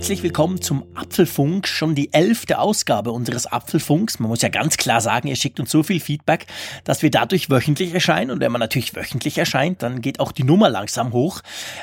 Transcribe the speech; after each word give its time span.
Herzlich 0.00 0.22
willkommen 0.22 0.62
zum 0.62 0.86
Apfelfunk, 0.94 1.68
schon 1.68 1.94
die 1.94 2.14
elfte 2.14 2.58
Ausgabe 2.58 3.12
unseres 3.12 3.44
Apfelfunks. 3.44 4.18
Man 4.18 4.30
muss 4.30 4.40
ja 4.40 4.48
ganz 4.48 4.78
klar 4.78 5.02
sagen, 5.02 5.28
ihr 5.28 5.36
schickt 5.36 5.60
uns 5.60 5.70
so 5.70 5.82
viel 5.82 6.00
Feedback, 6.00 6.46
dass 6.84 7.02
wir 7.02 7.10
dadurch 7.10 7.50
wöchentlich 7.50 7.92
erscheinen. 7.92 8.30
Und 8.30 8.40
wenn 8.40 8.50
man 8.50 8.60
natürlich 8.60 8.96
wöchentlich 8.96 9.36
erscheint, 9.36 9.82
dann 9.82 10.00
geht 10.00 10.18
auch 10.18 10.32
die 10.32 10.42
Nummer 10.42 10.70
langsam 10.70 11.12
hoch. 11.12 11.42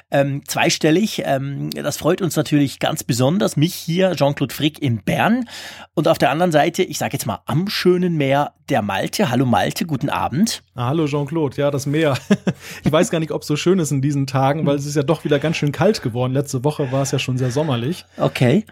Ähm, 0.10 0.42
zweistellig, 0.48 1.22
ähm, 1.26 1.70
das 1.70 1.98
freut 1.98 2.24
uns 2.24 2.36
natürlich 2.36 2.80
ganz 2.80 3.04
besonders. 3.04 3.56
Mich 3.56 3.76
hier, 3.76 4.16
Jean-Claude 4.16 4.54
Frick 4.54 4.82
in 4.82 5.04
Bern. 5.04 5.48
Und 5.94 6.08
auf 6.08 6.18
der 6.18 6.32
anderen 6.32 6.52
Seite, 6.52 6.82
ich 6.82 6.98
sage 6.98 7.14
jetzt 7.14 7.28
mal 7.28 7.42
am 7.46 7.70
schönen 7.70 8.18
Meer, 8.18 8.54
der 8.70 8.82
Malte. 8.82 9.30
Hallo 9.30 9.46
Malte, 9.46 9.86
guten 9.86 10.10
Abend. 10.10 10.64
Ah, 10.76 10.88
hallo 10.88 11.08
Jean-Claude, 11.08 11.56
ja, 11.58 11.72
das 11.72 11.86
Meer. 11.86 12.18
ich 12.84 12.92
weiß 12.92 13.12
gar 13.12 13.20
nicht, 13.20 13.32
ob 13.32 13.44
es 13.44 13.48
so 13.48 13.56
schön 13.56 13.80
ist 13.80 13.92
in 13.92 14.02
diesen 14.02 14.28
Tagen, 14.28 14.66
weil 14.66 14.76
es 14.76 14.86
ist 14.86 14.96
ja 14.96 15.04
doch 15.04 15.24
wieder 15.24 15.40
ganz 15.40 15.58
schön 15.58 15.72
kalt 15.72 16.02
geworden. 16.02 16.34
Letzte 16.34 16.64
Woche 16.64 16.92
war 16.92 17.04
es 17.04 17.12
ja 17.12 17.20
schon 17.20 17.38
sehr 17.38 17.52
sommerlich. 17.52 18.06
Okay. 18.20 18.66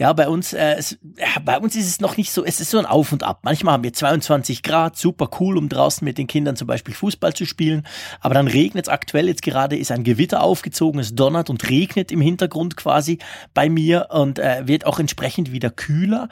Ja, 0.00 0.12
bei 0.12 0.28
uns, 0.28 0.52
äh, 0.52 0.76
es, 0.78 0.96
ja, 1.16 1.40
bei 1.44 1.58
uns 1.58 1.74
ist 1.74 1.88
es 1.88 2.00
noch 2.00 2.16
nicht 2.16 2.30
so, 2.30 2.44
es 2.44 2.60
ist 2.60 2.70
so 2.70 2.78
ein 2.78 2.86
Auf 2.86 3.10
und 3.10 3.24
Ab. 3.24 3.40
Manchmal 3.42 3.74
haben 3.74 3.82
wir 3.82 3.92
22 3.92 4.62
Grad, 4.62 4.96
super 4.96 5.28
cool, 5.40 5.58
um 5.58 5.68
draußen 5.68 6.04
mit 6.04 6.18
den 6.18 6.28
Kindern 6.28 6.54
zum 6.54 6.68
Beispiel 6.68 6.94
Fußball 6.94 7.34
zu 7.34 7.44
spielen. 7.44 7.84
Aber 8.20 8.32
dann 8.34 8.46
regnet 8.46 8.86
es 8.86 8.88
aktuell 8.88 9.26
jetzt 9.26 9.42
gerade, 9.42 9.76
ist 9.76 9.90
ein 9.90 10.04
Gewitter 10.04 10.40
aufgezogen, 10.40 11.00
es 11.00 11.16
donnert 11.16 11.50
und 11.50 11.68
regnet 11.68 12.12
im 12.12 12.20
Hintergrund 12.20 12.76
quasi 12.76 13.18
bei 13.54 13.68
mir 13.68 14.06
und 14.10 14.38
äh, 14.38 14.68
wird 14.68 14.86
auch 14.86 15.00
entsprechend 15.00 15.50
wieder 15.50 15.70
kühler. 15.70 16.28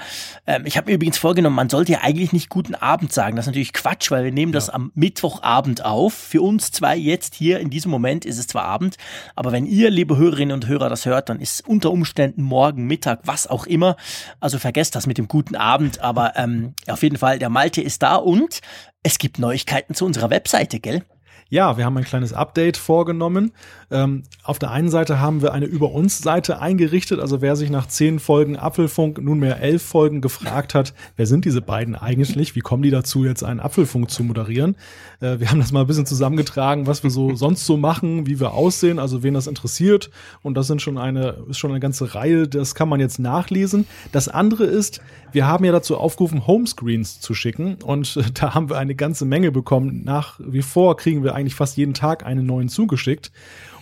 Ähm, 0.46 0.62
ich 0.64 0.76
habe 0.76 0.88
mir 0.88 0.94
übrigens 0.94 1.18
vorgenommen, 1.18 1.56
man 1.56 1.68
sollte 1.68 1.90
ja 1.90 2.02
eigentlich 2.02 2.32
nicht 2.32 2.48
guten 2.48 2.76
Abend 2.76 3.12
sagen. 3.12 3.34
Das 3.34 3.46
ist 3.46 3.48
natürlich 3.48 3.72
Quatsch, 3.72 4.12
weil 4.12 4.22
wir 4.22 4.32
nehmen 4.32 4.52
ja. 4.52 4.58
das 4.58 4.70
am 4.70 4.92
Mittwochabend 4.94 5.84
auf. 5.84 6.14
Für 6.14 6.40
uns 6.40 6.70
zwei 6.70 6.96
jetzt 6.96 7.34
hier 7.34 7.58
in 7.58 7.70
diesem 7.70 7.90
Moment 7.90 8.24
ist 8.24 8.38
es 8.38 8.46
zwar 8.46 8.62
Abend, 8.62 8.96
aber 9.34 9.50
wenn 9.50 9.66
ihr, 9.66 9.90
liebe 9.90 10.16
Hörerinnen 10.16 10.54
und 10.54 10.68
Hörer, 10.68 10.88
das 10.88 11.04
hört, 11.04 11.30
dann 11.30 11.40
ist 11.40 11.66
unter 11.66 11.90
Umständen 11.90 12.42
morgen 12.42 12.86
Mittag, 12.86 13.22
was 13.24 13.48
auch 13.48 13.55
auch 13.56 13.66
immer. 13.66 13.96
Also 14.38 14.58
vergesst 14.58 14.94
das 14.94 15.06
mit 15.06 15.18
dem 15.18 15.28
guten 15.28 15.56
Abend, 15.56 16.00
aber 16.00 16.34
ähm, 16.36 16.74
auf 16.86 17.02
jeden 17.02 17.16
Fall, 17.16 17.38
der 17.38 17.48
Malte 17.48 17.80
ist 17.80 18.02
da 18.02 18.16
und 18.16 18.60
es 19.02 19.18
gibt 19.18 19.38
Neuigkeiten 19.38 19.94
zu 19.94 20.04
unserer 20.04 20.30
Webseite, 20.30 20.78
gell? 20.78 21.02
Ja, 21.48 21.76
wir 21.76 21.84
haben 21.84 21.96
ein 21.96 22.02
kleines 22.02 22.32
Update 22.32 22.76
vorgenommen. 22.76 23.52
Ähm, 23.92 24.24
auf 24.42 24.58
der 24.58 24.72
einen 24.72 24.88
Seite 24.88 25.20
haben 25.20 25.42
wir 25.42 25.52
eine 25.52 25.66
Über 25.66 25.92
uns 25.92 26.18
Seite 26.18 26.60
eingerichtet. 26.60 27.20
Also 27.20 27.40
wer 27.40 27.54
sich 27.54 27.70
nach 27.70 27.86
zehn 27.86 28.18
Folgen 28.18 28.56
Apfelfunk 28.56 29.22
nunmehr 29.22 29.60
elf 29.60 29.80
Folgen 29.80 30.20
gefragt 30.20 30.74
hat, 30.74 30.92
wer 31.14 31.26
sind 31.26 31.44
diese 31.44 31.62
beiden 31.62 31.94
eigentlich? 31.94 32.56
Wie 32.56 32.60
kommen 32.60 32.82
die 32.82 32.90
dazu, 32.90 33.24
jetzt 33.24 33.44
einen 33.44 33.60
Apfelfunk 33.60 34.10
zu 34.10 34.24
moderieren? 34.24 34.76
Äh, 35.20 35.40
wir 35.40 35.50
haben 35.50 35.58
das 35.58 35.72
mal 35.72 35.80
ein 35.80 35.86
bisschen 35.86 36.06
zusammengetragen, 36.06 36.86
was 36.86 37.02
wir 37.02 37.10
so 37.10 37.34
sonst 37.34 37.66
so 37.66 37.76
machen, 37.76 38.26
wie 38.26 38.40
wir 38.40 38.52
aussehen, 38.52 38.98
also 38.98 39.22
wen 39.22 39.34
das 39.34 39.46
interessiert. 39.46 40.10
Und 40.42 40.56
das 40.56 40.66
sind 40.66 40.82
schon 40.82 40.98
eine, 40.98 41.44
ist 41.48 41.58
schon 41.58 41.70
eine 41.70 41.80
ganze 41.80 42.14
Reihe, 42.14 42.48
das 42.48 42.74
kann 42.74 42.88
man 42.88 43.00
jetzt 43.00 43.18
nachlesen. 43.18 43.86
Das 44.12 44.28
andere 44.28 44.64
ist, 44.64 45.00
wir 45.32 45.46
haben 45.46 45.64
ja 45.64 45.72
dazu 45.72 45.96
aufgerufen, 45.96 46.46
Homescreens 46.46 47.20
zu 47.20 47.34
schicken. 47.34 47.76
Und 47.82 48.18
da 48.40 48.54
haben 48.54 48.68
wir 48.70 48.78
eine 48.78 48.94
ganze 48.94 49.24
Menge 49.24 49.52
bekommen. 49.52 50.02
Nach 50.04 50.40
wie 50.42 50.62
vor 50.62 50.96
kriegen 50.96 51.24
wir 51.24 51.34
eigentlich 51.34 51.54
fast 51.54 51.76
jeden 51.76 51.94
Tag 51.94 52.24
einen 52.24 52.46
neuen 52.46 52.68
zugeschickt. 52.68 53.30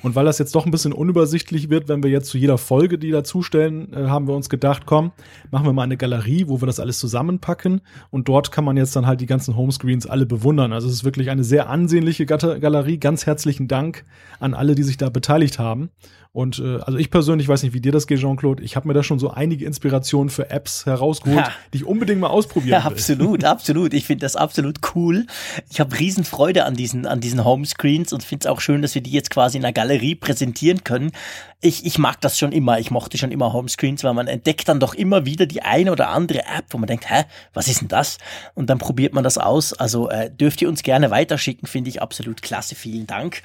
Und 0.05 0.15
weil 0.15 0.27
das 0.27 0.39
jetzt 0.39 0.55
doch 0.55 0.67
ein 0.67 0.71
bisschen 0.71 0.93
unübersichtlich 0.93 1.71
wird, 1.71 1.89
wenn 1.89 2.03
wir 2.03 2.11
jetzt 2.11 2.29
zu 2.29 2.37
jeder 2.37 2.59
Folge 2.59 2.99
die 2.99 3.11
dazustellen, 3.11 3.91
äh, 3.95 4.09
haben 4.09 4.29
wir 4.29 4.35
uns 4.35 4.51
gedacht, 4.51 4.83
komm, 4.85 5.13
machen 5.51 5.65
wir 5.65 5.73
mal 5.73 5.85
eine 5.85 5.97
Galerie, 5.97 6.45
wo 6.47 6.61
wir 6.61 6.67
das 6.67 6.79
alles 6.79 6.99
zusammenpacken. 6.99 7.81
Und 8.11 8.29
dort 8.29 8.53
kann 8.53 8.65
man 8.65 8.77
jetzt 8.77 8.95
dann 8.97 9.07
halt 9.07 9.23
die 9.23 9.27
ganzen 9.27 9.57
Homescreens 9.57 10.07
alle 10.07 10.27
bewundern. 10.27 10.75
Also 10.75 10.89
es 10.89 10.95
ist 10.95 11.05
wirklich 11.05 11.31
eine 11.31 11.43
sehr 11.43 11.71
ansehnliche 11.71 12.27
Galerie. 12.27 12.99
Ganz 12.99 13.25
herzlichen 13.25 13.67
Dank 13.67 14.05
an 14.41 14.53
alle, 14.53 14.75
die 14.75 14.83
sich 14.83 14.99
da 14.99 15.09
beteiligt 15.09 15.59
haben. 15.59 15.89
Und 16.35 16.59
äh, 16.59 16.81
also 16.81 16.99
ich 16.99 17.13
persönlich 17.13 17.47
weiß 17.47 17.63
nicht, 17.63 17.75
wie 17.75 17.81
dir 17.81 17.93
das 17.93 18.09
geht, 18.09 18.19
Jean-Claude. 18.19 18.61
Ich 18.65 18.75
habe 18.75 18.89
mir 18.89 18.95
da 18.95 19.05
schon 19.05 19.21
so 19.21 19.31
einige 19.31 19.67
Inspirationen 19.67 20.31
für 20.31 20.51
Apps 20.51 20.85
herausgeholt, 20.85 21.47
ja. 21.47 21.53
die 21.73 21.79
ich 21.79 21.85
unbedingt 21.85 22.21
mal 22.21 22.27
ausprobieren 22.27 22.73
ja, 22.73 22.85
will. 22.91 22.93
Absolut, 22.93 23.45
absolut. 23.45 23.95
Ich 23.95 24.05
finde 24.05 24.25
das 24.25 24.35
absolut 24.35 24.81
cool. 24.97 25.29
Ich 25.71 25.79
habe 25.79 25.97
Riesenfreude 25.97 26.65
an 26.65 26.75
diesen, 26.75 27.07
an 27.07 27.21
diesen 27.21 27.45
Homescreens 27.45 28.13
und 28.13 28.25
finde 28.25 28.47
es 28.49 28.51
auch 28.51 28.61
schön, 28.61 28.83
dass 28.83 28.97
wir 28.97 29.01
die 29.01 29.13
jetzt 29.13 29.31
quasi 29.31 29.59
in 29.59 29.63
der 29.63 29.73
Galerie 29.73 30.17
präsentieren 30.17 30.83
können. 30.83 31.13
Ich, 31.61 31.87
ich 31.87 31.99
mag 31.99 32.21
das 32.21 32.37
schon 32.37 32.51
immer. 32.51 32.81
Ich 32.81 32.91
mochte 32.91 33.17
schon 33.17 33.31
immer 33.31 33.53
Homescreens, 33.53 34.03
weil 34.03 34.15
man 34.15 34.27
entdeckt 34.27 34.69
dann 34.69 34.81
doch 34.81 34.95
immer 34.95 35.27
wieder 35.27 35.47
die 35.47 35.63
eine 35.63 35.93
oder 35.93 36.09
andere 36.09 36.41
App, 36.41 36.65
wo 36.71 36.79
man 36.79 36.89
denkt, 36.89 37.09
hä, 37.09 37.27
was 37.53 37.69
ist 37.69 37.81
denn 37.81 37.89
das? 37.89 38.19
Und 38.55 38.71
dann 38.71 38.79
probiert 38.79 39.15
man 39.15 39.23
das 39.23 39.39
aus. 39.39 39.73
Also 39.73 40.11
äh, 40.11 40.33
dürft 40.33 40.61
ihr 40.63 40.69
uns 40.69 40.83
gerne 40.83 41.13
weiterschicken, 41.13 41.69
finde 41.69 41.91
ich 41.91 42.03
absolut 42.03 42.43
klasse. 42.43 42.75
Vielen 42.75 43.07
Dank. 43.07 43.43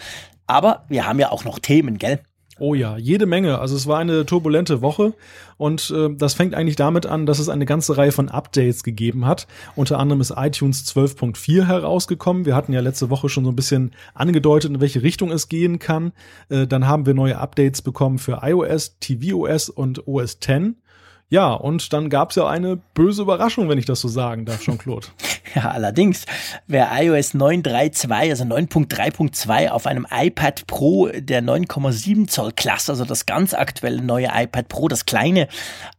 Aber 0.47 0.85
wir 0.89 1.05
haben 1.05 1.19
ja 1.19 1.31
auch 1.31 1.43
noch 1.43 1.59
Themen, 1.59 1.99
gell? 1.99 2.19
Oh 2.59 2.73
ja, 2.73 2.97
jede 2.97 3.25
Menge. 3.25 3.59
Also 3.59 3.75
es 3.75 3.87
war 3.87 3.99
eine 3.99 4.25
turbulente 4.25 4.81
Woche 4.81 5.13
und 5.57 5.91
äh, 5.95 6.09
das 6.13 6.33
fängt 6.33 6.53
eigentlich 6.53 6.75
damit 6.75 7.05
an, 7.05 7.25
dass 7.25 7.39
es 7.39 7.49
eine 7.49 7.65
ganze 7.65 7.97
Reihe 7.97 8.11
von 8.11 8.29
Updates 8.29 8.83
gegeben 8.83 9.25
hat. 9.25 9.47
Unter 9.75 9.97
anderem 9.97 10.19
ist 10.19 10.33
iTunes 10.35 10.85
12.4 10.93 11.65
herausgekommen. 11.65 12.45
Wir 12.45 12.55
hatten 12.55 12.73
ja 12.73 12.81
letzte 12.81 13.09
Woche 13.09 13.29
schon 13.29 13.45
so 13.45 13.51
ein 13.51 13.55
bisschen 13.55 13.91
angedeutet, 14.13 14.71
in 14.71 14.81
welche 14.81 15.01
Richtung 15.03 15.31
es 15.31 15.47
gehen 15.47 15.79
kann. 15.79 16.11
Äh, 16.49 16.67
dann 16.67 16.87
haben 16.87 17.05
wir 17.05 17.13
neue 17.13 17.37
Updates 17.37 17.81
bekommen 17.81 18.19
für 18.19 18.39
iOS, 18.43 18.99
tvOS 18.99 19.69
und 19.69 20.07
OS 20.07 20.37
X. 20.45 20.75
Ja, 21.31 21.53
und 21.53 21.93
dann 21.93 22.09
gab's 22.09 22.35
ja 22.35 22.47
eine 22.47 22.77
böse 22.95 23.21
Überraschung, 23.21 23.69
wenn 23.69 23.77
ich 23.77 23.85
das 23.85 24.01
so 24.01 24.07
sagen 24.07 24.45
darf, 24.45 24.61
Jean-Claude. 24.61 25.07
ja, 25.55 25.69
allerdings, 25.69 26.25
wer 26.65 26.89
iOS 26.91 27.35
9.3.2, 27.35 28.29
also 28.31 28.43
9.3.2 28.45 29.69
auf 29.69 29.85
einem 29.85 30.07
iPad 30.09 30.65
Pro 30.65 31.07
der 31.13 31.43
9,7 31.43 32.27
Zoll 32.27 32.51
Klasse, 32.53 32.93
also 32.93 33.05
das 33.05 33.27
ganz 33.27 33.53
aktuelle 33.53 34.01
neue 34.01 34.29
iPad 34.33 34.69
Pro, 34.69 34.87
das 34.87 35.05
kleine 35.05 35.47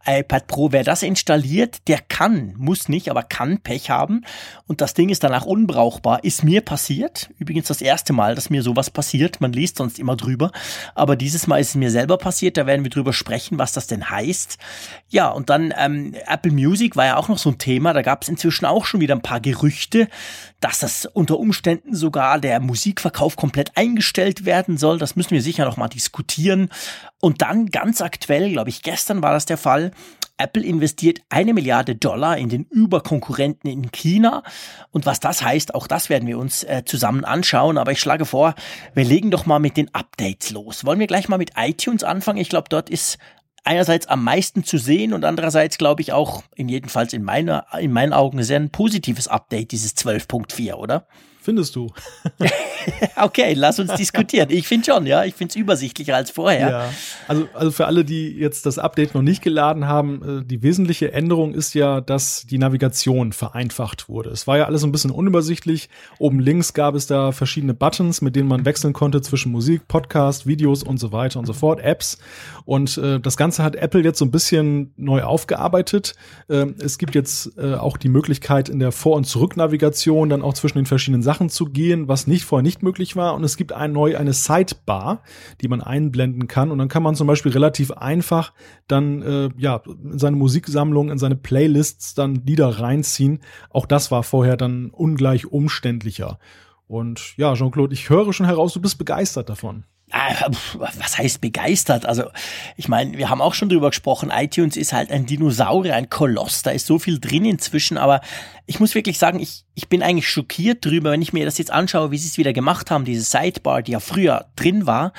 iPad 0.05 0.47
Pro, 0.47 0.73
wer 0.73 0.83
das 0.83 1.01
installiert, 1.01 1.87
der 1.87 1.99
kann, 1.99 2.53
muss 2.57 2.89
nicht, 2.89 3.09
aber 3.09 3.23
kann 3.23 3.59
Pech 3.59 3.89
haben. 3.89 4.25
Und 4.67 4.81
das 4.81 4.93
Ding 4.93 5.09
ist 5.09 5.23
danach 5.23 5.45
unbrauchbar. 5.45 6.23
Ist 6.23 6.43
mir 6.43 6.61
passiert. 6.61 7.29
Übrigens 7.37 7.67
das 7.67 7.81
erste 7.81 8.13
Mal, 8.13 8.35
dass 8.35 8.49
mir 8.49 8.63
sowas 8.63 8.89
passiert. 8.89 9.39
Man 9.39 9.53
liest 9.53 9.77
sonst 9.77 9.99
immer 9.99 10.15
drüber. 10.15 10.51
Aber 10.95 11.15
dieses 11.15 11.47
Mal 11.47 11.59
ist 11.59 11.69
es 11.69 11.75
mir 11.75 11.91
selber 11.91 12.17
passiert. 12.17 12.57
Da 12.57 12.65
werden 12.65 12.83
wir 12.83 12.89
drüber 12.89 13.13
sprechen, 13.13 13.59
was 13.59 13.73
das 13.73 13.87
denn 13.87 14.09
heißt. 14.09 14.57
Ja, 15.09 15.20
ja, 15.21 15.29
und 15.29 15.51
dann 15.51 15.71
ähm, 15.77 16.15
Apple 16.25 16.51
Music 16.51 16.95
war 16.95 17.05
ja 17.05 17.17
auch 17.17 17.29
noch 17.29 17.37
so 17.37 17.51
ein 17.51 17.59
Thema. 17.59 17.93
Da 17.93 18.01
gab 18.01 18.23
es 18.23 18.29
inzwischen 18.29 18.65
auch 18.65 18.85
schon 18.85 19.01
wieder 19.01 19.13
ein 19.13 19.21
paar 19.21 19.39
Gerüchte, 19.39 20.07
dass 20.61 20.79
das 20.79 21.05
unter 21.05 21.37
Umständen 21.37 21.93
sogar 21.93 22.39
der 22.39 22.59
Musikverkauf 22.59 23.35
komplett 23.35 23.77
eingestellt 23.77 24.45
werden 24.45 24.77
soll. 24.77 24.97
Das 24.97 25.15
müssen 25.15 25.29
wir 25.29 25.43
sicher 25.43 25.65
noch 25.65 25.77
mal 25.77 25.89
diskutieren. 25.89 26.69
Und 27.19 27.43
dann 27.43 27.67
ganz 27.67 28.01
aktuell, 28.01 28.51
glaube 28.51 28.71
ich, 28.71 28.81
gestern 28.81 29.21
war 29.21 29.31
das 29.31 29.45
der 29.45 29.57
Fall. 29.57 29.91
Apple 30.37 30.63
investiert 30.63 31.19
eine 31.29 31.53
Milliarde 31.53 31.95
Dollar 31.95 32.39
in 32.39 32.49
den 32.49 32.63
Überkonkurrenten 32.63 33.69
in 33.69 33.91
China. 33.91 34.41
Und 34.89 35.05
was 35.05 35.19
das 35.19 35.43
heißt, 35.43 35.75
auch 35.75 35.85
das 35.85 36.09
werden 36.09 36.27
wir 36.27 36.39
uns 36.39 36.63
äh, 36.63 36.81
zusammen 36.83 37.25
anschauen. 37.25 37.77
Aber 37.77 37.91
ich 37.91 37.99
schlage 37.99 38.25
vor, 38.25 38.55
wir 38.95 39.03
legen 39.03 39.29
doch 39.29 39.45
mal 39.45 39.59
mit 39.59 39.77
den 39.77 39.93
Updates 39.93 40.49
los. 40.49 40.83
Wollen 40.83 40.97
wir 40.97 41.05
gleich 41.05 41.29
mal 41.29 41.37
mit 41.37 41.51
iTunes 41.57 42.03
anfangen? 42.03 42.39
Ich 42.39 42.49
glaube, 42.49 42.69
dort 42.69 42.89
ist 42.89 43.19
einerseits 43.63 44.07
am 44.07 44.23
meisten 44.23 44.63
zu 44.63 44.77
sehen 44.77 45.13
und 45.13 45.23
andererseits 45.25 45.77
glaube 45.77 46.01
ich 46.01 46.13
auch, 46.13 46.43
in 46.55 46.69
jedenfalls 46.69 47.13
in 47.13 47.23
meiner, 47.23 47.65
in 47.79 47.91
meinen 47.91 48.13
Augen 48.13 48.43
sehr 48.43 48.59
ein 48.59 48.69
positives 48.71 49.27
Update, 49.27 49.71
dieses 49.71 49.95
12.4, 49.95 50.73
oder? 50.73 51.05
Findest 51.43 51.75
du? 51.75 51.87
okay, 53.15 53.53
lass 53.55 53.79
uns 53.79 53.91
diskutieren. 53.95 54.49
Ich 54.51 54.67
finde 54.67 54.85
schon, 54.85 55.07
ja. 55.07 55.25
Ich 55.25 55.33
finde 55.33 55.49
es 55.49 55.55
übersichtlicher 55.55 56.15
als 56.15 56.29
vorher. 56.29 56.69
Ja. 56.69 56.89
Also, 57.27 57.47
also 57.55 57.71
für 57.71 57.87
alle, 57.87 58.05
die 58.05 58.29
jetzt 58.29 58.67
das 58.67 58.77
Update 58.77 59.15
noch 59.15 59.23
nicht 59.23 59.41
geladen 59.41 59.87
haben, 59.87 60.41
äh, 60.41 60.45
die 60.45 60.61
wesentliche 60.61 61.13
Änderung 61.13 61.55
ist 61.55 61.73
ja, 61.73 61.99
dass 61.99 62.45
die 62.45 62.59
Navigation 62.59 63.33
vereinfacht 63.33 64.07
wurde. 64.07 64.29
Es 64.29 64.45
war 64.45 64.59
ja 64.59 64.65
alles 64.65 64.83
ein 64.83 64.91
bisschen 64.91 65.09
unübersichtlich. 65.09 65.89
Oben 66.19 66.39
links 66.39 66.75
gab 66.75 66.93
es 66.93 67.07
da 67.07 67.31
verschiedene 67.31 67.73
Buttons, 67.73 68.21
mit 68.21 68.35
denen 68.35 68.47
man 68.47 68.63
wechseln 68.63 68.93
konnte 68.93 69.21
zwischen 69.23 69.51
Musik, 69.51 69.87
Podcast, 69.87 70.45
Videos 70.45 70.83
und 70.83 70.99
so 70.99 71.11
weiter 71.11 71.39
und 71.39 71.47
so 71.47 71.53
fort, 71.53 71.79
Apps. 71.79 72.19
Und 72.65 72.99
äh, 72.99 73.19
das 73.19 73.35
Ganze 73.35 73.63
hat 73.63 73.75
Apple 73.75 74.01
jetzt 74.03 74.19
so 74.19 74.25
ein 74.25 74.31
bisschen 74.31 74.93
neu 74.95 75.23
aufgearbeitet. 75.23 76.13
Äh, 76.49 76.67
es 76.77 76.99
gibt 76.99 77.15
jetzt 77.15 77.57
äh, 77.57 77.73
auch 77.73 77.97
die 77.97 78.09
Möglichkeit 78.09 78.69
in 78.69 78.77
der 78.77 78.91
Vor- 78.91 79.15
und 79.15 79.23
Zurücknavigation 79.23 80.29
dann 80.29 80.43
auch 80.43 80.53
zwischen 80.53 80.77
den 80.77 80.85
verschiedenen 80.85 81.23
Sachen 81.23 81.30
zu 81.49 81.65
gehen, 81.65 82.07
was 82.07 82.27
nicht 82.27 82.45
vorher 82.45 82.63
nicht 82.63 82.83
möglich 82.83 83.15
war. 83.15 83.35
Und 83.35 83.43
es 83.43 83.57
gibt 83.57 83.73
ein, 83.73 83.91
neu 83.91 84.17
eine 84.17 84.33
Sidebar, 84.33 85.23
die 85.61 85.67
man 85.67 85.81
einblenden 85.81 86.47
kann. 86.47 86.71
Und 86.71 86.77
dann 86.77 86.87
kann 86.87 87.03
man 87.03 87.15
zum 87.15 87.27
Beispiel 87.27 87.51
relativ 87.51 87.91
einfach 87.91 88.53
dann 88.87 89.21
äh, 89.21 89.49
ja 89.57 89.81
in 89.85 90.19
seine 90.19 90.35
Musiksammlung, 90.35 91.09
in 91.09 91.17
seine 91.17 91.35
Playlists 91.35 92.13
dann 92.13 92.43
Lieder 92.45 92.67
reinziehen. 92.79 93.39
Auch 93.69 93.85
das 93.85 94.11
war 94.11 94.23
vorher 94.23 94.57
dann 94.57 94.89
ungleich 94.89 95.45
umständlicher. 95.45 96.39
Und 96.87 97.37
ja, 97.37 97.53
Jean-Claude, 97.53 97.93
ich 97.93 98.09
höre 98.09 98.33
schon 98.33 98.45
heraus, 98.45 98.73
du 98.73 98.81
bist 98.81 98.97
begeistert 98.97 99.47
davon. 99.47 99.85
Ah, 100.11 100.49
was 100.73 101.17
heißt 101.17 101.41
begeistert? 101.41 102.05
Also, 102.05 102.25
ich 102.75 102.87
meine, 102.87 103.17
wir 103.17 103.29
haben 103.29 103.41
auch 103.41 103.53
schon 103.53 103.69
drüber 103.69 103.89
gesprochen, 103.89 104.31
iTunes 104.33 104.75
ist 104.75 104.93
halt 104.93 105.11
ein 105.11 105.25
Dinosaurier, 105.25 105.95
ein 105.95 106.09
Koloss, 106.09 106.63
da 106.63 106.71
ist 106.71 106.85
so 106.85 106.99
viel 106.99 107.19
drin 107.19 107.45
inzwischen, 107.45 107.97
aber 107.97 108.21
ich 108.65 108.79
muss 108.79 108.95
wirklich 108.95 109.17
sagen, 109.17 109.39
ich, 109.39 109.63
ich 109.73 109.89
bin 109.89 110.03
eigentlich 110.03 110.29
schockiert 110.29 110.85
drüber, 110.85 111.11
wenn 111.11 111.21
ich 111.21 111.33
mir 111.33 111.45
das 111.45 111.57
jetzt 111.57 111.71
anschaue, 111.71 112.11
wie 112.11 112.17
sie 112.17 112.27
es 112.27 112.37
wieder 112.37 112.53
gemacht 112.53 112.91
haben, 112.91 113.05
diese 113.05 113.23
Sidebar, 113.23 113.81
die 113.81 113.93
ja 113.93 113.99
früher 113.99 114.45
drin 114.55 114.85
war 114.85 115.13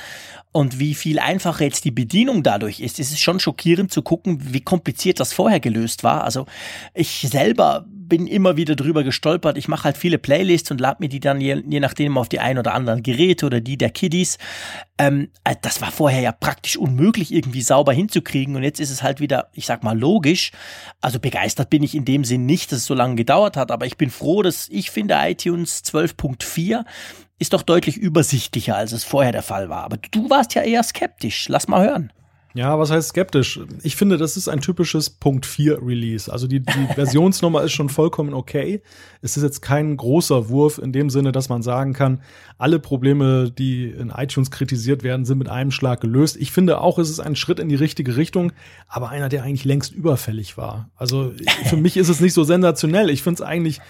und 0.53 0.79
wie 0.79 0.95
viel 0.95 1.19
einfacher 1.19 1.65
jetzt 1.65 1.85
die 1.85 1.91
Bedienung 1.91 2.43
dadurch 2.43 2.81
ist. 2.81 3.01
Es 3.01 3.11
ist 3.11 3.21
schon 3.21 3.41
schockierend 3.41 3.91
zu 3.91 4.03
gucken, 4.03 4.39
wie 4.53 4.61
kompliziert 4.61 5.19
das 5.19 5.33
vorher 5.33 5.61
gelöst 5.61 6.05
war. 6.05 6.25
Also 6.25 6.47
ich 6.95 7.27
selber 7.31 7.87
bin 7.89 8.27
immer 8.27 8.59
wieder 8.59 8.77
drüber 8.77 9.05
gestolpert. 9.05 9.57
Ich 9.57 9.69
mache 9.69 9.85
halt 9.85 9.97
viele 9.97 10.19
Playlists 10.19 10.71
und 10.71 10.81
lade 10.81 10.99
mir 11.01 11.09
die 11.09 11.21
dann 11.21 11.41
je, 11.41 11.63
je 11.67 11.81
nachdem 11.81 12.19
auf 12.19 12.29
die 12.29 12.41
ein 12.41 12.59
oder 12.59 12.75
anderen 12.75 13.03
Geräte 13.03 13.47
oder 13.47 13.63
die 13.63 13.79
der 13.79 13.89
Kiddies. 13.89 14.37
Ähm, 14.99 15.31
äh, 15.45 15.57
das 15.61 15.81
war 15.81 15.91
vorher 15.91 16.21
ja 16.21 16.33
praktisch 16.33 16.77
unmöglich, 16.77 17.33
irgendwie 17.33 17.63
sauber 17.63 17.93
hinzukriegen. 17.93 18.57
Und 18.57 18.63
jetzt 18.63 18.81
ist 18.81 18.91
es 18.91 19.03
halt 19.03 19.21
wieder, 19.21 19.49
ich 19.53 19.67
sag 19.67 19.83
mal, 19.83 19.99
logisch. 19.99 20.53
Also 21.01 21.19
begeistert 21.19 21.71
bin 21.71 21.83
ich 21.83 21.95
in 21.95 22.05
dem 22.05 22.25
Sinn 22.25 22.47
nicht, 22.47 22.73
dass 22.73 22.79
es 22.79 22.85
so 22.87 22.95
lange 22.95 23.17
gedauert 23.17 23.57
hat. 23.57 23.71
Aber 23.71 23.87
ich 23.87 23.97
bin 23.97 24.11
froh, 24.11 24.43
dass 24.43 24.69
ich 24.69 24.91
finde, 24.91 25.17
iTunes 25.19 25.85
12.4 25.85 26.85
ist 27.39 27.53
doch 27.53 27.63
deutlich 27.63 27.97
übersichtlicher, 27.97 28.77
als 28.77 28.93
es 28.93 29.05
vorher 29.05 29.33
der 29.33 29.43
Fall 29.43 29.69
war. 29.69 29.85
Aber 29.85 29.97
du 29.97 30.31
warst 30.31 30.55
ja 30.55 30.63
eher 30.63 30.83
skeptisch. 30.83 31.49
Lass 31.49 31.69
mal 31.69 31.85
hören. 31.85 32.13
Ja, 32.55 32.79
was 32.79 32.91
heißt 32.91 33.11
skeptisch? 33.11 33.61
Ich 33.83 33.97
finde, 33.97 34.19
das 34.19 34.37
ist 34.37 34.49
ein 34.49 34.61
typisches 34.61 35.09
Punkt 35.09 35.47
4 35.47 35.81
Release. 35.83 36.31
Also 36.31 36.47
die, 36.47 36.61
die 36.61 36.87
Versionsnummer 36.95 37.63
ist 37.63 37.73
schon 37.73 37.89
vollkommen 37.89 38.35
okay. 38.35 38.83
Es 39.23 39.37
ist 39.37 39.43
jetzt 39.43 39.63
kein 39.63 39.97
großer 39.97 40.49
Wurf 40.49 40.79
in 40.79 40.93
dem 40.93 41.09
Sinne, 41.09 41.33
dass 41.33 41.49
man 41.49 41.63
sagen 41.63 41.95
kann, 41.95 42.21
alle 42.59 42.79
Probleme, 42.79 43.51
die 43.51 43.87
in 43.89 44.11
iTunes 44.11 44.51
kritisiert 44.51 45.03
werden, 45.03 45.25
sind 45.25 45.39
mit 45.39 45.49
einem 45.49 45.71
Schlag 45.71 46.01
gelöst. 46.01 46.37
Ich 46.37 46.53
finde 46.53 46.81
auch, 46.81 46.99
es 46.99 47.09
ist 47.09 47.21
ein 47.21 47.37
Schritt 47.37 47.59
in 47.59 47.69
die 47.69 47.75
richtige 47.75 48.17
Richtung, 48.17 48.53
aber 48.87 49.09
einer, 49.09 49.29
der 49.29 49.45
eigentlich 49.45 49.65
längst 49.65 49.93
überfällig 49.93 50.57
war. 50.57 50.91
Also 50.97 51.33
für 51.65 51.77
mich 51.77 51.97
ist 51.97 52.09
es 52.09 52.21
nicht 52.21 52.35
so 52.35 52.45
sensationell. 52.45 53.09
Ich 53.09 53.23
finde 53.23 53.43
es 53.43 53.49
eigentlich 53.49 53.81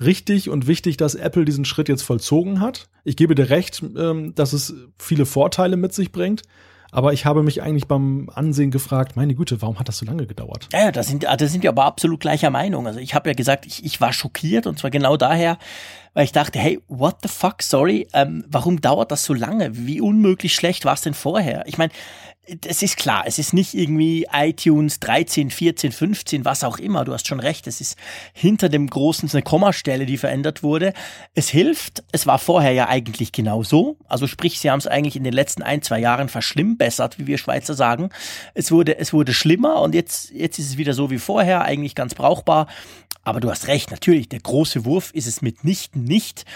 richtig 0.00 0.50
und 0.50 0.66
wichtig, 0.66 0.96
dass 0.96 1.14
Apple 1.14 1.44
diesen 1.44 1.64
Schritt 1.64 1.88
jetzt 1.88 2.02
vollzogen 2.02 2.60
hat. 2.60 2.88
Ich 3.04 3.16
gebe 3.16 3.34
dir 3.34 3.50
recht, 3.50 3.82
ähm, 3.96 4.34
dass 4.34 4.52
es 4.52 4.74
viele 4.98 5.26
Vorteile 5.26 5.76
mit 5.76 5.92
sich 5.92 6.12
bringt. 6.12 6.42
Aber 6.90 7.12
ich 7.12 7.26
habe 7.26 7.42
mich 7.42 7.62
eigentlich 7.62 7.86
beim 7.86 8.30
Ansehen 8.34 8.70
gefragt, 8.70 9.14
meine 9.16 9.34
Güte, 9.34 9.60
warum 9.60 9.78
hat 9.78 9.88
das 9.88 9.98
so 9.98 10.06
lange 10.06 10.26
gedauert? 10.26 10.68
Ja, 10.72 10.90
da 10.90 11.02
sind, 11.02 11.24
da 11.24 11.36
sind 11.38 11.62
wir 11.62 11.70
aber 11.70 11.84
absolut 11.84 12.20
gleicher 12.20 12.50
Meinung. 12.50 12.86
Also 12.86 12.98
ich 12.98 13.14
habe 13.14 13.28
ja 13.28 13.34
gesagt, 13.34 13.66
ich, 13.66 13.84
ich 13.84 14.00
war 14.00 14.12
schockiert 14.12 14.66
und 14.66 14.78
zwar 14.78 14.90
genau 14.90 15.16
daher, 15.16 15.58
weil 16.14 16.24
ich 16.24 16.32
dachte, 16.32 16.58
hey, 16.58 16.80
what 16.88 17.16
the 17.22 17.28
fuck, 17.28 17.62
sorry, 17.62 18.08
ähm, 18.14 18.44
warum 18.48 18.80
dauert 18.80 19.12
das 19.12 19.24
so 19.24 19.34
lange? 19.34 19.76
Wie 19.76 20.00
unmöglich 20.00 20.54
schlecht 20.54 20.84
war 20.84 20.94
es 20.94 21.02
denn 21.02 21.14
vorher? 21.14 21.64
Ich 21.66 21.76
meine, 21.76 21.92
es 22.66 22.82
ist 22.82 22.96
klar, 22.96 23.24
es 23.26 23.38
ist 23.38 23.52
nicht 23.52 23.74
irgendwie 23.74 24.26
iTunes 24.32 25.00
13, 25.00 25.50
14, 25.50 25.92
15, 25.92 26.44
was 26.44 26.64
auch 26.64 26.78
immer. 26.78 27.04
Du 27.04 27.12
hast 27.12 27.26
schon 27.26 27.40
recht, 27.40 27.66
es 27.66 27.80
ist 27.80 27.98
hinter 28.32 28.68
dem 28.68 28.88
großen 28.88 29.28
eine 29.32 29.42
Kommastelle, 29.42 30.06
die 30.06 30.16
verändert 30.16 30.62
wurde. 30.62 30.94
Es 31.34 31.48
hilft. 31.48 32.02
Es 32.12 32.26
war 32.26 32.38
vorher 32.38 32.72
ja 32.72 32.88
eigentlich 32.88 33.32
genau 33.32 33.62
so. 33.62 33.98
Also 34.08 34.26
sprich, 34.26 34.58
sie 34.60 34.70
haben 34.70 34.78
es 34.78 34.86
eigentlich 34.86 35.16
in 35.16 35.24
den 35.24 35.32
letzten 35.32 35.62
ein, 35.62 35.82
zwei 35.82 35.98
Jahren 35.98 36.28
verschlimmbessert, 36.28 37.18
wie 37.18 37.26
wir 37.26 37.38
Schweizer 37.38 37.74
sagen. 37.74 38.10
Es 38.54 38.70
wurde, 38.70 38.98
es 38.98 39.12
wurde 39.12 39.34
schlimmer 39.34 39.80
und 39.82 39.94
jetzt, 39.94 40.30
jetzt 40.30 40.58
ist 40.58 40.70
es 40.70 40.76
wieder 40.78 40.94
so 40.94 41.10
wie 41.10 41.18
vorher, 41.18 41.62
eigentlich 41.62 41.94
ganz 41.94 42.14
brauchbar. 42.14 42.66
Aber 43.22 43.40
du 43.40 43.50
hast 43.50 43.66
recht, 43.66 43.90
natürlich, 43.90 44.30
der 44.30 44.40
große 44.40 44.86
Wurf 44.86 45.10
ist 45.12 45.26
es 45.26 45.42
mitnichten 45.42 46.04
nicht. 46.04 46.46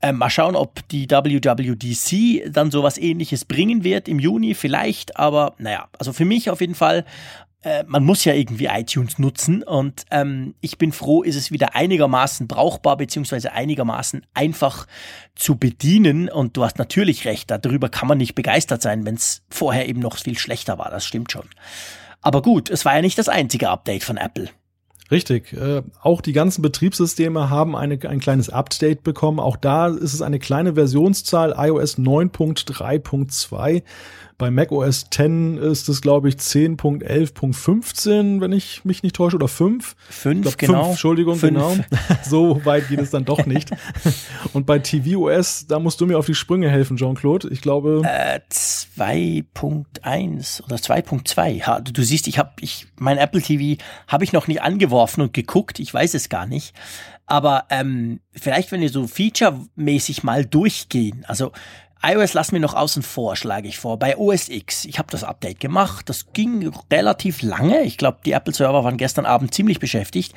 Ähm, 0.00 0.16
mal 0.16 0.30
schauen, 0.30 0.54
ob 0.54 0.86
die 0.88 1.10
WWDC 1.10 2.52
dann 2.52 2.70
sowas 2.70 2.98
ähnliches 2.98 3.44
bringen 3.44 3.82
wird 3.82 4.06
im 4.06 4.20
Juni 4.20 4.54
vielleicht, 4.54 5.16
aber 5.16 5.56
naja, 5.58 5.88
also 5.98 6.12
für 6.12 6.24
mich 6.24 6.50
auf 6.50 6.60
jeden 6.60 6.76
Fall, 6.76 7.04
äh, 7.64 7.82
man 7.84 8.04
muss 8.04 8.24
ja 8.24 8.32
irgendwie 8.32 8.66
iTunes 8.66 9.18
nutzen 9.18 9.64
und 9.64 10.04
ähm, 10.12 10.54
ich 10.60 10.78
bin 10.78 10.92
froh, 10.92 11.24
ist 11.24 11.34
es 11.34 11.50
wieder 11.50 11.74
einigermaßen 11.74 12.46
brauchbar 12.46 12.96
beziehungsweise 12.96 13.52
einigermaßen 13.52 14.24
einfach 14.34 14.86
zu 15.34 15.56
bedienen 15.56 16.28
und 16.28 16.56
du 16.56 16.62
hast 16.62 16.78
natürlich 16.78 17.24
recht, 17.24 17.50
darüber 17.50 17.88
kann 17.88 18.06
man 18.06 18.18
nicht 18.18 18.36
begeistert 18.36 18.82
sein, 18.82 19.04
wenn 19.04 19.16
es 19.16 19.42
vorher 19.50 19.88
eben 19.88 19.98
noch 19.98 20.16
viel 20.16 20.38
schlechter 20.38 20.78
war, 20.78 20.90
das 20.90 21.04
stimmt 21.04 21.32
schon. 21.32 21.48
Aber 22.20 22.42
gut, 22.42 22.70
es 22.70 22.84
war 22.84 22.94
ja 22.94 23.02
nicht 23.02 23.18
das 23.18 23.28
einzige 23.28 23.68
Update 23.68 24.04
von 24.04 24.16
Apple. 24.16 24.48
Richtig. 25.10 25.54
Äh, 25.54 25.82
auch 26.02 26.20
die 26.20 26.32
ganzen 26.32 26.60
Betriebssysteme 26.60 27.48
haben 27.48 27.74
eine, 27.74 27.98
ein 28.08 28.20
kleines 28.20 28.50
Update 28.50 29.02
bekommen. 29.02 29.40
Auch 29.40 29.56
da 29.56 29.88
ist 29.88 30.12
es 30.12 30.20
eine 30.22 30.38
kleine 30.38 30.74
Versionszahl, 30.74 31.54
iOS 31.56 31.98
9.3.2. 31.98 33.82
Bei 34.38 34.50
macOS 34.52 35.06
10 35.10 35.58
ist 35.58 35.88
es, 35.88 36.00
glaube 36.00 36.28
ich, 36.28 36.36
10.11.15, 36.36 38.40
wenn 38.40 38.52
ich 38.52 38.84
mich 38.84 39.02
nicht 39.02 39.16
täusche, 39.16 39.34
oder 39.34 39.48
5. 39.48 39.96
5, 40.10 40.42
glaub, 40.42 40.58
genau. 40.58 40.84
5, 40.84 40.90
Entschuldigung, 40.90 41.34
5. 41.34 41.52
genau. 41.52 41.76
so 42.24 42.64
weit 42.64 42.88
geht 42.88 43.00
es 43.00 43.10
dann 43.10 43.24
doch 43.24 43.46
nicht. 43.46 43.72
Und 44.52 44.64
bei 44.64 44.78
tvOS, 44.78 45.66
da 45.66 45.80
musst 45.80 46.00
du 46.00 46.06
mir 46.06 46.16
auf 46.16 46.26
die 46.26 46.36
Sprünge 46.36 46.70
helfen, 46.70 46.96
Jean-Claude. 46.96 47.48
Ich 47.48 47.62
glaube. 47.62 48.02
Äh, 48.04 48.38
2.1 48.48 50.62
oder 50.62 50.76
2.2. 50.76 51.90
Du 51.90 52.04
siehst, 52.04 52.28
ich 52.28 52.38
habe, 52.38 52.52
ich, 52.60 52.86
mein 52.96 53.18
Apple 53.18 53.42
TV 53.42 53.82
habe 54.06 54.22
ich 54.22 54.32
noch 54.32 54.46
nicht 54.46 54.62
angeworfen 54.62 55.20
und 55.20 55.34
geguckt. 55.34 55.80
Ich 55.80 55.92
weiß 55.92 56.14
es 56.14 56.28
gar 56.28 56.46
nicht. 56.46 56.76
Aber 57.26 57.64
ähm, 57.70 58.20
vielleicht, 58.30 58.70
wenn 58.72 58.80
wir 58.80 58.88
so 58.88 59.06
featuremäßig 59.06 60.22
mal 60.22 60.46
durchgehen. 60.46 61.24
Also 61.26 61.52
iOS 62.02 62.34
lassen 62.34 62.52
wir 62.52 62.60
noch 62.60 62.74
außen 62.74 63.02
vor, 63.02 63.36
schlage 63.36 63.68
ich 63.68 63.78
vor. 63.78 63.98
Bei 63.98 64.16
OS 64.16 64.48
X, 64.48 64.84
ich 64.84 64.98
habe 64.98 65.10
das 65.10 65.24
Update 65.24 65.60
gemacht. 65.60 66.08
Das 66.08 66.32
ging 66.32 66.70
relativ 66.92 67.42
lange. 67.42 67.82
Ich 67.82 67.96
glaube, 67.96 68.18
die 68.24 68.32
Apple-Server 68.32 68.84
waren 68.84 68.96
gestern 68.96 69.26
Abend 69.26 69.52
ziemlich 69.52 69.80
beschäftigt. 69.80 70.34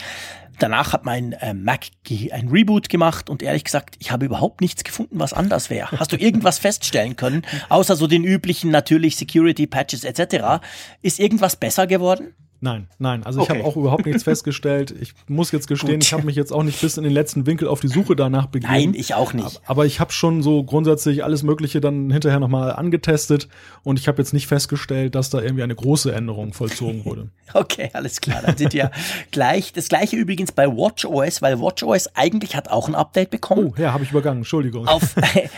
Danach 0.60 0.94
hat 0.94 1.06
mein 1.06 1.34
äh, 1.34 1.54
Mac 1.54 1.86
ein 2.32 2.50
Reboot 2.50 2.90
gemacht 2.90 3.30
und 3.30 3.42
ehrlich 3.42 3.64
gesagt, 3.64 3.96
ich 4.00 4.12
habe 4.12 4.26
überhaupt 4.26 4.62
nichts 4.62 4.84
gefunden, 4.84 5.20
was 5.20 5.34
anders 5.34 5.70
wäre. 5.70 6.00
Hast 6.00 6.12
du 6.12 6.18
irgendwas 6.18 6.60
feststellen 6.60 7.16
können, 7.16 7.44
außer 7.70 7.96
so 7.96 8.06
den 8.06 8.24
üblichen 8.24 8.70
natürlich 8.70 9.16
Security 9.16 9.66
Patches 9.66 10.04
etc. 10.04 10.64
Ist 11.02 11.20
irgendwas 11.20 11.56
besser 11.56 11.88
geworden? 11.88 12.36
Nein, 12.64 12.88
nein. 13.00 13.24
Also 13.24 13.42
okay. 13.42 13.54
ich 13.54 13.60
habe 13.60 13.68
auch 13.68 13.76
überhaupt 13.76 14.06
nichts 14.06 14.24
festgestellt. 14.32 14.94
Ich 15.02 15.16
muss 15.28 15.52
jetzt 15.52 15.68
gestehen, 15.68 15.96
Gut. 15.96 16.04
ich 16.04 16.14
habe 16.14 16.24
mich 16.24 16.36
jetzt 16.36 16.54
auch 16.54 16.62
nicht 16.62 16.80
bis 16.80 16.96
in 16.96 17.04
den 17.04 17.12
letzten 17.12 17.48
Winkel 17.48 17.68
auf 17.68 17.80
die 17.80 17.88
Suche 17.88 18.16
danach 18.16 18.46
begeben. 18.46 18.72
Nein, 18.72 18.94
ich 18.94 19.16
auch 19.16 19.34
nicht. 19.34 19.62
Aber 19.66 19.88
ich 19.88 20.00
habe 20.00 20.12
schon 20.12 20.44
so 20.44 20.64
grundsätzlich 20.64 21.24
alles 21.24 21.42
Mögliche 21.42 21.82
dann 21.82 22.12
hinterher 22.12 22.40
nochmal 22.40 22.74
angetestet 22.74 23.48
und 23.82 23.98
ich 23.98 24.08
habe 24.08 24.20
jetzt 24.20 24.32
nicht 24.32 24.46
festgestellt, 24.46 25.16
dass 25.16 25.32
da 25.32 25.42
irgendwie 25.42 25.64
eine 25.64 25.74
große 25.74 26.14
Änderung 26.14 26.54
vollzogen 26.54 27.04
wurde. 27.06 27.30
okay, 27.56 27.90
alles 27.94 28.22
klar. 28.22 28.44
Dann 28.46 28.56
sind 28.56 28.74
wir 28.74 28.92
gleich. 29.32 29.74
Das 29.74 29.90
gleiche 29.90 30.16
übrigens 30.16 30.52
bei 30.52 30.68
WatchOS, 30.68 31.42
weil 31.42 31.60
WatchOS 31.60 32.16
eigentlich 32.16 32.56
hat 32.56 32.70
auch 32.70 32.88
ein 32.88 32.94
Update 32.94 33.32
bekommen. 33.32 33.74
Oh, 33.76 33.82
ja, 33.82 33.92
habe 33.92 34.04
ich 34.04 34.12
übergangen. 34.12 34.42
Entschuldigung. 34.42 34.88
Auf, 34.88 35.16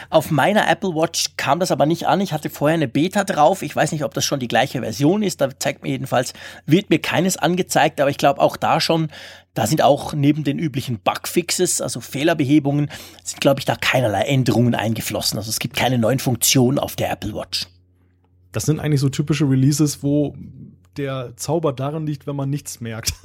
auf 0.10 0.32
meiner 0.32 0.70
Apple 0.70 0.92
Watch 0.92 1.32
kam 1.36 1.60
das 1.60 1.70
aber 1.70 1.86
nicht 1.86 2.08
an. 2.08 2.22
Ich 2.22 2.32
hatte 2.32 2.50
vorher 2.50 2.76
eine 2.76 2.88
Beta 2.88 3.26
drauf. 3.26 3.62
Ich 3.62 3.76
weiß 3.76 3.92
nicht, 3.92 4.06
ob 4.06 4.14
das 4.14 4.24
schon 4.24 4.40
die 4.40 4.48
gleiche 4.48 4.80
Version 4.80 5.22
ist. 5.22 5.42
Da 5.42 5.50
zeigt 5.60 5.84
mir 5.84 5.90
jedenfalls, 5.90 6.34
wird 6.66 6.90
mir 6.94 7.02
keines 7.02 7.38
angezeigt, 7.38 8.00
aber 8.00 8.10
ich 8.10 8.18
glaube 8.18 8.40
auch 8.40 8.56
da 8.56 8.80
schon, 8.80 9.10
da 9.54 9.68
sind 9.68 9.82
auch 9.82 10.14
neben 10.14 10.44
den 10.44 10.60
üblichen 10.60 11.00
Bugfixes, 11.00 11.82
also 11.82 12.00
Fehlerbehebungen, 12.00 12.90
sind 13.24 13.42
glaube 13.42 13.60
ich 13.60 13.66
da 13.66 13.76
keinerlei 13.76 14.22
Änderungen 14.22 14.76
eingeflossen. 14.76 15.38
Also 15.38 15.50
es 15.50 15.60
gibt 15.60 15.76
keine 15.76 15.98
neuen 15.98 16.20
Funktionen 16.20 16.80
auf 16.80 16.96
der 16.96 17.12
Apple 17.12 17.34
Watch. 17.34 17.68
Das 18.52 18.66
sind 18.66 18.80
eigentlich 18.80 19.02
so 19.02 19.10
typische 19.10 19.50
Releases, 19.50 20.04
wo 20.04 20.36
der 20.98 21.34
Zauber 21.36 21.74
darin 21.74 22.06
liegt, 22.06 22.28
wenn 22.28 22.36
man 22.36 22.50
nichts 22.50 22.82
merkt. 22.82 23.14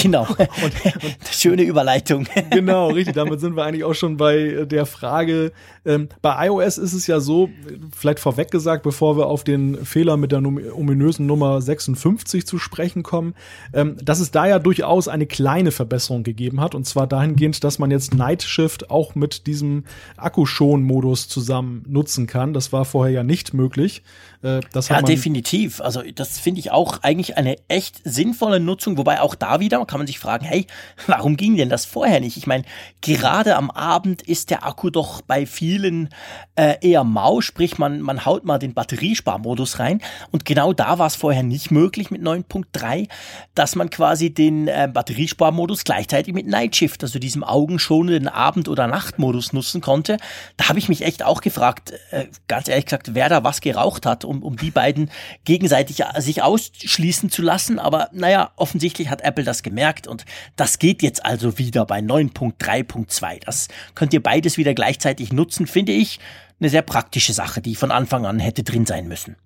Genau. 0.00 0.26
und, 0.28 0.38
und 0.62 1.16
Schöne 1.32 1.62
Überleitung. 1.62 2.26
genau, 2.50 2.88
richtig. 2.90 3.14
Damit 3.14 3.40
sind 3.40 3.56
wir 3.56 3.64
eigentlich 3.64 3.84
auch 3.84 3.94
schon 3.94 4.16
bei 4.16 4.64
der 4.64 4.86
Frage. 4.86 5.52
Ähm, 5.84 6.08
bei 6.22 6.46
iOS 6.46 6.78
ist 6.78 6.92
es 6.92 7.06
ja 7.06 7.20
so, 7.20 7.48
vielleicht 7.96 8.20
vorweg 8.20 8.50
gesagt, 8.50 8.84
bevor 8.84 9.16
wir 9.16 9.26
auf 9.26 9.42
den 9.44 9.84
Fehler 9.84 10.16
mit 10.16 10.30
der 10.32 10.38
ominösen 10.38 11.26
Nummer 11.26 11.60
56 11.60 12.46
zu 12.46 12.58
sprechen 12.58 13.02
kommen, 13.02 13.34
ähm, 13.72 13.96
dass 14.02 14.20
es 14.20 14.30
da 14.30 14.46
ja 14.46 14.58
durchaus 14.58 15.08
eine 15.08 15.26
kleine 15.26 15.72
Verbesserung 15.72 16.22
gegeben 16.22 16.60
hat. 16.60 16.74
Und 16.74 16.84
zwar 16.84 17.06
dahingehend, 17.06 17.64
dass 17.64 17.78
man 17.78 17.90
jetzt 17.90 18.14
Night 18.14 18.42
Shift 18.42 18.90
auch 18.90 19.14
mit 19.14 19.46
diesem 19.46 19.84
Akkuschon-Modus 20.16 21.28
zusammen 21.28 21.84
nutzen 21.88 22.26
kann. 22.26 22.52
Das 22.52 22.72
war 22.72 22.84
vorher 22.84 23.14
ja 23.14 23.22
nicht 23.24 23.52
möglich. 23.54 24.02
Äh, 24.40 24.60
ja, 24.72 25.02
definitiv. 25.02 25.80
Also 25.80 26.02
das 26.14 26.38
finde 26.38 26.60
ich 26.60 26.70
auch 26.70 27.02
eigentlich 27.02 27.36
eine 27.36 27.56
echt 27.66 28.00
sinnvolle 28.04 28.60
Nutzung, 28.60 28.96
wobei 28.96 29.20
auch 29.20 29.34
da 29.34 29.58
wieder 29.58 29.84
kann 29.84 29.98
man 29.98 30.06
sich 30.06 30.20
fragen, 30.20 30.44
hey, 30.44 30.66
warum 31.08 31.36
ging 31.36 31.56
denn 31.56 31.68
das 31.68 31.84
vorher 31.84 32.20
nicht? 32.20 32.36
Ich 32.36 32.46
meine, 32.46 32.62
gerade 33.00 33.56
am 33.56 33.70
Abend 33.70 34.22
ist 34.22 34.50
der 34.50 34.64
Akku 34.64 34.90
doch 34.90 35.22
bei 35.22 35.44
vielen 35.44 36.10
äh, 36.54 36.76
eher 36.80 37.02
mau, 37.02 37.40
sprich 37.40 37.78
man, 37.78 38.00
man 38.00 38.24
haut 38.24 38.44
mal 38.44 38.58
den 38.58 38.74
Batteriesparmodus 38.74 39.80
rein 39.80 40.00
und 40.30 40.44
genau 40.44 40.72
da 40.72 41.00
war 41.00 41.08
es 41.08 41.16
vorher 41.16 41.42
nicht 41.42 41.72
möglich 41.72 42.12
mit 42.12 42.22
9.3, 42.22 43.08
dass 43.56 43.74
man 43.74 43.90
quasi 43.90 44.32
den 44.32 44.68
äh, 44.68 44.88
Batteriesparmodus 44.92 45.82
gleichzeitig 45.82 46.32
mit 46.32 46.46
Night 46.46 46.76
Shift, 46.76 47.02
also 47.02 47.18
diesem 47.18 47.42
augenschonenden 47.42 48.28
Abend- 48.28 48.68
oder 48.68 48.86
Nachtmodus 48.86 49.52
nutzen 49.52 49.80
konnte. 49.80 50.16
Da 50.56 50.68
habe 50.68 50.78
ich 50.78 50.88
mich 50.88 51.02
echt 51.02 51.24
auch 51.24 51.40
gefragt, 51.40 51.92
äh, 52.12 52.26
ganz 52.46 52.68
ehrlich 52.68 52.84
gesagt, 52.84 53.14
wer 53.14 53.28
da 53.28 53.42
was 53.42 53.60
geraucht 53.60 54.06
hat, 54.06 54.27
um, 54.28 54.42
um 54.42 54.56
die 54.56 54.70
beiden 54.70 55.10
gegenseitig 55.44 56.02
äh, 56.02 56.20
sich 56.20 56.42
ausschließen 56.42 57.30
zu 57.30 57.42
lassen. 57.42 57.78
Aber 57.78 58.08
naja, 58.12 58.52
offensichtlich 58.56 59.10
hat 59.10 59.22
Apple 59.22 59.44
das 59.44 59.62
gemerkt 59.62 60.06
und 60.06 60.24
das 60.56 60.78
geht 60.78 61.02
jetzt 61.02 61.24
also 61.24 61.58
wieder 61.58 61.86
bei 61.86 61.98
9.3.2. 61.98 63.40
Das 63.44 63.68
könnt 63.94 64.12
ihr 64.12 64.22
beides 64.22 64.56
wieder 64.58 64.74
gleichzeitig 64.74 65.32
nutzen, 65.32 65.66
finde 65.66 65.92
ich. 65.92 66.20
Eine 66.60 66.70
sehr 66.70 66.82
praktische 66.82 67.32
Sache, 67.32 67.60
die 67.60 67.74
von 67.74 67.90
Anfang 67.90 68.26
an 68.26 68.38
hätte 68.38 68.64
drin 68.64 68.86
sein 68.86 69.08
müssen. 69.08 69.36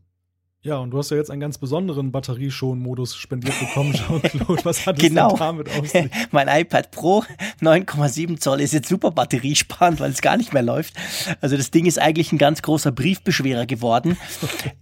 Ja, 0.65 0.77
und 0.77 0.93
du 0.93 0.99
hast 0.99 1.11
ja 1.11 1.17
jetzt 1.17 1.29
einen 1.29 1.41
ganz 1.41 1.59
besonderen 1.59 2.13
Batterieschonmodus 2.13 3.17
spendiert 3.17 3.59
bekommen, 3.59 3.93
Jean-Claude. 4.23 4.65
Was 4.65 4.87
hat 4.87 4.97
es 4.97 5.03
genau. 5.03 5.31
denn 5.31 5.39
damit 5.39 5.69
sich? 5.91 6.09
mein 6.31 6.47
iPad 6.47 6.93
Pro 6.93 7.25
9,7 7.61 8.39
Zoll 8.39 8.61
ist 8.61 8.73
jetzt 8.73 8.89
super 8.89 9.11
batteriesparend, 9.11 9.99
weil 9.99 10.13
es 10.13 10.23
gar 10.23 10.37
nicht 10.37 10.53
mehr 10.53 10.63
läuft. 10.63 10.95
Also 11.41 11.57
das 11.57 11.73
Ding 11.73 11.87
ist 11.87 11.99
eigentlich 11.99 12.31
ein 12.31 12.39
ganz 12.39 12.63
großer 12.63 12.93
Briefbeschwerer 12.93 13.67
geworden. 13.67 14.17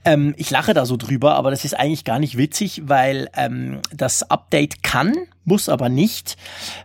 ähm, 0.05 0.35
ich 0.37 0.51
lache 0.51 0.75
da 0.75 0.85
so 0.85 0.99
drüber, 0.99 1.37
aber 1.37 1.51
das 1.51 1.65
ist 1.65 1.73
eigentlich 1.73 2.05
gar 2.05 2.19
nicht 2.19 2.37
witzig, 2.37 2.83
weil 2.85 3.31
ähm, 3.35 3.81
das 3.91 4.31
Update 4.31 4.83
kann 4.83 5.15
muss 5.51 5.69
aber 5.69 5.89
nicht, 5.89 6.37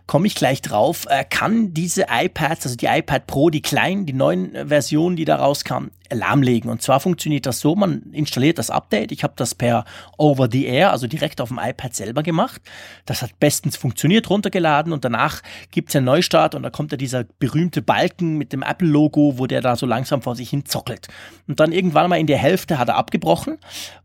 komme 0.06 0.26
ich 0.26 0.34
gleich 0.34 0.60
drauf, 0.60 1.06
äh, 1.08 1.24
kann 1.24 1.72
diese 1.72 2.06
iPads, 2.10 2.66
also 2.66 2.76
die 2.76 2.86
iPad 2.86 3.26
Pro, 3.26 3.48
die 3.48 3.62
kleinen, 3.62 4.04
die 4.04 4.12
neuen 4.12 4.68
Versionen, 4.68 5.16
die 5.16 5.24
da 5.24 5.36
rauskamen, 5.36 5.90
lahmlegen. 6.12 6.70
Und 6.70 6.82
zwar 6.82 7.00
funktioniert 7.00 7.46
das 7.46 7.60
so, 7.60 7.74
man 7.74 8.02
installiert 8.12 8.58
das 8.58 8.70
Update. 8.70 9.12
Ich 9.12 9.24
habe 9.24 9.34
das 9.36 9.54
per 9.54 9.84
Over 10.16 10.48
the 10.50 10.66
Air, 10.66 10.92
also 10.92 11.06
direkt 11.06 11.40
auf 11.40 11.48
dem 11.48 11.58
iPad 11.60 11.94
selber 11.94 12.22
gemacht. 12.22 12.60
Das 13.06 13.22
hat 13.22 13.38
bestens 13.40 13.76
funktioniert, 13.76 14.30
runtergeladen 14.30 14.92
und 14.92 15.04
danach 15.04 15.42
gibt's 15.70 15.96
einen 15.96 16.06
Neustart 16.06 16.54
und 16.54 16.62
da 16.62 16.70
kommt 16.70 16.92
ja 16.92 16.98
dieser 16.98 17.24
berühmte 17.38 17.82
Balken 17.82 18.36
mit 18.36 18.52
dem 18.52 18.62
Apple-Logo, 18.62 19.38
wo 19.38 19.46
der 19.46 19.60
da 19.60 19.76
so 19.76 19.86
langsam 19.86 20.22
vor 20.22 20.36
sich 20.36 20.50
hin 20.50 20.64
zockelt. 20.64 21.08
Und 21.48 21.60
dann 21.60 21.72
irgendwann 21.72 22.10
mal 22.10 22.20
in 22.20 22.26
der 22.26 22.38
Hälfte 22.38 22.78
hat 22.78 22.88
er 22.88 22.96
abgebrochen 22.96 23.58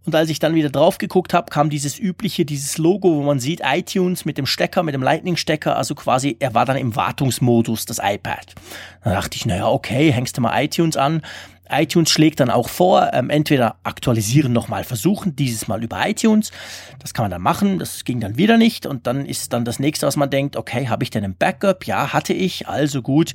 und 0.05 0.15
als 0.15 0.29
ich 0.29 0.39
dann 0.39 0.55
wieder 0.55 0.69
drauf 0.69 0.97
geguckt 0.97 1.33
habe, 1.33 1.51
kam 1.51 1.69
dieses 1.69 1.99
übliche, 1.99 2.43
dieses 2.43 2.77
Logo, 2.77 3.15
wo 3.15 3.21
man 3.21 3.39
sieht 3.39 3.61
iTunes 3.63 4.25
mit 4.25 4.37
dem 4.37 4.47
Stecker, 4.51 4.83
mit 4.83 4.93
dem 4.93 5.01
Lightning-Stecker, 5.01 5.75
also 5.75 5.95
quasi, 5.95 6.37
er 6.39 6.53
war 6.53 6.65
dann 6.65 6.77
im 6.77 6.95
Wartungsmodus, 6.95 7.85
das 7.85 7.99
iPad. 7.99 8.53
Dann 9.03 9.13
dachte 9.13 9.35
ich, 9.35 9.45
naja, 9.45 9.67
okay, 9.67 10.11
hängst 10.11 10.37
du 10.37 10.41
mal 10.41 10.63
iTunes 10.63 10.97
an. 10.97 11.21
iTunes 11.71 12.09
schlägt 12.09 12.39
dann 12.39 12.49
auch 12.49 12.69
vor, 12.69 13.11
ähm, 13.13 13.29
entweder 13.29 13.75
aktualisieren 13.83 14.53
nochmal 14.53 14.83
versuchen, 14.83 15.35
dieses 15.35 15.67
Mal 15.67 15.83
über 15.83 16.07
iTunes. 16.07 16.51
Das 16.99 17.13
kann 17.13 17.23
man 17.23 17.31
dann 17.31 17.41
machen, 17.41 17.79
das 17.79 18.03
ging 18.03 18.19
dann 18.19 18.37
wieder 18.37 18.57
nicht 18.57 18.85
und 18.85 19.07
dann 19.07 19.25
ist 19.25 19.53
dann 19.53 19.65
das 19.65 19.79
nächste, 19.79 20.07
was 20.07 20.15
man 20.15 20.29
denkt, 20.29 20.55
okay, 20.55 20.89
habe 20.89 21.03
ich 21.03 21.09
denn 21.09 21.23
ein 21.23 21.35
Backup? 21.35 21.85
Ja, 21.85 22.13
hatte 22.13 22.33
ich, 22.33 22.67
also 22.67 23.01
gut 23.01 23.33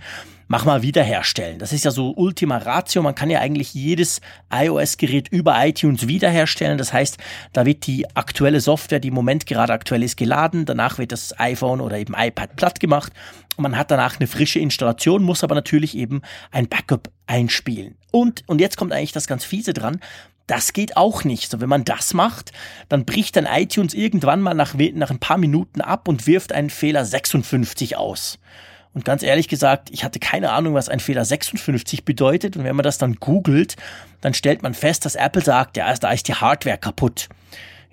mach 0.48 0.64
mal 0.64 0.82
wiederherstellen. 0.82 1.58
Das 1.58 1.72
ist 1.72 1.84
ja 1.84 1.90
so 1.90 2.12
Ultima 2.16 2.58
Ratio. 2.58 3.02
Man 3.02 3.14
kann 3.14 3.30
ja 3.30 3.40
eigentlich 3.40 3.74
jedes 3.74 4.20
iOS-Gerät 4.52 5.28
über 5.28 5.54
iTunes 5.64 6.06
wiederherstellen. 6.06 6.78
Das 6.78 6.92
heißt, 6.92 7.18
da 7.52 7.66
wird 7.66 7.86
die 7.86 8.06
aktuelle 8.14 8.60
Software, 8.60 9.00
die 9.00 9.08
im 9.08 9.14
Moment 9.14 9.46
gerade 9.46 9.72
aktuell 9.72 10.02
ist, 10.02 10.16
geladen. 10.16 10.64
Danach 10.64 10.98
wird 10.98 11.12
das 11.12 11.38
iPhone 11.38 11.80
oder 11.80 11.98
eben 11.98 12.14
iPad 12.16 12.56
platt 12.56 12.80
gemacht. 12.80 13.12
Man 13.58 13.76
hat 13.76 13.90
danach 13.90 14.20
eine 14.20 14.26
frische 14.26 14.58
Installation, 14.58 15.22
muss 15.22 15.42
aber 15.42 15.54
natürlich 15.54 15.96
eben 15.96 16.20
ein 16.50 16.68
Backup 16.68 17.10
einspielen. 17.26 17.96
Und, 18.16 18.44
und 18.46 18.62
jetzt 18.62 18.78
kommt 18.78 18.94
eigentlich 18.94 19.12
das 19.12 19.26
ganz 19.26 19.44
fiese 19.44 19.74
dran. 19.74 20.00
Das 20.46 20.72
geht 20.72 20.96
auch 20.96 21.24
nicht. 21.24 21.50
So, 21.50 21.60
wenn 21.60 21.68
man 21.68 21.84
das 21.84 22.14
macht, 22.14 22.50
dann 22.88 23.04
bricht 23.04 23.36
dann 23.36 23.44
iTunes 23.44 23.92
irgendwann 23.92 24.40
mal 24.40 24.54
nach, 24.54 24.72
nach 24.72 25.10
ein 25.10 25.18
paar 25.18 25.36
Minuten 25.36 25.82
ab 25.82 26.08
und 26.08 26.26
wirft 26.26 26.50
einen 26.54 26.70
Fehler 26.70 27.04
56 27.04 27.98
aus. 27.98 28.38
Und 28.94 29.04
ganz 29.04 29.22
ehrlich 29.22 29.48
gesagt, 29.48 29.90
ich 29.92 30.02
hatte 30.02 30.18
keine 30.18 30.52
Ahnung, 30.52 30.72
was 30.72 30.88
ein 30.88 30.98
Fehler 30.98 31.26
56 31.26 32.06
bedeutet. 32.06 32.56
Und 32.56 32.64
wenn 32.64 32.74
man 32.74 32.84
das 32.84 32.96
dann 32.96 33.16
googelt, 33.16 33.76
dann 34.22 34.32
stellt 34.32 34.62
man 34.62 34.72
fest, 34.72 35.04
dass 35.04 35.14
Apple 35.14 35.42
sagt, 35.42 35.76
ja, 35.76 35.92
da 35.92 36.10
ist 36.10 36.26
die 36.26 36.34
Hardware 36.36 36.78
kaputt. 36.78 37.28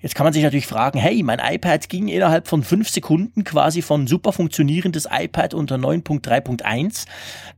Jetzt 0.04 0.14
kann 0.14 0.24
man 0.24 0.34
sich 0.34 0.42
natürlich 0.42 0.66
fragen, 0.66 0.98
hey, 0.98 1.22
mein 1.22 1.38
iPad 1.38 1.88
ging 1.88 2.08
innerhalb 2.08 2.46
von 2.46 2.62
fünf 2.62 2.90
Sekunden 2.90 3.42
quasi 3.42 3.80
von 3.80 4.06
super 4.06 4.34
funktionierendes 4.34 5.08
iPad 5.10 5.54
unter 5.54 5.76
9.3.1, 5.76 7.06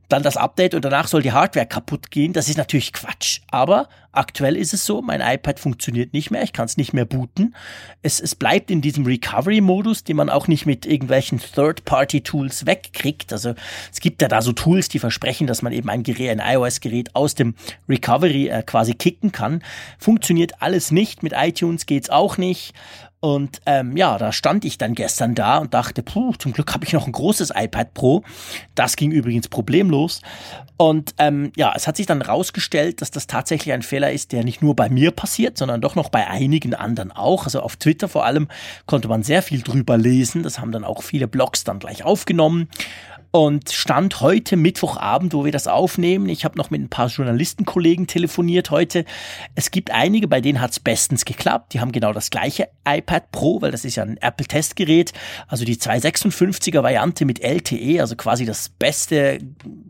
dann 0.07 0.23
das 0.23 0.37
Update 0.37 0.73
und 0.73 0.85
danach 0.85 1.09
soll 1.09 1.21
die 1.21 1.33
Hardware 1.33 1.65
kaputt 1.65 2.09
gehen. 2.09 2.31
Das 2.31 2.47
ist 2.47 2.57
natürlich 2.57 2.93
Quatsch. 2.93 3.41
Aber 3.51 3.89
aktuell 4.17 4.57
ist 4.57 4.73
es 4.73 4.85
so, 4.85 5.01
mein 5.01 5.21
iPad 5.21 5.59
funktioniert 5.59 6.13
nicht 6.13 6.31
mehr, 6.31 6.43
ich 6.43 6.53
kann 6.53 6.65
es 6.65 6.77
nicht 6.77 6.93
mehr 6.93 7.05
booten. 7.05 7.55
Es, 8.01 8.19
es 8.19 8.35
bleibt 8.35 8.71
in 8.71 8.81
diesem 8.81 9.05
Recovery-Modus, 9.05 10.03
den 10.03 10.17
man 10.17 10.29
auch 10.29 10.47
nicht 10.47 10.65
mit 10.65 10.85
irgendwelchen 10.85 11.39
Third-Party-Tools 11.39 12.65
wegkriegt. 12.65 13.31
Also 13.31 13.53
es 13.91 13.99
gibt 13.99 14.21
ja 14.21 14.27
da 14.27 14.41
so 14.41 14.51
Tools, 14.51 14.89
die 14.89 14.99
versprechen, 14.99 15.47
dass 15.47 15.61
man 15.61 15.73
eben 15.73 15.89
ein 15.89 16.03
Gerät, 16.03 16.31
ein 16.31 16.55
iOS-Gerät 16.55 17.15
aus 17.15 17.35
dem 17.35 17.55
Recovery 17.87 18.49
äh, 18.49 18.63
quasi 18.63 18.93
kicken 18.93 19.31
kann. 19.31 19.63
Funktioniert 19.99 20.61
alles 20.61 20.91
nicht. 20.91 21.23
Mit 21.23 21.33
iTunes 21.35 21.85
geht's 21.85 22.09
auch 22.09 22.37
nicht. 22.37 22.73
Und 23.19 23.61
ähm, 23.65 23.97
ja, 23.97 24.17
da 24.17 24.31
stand 24.31 24.63
ich 24.63 24.77
dann 24.77 24.93
gestern 24.93 25.33
da 25.33 25.57
und 25.57 25.73
dachte, 25.73 26.03
puh, 26.03 26.33
zum 26.37 26.53
Glück 26.53 26.73
habe 26.73 26.85
ich 26.85 26.93
noch 26.93 27.07
ein 27.07 27.11
großes 27.11 27.51
iPad 27.55 27.93
Pro. 27.93 28.23
Das 28.75 28.95
ging 28.95 29.11
übrigens 29.11 29.47
problemlos. 29.47 30.21
Und 30.77 31.15
ähm, 31.17 31.51
ja, 31.55 31.73
es 31.75 31.87
hat 31.87 31.97
sich 31.97 32.05
dann 32.05 32.21
rausgestellt, 32.21 33.01
dass 33.01 33.09
das 33.09 33.25
tatsächlich 33.25 33.73
ein 33.73 33.81
Fehler 33.81 34.11
ist, 34.11 34.31
der 34.31 34.43
nicht 34.43 34.61
nur 34.61 34.75
bei 34.75 34.89
mir 34.89 35.09
passiert, 35.09 35.57
sondern 35.57 35.81
doch 35.81 35.95
noch 35.95 36.09
bei 36.09 36.27
einigen 36.27 36.75
anderen 36.75 37.11
auch. 37.11 37.45
Also 37.45 37.61
auf 37.61 37.75
Twitter 37.77 38.07
vor 38.07 38.25
allem 38.25 38.47
konnte 38.85 39.07
man 39.07 39.23
sehr 39.23 39.41
viel 39.41 39.63
drüber 39.63 39.97
lesen. 39.97 40.43
Das 40.43 40.59
haben 40.59 40.71
dann 40.71 40.83
auch 40.83 41.01
viele 41.01 41.27
Blogs 41.27 41.63
dann 41.63 41.79
gleich 41.79 42.03
aufgenommen. 42.03 42.69
Und 43.37 43.69
stand 43.69 44.21
heute 44.21 44.57
Mittwochabend, 44.57 45.31
wo 45.31 45.45
wir 45.45 45.51
das 45.51 45.67
aufnehmen. 45.67 46.27
Ich 46.27 46.43
habe 46.43 46.57
noch 46.57 46.71
mit 46.71 46.81
ein 46.81 46.89
paar 46.89 47.05
Journalistenkollegen 47.05 48.07
telefoniert 48.07 48.71
heute. 48.71 49.05
Es 49.53 49.69
gibt 49.69 49.91
einige, 49.91 50.27
bei 50.27 50.41
denen 50.41 50.59
hat 50.59 50.71
es 50.71 50.79
bestens 50.79 51.23
geklappt. 51.23 51.75
Die 51.75 51.79
haben 51.79 51.91
genau 51.91 52.13
das 52.13 52.31
gleiche 52.31 52.69
iPad 52.83 53.31
Pro, 53.31 53.61
weil 53.61 53.69
das 53.69 53.85
ist 53.85 53.95
ja 53.95 54.01
ein 54.01 54.17
Apple-Testgerät. 54.17 55.13
Also 55.47 55.65
die 55.65 55.75
256er 55.75 56.81
Variante 56.81 57.25
mit 57.25 57.43
LTE, 57.43 58.01
also 58.01 58.15
quasi 58.15 58.43
das 58.43 58.69
beste, 58.69 59.37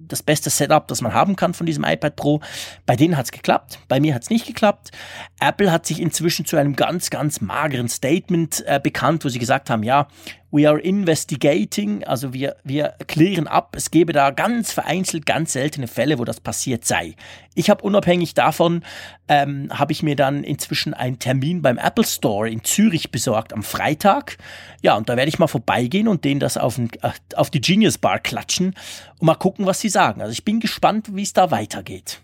das 0.10 0.24
beste 0.24 0.50
Setup, 0.50 0.86
das 0.90 1.00
man 1.00 1.14
haben 1.14 1.38
kann 1.38 1.54
von 1.54 1.66
diesem 1.66 1.86
iPad 1.86 2.18
Pro. 2.18 2.42
Bei 2.86 2.98
denen 2.98 3.16
hat 3.16 3.28
es 3.28 3.32
geklappt. 3.32 3.80
Bei 3.88 4.02
mir 4.02 4.14
hat 4.14 4.24
es 4.24 4.30
nicht 4.30 4.46
geklappt. 4.46 4.92
Apple 5.40 5.72
hat 5.72 5.86
sich 5.86 6.02
inzwischen 6.02 6.46
zu 6.46 6.58
einem 6.58 6.76
ganz, 6.76 7.10
ganz 7.10 7.40
mageren 7.40 7.88
Statement 7.88 8.66
äh, 8.68 8.82
bekannt, 8.84 9.24
wo 9.24 9.30
sie 9.30 9.40
gesagt 9.40 9.70
haben, 9.70 9.84
ja, 9.84 10.10
we 10.52 10.68
are 10.68 10.80
investigating, 10.80 12.04
also 12.06 12.34
wir, 12.34 12.56
wir 12.64 12.94
klären 13.08 13.48
ab, 13.48 13.76
es 13.76 13.92
gebe 13.92 14.14
da 14.14 14.32
ganz 14.32 14.72
vereinzelt, 14.72 15.26
ganz 15.26 15.54
seltene 15.54 15.88
Fälle, 15.88 16.20
wo 16.20 16.26
das 16.26 16.40
passiert 16.40 16.86
sei. 16.86 17.16
Ich 17.54 17.70
habe 17.70 17.84
unabhängig 17.84 18.34
davon, 18.34 18.84
ähm, 19.28 19.68
habe 19.72 19.92
ich 19.92 20.04
mir 20.04 20.16
dann 20.16 20.44
inzwischen 20.44 20.94
einen 20.94 21.20
Termin 21.20 21.62
beim 21.62 21.78
Apple 21.78 22.06
Store 22.06 22.50
in 22.50 22.64
Zürich 22.64 23.12
besorgt 23.12 23.52
am 23.52 23.64
Freitag. 23.64 24.38
Ja, 24.82 24.96
und 24.96 25.10
da 25.10 25.18
werde 25.18 25.30
ich 25.30 25.40
mal 25.40 25.48
vorbeigehen 25.48 26.08
und 26.08 26.24
denen 26.24 26.40
das 26.40 26.58
auf, 26.58 26.78
ein, 26.78 26.90
äh, 27.02 27.12
auf 27.36 27.50
die 27.50 27.62
Genius 27.62 27.98
Bar 27.98 28.20
klatschen 28.20 28.76
und 29.20 29.26
mal 29.26 29.36
gucken, 29.36 29.66
was 29.66 29.82
sie 29.82 29.90
sagen. 29.90 30.22
Also 30.22 30.32
ich 30.32 30.46
bin 30.46 30.60
gespannt, 30.60 31.10
wie 31.14 31.24
es 31.24 31.34
da 31.34 31.52
weitergeht. 31.52 32.22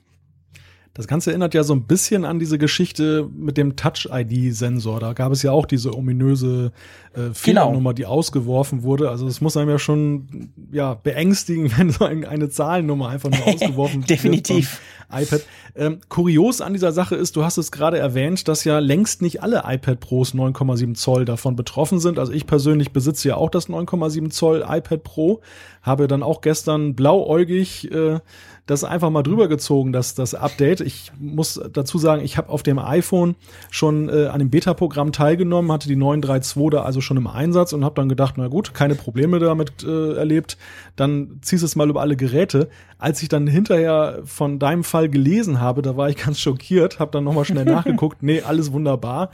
Das 0.95 1.07
Ganze 1.07 1.31
erinnert 1.31 1.55
ja 1.55 1.63
so 1.63 1.73
ein 1.73 1.87
bisschen 1.87 2.23
an 2.23 2.37
diese 2.37 2.59
Geschichte 2.59 3.27
mit 3.35 3.57
dem 3.57 3.75
Touch-ID-Sensor. 3.75 4.99
Da 4.99 5.13
gab 5.13 5.31
es 5.31 5.41
ja 5.41 5.51
auch 5.51 5.65
diese 5.65 5.97
ominöse 5.97 6.71
äh, 7.15 7.33
Fehlernummer, 7.33 7.77
genau. 7.77 7.93
die 7.93 8.05
ausgeworfen 8.05 8.83
wurde. 8.83 9.09
Also 9.09 9.25
es 9.25 9.41
muss 9.41 9.57
einem 9.57 9.71
ja 9.71 9.79
schon 9.79 10.51
ja 10.71 10.93
beängstigen, 10.93 11.71
wenn 11.77 11.89
so 11.89 12.05
ein, 12.05 12.25
eine 12.25 12.49
Zahlennummer 12.49 13.09
einfach 13.09 13.31
nur 13.31 13.47
ausgeworfen 13.47 14.01
wird. 14.01 14.11
Definitiv. 14.11 14.81
iPad. 15.11 15.41
Ähm, 15.75 15.99
kurios 16.09 16.61
an 16.61 16.73
dieser 16.73 16.91
Sache 16.91 17.15
ist, 17.15 17.35
du 17.35 17.43
hast 17.43 17.57
es 17.57 17.71
gerade 17.71 17.97
erwähnt, 17.97 18.47
dass 18.47 18.63
ja 18.63 18.77
längst 18.77 19.23
nicht 19.23 19.41
alle 19.41 19.63
iPad 19.65 19.99
Pros 19.99 20.35
9,7 20.35 20.93
Zoll 20.93 21.25
davon 21.25 21.55
betroffen 21.55 21.99
sind. 21.99 22.19
Also 22.19 22.31
ich 22.31 22.45
persönlich 22.45 22.91
besitze 22.91 23.29
ja 23.29 23.37
auch 23.37 23.49
das 23.49 23.67
9,7 23.67 24.29
Zoll 24.29 24.63
iPad 24.67 25.03
Pro, 25.03 25.41
habe 25.81 26.07
dann 26.07 26.21
auch 26.21 26.41
gestern 26.41 26.93
blauäugig 26.93 27.91
äh, 27.91 28.19
das 28.65 28.85
einfach 28.85 29.09
mal 29.09 29.23
drüber 29.23 29.49
gezogen, 29.49 29.91
das, 29.91 30.15
das 30.15 30.33
Update. 30.33 30.79
Ich 30.79 31.11
muss 31.19 31.59
dazu 31.73 31.97
sagen, 31.97 32.23
ich 32.23 32.37
habe 32.37 32.49
auf 32.49 32.63
dem 32.63 32.79
iPhone 32.79 33.35
schon 33.69 34.07
äh, 34.07 34.27
an 34.27 34.39
dem 34.39 34.49
Beta-Programm 34.49 35.11
teilgenommen, 35.11 35.71
hatte 35.71 35.89
die 35.89 35.97
932 35.97 36.71
da 36.71 36.83
also 36.83 37.01
schon 37.01 37.17
im 37.17 37.27
Einsatz 37.27 37.73
und 37.73 37.83
habe 37.83 37.95
dann 37.95 38.07
gedacht, 38.07 38.35
na 38.37 38.47
gut, 38.47 38.73
keine 38.73 38.95
Probleme 38.95 39.39
damit 39.39 39.83
äh, 39.83 40.13
erlebt. 40.13 40.57
Dann 40.95 41.39
ziehst 41.41 41.63
es 41.63 41.75
mal 41.75 41.89
über 41.89 42.01
alle 42.01 42.15
Geräte. 42.15 42.69
Als 43.03 43.21
ich 43.21 43.27
dann 43.27 43.47
hinterher 43.47 44.21
von 44.23 44.59
deinem 44.59 44.85
Fall 44.85 45.09
gelesen 45.09 45.59
habe, 45.59 45.81
da 45.81 45.97
war 45.97 46.09
ich 46.09 46.15
ganz 46.25 46.39
schockiert, 46.39 46.99
habe 46.99 47.11
dann 47.11 47.25
nochmal 47.25 47.43
schnell 47.43 47.65
nachgeguckt. 47.65 48.23
Nee, 48.23 48.41
alles 48.41 48.71
wunderbar 48.71 49.29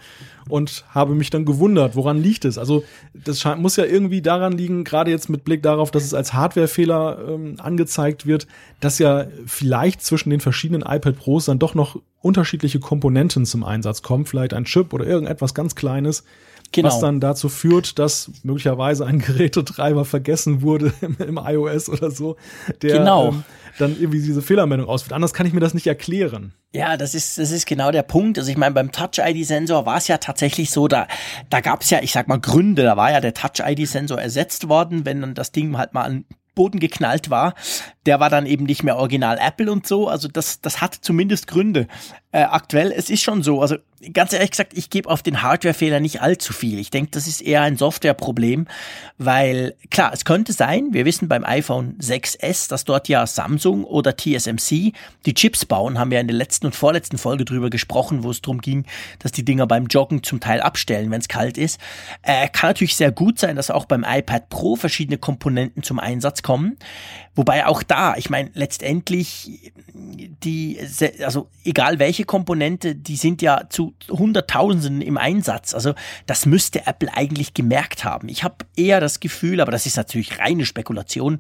und 0.49 0.83
habe 0.89 1.13
mich 1.13 1.29
dann 1.29 1.45
gewundert, 1.45 1.95
woran 1.95 2.21
liegt 2.21 2.43
es? 2.43 2.57
Also 2.57 2.83
das 3.13 3.45
muss 3.57 3.75
ja 3.75 3.85
irgendwie 3.85 4.21
daran 4.21 4.53
liegen, 4.53 4.83
gerade 4.83 5.11
jetzt 5.11 5.29
mit 5.29 5.45
Blick 5.45 5.61
darauf, 5.61 5.91
dass 5.91 6.03
es 6.03 6.13
als 6.13 6.33
Hardwarefehler 6.33 7.19
ähm, 7.29 7.55
angezeigt 7.59 8.25
wird, 8.25 8.47
dass 8.79 8.99
ja 8.99 9.27
vielleicht 9.45 10.01
zwischen 10.01 10.31
den 10.31 10.39
verschiedenen 10.39 10.81
iPad 10.81 11.17
Pros 11.17 11.45
dann 11.45 11.59
doch 11.59 11.75
noch 11.75 12.01
unterschiedliche 12.21 12.79
Komponenten 12.79 13.45
zum 13.45 13.63
Einsatz 13.63 14.01
kommen, 14.01 14.25
vielleicht 14.25 14.53
ein 14.53 14.65
Chip 14.65 14.91
oder 14.91 15.05
irgendetwas 15.05 15.53
ganz 15.53 15.75
Kleines, 15.75 16.23
Genau. 16.71 16.88
Was 16.88 16.99
dann 16.99 17.19
dazu 17.19 17.49
führt, 17.49 17.99
dass 17.99 18.31
möglicherweise 18.43 19.05
ein 19.05 19.19
Gerätetreiber 19.19 20.05
vergessen 20.05 20.61
wurde 20.61 20.93
im, 21.01 21.17
im 21.17 21.39
iOS 21.43 21.89
oder 21.89 22.11
so, 22.11 22.35
der 22.81 22.99
genau. 22.99 23.29
ähm, 23.29 23.43
dann 23.79 23.95
irgendwie 23.99 24.21
diese 24.21 24.41
Fehlermeldung 24.41 24.88
ausführt. 24.88 25.13
Anders 25.13 25.33
kann 25.33 25.45
ich 25.47 25.53
mir 25.53 25.59
das 25.59 25.73
nicht 25.73 25.88
erklären. 25.88 26.53
Ja, 26.71 26.97
das 26.97 27.15
ist, 27.15 27.38
das 27.38 27.51
ist 27.51 27.65
genau 27.65 27.91
der 27.91 28.03
Punkt. 28.03 28.38
Also 28.38 28.51
ich 28.51 28.57
meine, 28.57 28.75
beim 28.75 28.91
Touch-ID-Sensor 28.91 29.85
war 29.85 29.97
es 29.97 30.07
ja 30.07 30.17
tatsächlich 30.17 30.69
so, 30.69 30.88
da, 30.88 31.07
da 31.49 31.61
gab 31.61 31.81
es 31.81 31.89
ja, 31.89 31.99
ich 32.01 32.11
sag 32.11 32.27
mal, 32.27 32.39
Gründe. 32.39 32.83
Da 32.83 32.95
war 32.95 33.11
ja 33.11 33.21
der 33.21 33.33
Touch-ID-Sensor 33.33 34.19
ersetzt 34.19 34.69
worden, 34.69 35.05
wenn 35.05 35.21
dann 35.21 35.33
das 35.33 35.51
Ding 35.51 35.77
halt 35.77 35.93
mal 35.93 36.03
an 36.03 36.25
Boden 36.59 36.79
geknallt 36.79 37.29
war, 37.29 37.53
der 38.06 38.20
war 38.20 38.29
dann 38.29 38.46
eben 38.46 38.65
nicht 38.65 38.84
mehr 38.84 38.98
original 38.98 39.38
Apple 39.39 39.72
und 39.72 39.86
so. 39.86 40.08
Also 40.08 40.27
das, 40.27 40.62
das 40.62 40.82
hat 40.82 40.96
zumindest 40.96 41.48
Gründe. 41.48 41.88
Äh, 42.32 42.41
aktuell, 42.41 42.91
es 42.96 43.10
ist 43.10 43.24
schon 43.24 43.44
so. 43.44 43.62
Also 43.62 43.77
ganz 44.13 44.34
ehrlich 44.34 44.51
gesagt, 44.51 44.74
ich 44.75 44.89
gebe 44.89 45.10
auf 45.10 45.24
den 45.24 45.41
Hardwarefehler 45.41 46.00
nicht 46.00 46.22
allzu 46.22 46.53
viel. 46.53 46.79
Ich 46.79 46.89
denke, 46.89 47.12
das 47.12 47.27
ist 47.27 47.41
eher 47.41 47.62
ein 47.63 47.75
Softwareproblem, 47.75 48.68
weil 49.18 49.75
klar, 49.89 50.12
es 50.13 50.25
könnte 50.25 50.53
sein, 50.53 50.89
wir 50.91 51.06
wissen 51.06 51.27
beim 51.27 51.44
iPhone 51.44 51.98
6S, 52.00 52.70
dass 52.70 52.86
dort 52.86 53.08
ja 53.10 53.25
Samsung 53.27 53.84
oder 53.84 54.15
TSMC 54.15 54.94
die 55.25 55.34
Chips 55.34 55.65
bauen, 55.65 56.00
haben 56.00 56.12
wir 56.12 56.20
in 56.20 56.27
der 56.27 56.38
letzten 56.38 56.68
und 56.68 56.75
vorletzten 56.75 57.18
Folge 57.18 57.46
drüber 57.46 57.70
gesprochen, 57.70 58.24
wo 58.24 58.32
es 58.32 58.41
darum 58.41 58.62
ging, 58.62 58.86
dass 59.20 59.32
die 59.32 59.44
Dinger 59.44 59.68
beim 59.68 59.88
Joggen 59.88 60.24
zum 60.24 60.39
Teil 60.39 60.62
abstellen, 60.62 61.12
wenn 61.12 61.22
es 61.22 61.27
kalt 61.27 61.58
ist. 61.58 61.79
Äh, 62.22 62.48
kann 62.50 62.70
natürlich 62.70 62.96
sehr 62.96 63.12
gut 63.12 63.39
sein, 63.39 63.56
dass 63.56 63.72
auch 63.72 63.86
beim 63.86 64.06
iPad 64.08 64.50
Pro 64.50 64.75
verschiedene 64.75 65.18
Komponenten 65.18 65.84
zum 65.84 66.00
Einsatz 66.00 66.41
kommen. 66.41 66.77
Wobei 67.39 67.65
auch 67.67 67.84
da, 67.84 68.15
ich 68.17 68.29
meine, 68.29 68.51
letztendlich 68.53 69.72
die, 69.93 70.77
also 71.24 71.48
egal 71.63 71.98
welche 71.98 72.25
Komponente, 72.25 72.96
die 72.96 73.15
sind 73.15 73.41
ja 73.41 73.69
zu 73.69 73.93
Hunderttausenden 74.10 75.01
im 75.01 75.17
Einsatz. 75.17 75.74
Also 75.74 75.93
das 76.25 76.46
müsste 76.46 76.86
Apple 76.86 77.10
eigentlich 77.15 77.53
gemerkt 77.53 78.03
haben. 78.03 78.27
Ich 78.27 78.43
habe 78.43 78.65
eher 78.75 79.00
das 79.00 79.22
Gefühl, 79.22 79.62
aber 79.62 79.72
das 79.72 79.86
ist 79.86 79.96
natürlich 79.96 80.38
reine 80.39 80.65
Spekulation, 80.65 81.38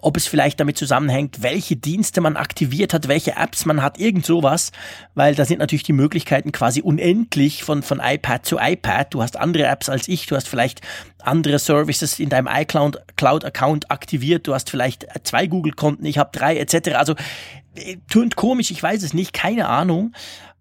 ob 0.00 0.16
es 0.16 0.26
vielleicht 0.26 0.58
damit 0.58 0.78
zusammenhängt, 0.78 1.42
welche 1.42 1.76
Dienste 1.76 2.22
man 2.22 2.38
aktiviert 2.38 2.94
hat, 2.94 3.08
welche 3.08 3.36
Apps 3.36 3.66
man 3.66 3.82
hat, 3.82 3.98
irgend 3.98 4.24
sowas, 4.24 4.72
weil 5.14 5.34
da 5.34 5.44
sind 5.44 5.58
natürlich 5.58 5.82
die 5.82 5.92
Möglichkeiten 5.92 6.52
quasi 6.52 6.80
unendlich 6.80 7.62
von, 7.62 7.82
von 7.82 8.00
iPad 8.02 8.46
zu 8.46 8.56
iPad. 8.58 9.12
Du 9.12 9.22
hast 9.22 9.36
andere 9.36 9.66
Apps 9.66 9.90
als 9.90 10.08
ich, 10.08 10.24
du 10.24 10.34
hast 10.34 10.48
vielleicht 10.48 10.80
andere 11.22 11.58
Services 11.58 12.18
in 12.18 12.28
deinem 12.28 12.48
iCloud-Account 12.50 13.90
aktiviert, 13.90 14.46
du 14.46 14.54
hast 14.54 14.70
vielleicht 14.70 15.06
zwei 15.24 15.41
Google-Konten, 15.46 16.04
ich 16.04 16.18
habe 16.18 16.30
drei 16.32 16.56
etc. 16.56 16.94
Also 16.94 17.14
äh, 17.74 17.96
tönt 18.08 18.36
komisch, 18.36 18.70
ich 18.70 18.82
weiß 18.82 19.02
es 19.02 19.14
nicht, 19.14 19.32
keine 19.32 19.68
Ahnung. 19.68 20.12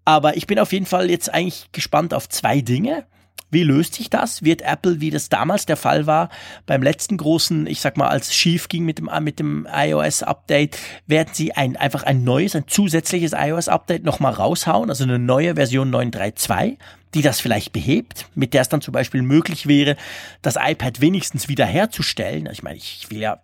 Aber 0.06 0.36
ich 0.36 0.48
bin 0.48 0.60
auf 0.60 0.74
jeden 0.74 0.86
Fall 0.86 1.10
jetzt 1.10 1.34
eigentlich 1.34 1.72
gespannt 1.72 2.14
auf 2.14 2.28
zwei 2.28 2.62
Dinge. 2.62 3.06
Wie 3.52 3.64
löst 3.64 3.96
sich 3.96 4.10
das? 4.10 4.44
Wird 4.44 4.62
Apple, 4.62 5.02
wie 5.02 5.10
das 5.10 5.28
damals 5.28 5.66
der 5.66 5.76
Fall 5.76 6.08
war, 6.08 6.30
beim 6.66 6.82
letzten 6.82 7.18
großen, 7.18 7.68
ich 7.68 7.82
sag 7.82 7.98
mal, 7.98 8.08
als 8.08 8.34
schief 8.34 8.70
ging 8.70 8.86
mit 8.86 8.98
dem, 8.98 9.10
mit 9.22 9.40
dem 9.40 9.68
iOS-Update, 9.70 10.78
werden 11.06 11.30
sie 11.34 11.52
ein, 11.52 11.76
einfach 11.76 12.04
ein 12.04 12.24
neues, 12.24 12.56
ein 12.56 12.68
zusätzliches 12.68 13.34
iOS-Update 13.34 14.06
nochmal 14.06 14.34
raushauen, 14.34 14.90
also 14.90 15.04
eine 15.04 15.20
neue 15.20 15.56
Version 15.56 15.94
9.3.2, 15.94 16.78
die 17.14 17.22
das 17.22 17.42
vielleicht 17.42 17.74
behebt, 17.74 18.28
mit 18.36 18.54
der 18.54 18.62
es 18.62 18.70
dann 18.70 18.80
zum 18.80 18.94
Beispiel 18.94 19.22
möglich 19.22 19.68
wäre, 19.68 19.98
das 20.42 20.56
iPad 20.56 21.02
wenigstens 21.02 21.50
wiederherzustellen. 21.50 22.48
Also 22.48 22.54
ich 22.60 22.64
meine, 22.64 22.78
ich 22.78 23.08
will 23.10 23.20
ja, 23.20 23.42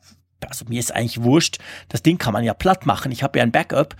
also 0.48 0.65
mir 0.67 0.79
ist 0.79 0.94
eigentlich 0.94 1.24
wurscht, 1.24 1.58
das 1.89 2.03
Ding 2.03 2.17
kann 2.17 2.34
man 2.34 2.44
ja 2.44 2.53
platt 2.53 2.86
machen. 2.86 3.12
Ich 3.12 3.24
habe 3.24 3.39
ja 3.39 3.44
ein 3.44 3.51
Backup 3.51 3.96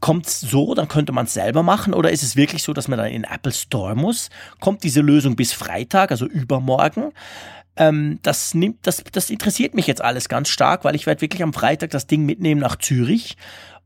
Kommt 0.00 0.26
es 0.26 0.40
so, 0.40 0.74
dann 0.74 0.88
könnte 0.88 1.12
man 1.12 1.26
es 1.26 1.34
selber 1.34 1.62
machen 1.62 1.92
oder 1.92 2.10
ist 2.10 2.22
es 2.22 2.34
wirklich 2.34 2.62
so, 2.62 2.72
dass 2.72 2.88
man 2.88 2.98
dann 2.98 3.08
in 3.08 3.22
den 3.22 3.30
Apple 3.30 3.52
Store 3.52 3.94
muss? 3.94 4.30
Kommt 4.58 4.82
diese 4.82 5.02
Lösung 5.02 5.36
bis 5.36 5.52
Freitag, 5.52 6.10
also 6.10 6.26
übermorgen? 6.26 7.12
Ähm, 7.76 8.18
das, 8.22 8.54
nimmt, 8.54 8.86
das, 8.86 9.04
das 9.12 9.28
interessiert 9.28 9.74
mich 9.74 9.86
jetzt 9.86 10.00
alles 10.00 10.30
ganz 10.30 10.48
stark, 10.48 10.84
weil 10.84 10.94
ich 10.94 11.04
werde 11.04 11.20
wirklich 11.20 11.42
am 11.42 11.52
Freitag 11.52 11.90
das 11.90 12.06
Ding 12.06 12.24
mitnehmen 12.24 12.62
nach 12.62 12.76
Zürich 12.76 13.36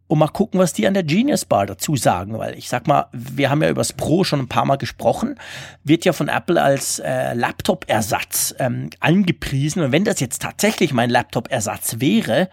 und 0.06 0.18
mal 0.18 0.28
gucken, 0.28 0.60
was 0.60 0.72
die 0.72 0.86
an 0.86 0.94
der 0.94 1.02
Genius 1.02 1.44
Bar 1.44 1.66
dazu 1.66 1.96
sagen, 1.96 2.38
weil 2.38 2.56
ich 2.58 2.68
sag 2.68 2.86
mal, 2.86 3.06
wir 3.12 3.50
haben 3.50 3.62
ja 3.62 3.70
über 3.70 3.80
das 3.80 3.92
Pro 3.92 4.24
schon 4.24 4.40
ein 4.40 4.48
paar 4.48 4.66
Mal 4.66 4.76
gesprochen, 4.76 5.36
wird 5.82 6.04
ja 6.04 6.12
von 6.12 6.28
Apple 6.28 6.62
als 6.62 6.98
äh, 6.98 7.32
Laptop-Ersatz 7.34 8.54
ähm, 8.58 8.90
angepriesen 9.00 9.82
und 9.82 9.92
wenn 9.92 10.04
das 10.04 10.20
jetzt 10.20 10.42
tatsächlich 10.42 10.92
mein 10.92 11.10
Laptop-Ersatz 11.10 12.00
wäre, 12.00 12.50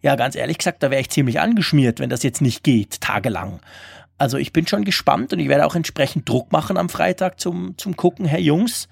ja, 0.00 0.16
ganz 0.16 0.34
ehrlich 0.34 0.58
gesagt, 0.58 0.82
da 0.82 0.90
wäre 0.90 1.00
ich 1.00 1.10
ziemlich 1.10 1.40
angeschmiert, 1.40 2.00
wenn 2.00 2.10
das 2.10 2.22
jetzt 2.22 2.40
nicht 2.40 2.64
geht, 2.64 3.00
tagelang. 3.00 3.60
Also 4.18 4.36
ich 4.36 4.52
bin 4.52 4.66
schon 4.66 4.84
gespannt 4.84 5.32
und 5.32 5.40
ich 5.40 5.48
werde 5.48 5.66
auch 5.66 5.74
entsprechend 5.74 6.28
Druck 6.28 6.52
machen 6.52 6.76
am 6.76 6.88
Freitag 6.88 7.40
zum, 7.40 7.76
zum 7.78 7.96
Gucken, 7.96 8.26
Herr 8.26 8.40
Jungs, 8.40 8.88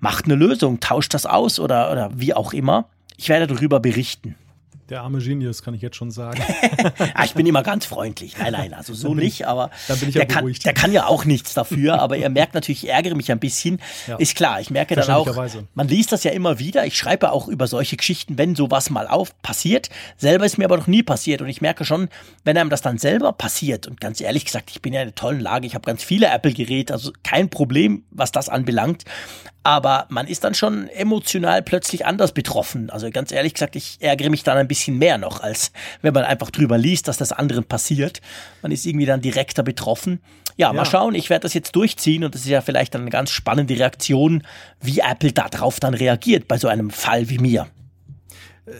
macht 0.00 0.26
eine 0.26 0.34
Lösung, 0.34 0.78
tauscht 0.80 1.14
das 1.14 1.26
aus 1.26 1.58
oder, 1.58 1.90
oder 1.90 2.10
wie 2.14 2.34
auch 2.34 2.52
immer. 2.52 2.88
Ich 3.16 3.28
werde 3.28 3.52
darüber 3.52 3.80
berichten. 3.80 4.36
Der 4.88 5.02
arme 5.02 5.18
Genius, 5.18 5.62
kann 5.62 5.74
ich 5.74 5.82
jetzt 5.82 5.96
schon 5.96 6.10
sagen. 6.10 6.42
ah, 7.14 7.24
ich 7.24 7.34
bin 7.34 7.44
immer 7.44 7.62
ganz 7.62 7.84
freundlich. 7.84 8.38
Nein, 8.38 8.52
nein, 8.52 8.72
also 8.72 8.94
so 8.94 9.14
nicht, 9.14 9.46
aber 9.46 9.70
da 9.86 9.94
bin 9.96 10.08
ich 10.08 10.14
der, 10.14 10.22
ja 10.22 10.28
kann, 10.28 10.50
der 10.50 10.72
kann 10.72 10.92
ja 10.92 11.06
auch 11.06 11.26
nichts 11.26 11.52
dafür, 11.52 12.00
aber 12.00 12.16
er 12.16 12.30
merkt 12.30 12.54
natürlich, 12.54 12.84
ich 12.84 12.90
ärgere 12.90 13.14
mich 13.14 13.30
ein 13.30 13.38
bisschen. 13.38 13.82
Ja. 14.06 14.16
Ist 14.16 14.34
klar, 14.34 14.62
ich 14.62 14.70
merke 14.70 14.94
dann 14.94 15.10
auch, 15.10 15.28
man 15.74 15.88
liest 15.88 16.12
das 16.12 16.24
ja 16.24 16.30
immer 16.30 16.58
wieder. 16.58 16.86
Ich 16.86 16.96
schreibe 16.96 17.32
auch 17.32 17.48
über 17.48 17.66
solche 17.66 17.98
Geschichten, 17.98 18.38
wenn 18.38 18.56
sowas 18.56 18.88
mal 18.88 19.06
auf 19.08 19.40
passiert. 19.42 19.90
Selber 20.16 20.46
ist 20.46 20.56
mir 20.56 20.64
aber 20.64 20.78
noch 20.78 20.86
nie 20.86 21.02
passiert 21.02 21.42
und 21.42 21.48
ich 21.48 21.60
merke 21.60 21.84
schon, 21.84 22.08
wenn 22.44 22.56
einem 22.56 22.70
das 22.70 22.80
dann 22.80 22.96
selber 22.96 23.32
passiert 23.32 23.86
und 23.88 24.00
ganz 24.00 24.22
ehrlich 24.22 24.46
gesagt, 24.46 24.70
ich 24.70 24.80
bin 24.80 24.94
ja 24.94 25.02
in 25.02 25.08
einer 25.08 25.14
tollen 25.14 25.40
Lage, 25.40 25.66
ich 25.66 25.74
habe 25.74 25.84
ganz 25.84 26.02
viele 26.02 26.28
Apple-Geräte, 26.28 26.94
also 26.94 27.12
kein 27.22 27.50
Problem, 27.50 28.04
was 28.10 28.32
das 28.32 28.48
anbelangt 28.48 29.04
aber 29.62 30.06
man 30.08 30.26
ist 30.26 30.44
dann 30.44 30.54
schon 30.54 30.88
emotional 30.88 31.62
plötzlich 31.62 32.06
anders 32.06 32.32
betroffen. 32.32 32.90
Also 32.90 33.10
ganz 33.10 33.32
ehrlich 33.32 33.54
gesagt, 33.54 33.76
ich 33.76 33.98
ärgere 34.00 34.30
mich 34.30 34.42
dann 34.42 34.56
ein 34.56 34.68
bisschen 34.68 34.98
mehr 34.98 35.18
noch, 35.18 35.40
als 35.40 35.72
wenn 36.02 36.14
man 36.14 36.24
einfach 36.24 36.50
drüber 36.50 36.78
liest, 36.78 37.08
dass 37.08 37.18
das 37.18 37.32
anderen 37.32 37.64
passiert. 37.64 38.20
Man 38.62 38.72
ist 38.72 38.86
irgendwie 38.86 39.06
dann 39.06 39.20
direkter 39.20 39.62
betroffen. 39.62 40.20
Ja, 40.56 40.68
ja. 40.68 40.72
mal 40.72 40.86
schauen, 40.86 41.14
ich 41.14 41.30
werde 41.30 41.42
das 41.42 41.54
jetzt 41.54 41.76
durchziehen 41.76 42.24
und 42.24 42.34
das 42.34 42.42
ist 42.42 42.48
ja 42.48 42.60
vielleicht 42.60 42.94
dann 42.94 43.02
eine 43.02 43.10
ganz 43.10 43.30
spannende 43.30 43.78
Reaktion, 43.78 44.42
wie 44.80 45.00
Apple 45.00 45.32
darauf 45.32 45.80
dann 45.80 45.94
reagiert 45.94 46.48
bei 46.48 46.58
so 46.58 46.68
einem 46.68 46.90
Fall 46.90 47.28
wie 47.28 47.38
mir 47.38 47.66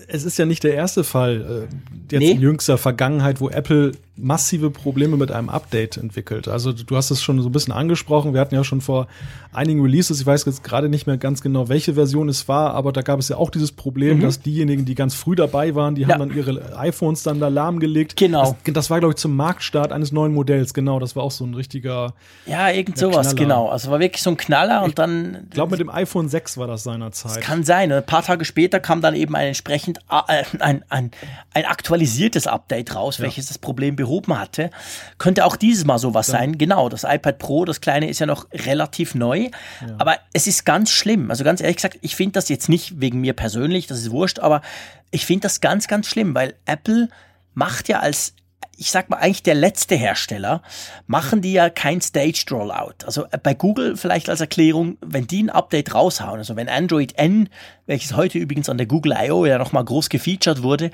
es 0.07 0.25
ist 0.25 0.39
ja 0.39 0.45
nicht 0.45 0.65
der 0.65 0.75
erste 0.75 1.05
Fall 1.05 1.69
äh, 1.71 1.75
jetzt 2.13 2.21
nee. 2.21 2.33
in 2.33 2.41
jüngster 2.41 2.79
Vergangenheit, 2.79 3.41
wo 3.41 3.49
Apple 3.49 3.93
massive 4.19 4.71
Probleme 4.71 5.17
mit 5.17 5.31
einem 5.31 5.49
Update 5.49 5.97
entwickelt. 5.97 6.49
Also 6.49 6.73
du 6.73 6.97
hast 6.97 7.11
es 7.11 7.23
schon 7.23 7.41
so 7.41 7.49
ein 7.49 7.53
bisschen 7.53 7.73
angesprochen. 7.73 8.35
Wir 8.35 8.41
hatten 8.41 8.55
ja 8.55 8.65
schon 8.65 8.81
vor 8.81 9.07
einigen 9.53 9.81
Releases, 9.81 10.21
ich 10.21 10.27
weiß 10.27 10.45
jetzt 10.45 10.65
gerade 10.65 10.89
nicht 10.89 11.07
mehr 11.07 11.17
ganz 11.17 11.41
genau, 11.41 11.69
welche 11.69 11.95
Version 11.95 12.29
es 12.29 12.49
war, 12.49 12.75
aber 12.75 12.93
da 12.93 13.03
gab 13.03 13.19
es 13.19 13.29
ja 13.29 13.37
auch 13.37 13.51
dieses 13.51 13.73
Problem, 13.73 14.19
mhm. 14.19 14.23
dass 14.23 14.41
diejenigen, 14.41 14.85
die 14.85 14.95
ganz 14.95 15.15
früh 15.15 15.35
dabei 15.37 15.75
waren, 15.75 15.95
die 15.95 16.03
ja. 16.03 16.09
haben 16.09 16.19
dann 16.21 16.37
ihre 16.37 16.77
iPhones 16.79 17.23
dann 17.23 17.41
da 17.41 17.49
lahmgelegt. 17.49 18.17
Genau. 18.17 18.57
Das, 18.65 18.75
das 18.75 18.91
war, 18.91 18.99
glaube 18.99 19.13
ich, 19.13 19.17
zum 19.17 19.37
Marktstart 19.37 19.93
eines 19.93 20.13
neuen 20.13 20.35
Modells. 20.35 20.75
Genau, 20.75 20.99
das 20.99 21.17
war 21.17 21.23
auch 21.23 21.31
so 21.31 21.45
ein 21.45 21.55
richtiger. 21.55 22.15
Ja, 22.47 22.71
irgend 22.71 22.99
sowas, 22.99 23.29
Knaller. 23.29 23.35
genau. 23.35 23.69
Also 23.69 23.91
war 23.91 24.01
wirklich 24.01 24.23
so 24.23 24.31
ein 24.31 24.37
Knaller 24.37 24.83
und 24.83 24.91
ich 24.91 24.95
dann. 24.95 25.45
Ich 25.45 25.51
glaube, 25.51 25.73
mit 25.73 25.81
dem 25.81 25.91
iPhone 25.91 26.29
6 26.29 26.59
war 26.59 26.67
das 26.67 26.83
seinerzeit. 26.83 27.37
Das 27.37 27.41
kann 27.41 27.65
sein. 27.65 27.93
Ein 27.93 28.05
paar 28.05 28.23
Tage 28.23 28.45
später 28.45 28.81
kam 28.81 29.01
dann 29.01 29.15
eben 29.15 29.35
ein 29.35 29.49
entsprechend 29.49 29.99
äh, 30.11 30.45
ein, 30.59 30.85
ein, 30.89 31.11
ein 31.55 31.65
aktualisiertes 31.65 32.47
Update 32.47 32.95
raus, 32.95 33.19
ja. 33.19 33.25
welches 33.25 33.47
das 33.47 33.59
Problem 33.59 33.97
behoben 33.97 34.08
hatte. 34.39 34.71
Könnte 35.19 35.45
auch 35.45 35.57
dieses 35.57 35.85
Mal 35.85 35.99
sowas 35.99 36.29
ja. 36.29 36.33
sein. 36.33 36.59
Genau, 36.59 36.89
das 36.89 37.05
iPad 37.05 37.39
Pro, 37.39 37.65
das 37.65 37.81
kleine, 37.81 38.09
ist 38.09 38.19
ja 38.19 38.27
noch 38.27 38.47
relativ 38.53 39.15
neu. 39.15 39.49
Ja. 39.81 39.95
Aber 39.99 40.17
es 40.33 40.47
ist 40.47 40.65
ganz 40.65 40.91
schlimm. 40.91 41.31
Also 41.31 41.45
ganz 41.45 41.61
ehrlich 41.61 41.77
gesagt, 41.77 41.99
ich 42.03 42.17
finde 42.17 42.33
das 42.33 42.49
jetzt 42.49 42.69
nicht 42.69 43.01
wegen 43.01 43.21
mir 43.21 43.35
persönlich, 43.35 43.87
das 43.87 43.99
ist 43.99 44.11
wurscht, 44.11 44.39
aber 44.39 44.63
ich 45.11 45.27
finde 45.27 45.43
das 45.43 45.61
ganz, 45.61 45.89
ganz 45.89 46.07
schlimm, 46.07 46.35
weil 46.35 46.55
Apple 46.67 47.09
macht 47.55 47.89
ja 47.89 48.01
als 48.01 48.35
ich 48.79 48.93
sag 48.93 49.11
mal, 49.11 49.17
eigentlich 49.17 49.43
der 49.43 49.57
letzte 49.57 49.97
Hersteller, 49.97 50.63
machen 51.09 51.43
die 51.43 51.53
ja 51.53 51.69
kein 51.69 52.01
Staged 52.01 52.51
Rollout. 52.53 53.05
Also 53.05 53.25
äh, 53.31 53.39
bei 53.43 53.53
Google 53.53 53.97
vielleicht 53.97 54.31
als 54.31 54.41
Erklärung, 54.41 54.97
wenn 55.01 55.27
die 55.27 55.43
ein 55.43 55.51
Update 55.51 55.95
raushauen, 55.95 56.39
also 56.39 56.55
wenn 56.55 56.69
Android 56.69 57.19
N, 57.19 57.49
welches 57.87 58.15
heute 58.15 58.39
übrigens 58.39 58.69
an 58.69 58.79
der 58.79 58.87
Google 58.87 59.17
I.O. 59.19 59.47
ja 59.47 59.59
nochmal 59.59 59.85
groß 59.85 60.11
gefeatured 60.11 60.63
wurde, 60.63 60.91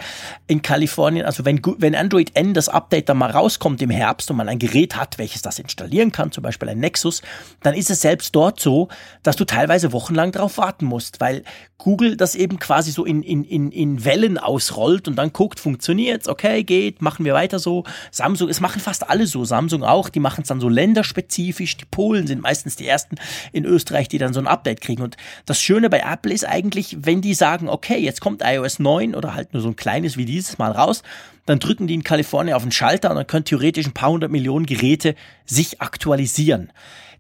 in 0.47 0.62
Kalifornien, 0.62 1.27
also 1.27 1.44
wenn, 1.44 1.61
wenn 1.79 1.94
Android 1.94 2.31
N 2.35 2.55
das 2.55 2.70
Update 2.70 3.09
dann 3.09 3.18
mal 3.18 3.31
rauskommt 3.31 3.83
im 3.83 3.90
Herbst 3.90 4.31
und 4.31 4.38
man 4.38 4.49
ein 4.49 4.59
Gerät 4.59 4.97
hat, 4.97 5.18
welches 5.18 5.42
das 5.42 5.59
installieren 5.59 6.11
kann, 6.11 6.33
zum 6.33 6.42
Beispiel 6.42 6.68
ein 6.70 6.79
Nexus, 6.79 7.20
dann 7.62 7.75
ist 7.75 7.90
es 7.90 8.01
selbst 8.01 8.35
dort 8.35 8.61
so, 8.61 8.88
dass 9.23 9.37
du 9.37 9.44
teilweise 9.44 9.92
wochenlang 9.92 10.33
drauf 10.33 10.57
warten 10.57 10.87
musst, 10.87 11.20
weil 11.20 11.42
Google 11.77 12.16
das 12.16 12.35
eben 12.35 12.59
quasi 12.59 12.92
so 12.92 13.05
in, 13.05 13.23
in, 13.23 13.44
in, 13.44 13.70
in 13.70 14.05
Wellen 14.05 14.38
ausrollt 14.38 15.09
und 15.09 15.16
dann 15.16 15.33
guckt, 15.33 15.61
funktioniert's, 15.61 16.29
okay, 16.29 16.62
geht, 16.62 17.03
machen 17.03 17.25
wir 17.25 17.35
weiter 17.35 17.59
so. 17.59 17.73
Samsung, 18.12 18.48
es 18.48 18.60
machen 18.60 18.80
fast 18.80 19.08
alle 19.10 19.26
so, 19.26 19.44
Samsung 19.44 19.82
auch, 19.82 20.08
die 20.08 20.20
machen 20.20 20.42
es 20.42 20.48
dann 20.48 20.60
so 20.60 20.68
länderspezifisch. 20.68 21.76
Die 21.76 21.84
Polen 21.84 22.28
sind 22.28 22.40
meistens 22.40 22.76
die 22.76 22.87
ersten 22.87 23.16
in 23.52 23.64
Österreich, 23.64 24.06
die 24.08 24.18
dann 24.18 24.32
so 24.32 24.40
ein 24.40 24.46
Update 24.46 24.80
kriegen. 24.80 25.02
Und 25.02 25.16
das 25.46 25.60
Schöne 25.60 25.90
bei 25.90 26.00
Apple 26.00 26.32
ist 26.32 26.44
eigentlich, 26.44 26.96
wenn 27.00 27.20
die 27.20 27.34
sagen, 27.34 27.68
okay, 27.68 27.98
jetzt 27.98 28.20
kommt 28.20 28.42
iOS 28.44 28.78
9 28.78 29.16
oder 29.16 29.34
halt 29.34 29.52
nur 29.52 29.62
so 29.62 29.68
ein 29.68 29.76
kleines 29.76 30.16
wie 30.16 30.24
dieses 30.24 30.58
Mal 30.58 30.70
raus, 30.70 31.02
dann 31.46 31.58
drücken 31.58 31.87
die 31.87 31.94
in 31.94 32.04
Kalifornien 32.04 32.54
auf 32.54 32.62
den 32.62 32.72
Schalter 32.72 33.10
und 33.10 33.16
dann 33.16 33.26
können 33.26 33.44
theoretisch 33.44 33.87
ein 33.87 33.92
paar 33.92 34.10
hundert 34.10 34.30
Millionen 34.30 34.66
Geräte 34.66 35.14
sich 35.44 35.80
aktualisieren. 35.80 36.72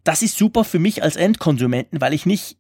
Das 0.04 0.22
ist 0.22 0.36
super 0.36 0.64
für 0.64 0.78
mich 0.78 1.02
als 1.02 1.16
Endkonsumenten, 1.16 2.00
weil 2.00 2.12
ich 2.12 2.26
nicht 2.26 2.58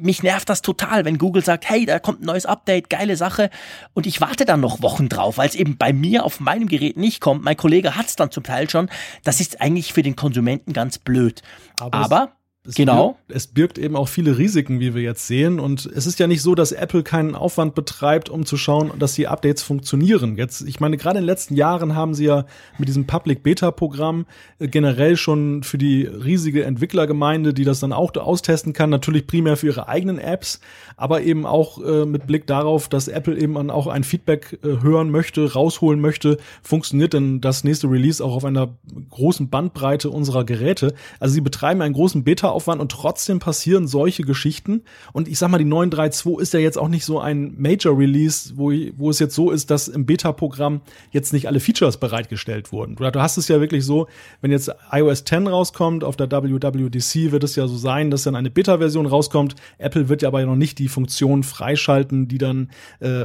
mich 0.00 0.22
nervt 0.22 0.48
das 0.48 0.62
total, 0.62 1.04
wenn 1.04 1.18
Google 1.18 1.44
sagt, 1.44 1.68
hey, 1.68 1.86
da 1.86 1.98
kommt 1.98 2.22
ein 2.22 2.26
neues 2.26 2.46
Update, 2.46 2.90
geile 2.90 3.16
Sache. 3.16 3.50
Und 3.94 4.06
ich 4.06 4.20
warte 4.20 4.44
dann 4.44 4.60
noch 4.60 4.82
Wochen 4.82 5.08
drauf, 5.08 5.38
weil 5.38 5.48
es 5.48 5.54
eben 5.54 5.76
bei 5.76 5.92
mir 5.92 6.24
auf 6.24 6.40
meinem 6.40 6.68
Gerät 6.68 6.96
nicht 6.96 7.20
kommt. 7.20 7.44
Mein 7.44 7.56
Kollege 7.56 7.96
hat 7.96 8.06
es 8.06 8.16
dann 8.16 8.30
zum 8.30 8.44
Teil 8.44 8.68
schon. 8.70 8.88
Das 9.24 9.40
ist 9.40 9.60
eigentlich 9.60 9.92
für 9.92 10.02
den 10.02 10.16
Konsumenten 10.16 10.72
ganz 10.72 10.98
blöd. 10.98 11.42
Aber, 11.78 11.98
Aber 11.98 12.32
es 12.68 12.74
genau. 12.74 13.16
Birgt, 13.26 13.36
es 13.36 13.46
birgt 13.46 13.78
eben 13.78 13.96
auch 13.96 14.08
viele 14.08 14.36
Risiken, 14.36 14.80
wie 14.80 14.94
wir 14.94 15.00
jetzt 15.00 15.26
sehen. 15.26 15.58
Und 15.60 15.86
es 15.86 16.06
ist 16.06 16.18
ja 16.18 16.26
nicht 16.26 16.42
so, 16.42 16.54
dass 16.54 16.72
Apple 16.72 17.02
keinen 17.02 17.34
Aufwand 17.34 17.74
betreibt, 17.74 18.28
um 18.28 18.44
zu 18.44 18.58
schauen, 18.58 18.92
dass 18.98 19.14
die 19.14 19.28
Updates 19.28 19.62
funktionieren. 19.62 20.36
Jetzt, 20.36 20.60
ich 20.62 20.78
meine, 20.78 20.98
gerade 20.98 21.18
in 21.18 21.22
den 21.22 21.26
letzten 21.26 21.54
Jahren 21.54 21.94
haben 21.96 22.12
sie 22.12 22.26
ja 22.26 22.44
mit 22.76 22.86
diesem 22.88 23.06
Public 23.06 23.42
Beta 23.42 23.70
Programm 23.70 24.26
äh, 24.58 24.68
generell 24.68 25.16
schon 25.16 25.62
für 25.62 25.78
die 25.78 26.02
riesige 26.02 26.64
Entwicklergemeinde, 26.64 27.54
die 27.54 27.64
das 27.64 27.80
dann 27.80 27.94
auch 27.94 28.14
austesten 28.14 28.74
kann, 28.74 28.90
natürlich 28.90 29.26
primär 29.26 29.56
für 29.56 29.68
ihre 29.68 29.88
eigenen 29.88 30.18
Apps, 30.18 30.60
aber 30.98 31.22
eben 31.22 31.46
auch 31.46 31.82
äh, 31.82 32.04
mit 32.04 32.26
Blick 32.26 32.46
darauf, 32.46 32.88
dass 32.88 33.08
Apple 33.08 33.38
eben 33.38 33.70
auch 33.70 33.86
ein 33.86 34.04
Feedback 34.04 34.58
äh, 34.62 34.82
hören 34.82 35.10
möchte, 35.10 35.50
rausholen 35.50 36.00
möchte, 36.00 36.36
funktioniert 36.62 37.14
denn 37.14 37.40
das 37.40 37.64
nächste 37.64 37.88
Release 37.88 38.22
auch 38.22 38.34
auf 38.34 38.44
einer 38.44 38.74
großen 39.08 39.48
Bandbreite 39.48 40.10
unserer 40.10 40.44
Geräte. 40.44 40.92
Also 41.20 41.34
sie 41.34 41.40
betreiben 41.40 41.80
einen 41.80 41.94
großen 41.94 42.22
Beta 42.22 42.49
Aufwand 42.50 42.80
und 42.80 42.92
trotzdem 42.92 43.38
passieren 43.38 43.86
solche 43.86 44.22
Geschichten. 44.22 44.82
Und 45.12 45.28
ich 45.28 45.38
sag 45.38 45.50
mal, 45.50 45.58
die 45.58 45.64
932 45.64 46.40
ist 46.40 46.54
ja 46.54 46.60
jetzt 46.60 46.78
auch 46.78 46.88
nicht 46.88 47.04
so 47.04 47.20
ein 47.20 47.54
Major 47.58 47.96
Release, 47.96 48.52
wo, 48.56 48.72
wo 48.96 49.10
es 49.10 49.18
jetzt 49.18 49.34
so 49.34 49.50
ist, 49.50 49.70
dass 49.70 49.88
im 49.88 50.06
Beta-Programm 50.06 50.80
jetzt 51.10 51.32
nicht 51.32 51.46
alle 51.48 51.60
Features 51.60 51.96
bereitgestellt 51.98 52.72
wurden. 52.72 52.96
Du, 52.96 53.10
du 53.10 53.20
hast 53.20 53.36
es 53.36 53.48
ja 53.48 53.60
wirklich 53.60 53.84
so, 53.84 54.06
wenn 54.40 54.50
jetzt 54.50 54.70
iOS 54.92 55.24
10 55.24 55.46
rauskommt, 55.46 56.04
auf 56.04 56.16
der 56.16 56.30
WWDC 56.30 57.32
wird 57.32 57.44
es 57.44 57.56
ja 57.56 57.66
so 57.66 57.76
sein, 57.76 58.10
dass 58.10 58.24
dann 58.24 58.36
eine 58.36 58.50
Beta-Version 58.50 59.06
rauskommt. 59.06 59.54
Apple 59.78 60.08
wird 60.08 60.22
ja 60.22 60.28
aber 60.28 60.44
noch 60.44 60.56
nicht 60.56 60.78
die 60.78 60.88
Funktion 60.88 61.42
freischalten, 61.42 62.28
die 62.28 62.38
dann 62.38 62.70
äh, 63.00 63.24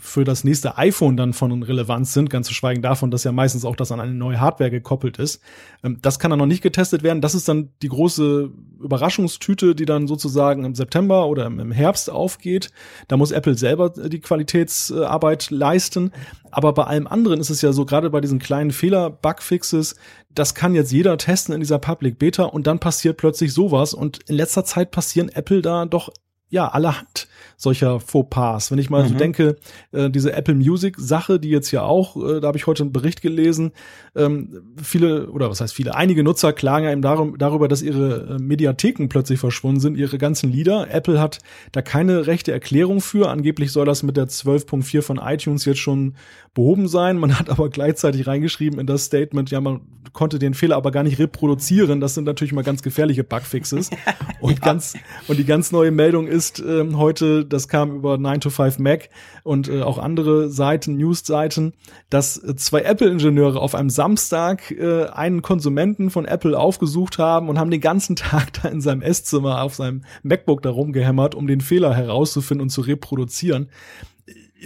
für 0.00 0.24
das 0.24 0.44
nächste 0.44 0.78
iPhone 0.78 1.16
dann 1.16 1.32
von 1.32 1.62
Relevanz 1.62 2.12
sind, 2.12 2.30
ganz 2.30 2.46
zu 2.46 2.54
schweigen 2.54 2.82
davon, 2.82 3.10
dass 3.10 3.24
ja 3.24 3.32
meistens 3.32 3.64
auch 3.64 3.76
das 3.76 3.92
an 3.92 4.00
eine 4.00 4.14
neue 4.14 4.40
Hardware 4.40 4.70
gekoppelt 4.70 5.18
ist. 5.18 5.42
Ähm, 5.82 5.98
das 6.02 6.18
kann 6.18 6.30
dann 6.30 6.38
noch 6.38 6.46
nicht 6.46 6.62
getestet 6.62 7.02
werden. 7.02 7.20
Das 7.20 7.34
ist 7.34 7.48
dann 7.48 7.70
die 7.82 7.88
große 7.88 8.50
Überraschungstüte, 8.80 9.74
die 9.74 9.86
dann 9.86 10.06
sozusagen 10.06 10.64
im 10.64 10.74
September 10.74 11.26
oder 11.26 11.46
im 11.46 11.72
Herbst 11.72 12.10
aufgeht. 12.10 12.70
Da 13.08 13.16
muss 13.16 13.30
Apple 13.30 13.56
selber 13.56 13.90
die 13.90 14.20
Qualitätsarbeit 14.20 15.50
leisten. 15.50 16.12
Aber 16.50 16.72
bei 16.72 16.84
allem 16.84 17.06
anderen 17.06 17.40
ist 17.40 17.50
es 17.50 17.62
ja 17.62 17.72
so, 17.72 17.84
gerade 17.84 18.10
bei 18.10 18.20
diesen 18.20 18.38
kleinen 18.38 18.70
Fehler-Bugfixes, 18.70 19.96
das 20.34 20.54
kann 20.54 20.74
jetzt 20.74 20.92
jeder 20.92 21.16
testen 21.16 21.54
in 21.54 21.60
dieser 21.60 21.78
Public 21.78 22.18
Beta 22.18 22.44
und 22.44 22.66
dann 22.66 22.78
passiert 22.78 23.16
plötzlich 23.16 23.52
sowas. 23.52 23.94
Und 23.94 24.20
in 24.28 24.36
letzter 24.36 24.64
Zeit 24.64 24.90
passieren 24.90 25.30
Apple 25.30 25.62
da 25.62 25.86
doch 25.86 26.10
ja, 26.48 26.68
allerhand 26.68 27.28
solcher 27.56 28.00
Fauxpas. 28.00 28.70
Wenn 28.70 28.78
ich 28.78 28.90
mal 28.90 29.04
mhm. 29.04 29.08
so 29.08 29.14
denke, 29.14 29.56
äh, 29.92 30.10
diese 30.10 30.32
Apple 30.32 30.54
Music 30.54 30.96
Sache, 30.98 31.40
die 31.40 31.48
jetzt 31.48 31.70
ja 31.70 31.82
auch, 31.82 32.16
äh, 32.16 32.40
da 32.40 32.48
habe 32.48 32.58
ich 32.58 32.66
heute 32.66 32.82
einen 32.82 32.92
Bericht 32.92 33.22
gelesen, 33.22 33.72
ähm, 34.14 34.62
viele, 34.82 35.30
oder 35.30 35.50
was 35.50 35.60
heißt 35.60 35.74
viele, 35.74 35.94
einige 35.94 36.22
Nutzer 36.22 36.52
klagen 36.52 36.84
ja 36.84 36.92
eben 36.92 37.02
darum, 37.02 37.38
darüber, 37.38 37.66
dass 37.66 37.82
ihre 37.82 38.36
äh, 38.36 38.38
Mediatheken 38.38 39.08
plötzlich 39.08 39.40
verschwunden 39.40 39.80
sind, 39.80 39.96
ihre 39.96 40.18
ganzen 40.18 40.52
Lieder. 40.52 40.90
Apple 40.90 41.20
hat 41.20 41.38
da 41.72 41.82
keine 41.82 42.26
rechte 42.26 42.52
Erklärung 42.52 43.00
für. 43.00 43.30
Angeblich 43.30 43.72
soll 43.72 43.86
das 43.86 44.02
mit 44.02 44.16
der 44.16 44.28
12.4 44.28 45.02
von 45.02 45.18
iTunes 45.18 45.64
jetzt 45.64 45.80
schon 45.80 46.14
behoben 46.54 46.88
sein. 46.88 47.16
Man 47.16 47.38
hat 47.38 47.48
aber 47.50 47.70
gleichzeitig 47.70 48.26
reingeschrieben 48.26 48.78
in 48.78 48.86
das 48.86 49.04
Statement, 49.04 49.50
ja, 49.50 49.60
man 49.60 49.80
konnte 50.12 50.38
den 50.38 50.54
Fehler 50.54 50.76
aber 50.76 50.90
gar 50.90 51.02
nicht 51.02 51.18
reproduzieren. 51.18 52.00
Das 52.00 52.14
sind 52.14 52.24
natürlich 52.24 52.52
mal 52.52 52.64
ganz 52.64 52.82
gefährliche 52.82 53.24
Bugfixes. 53.24 53.90
und 54.40 54.62
ganz, 54.62 54.94
und 55.28 55.38
die 55.38 55.44
ganz 55.44 55.72
neue 55.72 55.90
Meldung 55.90 56.26
ist 56.26 56.35
ähm, 56.66 56.98
heute, 56.98 57.44
das 57.44 57.68
kam 57.68 57.96
über 57.96 58.18
9 58.18 58.40
to 58.40 58.50
5 58.50 58.78
Mac 58.78 59.08
und 59.42 59.68
äh, 59.68 59.82
auch 59.82 59.98
andere 59.98 60.50
Seiten, 60.50 60.96
News-Seiten, 60.96 61.72
dass 62.10 62.36
äh, 62.42 62.56
zwei 62.56 62.82
Apple-Ingenieure 62.82 63.60
auf 63.60 63.74
einem 63.74 63.90
Samstag 63.90 64.70
äh, 64.70 65.06
einen 65.06 65.42
Konsumenten 65.42 66.10
von 66.10 66.24
Apple 66.24 66.58
aufgesucht 66.58 67.18
haben 67.18 67.48
und 67.48 67.58
haben 67.58 67.70
den 67.70 67.80
ganzen 67.80 68.16
Tag 68.16 68.52
da 68.62 68.68
in 68.68 68.80
seinem 68.80 69.02
Esszimmer 69.02 69.62
auf 69.62 69.74
seinem 69.74 70.04
MacBook 70.22 70.62
da 70.62 70.70
rumgehämmert, 70.70 71.34
um 71.34 71.46
den 71.46 71.60
Fehler 71.60 71.94
herauszufinden 71.94 72.62
und 72.62 72.70
zu 72.70 72.82
reproduzieren 72.82 73.68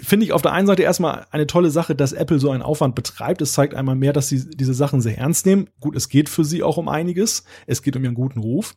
finde 0.02 0.24
ich 0.24 0.32
auf 0.32 0.42
der 0.42 0.52
einen 0.52 0.66
Seite 0.66 0.82
erstmal 0.82 1.26
eine 1.30 1.46
tolle 1.46 1.70
Sache, 1.70 1.94
dass 1.94 2.12
Apple 2.12 2.38
so 2.38 2.50
einen 2.50 2.62
Aufwand 2.62 2.94
betreibt. 2.94 3.42
Es 3.42 3.52
zeigt 3.52 3.74
einmal 3.74 3.96
mehr, 3.96 4.12
dass 4.12 4.28
sie 4.28 4.48
diese 4.48 4.74
Sachen 4.74 5.00
sehr 5.00 5.18
ernst 5.18 5.46
nehmen. 5.46 5.68
Gut, 5.80 5.96
es 5.96 6.08
geht 6.08 6.28
für 6.28 6.44
sie 6.44 6.62
auch 6.62 6.76
um 6.76 6.88
einiges. 6.88 7.44
Es 7.66 7.82
geht 7.82 7.96
um 7.96 8.04
ihren 8.04 8.14
guten 8.14 8.40
Ruf. 8.40 8.76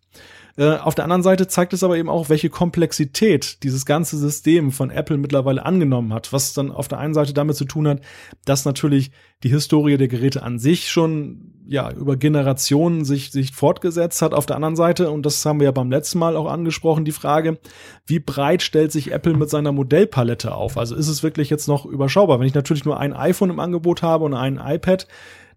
Äh, 0.56 0.78
auf 0.78 0.94
der 0.94 1.06
anderen 1.06 1.24
Seite 1.24 1.48
zeigt 1.48 1.74
es 1.74 1.84
aber 1.84 1.98
eben 1.98 2.10
auch, 2.10 2.30
welche 2.30 2.50
Komplexität 2.50 3.64
dieses 3.64 3.86
ganze 3.86 4.18
System 4.18 4.72
von 4.72 4.92
Apple 4.92 5.18
mittlerweile 5.18 5.66
angenommen 5.66 6.14
hat, 6.14 6.32
was 6.32 6.54
dann 6.54 6.72
auf 6.72 6.88
der 6.88 7.00
einen 7.00 7.16
Seite 7.16 7.34
damit 7.34 7.56
zu 7.56 7.66
tun 7.66 7.88
hat, 7.88 8.02
dass 8.46 8.66
natürlich 8.66 9.12
die 9.44 9.50
Historie 9.50 9.98
der 9.98 10.08
Geräte 10.08 10.44
an 10.44 10.60
sich 10.60 10.92
schon 10.92 11.54
ja 11.66 11.92
über 11.92 12.18
Generationen 12.18 13.06
sich 13.06 13.32
sich 13.32 13.52
fortgesetzt 13.52 14.22
hat. 14.22 14.34
Auf 14.34 14.46
der 14.46 14.58
anderen 14.58 14.76
Seite 14.76 15.10
und 15.10 15.26
das 15.26 15.44
haben 15.46 15.60
wir 15.60 15.66
ja 15.66 15.72
beim 15.72 15.90
letzten 15.90 16.20
Mal 16.20 16.36
auch 16.36 16.52
angesprochen, 16.52 17.06
die 17.06 17.12
Frage, 17.12 17.58
wie 18.06 18.20
breit 18.20 18.62
stellt 18.62 18.92
sich 18.92 19.12
Apple 19.12 19.34
mit 19.34 19.50
seiner 19.50 19.72
Modellpalette 19.72 20.54
auf? 20.54 20.78
Also 20.78 20.96
ist 20.96 21.08
es 21.08 21.24
wirklich 21.24 21.50
jetzt 21.50 21.68
noch 21.68 21.86
überschaubar? 21.86 22.40
Wenn 22.40 22.48
ich 22.48 22.54
natürlich 22.54 22.86
nur 22.86 23.00
ein 23.00 23.14
iPhone 23.14 23.50
im 23.50 23.60
Angebot 23.60 24.02
habe 24.02 24.26
und 24.26 24.34
ein 24.34 24.62
iPad, 24.64 25.08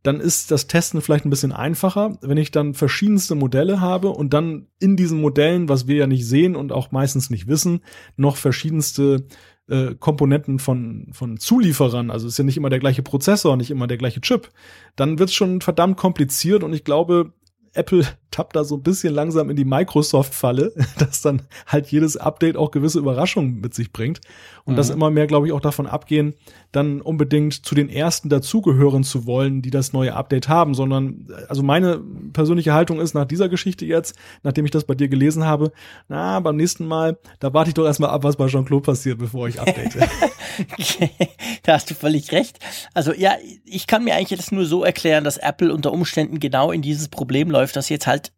dann 0.07 0.21
ist 0.21 0.51
das 0.51 0.69
Testen 0.69 1.01
vielleicht 1.01 1.25
ein 1.25 1.31
bisschen 1.31 1.53
einfacher. 1.53 2.19
Wenn 2.21 2.37
ich 2.37 2.53
dann 2.53 2.75
verschiedenste 2.75 3.35
Modelle 3.35 3.81
habe 3.81 4.11
und 4.11 4.33
dann 4.33 4.69
in 4.79 4.97
diesen 4.97 5.21
Modellen, 5.21 5.69
was 5.69 5.89
wir 5.89 5.97
ja 5.97 6.07
nicht 6.07 6.27
sehen 6.27 6.55
und 6.55 6.73
auch 6.73 6.93
meistens 6.93 7.29
nicht 7.29 7.49
wissen, 7.49 7.81
noch 8.17 8.37
verschiedenste 8.37 9.27
äh, 9.69 9.95
Komponenten 9.97 10.61
von, 10.61 11.09
von 11.13 11.39
Zulieferern, 11.39 12.11
also 12.11 12.29
ist 12.29 12.39
ja 12.39 12.45
nicht 12.45 12.57
immer 12.57 12.71
der 12.71 12.79
gleiche 12.79 13.03
Prozessor, 13.03 13.57
nicht 13.57 13.71
immer 13.71 13.89
der 13.89 13.97
gleiche 13.97 14.21
Chip, 14.21 14.51
dann 14.95 15.19
wird 15.19 15.31
es 15.31 15.35
schon 15.35 15.61
verdammt 15.61 15.97
kompliziert 15.97 16.63
und 16.63 16.73
ich 16.73 16.85
glaube, 16.85 17.33
Apple 17.73 18.07
tappt 18.31 18.55
da 18.55 18.65
so 18.65 18.77
ein 18.77 18.83
bisschen 18.83 19.15
langsam 19.15 19.51
in 19.51 19.57
die 19.57 19.65
Microsoft-Falle, 19.65 20.73
dass 20.99 21.23
dann 21.23 21.43
halt 21.67 21.89
jedes 21.89 22.17
Update 22.17 22.57
auch 22.57 22.71
gewisse 22.71 22.99
Überraschungen 22.99 23.61
mit 23.61 23.75
sich 23.75 23.93
bringt. 23.93 24.21
Und 24.67 24.75
mhm. 24.75 24.77
dass 24.77 24.91
immer 24.91 25.11
mehr, 25.11 25.27
glaube 25.27 25.47
ich, 25.47 25.53
auch 25.53 25.61
davon 25.61 25.87
abgehen, 25.87 26.35
dann 26.73 27.01
unbedingt 27.01 27.65
zu 27.65 27.75
den 27.75 27.89
ersten 27.89 28.29
dazugehören 28.29 29.05
zu 29.05 29.25
wollen, 29.25 29.63
die 29.63 29.71
das 29.71 29.93
neue 29.93 30.15
Update 30.15 30.49
haben, 30.49 30.75
sondern, 30.75 31.29
also 31.49 31.63
meine 31.63 32.03
persönliche 32.33 32.75
Haltung 32.75 33.01
ist 33.01 33.15
nach 33.15 33.25
dieser 33.25 33.49
Geschichte 33.49 33.87
jetzt, 33.87 34.17
nachdem 34.43 34.65
ich 34.65 34.73
das 34.73 34.85
bei 34.85 34.95
dir 34.95 35.09
gelesen 35.09 35.45
habe, 35.45 35.73
na, 36.09 36.41
beim 36.41 36.57
nächsten 36.57 36.85
Mal, 36.87 37.17
da 37.39 37.55
warte 37.55 37.71
ich 37.71 37.75
doch 37.75 37.87
erstmal 37.87 38.11
ab, 38.11 38.25
was 38.25 38.37
bei 38.37 38.49
Jean-Claude 38.49 38.83
passiert, 38.85 39.19
bevor 39.19 39.49
ich 39.49 39.61
update. 39.61 39.97
da 41.63 41.73
hast 41.73 41.91
du 41.91 41.95
völlig 41.95 42.33
recht. 42.33 42.59
Also 42.93 43.13
ja, 43.13 43.35
ich 43.65 43.87
kann 43.87 44.05
mir 44.05 44.17
eigentlich 44.17 44.31
jetzt 44.31 44.53
nur 44.53 44.67
so 44.67 44.85
erklären, 44.85 45.25
dass 45.25 45.37
Apple 45.37 45.73
unter 45.73 45.93
Umständen 45.93 46.41
genau 46.41 46.73
in 46.73 46.83
dieses 46.83 47.09
Problem 47.09 47.51
läuft, 47.51 47.77
dass 47.77 47.89
jetzt 47.89 48.07
halt 48.07 48.33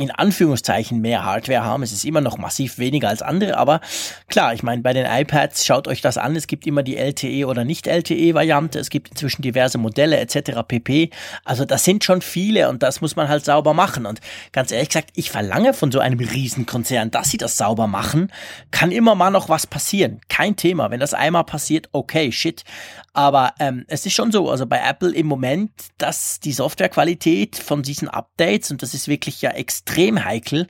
in 0.00 0.10
Anführungszeichen 0.10 1.02
mehr 1.02 1.26
Hardware 1.26 1.62
haben. 1.62 1.82
Es 1.82 1.92
ist 1.92 2.06
immer 2.06 2.22
noch 2.22 2.38
massiv 2.38 2.78
weniger 2.78 3.10
als 3.10 3.20
andere, 3.20 3.58
aber 3.58 3.82
klar, 4.28 4.54
ich 4.54 4.62
meine, 4.62 4.80
bei 4.80 4.94
den 4.94 5.04
iPads 5.04 5.66
schaut 5.66 5.88
euch 5.88 6.00
das 6.00 6.16
an. 6.16 6.34
Es 6.36 6.46
gibt 6.46 6.66
immer 6.66 6.82
die 6.82 6.96
LTE 6.96 7.46
oder 7.46 7.66
nicht 7.66 7.86
LTE 7.86 8.32
Variante. 8.32 8.78
Es 8.78 8.88
gibt 8.88 9.10
inzwischen 9.10 9.42
diverse 9.42 9.76
Modelle 9.76 10.18
etc. 10.18 10.62
pp. 10.66 11.10
Also 11.44 11.66
das 11.66 11.84
sind 11.84 12.02
schon 12.02 12.22
viele 12.22 12.70
und 12.70 12.82
das 12.82 13.02
muss 13.02 13.14
man 13.14 13.28
halt 13.28 13.44
sauber 13.44 13.74
machen. 13.74 14.06
Und 14.06 14.20
ganz 14.52 14.72
ehrlich 14.72 14.88
gesagt, 14.88 15.10
ich 15.16 15.30
verlange 15.30 15.74
von 15.74 15.92
so 15.92 15.98
einem 15.98 16.18
Riesenkonzern, 16.18 17.10
dass 17.10 17.28
sie 17.28 17.36
das 17.36 17.58
sauber 17.58 17.86
machen. 17.86 18.32
Kann 18.70 18.92
immer 18.92 19.14
mal 19.14 19.30
noch 19.30 19.50
was 19.50 19.66
passieren. 19.66 20.22
Kein 20.30 20.56
Thema. 20.56 20.90
Wenn 20.90 21.00
das 21.00 21.12
einmal 21.12 21.44
passiert, 21.44 21.90
okay, 21.92 22.32
shit. 22.32 22.64
Aber 23.12 23.52
ähm, 23.58 23.84
es 23.88 24.06
ist 24.06 24.14
schon 24.14 24.32
so, 24.32 24.48
also 24.48 24.64
bei 24.64 24.80
Apple 24.80 25.12
im 25.12 25.26
Moment, 25.26 25.72
dass 25.98 26.40
die 26.40 26.52
Softwarequalität 26.52 27.56
von 27.56 27.82
diesen 27.82 28.08
Updates, 28.08 28.70
und 28.70 28.82
das 28.82 28.94
ist 28.94 29.06
wirklich 29.08 29.42
ja 29.42 29.50
extrem 29.50 29.89
heikel, 29.96 30.66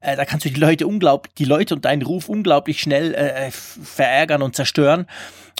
äh, 0.00 0.16
da 0.16 0.24
kannst 0.24 0.44
du 0.44 0.50
die 0.50 0.60
Leute 0.60 0.86
unglaublich, 0.86 1.34
die 1.34 1.44
Leute 1.44 1.74
und 1.74 1.84
deinen 1.84 2.02
Ruf 2.02 2.28
unglaublich 2.28 2.80
schnell 2.80 3.14
äh, 3.14 3.50
verärgern 3.50 4.42
und 4.42 4.54
zerstören, 4.54 5.06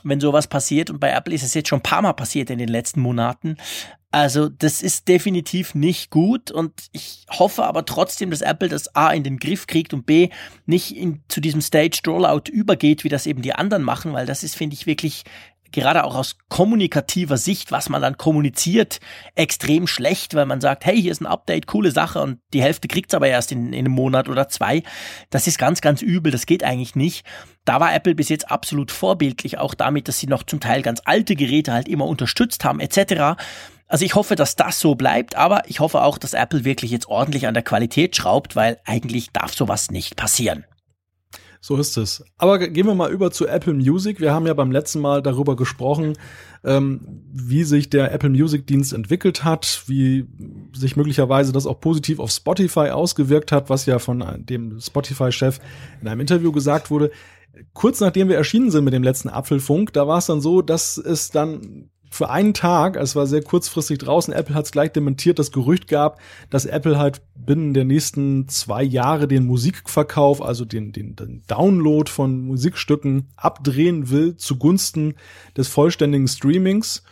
wenn 0.04 0.20
sowas 0.20 0.46
passiert. 0.46 0.90
Und 0.90 1.00
bei 1.00 1.10
Apple 1.10 1.34
ist 1.34 1.42
es 1.42 1.54
jetzt 1.54 1.68
schon 1.68 1.80
ein 1.80 1.82
paar 1.82 2.02
Mal 2.02 2.12
passiert 2.12 2.50
in 2.50 2.58
den 2.58 2.68
letzten 2.68 3.00
Monaten. 3.00 3.56
Also 4.10 4.48
das 4.48 4.80
ist 4.80 5.06
definitiv 5.06 5.74
nicht 5.74 6.10
gut 6.10 6.50
und 6.50 6.72
ich 6.92 7.26
hoffe 7.28 7.64
aber 7.64 7.84
trotzdem, 7.84 8.30
dass 8.30 8.40
Apple 8.40 8.70
das 8.70 8.94
A 8.94 9.10
in 9.10 9.22
den 9.22 9.38
Griff 9.38 9.66
kriegt 9.66 9.92
und 9.92 10.06
B 10.06 10.30
nicht 10.64 10.96
in, 10.96 11.20
zu 11.28 11.42
diesem 11.42 11.60
Staged 11.60 12.08
Rollout 12.08 12.50
übergeht, 12.50 13.04
wie 13.04 13.10
das 13.10 13.26
eben 13.26 13.42
die 13.42 13.52
anderen 13.52 13.82
machen, 13.82 14.14
weil 14.14 14.24
das 14.24 14.44
ist, 14.44 14.56
finde 14.56 14.74
ich, 14.74 14.86
wirklich 14.86 15.24
gerade 15.72 16.04
auch 16.04 16.14
aus 16.14 16.36
kommunikativer 16.48 17.36
Sicht, 17.36 17.72
was 17.72 17.88
man 17.88 18.02
dann 18.02 18.16
kommuniziert, 18.16 19.00
extrem 19.34 19.86
schlecht, 19.86 20.34
weil 20.34 20.46
man 20.46 20.60
sagt, 20.60 20.84
hey, 20.84 21.00
hier 21.00 21.12
ist 21.12 21.20
ein 21.20 21.26
Update, 21.26 21.66
coole 21.66 21.90
Sache 21.90 22.20
und 22.20 22.38
die 22.52 22.62
Hälfte 22.62 22.88
kriegt's 22.88 23.14
aber 23.14 23.28
erst 23.28 23.52
in, 23.52 23.72
in 23.72 23.80
einem 23.80 23.92
Monat 23.92 24.28
oder 24.28 24.48
zwei. 24.48 24.82
Das 25.30 25.46
ist 25.46 25.58
ganz, 25.58 25.80
ganz 25.80 26.02
übel, 26.02 26.32
das 26.32 26.46
geht 26.46 26.64
eigentlich 26.64 26.94
nicht. 26.94 27.26
Da 27.64 27.80
war 27.80 27.94
Apple 27.94 28.14
bis 28.14 28.28
jetzt 28.28 28.50
absolut 28.50 28.90
vorbildlich, 28.90 29.58
auch 29.58 29.74
damit, 29.74 30.08
dass 30.08 30.18
sie 30.18 30.26
noch 30.26 30.42
zum 30.42 30.60
Teil 30.60 30.82
ganz 30.82 31.02
alte 31.04 31.36
Geräte 31.36 31.72
halt 31.72 31.88
immer 31.88 32.06
unterstützt 32.06 32.64
haben, 32.64 32.80
etc. 32.80 33.36
Also 33.88 34.04
ich 34.04 34.14
hoffe, 34.14 34.36
dass 34.36 34.54
das 34.54 34.80
so 34.80 34.94
bleibt, 34.94 35.34
aber 35.34 35.62
ich 35.66 35.80
hoffe 35.80 36.02
auch, 36.02 36.18
dass 36.18 36.34
Apple 36.34 36.64
wirklich 36.64 36.90
jetzt 36.90 37.08
ordentlich 37.08 37.46
an 37.46 37.54
der 37.54 37.62
Qualität 37.62 38.16
schraubt, 38.16 38.54
weil 38.54 38.78
eigentlich 38.84 39.30
darf 39.32 39.54
sowas 39.54 39.90
nicht 39.90 40.16
passieren. 40.16 40.64
So 41.68 41.76
ist 41.76 41.98
es. 41.98 42.24
Aber 42.38 42.58
gehen 42.58 42.86
wir 42.86 42.94
mal 42.94 43.12
über 43.12 43.30
zu 43.30 43.46
Apple 43.46 43.74
Music. 43.74 44.20
Wir 44.20 44.32
haben 44.32 44.46
ja 44.46 44.54
beim 44.54 44.72
letzten 44.72 45.00
Mal 45.00 45.20
darüber 45.20 45.54
gesprochen, 45.54 46.14
ähm, 46.64 47.26
wie 47.30 47.62
sich 47.62 47.90
der 47.90 48.10
Apple 48.10 48.30
Music 48.30 48.66
Dienst 48.66 48.94
entwickelt 48.94 49.44
hat, 49.44 49.82
wie 49.86 50.26
sich 50.72 50.96
möglicherweise 50.96 51.52
das 51.52 51.66
auch 51.66 51.78
positiv 51.78 52.20
auf 52.20 52.30
Spotify 52.30 52.88
ausgewirkt 52.88 53.52
hat, 53.52 53.68
was 53.68 53.84
ja 53.84 53.98
von 53.98 54.24
dem 54.38 54.80
Spotify-Chef 54.80 55.60
in 56.00 56.08
einem 56.08 56.22
Interview 56.22 56.52
gesagt 56.52 56.90
wurde. 56.90 57.10
Kurz 57.74 58.00
nachdem 58.00 58.30
wir 58.30 58.36
erschienen 58.36 58.70
sind 58.70 58.84
mit 58.84 58.94
dem 58.94 59.02
letzten 59.02 59.28
Apfelfunk, 59.28 59.92
da 59.92 60.08
war 60.08 60.16
es 60.16 60.24
dann 60.24 60.40
so, 60.40 60.62
dass 60.62 60.96
es 60.96 61.30
dann 61.30 61.90
für 62.10 62.30
einen 62.30 62.54
Tag, 62.54 62.96
es 62.96 63.16
war 63.16 63.26
sehr 63.26 63.42
kurzfristig 63.42 63.98
draußen, 63.98 64.32
Apple 64.32 64.54
hat 64.54 64.64
es 64.66 64.72
gleich 64.72 64.92
dementiert, 64.92 65.38
das 65.38 65.52
Gerücht 65.52 65.88
gab, 65.88 66.20
dass 66.50 66.66
Apple 66.66 66.98
halt 66.98 67.20
binnen 67.34 67.74
der 67.74 67.84
nächsten 67.84 68.48
zwei 68.48 68.82
Jahre 68.82 69.28
den 69.28 69.46
Musikverkauf, 69.46 70.42
also 70.42 70.64
den, 70.64 70.92
den, 70.92 71.16
den 71.16 71.42
Download 71.46 72.10
von 72.10 72.40
Musikstücken 72.42 73.28
abdrehen 73.36 74.10
will 74.10 74.36
zugunsten 74.36 75.14
des 75.56 75.68
vollständigen 75.68 76.28
Streamings. 76.28 77.02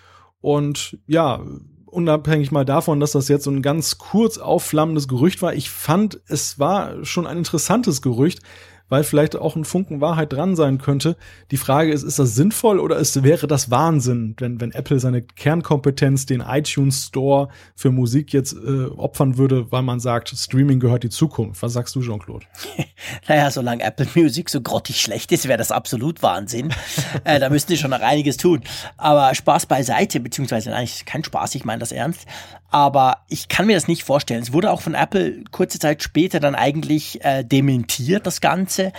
Und 0.40 0.98
ja, 1.06 1.42
unabhängig 1.86 2.52
mal 2.52 2.64
davon, 2.64 3.00
dass 3.00 3.12
das 3.12 3.28
jetzt 3.28 3.44
so 3.44 3.50
ein 3.50 3.62
ganz 3.62 3.96
kurz 3.98 4.38
aufflammendes 4.38 5.08
Gerücht 5.08 5.40
war, 5.40 5.54
ich 5.54 5.70
fand, 5.70 6.20
es 6.28 6.58
war 6.58 7.04
schon 7.04 7.26
ein 7.26 7.38
interessantes 7.38 8.02
Gerücht, 8.02 8.40
weil 8.88 9.04
vielleicht 9.04 9.36
auch 9.36 9.56
ein 9.56 9.64
Funken 9.64 10.00
Wahrheit 10.00 10.32
dran 10.32 10.56
sein 10.56 10.78
könnte. 10.78 11.16
Die 11.50 11.56
Frage 11.56 11.92
ist, 11.92 12.02
ist 12.02 12.18
das 12.18 12.34
sinnvoll 12.34 12.78
oder 12.78 12.96
ist, 12.96 13.22
wäre 13.22 13.46
das 13.46 13.70
Wahnsinn, 13.70 14.34
wenn, 14.38 14.60
wenn 14.60 14.72
Apple 14.72 15.00
seine 15.00 15.22
Kernkompetenz, 15.22 16.26
den 16.26 16.40
iTunes 16.40 17.06
Store 17.06 17.48
für 17.74 17.90
Musik 17.90 18.32
jetzt 18.32 18.54
äh, 18.54 18.86
opfern 18.96 19.38
würde, 19.38 19.70
weil 19.72 19.82
man 19.82 20.00
sagt, 20.00 20.30
Streaming 20.30 20.80
gehört 20.80 21.02
die 21.02 21.10
Zukunft. 21.10 21.62
Was 21.62 21.72
sagst 21.72 21.94
du, 21.94 22.02
Jean-Claude? 22.02 22.46
naja, 23.28 23.50
solange 23.50 23.82
Apple 23.82 24.06
Music 24.14 24.50
so 24.50 24.60
grottig 24.60 25.00
schlecht 25.00 25.32
ist, 25.32 25.48
wäre 25.48 25.58
das 25.58 25.70
absolut 25.70 26.22
Wahnsinn. 26.22 26.72
äh, 27.24 27.40
da 27.40 27.50
müssten 27.50 27.72
sie 27.72 27.78
schon 27.78 27.90
noch 27.90 28.00
einiges 28.00 28.36
tun. 28.36 28.62
Aber 28.96 29.34
Spaß 29.34 29.66
beiseite, 29.66 30.20
beziehungsweise 30.20 30.74
eigentlich 30.74 31.04
kein 31.04 31.24
Spaß, 31.24 31.54
ich 31.54 31.64
meine 31.64 31.80
das 31.80 31.92
ernst. 31.92 32.26
Aber 32.70 33.24
ich 33.28 33.48
kann 33.48 33.66
mir 33.66 33.74
das 33.74 33.88
nicht 33.88 34.04
vorstellen. 34.04 34.42
Es 34.42 34.52
wurde 34.52 34.70
auch 34.70 34.80
von 34.80 34.94
Apple 34.94 35.44
kurze 35.50 35.78
Zeit 35.78 36.02
später 36.02 36.40
dann 36.40 36.54
eigentlich 36.54 37.24
äh, 37.24 37.44
dementiert, 37.44 38.26
das 38.26 38.40
Ganze. 38.40 38.92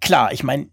Klar, 0.00 0.32
ich 0.32 0.42
meine, 0.42 0.68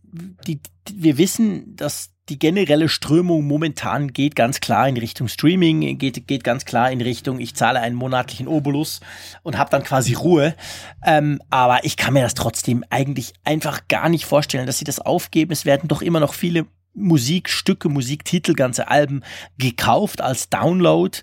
wir 0.92 1.18
wissen, 1.18 1.76
dass 1.76 2.10
die 2.30 2.40
generelle 2.40 2.90
Strömung 2.90 3.46
momentan 3.46 4.14
geht 4.14 4.36
ganz 4.36 4.60
klar 4.60 4.88
in 4.88 4.98
Richtung 4.98 5.28
Streaming, 5.28 5.98
geht, 5.98 6.28
geht 6.28 6.44
ganz 6.44 6.64
klar 6.66 6.92
in 6.92 7.02
Richtung, 7.02 7.40
ich 7.40 7.56
zahle 7.56 7.80
einen 7.80 7.96
monatlichen 7.96 8.48
Obolus 8.48 9.02
und 9.42 9.58
habe 9.58 9.72
dann 9.72 9.84
quasi 9.84 10.14
Ruhe. 10.14 10.56
Ähm, 11.04 11.42
aber 11.50 11.84
ich 11.84 11.98
kann 11.98 12.14
mir 12.14 12.22
das 12.22 12.36
trotzdem 12.36 12.84
eigentlich 12.90 13.34
einfach 13.44 13.88
gar 13.88 14.10
nicht 14.10 14.26
vorstellen, 14.26 14.68
dass 14.68 14.78
sie 14.78 14.86
das 14.86 15.00
aufgeben. 15.00 15.52
Es 15.52 15.66
werden 15.66 15.88
doch 15.88 16.02
immer 16.02 16.20
noch 16.20 16.34
viele 16.34 16.68
Musikstücke, 16.94 17.90
Musiktitel, 17.90 18.54
ganze 18.54 18.90
Alben 18.90 19.24
gekauft 19.58 20.22
als 20.22 20.50
Download. 20.50 21.18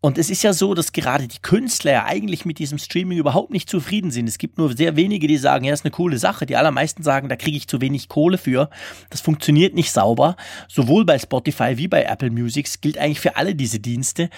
Und 0.00 0.18
es 0.18 0.30
ist 0.30 0.42
ja 0.42 0.52
so, 0.52 0.74
dass 0.74 0.92
gerade 0.92 1.26
die 1.26 1.40
Künstler 1.40 1.92
ja 1.92 2.04
eigentlich 2.04 2.44
mit 2.44 2.58
diesem 2.58 2.78
Streaming 2.78 3.18
überhaupt 3.18 3.50
nicht 3.50 3.68
zufrieden 3.68 4.10
sind. 4.10 4.28
Es 4.28 4.38
gibt 4.38 4.58
nur 4.58 4.76
sehr 4.76 4.94
wenige, 4.94 5.26
die 5.26 5.36
sagen, 5.36 5.64
ja, 5.64 5.72
ist 5.72 5.84
eine 5.84 5.90
coole 5.90 6.18
Sache. 6.18 6.46
Die 6.46 6.56
allermeisten 6.56 7.02
sagen, 7.02 7.28
da 7.28 7.36
kriege 7.36 7.56
ich 7.56 7.66
zu 7.66 7.80
wenig 7.80 8.08
Kohle 8.08 8.38
für. 8.38 8.70
Das 9.10 9.20
funktioniert 9.20 9.74
nicht 9.74 9.90
sauber. 9.90 10.36
Sowohl 10.68 11.04
bei 11.04 11.18
Spotify 11.18 11.76
wie 11.76 11.88
bei 11.88 12.04
Apple 12.04 12.30
Music. 12.30 12.68
Gilt 12.80 12.98
eigentlich 12.98 13.20
für 13.20 13.36
alle 13.36 13.54
diese 13.54 13.80
Dienste. 13.80 14.30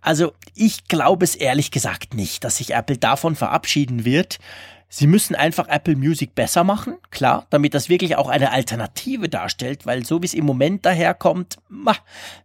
Also 0.00 0.32
ich 0.54 0.86
glaube 0.86 1.24
es 1.24 1.34
ehrlich 1.34 1.70
gesagt 1.70 2.14
nicht, 2.14 2.44
dass 2.44 2.58
sich 2.58 2.74
Apple 2.74 2.98
davon 2.98 3.34
verabschieden 3.34 4.04
wird. 4.04 4.38
Sie 4.90 5.06
müssen 5.06 5.34
einfach 5.34 5.68
Apple 5.68 5.96
Music 5.96 6.34
besser 6.34 6.64
machen, 6.64 6.94
klar, 7.10 7.46
damit 7.50 7.74
das 7.74 7.90
wirklich 7.90 8.16
auch 8.16 8.28
eine 8.28 8.52
Alternative 8.52 9.28
darstellt, 9.28 9.84
weil 9.84 10.06
so 10.06 10.22
wie 10.22 10.26
es 10.26 10.32
im 10.32 10.46
Moment 10.46 10.86
daherkommt, 10.86 11.58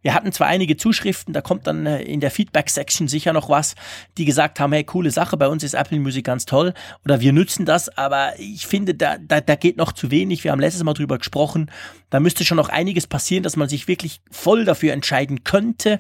wir 0.01 0.13
hatten 0.13 0.34
zwar 0.34 0.47
einige 0.47 0.75
Zuschriften, 0.75 1.34
da 1.34 1.39
kommt 1.39 1.67
dann 1.67 1.86
äh, 1.86 2.01
in 2.01 2.19
der 2.19 2.32
Feedback-Section 2.32 3.08
sicher 3.08 3.32
noch 3.32 3.47
was, 3.47 3.75
die 4.17 4.25
gesagt 4.25 4.60
haben, 4.60 4.73
hey, 4.73 4.84
coole 4.84 5.10
Sache, 5.12 5.38
bei 5.38 5.47
uns 5.47 5.63
ist 5.63 5.73
Apple 5.73 6.01
Music 6.01 6.25
ganz 6.25 6.45
toll 6.45 6.73
oder 7.06 7.21
wir 7.21 7.32
nützen 7.32 7.65
das, 7.65 7.88
aber 7.97 8.34
ich 8.38 8.67
finde, 8.67 8.93
da, 8.93 9.17
da, 9.17 9.39
da 9.39 9.56
geht 9.56 9.77
noch 9.77 9.93
zu 9.93 10.12
wenig. 10.12 10.43
Wir 10.43 10.51
haben 10.51 10.60
letztes 10.60 10.84
Mal 10.84 10.93
drüber 10.93 11.19
gesprochen, 11.19 11.71
da 12.10 12.19
müsste 12.19 12.43
schon 12.43 12.58
noch 12.58 12.67
einiges 12.67 13.08
passieren, 13.08 13.43
dass 13.43 13.56
man 13.56 13.69
sich 13.69 13.88
wirklich 13.88 14.19
voll 14.29 14.65
dafür 14.65 14.91
entscheiden 14.91 15.45
könnte. 15.45 15.97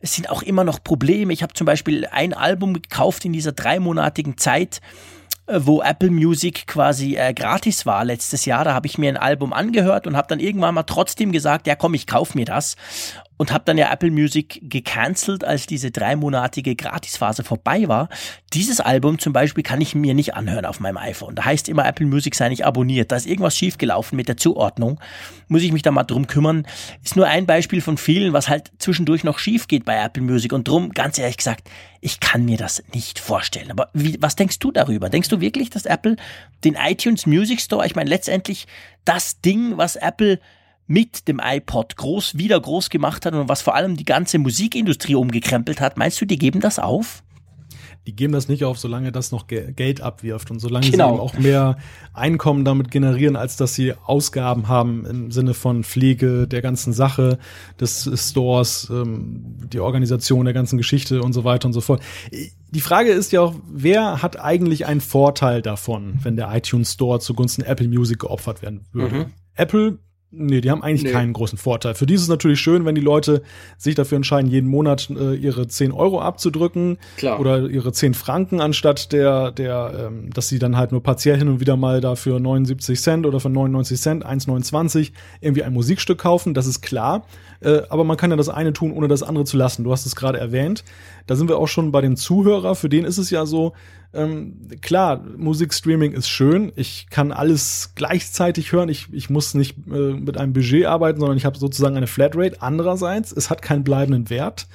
Es 0.00 0.14
sind 0.14 0.28
auch 0.28 0.42
immer 0.42 0.64
noch 0.64 0.84
Probleme. 0.84 1.32
Ich 1.32 1.42
habe 1.42 1.54
zum 1.54 1.64
Beispiel 1.64 2.06
ein 2.06 2.34
Album 2.34 2.74
gekauft 2.74 3.24
in 3.24 3.32
dieser 3.32 3.52
dreimonatigen 3.52 4.36
Zeit, 4.36 4.80
wo 5.50 5.82
Apple 5.82 6.10
Music 6.10 6.66
quasi 6.66 7.16
äh, 7.16 7.32
gratis 7.32 7.86
war 7.86 8.04
letztes 8.04 8.44
Jahr. 8.44 8.64
Da 8.64 8.74
habe 8.74 8.86
ich 8.86 8.98
mir 8.98 9.08
ein 9.08 9.16
Album 9.16 9.52
angehört 9.52 10.06
und 10.06 10.16
habe 10.16 10.28
dann 10.28 10.40
irgendwann 10.40 10.74
mal 10.74 10.82
trotzdem 10.82 11.32
gesagt, 11.32 11.66
ja 11.66 11.74
komm, 11.74 11.94
ich 11.94 12.06
kauf 12.06 12.34
mir 12.34 12.44
das 12.44 12.76
und 13.38 13.52
habe 13.52 13.64
dann 13.64 13.78
ja 13.78 13.90
Apple 13.90 14.10
Music 14.10 14.60
gecancelt, 14.62 15.44
als 15.44 15.66
diese 15.66 15.90
dreimonatige 15.90 16.76
Gratisphase 16.76 17.44
vorbei 17.44 17.88
war. 17.88 18.08
Dieses 18.52 18.80
Album 18.80 19.18
zum 19.18 19.32
Beispiel 19.32 19.62
kann 19.62 19.80
ich 19.80 19.94
mir 19.94 20.12
nicht 20.12 20.34
anhören 20.34 20.66
auf 20.66 20.80
meinem 20.80 20.98
iPhone. 20.98 21.36
Da 21.36 21.44
heißt 21.44 21.68
immer, 21.68 21.86
Apple 21.86 22.06
Music 22.06 22.34
sei 22.34 22.48
nicht 22.48 22.66
abonniert. 22.66 23.12
Da 23.12 23.16
ist 23.16 23.26
irgendwas 23.26 23.56
schiefgelaufen 23.56 24.16
mit 24.16 24.28
der 24.28 24.36
Zuordnung. 24.36 25.00
Muss 25.46 25.62
ich 25.62 25.72
mich 25.72 25.82
da 25.82 25.92
mal 25.92 26.02
drum 26.02 26.26
kümmern. 26.26 26.66
Ist 27.04 27.16
nur 27.16 27.26
ein 27.26 27.46
Beispiel 27.46 27.80
von 27.80 27.96
vielen, 27.96 28.32
was 28.32 28.48
halt 28.48 28.72
zwischendurch 28.78 29.22
noch 29.22 29.38
schief 29.38 29.68
geht 29.68 29.84
bei 29.84 29.96
Apple 29.96 30.22
Music. 30.22 30.52
Und 30.52 30.66
drum, 30.66 30.90
ganz 30.90 31.16
ehrlich 31.16 31.36
gesagt, 31.36 31.68
ich 32.00 32.18
kann 32.18 32.44
mir 32.44 32.58
das 32.58 32.82
nicht 32.92 33.20
vorstellen. 33.20 33.70
Aber 33.70 33.88
wie, 33.94 34.18
was 34.20 34.34
denkst 34.34 34.58
du 34.58 34.72
darüber? 34.72 35.10
Denkst 35.10 35.28
du 35.28 35.40
wirklich, 35.40 35.70
dass 35.70 35.86
Apple 35.86 36.16
den 36.64 36.74
iTunes 36.74 37.24
Music 37.24 37.60
Store, 37.60 37.86
ich 37.86 37.94
meine 37.94 38.10
letztendlich 38.10 38.66
das 39.04 39.40
Ding, 39.40 39.76
was 39.76 39.94
Apple 39.94 40.40
mit 40.88 41.28
dem 41.28 41.40
iPod 41.42 41.96
groß, 41.96 42.38
wieder 42.38 42.58
groß 42.58 42.90
gemacht 42.90 43.24
hat 43.24 43.34
und 43.34 43.48
was 43.48 43.62
vor 43.62 43.74
allem 43.74 43.96
die 43.96 44.04
ganze 44.04 44.38
Musikindustrie 44.38 45.14
umgekrempelt 45.14 45.80
hat, 45.80 45.96
meinst 45.96 46.20
du, 46.20 46.24
die 46.24 46.38
geben 46.38 46.60
das 46.60 46.78
auf? 46.78 47.22
Die 48.06 48.16
geben 48.16 48.32
das 48.32 48.48
nicht 48.48 48.64
auf, 48.64 48.78
solange 48.78 49.12
das 49.12 49.32
noch 49.32 49.48
Geld 49.48 50.00
abwirft 50.00 50.50
und 50.50 50.60
solange 50.60 50.90
genau. 50.90 51.08
sie 51.08 51.12
eben 51.12 51.20
auch 51.20 51.38
mehr 51.38 51.76
Einkommen 52.14 52.64
damit 52.64 52.90
generieren, 52.90 53.36
als 53.36 53.58
dass 53.58 53.74
sie 53.74 53.92
Ausgaben 53.92 54.66
haben 54.66 55.04
im 55.04 55.30
Sinne 55.30 55.52
von 55.52 55.84
Pflege 55.84 56.48
der 56.48 56.62
ganzen 56.62 56.94
Sache, 56.94 57.38
des 57.78 58.10
Stores, 58.14 58.88
ähm, 58.90 59.58
die 59.70 59.80
Organisation 59.80 60.46
der 60.46 60.54
ganzen 60.54 60.78
Geschichte 60.78 61.20
und 61.22 61.34
so 61.34 61.44
weiter 61.44 61.66
und 61.66 61.74
so 61.74 61.82
fort. 61.82 62.00
Die 62.70 62.80
Frage 62.80 63.10
ist 63.10 63.30
ja 63.32 63.42
auch, 63.42 63.56
wer 63.70 64.22
hat 64.22 64.40
eigentlich 64.40 64.86
einen 64.86 65.02
Vorteil 65.02 65.60
davon, 65.60 66.18
wenn 66.22 66.36
der 66.36 66.50
iTunes 66.54 66.94
Store 66.94 67.20
zugunsten 67.20 67.60
Apple 67.60 67.88
Music 67.88 68.20
geopfert 68.20 68.62
werden 68.62 68.86
würde? 68.90 69.16
Mhm. 69.16 69.26
Apple 69.54 69.98
Nee, 70.30 70.60
die 70.60 70.70
haben 70.70 70.82
eigentlich 70.82 71.04
nee. 71.04 71.12
keinen 71.12 71.32
großen 71.32 71.56
Vorteil. 71.56 71.94
Für 71.94 72.04
die 72.04 72.12
ist 72.12 72.20
es 72.20 72.28
natürlich 72.28 72.60
schön, 72.60 72.84
wenn 72.84 72.94
die 72.94 73.00
Leute 73.00 73.42
sich 73.78 73.94
dafür 73.94 74.16
entscheiden, 74.16 74.50
jeden 74.50 74.68
Monat 74.68 75.08
äh, 75.08 75.34
ihre 75.34 75.68
10 75.68 75.90
Euro 75.90 76.20
abzudrücken 76.20 76.98
Klar. 77.16 77.40
oder 77.40 77.66
ihre 77.70 77.92
10 77.92 78.12
Franken, 78.12 78.60
anstatt 78.60 79.12
der, 79.12 79.52
der, 79.52 80.08
ähm, 80.08 80.28
dass 80.30 80.48
sie 80.48 80.58
dann 80.58 80.76
halt 80.76 80.92
nur 80.92 81.02
partiell 81.02 81.38
hin 81.38 81.48
und 81.48 81.60
wieder 81.60 81.78
mal 81.78 82.02
dafür 82.02 82.40
79 82.40 83.00
Cent 83.00 83.24
oder 83.24 83.40
für 83.40 83.48
99 83.48 83.98
Cent, 83.98 84.26
1,29 84.26 85.12
irgendwie 85.40 85.62
ein 85.62 85.72
Musikstück 85.72 86.18
kaufen. 86.18 86.52
Das 86.52 86.66
ist 86.66 86.82
klar. 86.82 87.24
Äh, 87.60 87.82
aber 87.88 88.04
man 88.04 88.16
kann 88.16 88.30
ja 88.30 88.36
das 88.36 88.48
eine 88.48 88.72
tun, 88.72 88.92
ohne 88.92 89.08
das 89.08 89.22
andere 89.22 89.44
zu 89.44 89.56
lassen. 89.56 89.84
Du 89.84 89.92
hast 89.92 90.06
es 90.06 90.16
gerade 90.16 90.38
erwähnt. 90.38 90.84
Da 91.26 91.36
sind 91.36 91.48
wir 91.48 91.58
auch 91.58 91.68
schon 91.68 91.92
bei 91.92 92.00
dem 92.00 92.16
Zuhörer. 92.16 92.74
Für 92.74 92.88
den 92.88 93.04
ist 93.04 93.18
es 93.18 93.30
ja 93.30 93.46
so, 93.46 93.72
ähm, 94.14 94.68
klar, 94.80 95.22
Musikstreaming 95.36 96.12
ist 96.12 96.28
schön. 96.28 96.72
Ich 96.76 97.08
kann 97.10 97.32
alles 97.32 97.92
gleichzeitig 97.94 98.72
hören. 98.72 98.88
Ich, 98.88 99.12
ich 99.12 99.28
muss 99.28 99.54
nicht 99.54 99.76
äh, 99.88 100.12
mit 100.12 100.38
einem 100.38 100.52
Budget 100.52 100.86
arbeiten, 100.86 101.20
sondern 101.20 101.36
ich 101.36 101.44
habe 101.44 101.58
sozusagen 101.58 101.96
eine 101.96 102.06
Flatrate. 102.06 102.62
Andererseits, 102.62 103.32
es 103.32 103.50
hat 103.50 103.62
keinen 103.62 103.84
bleibenden 103.84 104.30
Wert. 104.30 104.66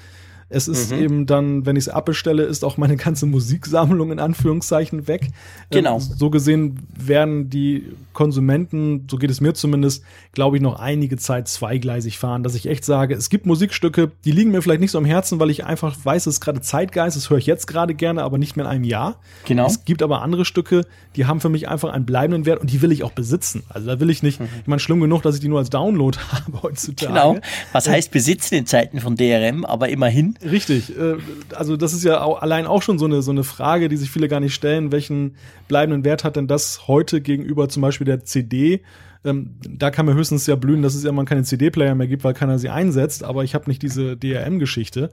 Es 0.54 0.68
ist 0.68 0.92
mhm. 0.92 1.00
eben 1.00 1.26
dann, 1.26 1.66
wenn 1.66 1.76
ich 1.76 1.86
es 1.86 1.90
abbestelle, 1.90 2.44
ist 2.44 2.64
auch 2.64 2.78
meine 2.78 2.96
ganze 2.96 3.26
Musiksammlung 3.26 4.12
in 4.12 4.20
Anführungszeichen 4.20 5.08
weg. 5.08 5.30
Genau. 5.70 5.96
Ähm, 5.96 6.02
so 6.02 6.30
gesehen 6.30 6.80
werden 6.96 7.50
die 7.50 7.88
Konsumenten, 8.14 9.08
so 9.10 9.18
geht 9.18 9.32
es 9.32 9.42
mir 9.42 9.54
zumindest, 9.54 10.04
glaube 10.34 10.58
ich, 10.58 10.62
noch 10.62 10.80
einige 10.80 11.18
Zeit 11.18 11.48
zweigleisig 11.48 12.20
fahren, 12.20 12.44
dass 12.44 12.56
ich 12.56 12.68
echt 12.68 12.86
sage, 12.86 13.16
es 13.16 13.30
gibt 13.30 13.46
Musikstücke, 13.46 14.12
die 14.24 14.32
liegen 14.32 14.52
mir 14.52 14.62
vielleicht 14.62 14.82
nicht 14.82 14.92
so 14.92 14.98
am 15.00 15.06
Herzen, 15.06 15.40
weil 15.40 15.50
ich 15.50 15.66
einfach 15.66 15.96
weiß, 16.04 16.28
es 16.28 16.36
ist 16.36 16.42
gerade 16.42 16.62
Zeitgeist, 16.62 17.18
das 17.18 17.30
höre 17.30 17.40
ich 17.40 17.48
jetzt 17.48 17.66
gerade 17.66 17.96
gerne, 17.96 18.24
aber 18.24 18.38
nicht 18.38 18.56
mehr 18.56 18.66
in 18.66 18.72
einem 18.72 18.84
Jahr. 18.84 19.18
Genau. 19.46 19.66
Es 19.66 19.84
gibt 19.86 20.04
aber 20.04 20.22
andere 20.22 20.46
Stücke, 20.46 20.86
die 21.16 21.26
haben 21.26 21.42
für 21.42 21.50
mich 21.50 21.68
einfach 21.68 21.92
einen 21.92 22.06
bleibenden 22.06 22.46
Wert 22.46 22.62
und 22.62 22.72
die 22.72 22.82
will 22.82 22.92
ich 22.92 23.04
auch 23.04 23.12
besitzen. 23.12 23.64
Also 23.70 23.88
da 23.88 24.00
will 24.00 24.10
ich 24.10 24.24
nicht, 24.24 24.40
mhm. 24.40 24.48
ich 24.62 24.68
meine, 24.68 24.80
schlimm 24.80 25.02
genug, 25.02 25.24
dass 25.24 25.36
ich 25.36 25.42
die 25.42 25.50
nur 25.50 25.60
als 25.60 25.70
Download 25.70 26.18
habe 26.32 26.62
heutzutage. 26.62 27.12
Genau. 27.12 27.38
Was 27.72 27.90
heißt 27.90 28.12
besitzen 28.12 28.56
in 28.56 28.66
Zeiten 28.66 29.00
von 29.00 29.16
DRM, 29.16 29.66
aber 29.66 29.90
immerhin. 29.90 30.36
Richtig. 30.50 30.98
Äh, 30.98 31.18
also 31.56 31.78
das 31.78 31.94
ist 31.94 32.04
ja 32.04 32.26
allein 32.26 32.66
auch 32.66 32.82
schon 32.82 33.00
so 33.00 33.06
eine, 33.06 33.22
so 33.22 33.32
eine 33.32 33.44
Frage, 33.44 33.90
die 33.90 33.98
sich 33.98 34.12
viele 34.12 34.28
gar 34.28 34.40
nicht 34.40 34.54
stellen. 34.54 34.92
Welchen 34.92 35.36
bleibenden 35.68 36.04
Wert 36.04 36.24
hat 36.24 36.36
denn 36.36 36.48
das 36.48 36.88
heute 36.88 37.22
gegenüber 37.22 37.70
zum 37.70 37.82
Beispiel 37.82 38.06
der 38.06 38.24
CD? 38.26 38.82
Ähm, 39.26 39.56
da 39.68 39.90
kann 39.90 40.06
mir 40.06 40.14
höchstens 40.14 40.48
ja 40.48 40.56
blühen, 40.56 40.82
dass 40.82 40.96
es 40.96 41.04
irgendwann 41.04 41.26
keine 41.26 41.44
CD-Player 41.44 41.96
mehr 41.96 42.08
gibt, 42.08 42.24
weil 42.24 42.34
keiner 42.34 42.60
sie 42.60 42.70
einsetzt, 42.70 43.24
aber 43.24 43.44
ich 43.44 43.56
habe 43.56 43.70
nicht 43.70 43.82
diese 43.82 44.18
DRM-Geschichte. 44.18 45.12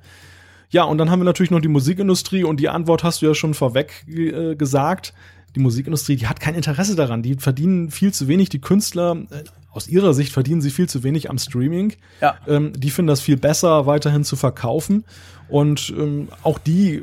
Ja, 0.70 0.84
und 0.84 0.98
dann 0.98 1.10
haben 1.10 1.20
wir 1.20 1.24
natürlich 1.24 1.50
noch 1.50 1.60
die 1.60 1.68
Musikindustrie 1.68 2.44
und 2.44 2.60
die 2.60 2.68
Antwort 2.68 3.02
hast 3.02 3.22
du 3.22 3.26
ja 3.26 3.34
schon 3.34 3.54
vorweg 3.54 4.04
äh, 4.08 4.54
gesagt. 4.54 5.12
Die 5.56 5.60
Musikindustrie, 5.60 6.14
die 6.14 6.28
hat 6.28 6.38
kein 6.38 6.54
Interesse 6.54 6.94
daran. 6.94 7.22
Die 7.22 7.34
verdienen 7.34 7.90
viel 7.90 8.12
zu 8.12 8.28
wenig. 8.28 8.50
Die 8.50 8.60
Künstler, 8.60 9.16
äh, 9.30 9.42
aus 9.72 9.88
ihrer 9.88 10.14
Sicht 10.14 10.32
verdienen 10.32 10.60
sie 10.60 10.70
viel 10.70 10.88
zu 10.88 11.02
wenig 11.02 11.30
am 11.30 11.38
Streaming. 11.38 11.94
Ja. 12.20 12.36
Ähm, 12.46 12.72
die 12.76 12.90
finden 12.90 13.08
das 13.08 13.20
viel 13.20 13.36
besser, 13.36 13.86
weiterhin 13.86 14.24
zu 14.24 14.36
verkaufen. 14.36 15.04
Und 15.48 15.92
ähm, 15.96 16.28
auch 16.42 16.58
die 16.58 16.96
äh, 16.96 17.02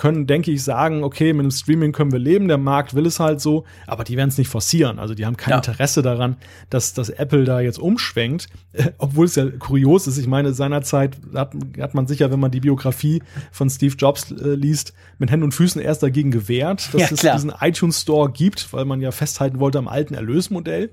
können, 0.00 0.26
denke 0.26 0.50
ich, 0.50 0.64
sagen, 0.64 1.04
okay, 1.04 1.34
mit 1.34 1.44
dem 1.44 1.50
Streaming 1.50 1.92
können 1.92 2.10
wir 2.10 2.18
leben, 2.18 2.48
der 2.48 2.56
Markt 2.56 2.94
will 2.94 3.04
es 3.04 3.20
halt 3.20 3.42
so, 3.42 3.64
aber 3.86 4.02
die 4.02 4.16
werden 4.16 4.30
es 4.30 4.38
nicht 4.38 4.48
forcieren. 4.48 4.98
Also 4.98 5.12
die 5.14 5.26
haben 5.26 5.36
kein 5.36 5.50
ja. 5.50 5.56
Interesse 5.56 6.00
daran, 6.00 6.36
dass, 6.70 6.94
dass 6.94 7.10
Apple 7.10 7.44
da 7.44 7.60
jetzt 7.60 7.78
umschwenkt, 7.78 8.48
äh, 8.72 8.92
obwohl 8.98 9.26
es 9.26 9.34
ja 9.34 9.46
kurios 9.50 10.06
ist. 10.06 10.16
Ich 10.16 10.26
meine, 10.26 10.54
seinerzeit 10.54 11.18
hat, 11.34 11.52
hat 11.78 11.94
man 11.94 12.06
sich 12.06 12.20
ja, 12.20 12.30
wenn 12.30 12.40
man 12.40 12.50
die 12.50 12.60
Biografie 12.60 13.22
von 13.52 13.68
Steve 13.68 13.94
Jobs 13.94 14.30
äh, 14.30 14.54
liest, 14.54 14.94
mit 15.18 15.30
Händen 15.30 15.44
und 15.44 15.52
Füßen 15.52 15.82
erst 15.82 16.02
dagegen 16.02 16.30
gewehrt, 16.30 16.94
dass 16.94 17.22
ja, 17.22 17.34
es 17.34 17.42
diesen 17.42 17.52
iTunes 17.60 18.00
Store 18.00 18.32
gibt, 18.32 18.72
weil 18.72 18.86
man 18.86 19.02
ja 19.02 19.10
festhalten 19.10 19.60
wollte 19.60 19.78
am 19.78 19.86
alten 19.86 20.14
Erlösmodell. 20.14 20.90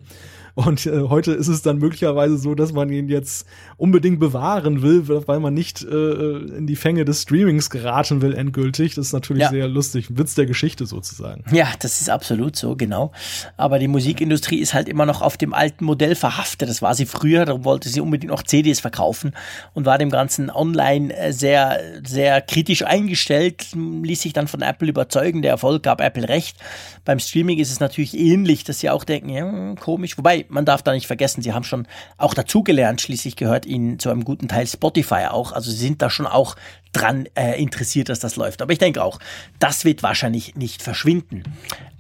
Und 0.57 0.87
äh, 0.87 1.01
heute 1.01 1.33
ist 1.33 1.49
es 1.49 1.61
dann 1.61 1.77
möglicherweise 1.77 2.35
so, 2.39 2.55
dass 2.55 2.73
man 2.73 2.89
ihn 2.89 3.09
jetzt 3.09 3.45
unbedingt 3.77 4.19
bewahren 4.19 4.81
will, 4.81 5.07
weil 5.27 5.39
man 5.39 5.53
nicht 5.53 5.83
äh, 5.83 5.87
in 5.87 6.65
die 6.65 6.75
Fänge 6.75 7.05
des 7.05 7.21
Streamings 7.21 7.69
geraten 7.69 8.23
will 8.23 8.33
endgültig. 8.33 8.95
Das 8.95 9.05
ist 9.05 9.13
natürlich 9.13 9.43
ja. 9.43 9.49
sehr 9.51 9.67
lustig. 9.67 10.17
Witz 10.17 10.33
der 10.33 10.47
Geschichte 10.47 10.87
sozusagen. 10.87 11.43
Ja, 11.51 11.67
das 11.79 12.01
ist 12.01 12.09
absolut 12.09 12.55
so, 12.55 12.75
genau. 12.75 13.11
Aber 13.55 13.77
die 13.77 13.87
Musikindustrie 13.87 14.57
ist 14.57 14.73
halt 14.73 14.89
immer 14.89 15.05
noch 15.05 15.21
auf 15.21 15.37
dem 15.37 15.53
alten 15.53 15.85
Modell 15.85 16.15
verhaftet. 16.15 16.69
Das 16.69 16.81
war 16.81 16.95
sie 16.95 17.05
früher, 17.05 17.45
darum 17.45 17.63
wollte 17.63 17.87
sie 17.89 18.01
unbedingt 18.01 18.31
noch 18.31 18.41
CDs 18.41 18.79
verkaufen 18.79 19.35
und 19.75 19.85
war 19.85 19.99
dem 19.99 20.09
Ganzen 20.09 20.49
online 20.49 21.15
äh, 21.15 21.33
sehr, 21.33 21.79
sehr 22.03 22.41
kritisch 22.41 22.83
eingestellt, 22.83 23.67
ließ 23.75 24.23
sich 24.23 24.33
dann 24.33 24.47
von 24.47 24.63
Apple 24.63 24.89
überzeugen. 24.89 25.43
Der 25.43 25.51
Erfolg 25.51 25.83
gab 25.83 26.01
Apple 26.01 26.27
recht. 26.27 26.57
Beim 27.05 27.19
Streaming 27.19 27.59
ist 27.59 27.71
es 27.71 27.79
natürlich 27.79 28.17
ähnlich, 28.17 28.63
dass 28.63 28.79
sie 28.79 28.89
auch 28.89 29.03
denken, 29.03 29.29
ja, 29.29 29.43
hm, 29.43 29.75
komisch. 29.75 30.17
Wobei, 30.17 30.46
man 30.49 30.65
darf 30.65 30.81
da 30.83 30.93
nicht 30.93 31.07
vergessen, 31.07 31.41
sie 31.41 31.53
haben 31.53 31.63
schon 31.63 31.87
auch 32.17 32.33
dazugelernt. 32.33 33.01
Schließlich 33.01 33.35
gehört 33.35 33.65
ihnen 33.65 33.99
zu 33.99 34.09
einem 34.09 34.23
guten 34.23 34.47
Teil 34.47 34.67
Spotify 34.67 35.27
auch. 35.29 35.51
Also 35.51 35.71
sie 35.71 35.77
sind 35.77 36.01
da 36.01 36.09
schon 36.09 36.27
auch 36.27 36.55
dran 36.93 37.27
äh, 37.35 37.61
interessiert, 37.61 38.09
dass 38.09 38.19
das 38.19 38.35
läuft. 38.35 38.61
Aber 38.61 38.71
ich 38.71 38.79
denke 38.79 39.03
auch, 39.03 39.19
das 39.59 39.85
wird 39.85 40.03
wahrscheinlich 40.03 40.55
nicht 40.55 40.81
verschwinden. 40.81 41.43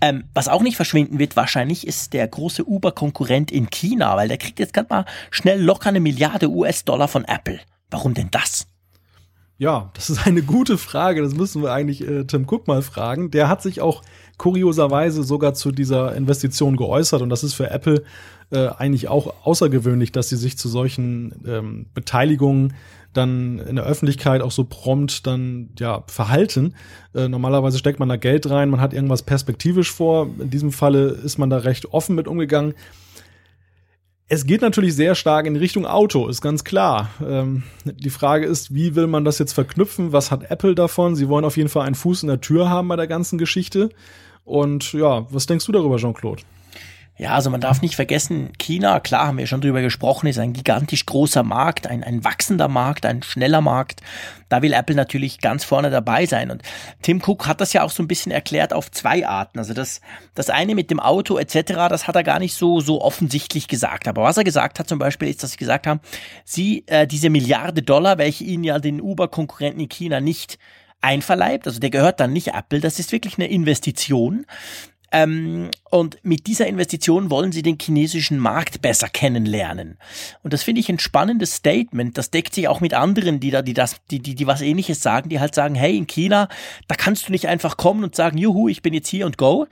Ähm, 0.01 0.25
was 0.33 0.47
auch 0.47 0.61
nicht 0.61 0.75
verschwinden 0.75 1.19
wird 1.19 1.35
wahrscheinlich, 1.35 1.85
ist 1.85 2.13
der 2.13 2.27
große 2.27 2.65
Uber-Konkurrent 2.65 3.51
in 3.51 3.69
China, 3.69 4.15
weil 4.15 4.27
der 4.27 4.37
kriegt 4.37 4.59
jetzt 4.59 4.73
gerade 4.73 4.87
mal 4.89 5.05
schnell 5.31 5.61
locker 5.61 5.89
eine 5.89 5.99
Milliarde 5.99 6.49
US-Dollar 6.49 7.07
von 7.07 7.25
Apple. 7.25 7.59
Warum 7.89 8.13
denn 8.13 8.29
das? 8.31 8.67
Ja, 9.59 9.89
das 9.95 10.11
ist 10.11 10.27
eine 10.27 10.43
gute 10.43 10.77
Frage. 10.77 11.21
Das 11.23 11.33
müssen 11.33 11.63
wir 11.63 11.71
eigentlich 11.71 12.07
äh, 12.07 12.25
Tim 12.25 12.45
Cook 12.47 12.67
mal 12.67 12.83
fragen. 12.83 13.31
Der 13.31 13.49
hat 13.49 13.63
sich 13.63 13.81
auch 13.81 14.03
kurioserweise 14.37 15.23
sogar 15.23 15.53
zu 15.53 15.71
dieser 15.71 16.15
Investition 16.15 16.77
geäußert 16.77 17.21
und 17.21 17.29
das 17.29 17.43
ist 17.43 17.53
für 17.53 17.69
Apple 17.69 18.03
äh, 18.51 18.67
eigentlich 18.77 19.07
auch 19.07 19.33
außergewöhnlich, 19.43 20.11
dass 20.11 20.29
sie 20.29 20.37
sich 20.37 20.57
zu 20.57 20.69
solchen 20.69 21.33
ähm, 21.45 21.87
Beteiligungen 21.93 22.73
dann 23.13 23.59
in 23.59 23.75
der 23.75 23.85
Öffentlichkeit 23.85 24.41
auch 24.41 24.51
so 24.51 24.63
prompt 24.63 25.25
dann 25.25 25.69
ja 25.79 26.03
verhalten. 26.07 26.75
Äh, 27.15 27.27
normalerweise 27.27 27.77
steckt 27.77 27.99
man 27.99 28.09
da 28.09 28.15
Geld 28.15 28.49
rein, 28.49 28.69
man 28.69 28.79
hat 28.79 28.93
irgendwas 28.93 29.23
perspektivisch 29.23 29.91
vor. 29.91 30.29
In 30.39 30.49
diesem 30.49 30.71
Falle 30.71 31.07
ist 31.07 31.37
man 31.37 31.49
da 31.49 31.57
recht 31.57 31.93
offen 31.93 32.15
mit 32.15 32.27
umgegangen. 32.27 32.73
Es 34.29 34.45
geht 34.45 34.61
natürlich 34.61 34.93
sehr 34.93 35.15
stark 35.15 35.45
in 35.45 35.55
Richtung 35.55 35.85
Auto, 35.85 36.27
ist 36.27 36.41
ganz 36.41 36.65
klar. 36.65 37.09
Ähm, 37.25 37.63
die 37.85 38.09
Frage 38.09 38.45
ist, 38.45 38.73
wie 38.73 38.93
will 38.95 39.07
man 39.07 39.23
das 39.23 39.39
jetzt 39.39 39.53
verknüpfen? 39.53 40.11
Was 40.11 40.31
hat 40.31 40.51
Apple 40.51 40.75
davon? 40.75 41.15
Sie 41.15 41.29
wollen 41.29 41.45
auf 41.45 41.55
jeden 41.55 41.69
Fall 41.69 41.85
einen 41.85 41.95
Fuß 41.95 42.23
in 42.23 42.27
der 42.27 42.41
Tür 42.41 42.69
haben 42.69 42.89
bei 42.89 42.97
der 42.97 43.07
ganzen 43.07 43.37
Geschichte. 43.37 43.89
Und 44.47 44.93
ja, 44.93 45.27
was 45.29 45.45
denkst 45.45 45.65
du 45.65 45.73
darüber, 45.73 45.97
Jean-Claude? 45.97 46.41
Ja, 47.19 47.31
also 47.31 47.49
man 47.49 47.59
darf 47.59 47.81
nicht 47.81 47.95
vergessen, 47.95 48.51
China, 48.59 48.99
klar 48.99 49.27
haben 49.27 49.39
wir 49.39 49.47
schon 49.47 49.59
drüber 49.59 49.81
gesprochen, 49.81 50.27
ist 50.27 50.37
ein 50.37 50.53
gigantisch 50.53 51.05
großer 51.07 51.41
Markt, 51.41 51.87
ein, 51.87 52.03
ein 52.03 52.23
wachsender 52.23 52.67
Markt, 52.67 53.07
ein 53.07 53.23
schneller 53.23 53.59
Markt. 53.59 54.01
Da 54.49 54.61
will 54.61 54.71
Apple 54.71 54.95
natürlich 54.95 55.41
ganz 55.41 55.63
vorne 55.63 55.89
dabei 55.89 56.27
sein. 56.27 56.51
Und 56.51 56.61
Tim 57.01 57.21
Cook 57.25 57.47
hat 57.47 57.59
das 57.59 57.73
ja 57.73 57.81
auch 57.81 57.89
so 57.89 58.03
ein 58.03 58.07
bisschen 58.07 58.31
erklärt 58.31 58.71
auf 58.71 58.91
zwei 58.91 59.27
Arten. 59.27 59.57
Also 59.57 59.73
das, 59.73 59.99
das 60.35 60.51
eine 60.51 60.75
mit 60.75 60.91
dem 60.91 60.99
Auto 60.99 61.39
etc., 61.39 61.89
das 61.89 62.07
hat 62.07 62.15
er 62.15 62.23
gar 62.23 62.37
nicht 62.37 62.53
so, 62.53 62.79
so 62.79 63.01
offensichtlich 63.01 63.67
gesagt. 63.67 64.07
Aber 64.07 64.21
was 64.21 64.37
er 64.37 64.43
gesagt 64.43 64.77
hat 64.79 64.87
zum 64.87 64.99
Beispiel 64.99 65.27
ist, 65.27 65.41
dass 65.41 65.51
sie 65.51 65.57
gesagt 65.57 65.87
haben, 65.87 65.99
sie, 66.45 66.83
äh, 66.85 67.07
diese 67.07 67.31
Milliarde 67.31 67.81
Dollar, 67.81 68.19
welche 68.19 68.43
ihnen 68.43 68.63
ja 68.63 68.77
den 68.77 69.01
Uber-Konkurrenten 69.01 69.81
in 69.81 69.89
China 69.89 70.21
nicht 70.21 70.59
einverleibt, 71.07 71.67
also 71.67 71.79
der 71.79 71.89
gehört 71.89 72.19
dann 72.19 72.33
nicht 72.33 72.49
Apple, 72.49 72.81
das 72.81 72.99
ist 72.99 73.11
wirklich 73.11 73.37
eine 73.37 73.47
Investition. 73.47 74.45
Ähm, 75.09 75.71
und 75.89 76.17
mit 76.23 76.47
dieser 76.47 76.67
Investition 76.67 77.29
wollen 77.29 77.53
sie 77.53 77.61
den 77.61 77.77
chinesischen 77.81 78.39
Markt 78.39 78.81
besser 78.81 79.07
kennenlernen. 79.07 79.97
Und 80.43 80.51
das 80.51 80.63
finde 80.63 80.81
ich 80.81 80.89
ein 80.89 80.99
spannendes 80.99 81.55
Statement. 81.55 82.17
Das 82.17 82.29
deckt 82.29 82.53
sich 82.53 82.67
auch 82.67 82.81
mit 82.81 82.93
anderen, 82.93 83.39
die 83.39 83.51
da, 83.51 83.61
die 83.61 83.73
das, 83.73 83.95
die, 84.11 84.19
die, 84.19 84.35
die 84.35 84.47
was 84.47 84.59
ähnliches 84.61 85.01
sagen, 85.01 85.29
die 85.29 85.39
halt 85.39 85.55
sagen, 85.55 85.75
hey, 85.75 85.95
in 85.95 86.07
China, 86.07 86.49
da 86.89 86.95
kannst 86.95 87.27
du 87.27 87.31
nicht 87.31 87.47
einfach 87.47 87.77
kommen 87.77 88.03
und 88.03 88.15
sagen, 88.15 88.37
juhu, 88.37 88.67
ich 88.67 88.81
bin 88.81 88.93
jetzt 88.93 89.07
hier 89.07 89.25
und 89.25 89.37
go. 89.37 89.67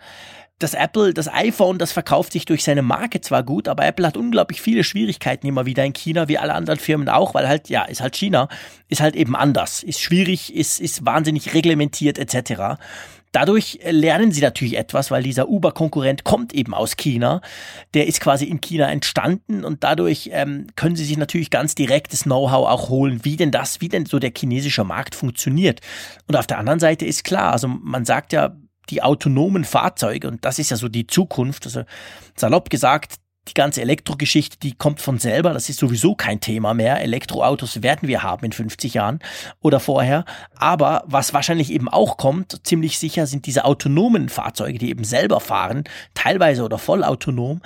Das 0.59 0.73
Apple, 0.73 1.13
das 1.13 1.27
iPhone, 1.27 1.77
das 1.77 1.91
verkauft 1.91 2.31
sich 2.31 2.45
durch 2.45 2.63
seine 2.63 2.81
Marke 2.81 3.19
zwar 3.19 3.43
gut, 3.43 3.67
aber 3.67 3.85
Apple 3.85 4.07
hat 4.07 4.15
unglaublich 4.15 4.61
viele 4.61 4.85
Schwierigkeiten 4.85 5.45
immer 5.47 5.65
wieder 5.65 5.83
in 5.83 5.91
China, 5.91 6.29
wie 6.29 6.37
alle 6.37 6.53
anderen 6.53 6.79
Firmen 6.79 7.09
auch, 7.09 7.33
weil 7.33 7.47
halt, 7.47 7.67
ja, 7.67 7.83
ist 7.83 7.99
halt 7.99 8.15
China, 8.15 8.47
ist 8.87 9.01
halt 9.01 9.17
eben 9.17 9.35
anders, 9.35 9.83
ist 9.83 9.99
schwierig, 9.99 10.55
ist, 10.55 10.79
ist 10.79 11.05
wahnsinnig 11.05 11.53
reglementiert 11.53 12.17
etc. 12.17 12.77
Dadurch 13.35 13.79
lernen 13.83 14.31
sie 14.31 14.39
natürlich 14.39 14.77
etwas, 14.77 15.11
weil 15.11 15.21
dieser 15.21 15.49
Uber-Konkurrent 15.49 16.23
kommt 16.23 16.53
eben 16.53 16.73
aus 16.73 16.95
China. 16.95 17.41
Der 17.93 18.07
ist 18.07 18.21
quasi 18.21 18.45
in 18.45 18.61
China 18.61 18.89
entstanden 18.89 19.65
und 19.65 19.83
dadurch 19.83 20.29
ähm, 20.31 20.67
können 20.77 20.95
sie 20.95 21.03
sich 21.03 21.17
natürlich 21.17 21.49
ganz 21.49 21.75
direktes 21.75 22.23
Know-how 22.23 22.65
auch 22.69 22.87
holen, 22.87 23.25
wie 23.25 23.35
denn 23.35 23.51
das, 23.51 23.81
wie 23.81 23.89
denn 23.89 24.05
so 24.05 24.19
der 24.19 24.31
chinesische 24.33 24.85
Markt 24.85 25.15
funktioniert. 25.15 25.81
Und 26.27 26.37
auf 26.37 26.47
der 26.47 26.59
anderen 26.59 26.79
Seite 26.79 27.05
ist 27.05 27.25
klar, 27.25 27.51
also 27.51 27.67
man 27.67 28.05
sagt 28.05 28.31
ja, 28.31 28.55
die 28.89 29.01
autonomen 29.01 29.63
Fahrzeuge, 29.63 30.27
und 30.27 30.45
das 30.45 30.59
ist 30.59 30.71
ja 30.71 30.77
so 30.77 30.87
die 30.87 31.07
Zukunft, 31.07 31.65
also 31.65 31.83
salopp 32.35 32.69
gesagt, 32.69 33.15
die 33.47 33.53
ganze 33.53 33.81
Elektrogeschichte, 33.81 34.57
die 34.57 34.73
kommt 34.73 35.01
von 35.01 35.19
selber. 35.19 35.53
Das 35.53 35.69
ist 35.69 35.79
sowieso 35.79 36.15
kein 36.15 36.39
Thema 36.39 36.73
mehr. 36.73 37.01
Elektroautos 37.01 37.83
werden 37.83 38.07
wir 38.07 38.23
haben 38.23 38.45
in 38.45 38.51
50 38.51 38.95
Jahren 38.95 39.19
oder 39.61 39.79
vorher. 39.79 40.25
Aber 40.55 41.03
was 41.05 41.33
wahrscheinlich 41.33 41.71
eben 41.71 41.87
auch 41.87 42.17
kommt, 42.17 42.65
ziemlich 42.65 42.97
sicher, 42.97 43.27
sind 43.27 43.45
diese 43.45 43.65
autonomen 43.65 44.29
Fahrzeuge, 44.29 44.79
die 44.79 44.89
eben 44.89 45.03
selber 45.03 45.39
fahren, 45.39 45.83
teilweise 46.15 46.63
oder 46.63 46.77
vollautonom. 46.77 47.61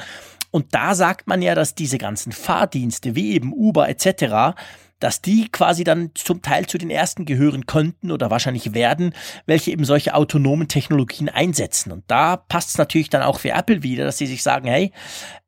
Und 0.52 0.74
da 0.76 0.96
sagt 0.96 1.28
man 1.28 1.42
ja, 1.42 1.56
dass 1.56 1.76
diese 1.76 1.98
ganzen 1.98 2.32
Fahrdienste 2.32 3.16
wie 3.16 3.34
eben 3.34 3.54
Uber 3.54 3.88
etc 3.88 4.56
dass 5.00 5.22
die 5.22 5.50
quasi 5.50 5.84
dann 5.84 6.12
zum 6.14 6.42
Teil 6.42 6.66
zu 6.66 6.78
den 6.78 6.90
ersten 6.90 7.26
gehören 7.26 7.66
könnten 7.66 8.12
oder 8.12 8.30
wahrscheinlich 8.30 8.74
werden, 8.74 9.14
welche 9.46 9.72
eben 9.72 9.86
solche 9.86 10.14
autonomen 10.14 10.68
Technologien 10.68 11.30
einsetzen. 11.30 11.92
Und 11.92 12.04
da 12.08 12.38
passt 12.38 12.70
es 12.70 12.78
natürlich 12.78 13.10
dann 13.10 13.22
auch 13.22 13.40
für 13.40 13.52
Apple 13.52 13.84
wieder, 13.84 14.06
dass 14.06 14.18
sie 14.18 14.28
sich 14.28 14.44
sagen, 14.44 14.68
hey, 14.68 14.92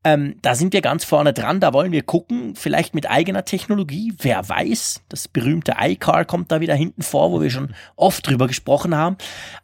ähm, 0.04 0.36
da 0.42 0.56
sind 0.56 0.74
wir 0.74 0.82
ganz 0.82 1.04
vorne 1.04 1.32
dran, 1.32 1.60
da 1.60 1.74
wollen 1.74 1.92
wir 1.92 2.02
gucken, 2.02 2.56
vielleicht 2.56 2.96
mit 2.96 3.08
eigener 3.08 3.46
Technologie, 3.46 4.14
wer 4.20 4.48
weiß, 4.48 5.02
das 5.10 5.28
berühmte 5.28 5.76
iCar 5.80 6.26
kommt 6.26 6.52
da 6.52 6.60
wieder 6.60 6.74
hinten 6.74 7.04
vor, 7.04 7.32
wo 7.32 7.40
wir 7.40 7.52
schon 7.52 7.76
oft 7.96 8.28
drüber 8.28 8.48
gesprochen 8.48 8.96
haben. 8.96 9.18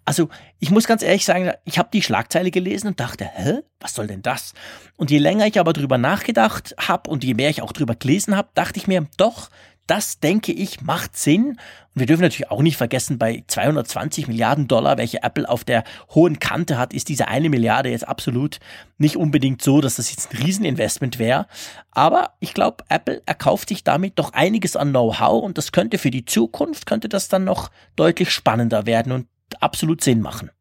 Also 0.05 0.29
ich 0.59 0.69
muss 0.69 0.85
ganz 0.85 1.01
ehrlich 1.01 1.25
sagen, 1.25 1.51
ich 1.65 1.79
habe 1.79 1.89
die 1.91 2.03
Schlagzeile 2.03 2.51
gelesen 2.51 2.87
und 2.87 2.99
dachte, 2.99 3.27
hä, 3.33 3.61
was 3.79 3.95
soll 3.95 4.05
denn 4.05 4.21
das? 4.21 4.53
Und 4.95 5.09
je 5.09 5.17
länger 5.17 5.47
ich 5.47 5.59
aber 5.59 5.73
drüber 5.73 5.97
nachgedacht 5.97 6.75
habe 6.77 7.09
und 7.09 7.23
je 7.23 7.33
mehr 7.33 7.49
ich 7.49 7.63
auch 7.63 7.71
drüber 7.71 7.95
gelesen 7.95 8.35
habe, 8.35 8.49
dachte 8.53 8.79
ich 8.79 8.87
mir, 8.87 9.07
doch, 9.17 9.49
das, 9.87 10.19
denke 10.19 10.51
ich, 10.51 10.81
macht 10.81 11.17
Sinn. 11.17 11.49
Und 11.49 11.99
wir 12.01 12.05
dürfen 12.05 12.21
natürlich 12.21 12.51
auch 12.51 12.61
nicht 12.61 12.77
vergessen, 12.77 13.17
bei 13.17 13.43
220 13.47 14.27
Milliarden 14.27 14.67
Dollar, 14.67 14.97
welche 14.97 15.23
Apple 15.23 15.49
auf 15.49 15.63
der 15.63 15.83
hohen 16.13 16.39
Kante 16.39 16.77
hat, 16.77 16.93
ist 16.93 17.09
diese 17.09 17.27
eine 17.27 17.49
Milliarde 17.49 17.89
jetzt 17.89 18.07
absolut 18.07 18.59
nicht 18.97 19.17
unbedingt 19.17 19.61
so, 19.61 19.81
dass 19.81 19.95
das 19.95 20.11
jetzt 20.11 20.33
ein 20.33 20.43
Rieseninvestment 20.43 21.19
wäre. 21.19 21.47
Aber 21.91 22.33
ich 22.39 22.53
glaube, 22.53 22.83
Apple 22.89 23.21
erkauft 23.25 23.69
sich 23.69 23.83
damit 23.83 24.19
doch 24.19 24.33
einiges 24.33 24.75
an 24.75 24.89
Know-how 24.89 25.43
und 25.43 25.57
das 25.57 25.71
könnte 25.71 25.97
für 25.97 26.11
die 26.11 26.25
Zukunft, 26.25 26.85
könnte 26.85 27.09
das 27.09 27.29
dann 27.29 27.43
noch 27.43 27.71
deutlich 27.95 28.31
spannender 28.31 28.85
werden 28.85 29.11
und 29.11 29.27
absolut 29.59 30.03
Sinn 30.03 30.21
machen. 30.21 30.51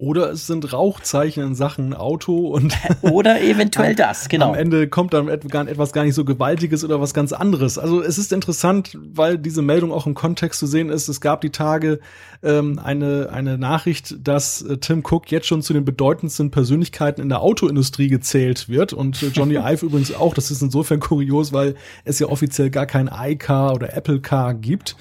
Oder 0.00 0.30
es 0.30 0.46
sind 0.46 0.72
Rauchzeichen 0.72 1.42
in 1.42 1.54
Sachen 1.56 1.92
Auto 1.92 2.48
und 2.48 2.72
oder 3.02 3.40
eventuell 3.40 3.94
das, 3.96 4.28
genau. 4.28 4.50
Am 4.50 4.54
Ende 4.54 4.88
kommt 4.88 5.12
dann 5.12 5.28
etwas 5.28 5.92
gar 5.92 6.04
nicht 6.04 6.14
so 6.14 6.24
Gewaltiges 6.24 6.84
oder 6.84 7.00
was 7.00 7.14
ganz 7.14 7.32
anderes. 7.32 7.78
Also 7.78 8.00
es 8.00 8.16
ist 8.16 8.32
interessant, 8.32 8.96
weil 9.12 9.38
diese 9.38 9.60
Meldung 9.60 9.90
auch 9.90 10.06
im 10.06 10.14
Kontext 10.14 10.60
zu 10.60 10.68
sehen 10.68 10.88
ist. 10.88 11.08
Es 11.08 11.20
gab 11.20 11.40
die 11.40 11.50
Tage 11.50 11.98
ähm, 12.44 12.78
eine, 12.78 13.30
eine 13.32 13.58
Nachricht, 13.58 14.16
dass 14.22 14.62
äh, 14.62 14.78
Tim 14.78 15.02
Cook 15.04 15.32
jetzt 15.32 15.48
schon 15.48 15.62
zu 15.62 15.72
den 15.72 15.84
bedeutendsten 15.84 16.52
Persönlichkeiten 16.52 17.20
in 17.20 17.28
der 17.28 17.40
Autoindustrie 17.40 18.06
gezählt 18.06 18.68
wird 18.68 18.92
und 18.92 19.20
äh, 19.20 19.28
Johnny 19.28 19.56
Ive 19.58 19.86
übrigens 19.86 20.14
auch. 20.14 20.34
Das 20.34 20.52
ist 20.52 20.62
insofern 20.62 21.00
kurios, 21.00 21.52
weil 21.52 21.74
es 22.04 22.20
ja 22.20 22.28
offiziell 22.28 22.70
gar 22.70 22.86
kein 22.86 23.10
iCar 23.12 23.74
oder 23.74 23.96
Apple 23.96 24.20
Car 24.20 24.54
gibt. 24.54 24.94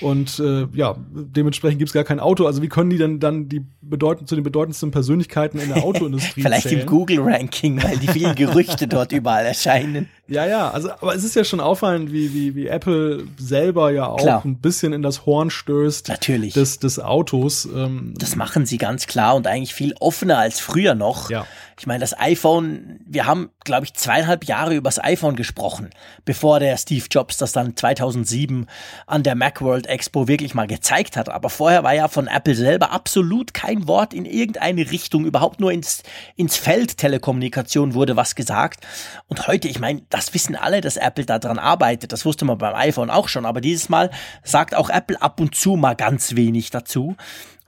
Und 0.00 0.38
äh, 0.38 0.66
ja, 0.72 0.96
dementsprechend 1.12 1.78
gibt's 1.78 1.92
gar 1.92 2.04
kein 2.04 2.20
Auto. 2.20 2.46
Also 2.46 2.62
wie 2.62 2.68
können 2.68 2.90
die 2.90 2.98
denn 2.98 3.20
dann 3.20 3.48
die 3.48 3.64
bedeuten, 3.82 4.26
zu 4.26 4.34
den 4.34 4.44
bedeutendsten 4.44 4.90
Persönlichkeiten 4.90 5.58
in 5.58 5.68
der 5.68 5.84
Autoindustrie 5.84 6.42
Vielleicht 6.42 6.68
zählen? 6.68 6.82
im 6.82 6.86
Google-Ranking, 6.86 7.82
weil 7.82 7.98
die 7.98 8.08
vielen 8.08 8.34
Gerüchte 8.34 8.88
dort 8.88 9.12
überall 9.12 9.46
erscheinen. 9.46 10.08
Ja, 10.30 10.46
ja, 10.46 10.70
also 10.70 10.92
aber 10.92 11.16
es 11.16 11.24
ist 11.24 11.34
ja 11.34 11.42
schon 11.42 11.58
auffallend, 11.58 12.12
wie, 12.12 12.32
wie, 12.32 12.54
wie 12.54 12.68
Apple 12.68 13.24
selber 13.36 13.90
ja 13.90 14.06
auch 14.06 14.18
klar. 14.18 14.42
ein 14.44 14.58
bisschen 14.58 14.92
in 14.92 15.02
das 15.02 15.26
Horn 15.26 15.50
stößt 15.50 16.06
Natürlich. 16.06 16.54
Des, 16.54 16.78
des 16.78 17.00
Autos. 17.00 17.64
Ähm, 17.64 18.14
das 18.16 18.36
machen 18.36 18.64
sie 18.64 18.78
ganz 18.78 19.08
klar 19.08 19.34
und 19.34 19.48
eigentlich 19.48 19.74
viel 19.74 19.92
offener 19.98 20.38
als 20.38 20.60
früher 20.60 20.94
noch. 20.94 21.30
Ja. 21.30 21.48
Ich 21.80 21.86
meine, 21.86 22.00
das 22.00 22.18
iPhone, 22.20 23.00
wir 23.06 23.24
haben, 23.24 23.48
glaube 23.64 23.86
ich, 23.86 23.94
zweieinhalb 23.94 24.44
Jahre 24.44 24.74
über 24.74 24.90
das 24.90 25.02
iPhone 25.02 25.34
gesprochen, 25.34 25.88
bevor 26.26 26.60
der 26.60 26.76
Steve 26.76 27.06
Jobs 27.10 27.38
das 27.38 27.52
dann 27.52 27.74
2007 27.74 28.66
an 29.06 29.22
der 29.22 29.34
Macworld 29.34 29.86
Expo 29.86 30.28
wirklich 30.28 30.52
mal 30.52 30.66
gezeigt 30.66 31.16
hat. 31.16 31.30
Aber 31.30 31.48
vorher 31.48 31.82
war 31.82 31.94
ja 31.94 32.08
von 32.08 32.26
Apple 32.26 32.54
selber 32.54 32.92
absolut 32.92 33.54
kein 33.54 33.88
Wort 33.88 34.12
in 34.12 34.26
irgendeine 34.26 34.90
Richtung, 34.90 35.24
überhaupt 35.24 35.58
nur 35.58 35.72
ins, 35.72 36.02
ins 36.36 36.58
Feld 36.58 36.98
Telekommunikation 36.98 37.94
wurde 37.94 38.14
was 38.14 38.34
gesagt. 38.34 38.86
Und 39.28 39.46
heute, 39.46 39.66
ich 39.66 39.80
meine, 39.80 40.02
das 40.10 40.34
wissen 40.34 40.56
alle, 40.56 40.82
dass 40.82 40.98
Apple 40.98 41.24
daran 41.24 41.58
arbeitet. 41.58 42.12
Das 42.12 42.26
wusste 42.26 42.44
man 42.44 42.58
beim 42.58 42.74
iPhone 42.74 43.08
auch 43.08 43.28
schon. 43.28 43.46
Aber 43.46 43.62
dieses 43.62 43.88
Mal 43.88 44.10
sagt 44.42 44.74
auch 44.74 44.90
Apple 44.90 45.22
ab 45.22 45.40
und 45.40 45.54
zu 45.54 45.76
mal 45.76 45.94
ganz 45.94 46.36
wenig 46.36 46.68
dazu. 46.68 47.16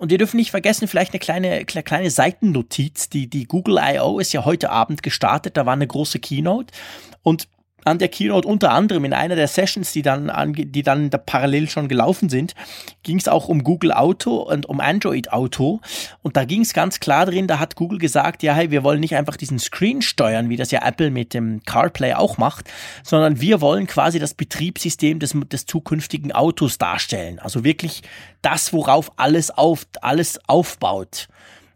Und 0.02 0.10
wir 0.10 0.18
dürfen 0.18 0.36
nicht 0.36 0.50
vergessen, 0.50 0.88
vielleicht 0.88 1.12
eine 1.12 1.20
kleine, 1.20 1.64
kleine 1.64 2.10
Seitennotiz. 2.10 3.08
Die, 3.08 3.28
die 3.28 3.44
Google 3.44 3.78
I.O. 3.80 4.18
ist 4.18 4.32
ja 4.32 4.44
heute 4.44 4.70
Abend 4.70 5.04
gestartet. 5.04 5.56
Da 5.56 5.64
war 5.64 5.74
eine 5.74 5.86
große 5.86 6.18
Keynote. 6.18 6.74
Und 7.22 7.46
an 7.84 7.98
der 7.98 8.08
Keynote 8.08 8.46
unter 8.46 8.70
anderem 8.70 9.04
in 9.04 9.12
einer 9.12 9.36
der 9.36 9.48
Sessions, 9.48 9.92
die 9.92 10.02
dann, 10.02 10.30
die 10.54 10.82
dann 10.82 11.10
da 11.10 11.18
parallel 11.18 11.68
schon 11.68 11.88
gelaufen 11.88 12.28
sind, 12.28 12.54
ging 13.02 13.18
es 13.18 13.28
auch 13.28 13.48
um 13.48 13.64
Google 13.64 13.92
Auto 13.92 14.36
und 14.36 14.66
um 14.66 14.80
Android 14.80 15.32
Auto. 15.32 15.80
Und 16.22 16.36
da 16.36 16.44
ging 16.44 16.62
es 16.62 16.72
ganz 16.72 17.00
klar 17.00 17.26
drin, 17.26 17.46
da 17.46 17.58
hat 17.58 17.76
Google 17.76 17.98
gesagt, 17.98 18.42
ja, 18.42 18.54
hey, 18.54 18.70
wir 18.70 18.84
wollen 18.84 19.00
nicht 19.00 19.16
einfach 19.16 19.36
diesen 19.36 19.58
Screen 19.58 20.02
steuern, 20.02 20.48
wie 20.48 20.56
das 20.56 20.70
ja 20.70 20.86
Apple 20.86 21.10
mit 21.10 21.34
dem 21.34 21.62
CarPlay 21.64 22.14
auch 22.14 22.38
macht, 22.38 22.70
sondern 23.02 23.40
wir 23.40 23.60
wollen 23.60 23.86
quasi 23.86 24.18
das 24.18 24.34
Betriebssystem 24.34 25.18
des, 25.18 25.34
des 25.50 25.66
zukünftigen 25.66 26.32
Autos 26.32 26.78
darstellen. 26.78 27.38
Also 27.38 27.64
wirklich 27.64 28.02
das, 28.42 28.72
worauf 28.72 29.12
alles 29.16 29.50
auf, 29.50 29.86
alles 30.00 30.40
aufbaut 30.48 31.28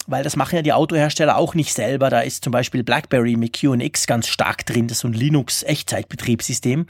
weil 0.07 0.23
das 0.23 0.37
machen 0.37 0.57
ja 0.57 0.63
die 0.63 0.73
Autohersteller 0.73 1.37
auch 1.37 1.55
nicht 1.55 1.73
selber. 1.73 2.11
Da 2.11 2.21
ist 2.21 2.45
zum 2.45 2.51
Beispiel 2.51 2.83
BlackBerry 2.83 3.37
mit 3.37 3.53
QNX 3.53 4.07
ganz 4.07 4.29
stark 4.29 4.67
drin, 4.67 4.89
das 4.89 4.99
ist 4.99 5.03
so 5.03 5.09
ein 5.09 5.15
Linux-Echtzeitbetriebssystem. 5.15 6.87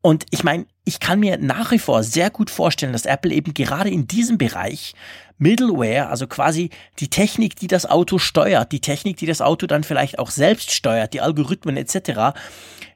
Und 0.00 0.26
ich 0.30 0.44
meine, 0.44 0.66
ich 0.84 1.00
kann 1.00 1.20
mir 1.20 1.38
nach 1.38 1.70
wie 1.70 1.78
vor 1.78 2.02
sehr 2.02 2.30
gut 2.30 2.50
vorstellen, 2.50 2.92
dass 2.92 3.06
Apple 3.06 3.32
eben 3.32 3.54
gerade 3.54 3.90
in 3.90 4.06
diesem 4.06 4.36
Bereich 4.36 4.94
Middleware, 5.38 6.08
also 6.08 6.26
quasi 6.26 6.70
die 7.00 7.08
Technik, 7.08 7.56
die 7.56 7.66
das 7.66 7.86
Auto 7.86 8.18
steuert, 8.18 8.72
die 8.72 8.80
Technik, 8.80 9.16
die 9.16 9.26
das 9.26 9.40
Auto 9.40 9.66
dann 9.66 9.82
vielleicht 9.84 10.18
auch 10.18 10.30
selbst 10.30 10.72
steuert, 10.72 11.14
die 11.14 11.20
Algorithmen 11.20 11.76
etc., 11.76 12.36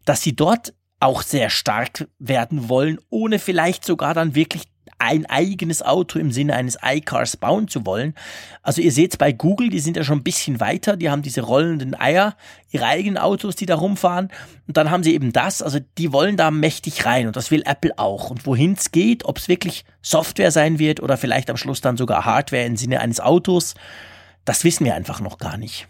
dass 0.05 0.23
sie 0.23 0.37
dort 0.37 0.75
auch 1.01 1.23
sehr 1.23 1.51
stark 1.51 2.09
werden 2.19 2.69
wollen, 2.69 2.99
ohne 3.09 3.39
vielleicht 3.39 3.85
sogar 3.85 4.14
dann 4.14 4.35
wirklich 4.35 4.64
ein 4.99 5.26
eigenes 5.26 5.82
Auto 5.82 6.18
im 6.18 6.32
Sinne 6.32 6.55
eines 6.55 6.78
iCars 6.82 7.36
bauen 7.36 7.68
zu 7.68 7.86
wollen. 7.86 8.14
Also 8.62 8.82
ihr 8.82 8.92
seht 8.92 9.16
bei 9.18 9.32
Google, 9.32 9.70
die 9.70 9.78
sind 9.78 9.96
ja 9.96 10.05
schon 10.05 10.18
ein 10.18 10.24
bisschen 10.24 10.61
weiter, 10.61 10.96
die 10.96 11.09
haben 11.09 11.22
diese 11.22 11.42
rollenden 11.42 11.94
Eier, 11.99 12.36
ihre 12.70 12.86
eigenen 12.86 13.16
Autos, 13.16 13.57
die 13.57 13.66
da 13.66 13.76
rumfahren. 13.76 14.30
Und 14.66 14.76
dann 14.76 14.90
haben 14.90 15.03
sie 15.03 15.14
eben 15.14 15.32
das, 15.32 15.62
also 15.62 15.78
die 15.99 16.12
wollen 16.12 16.36
da 16.36 16.51
mächtig 16.51 17.07
rein 17.07 17.26
und 17.26 17.36
das 17.36 17.51
will 17.51 17.62
Apple 17.64 17.92
auch. 17.96 18.30
Und 18.30 18.44
wohin 18.46 18.72
es 18.72 18.90
geht, 18.90 19.24
ob 19.24 19.38
es 19.38 19.49
wirklich 19.49 19.84
Software 20.03 20.51
sein 20.51 20.78
wird 20.78 21.01
oder 21.01 21.16
vielleicht 21.16 21.49
am 21.51 21.57
Schluss 21.57 21.80
dann 21.80 21.96
sogar 21.96 22.24
Hardware 22.24 22.64
im 22.64 22.76
Sinne 22.76 23.01
eines 23.01 23.20
Autos, 23.20 23.74
das 24.44 24.64
wissen 24.64 24.84
wir 24.84 24.94
einfach 24.94 25.20
noch 25.20 25.38
gar 25.38 25.57
nicht. 25.57 25.86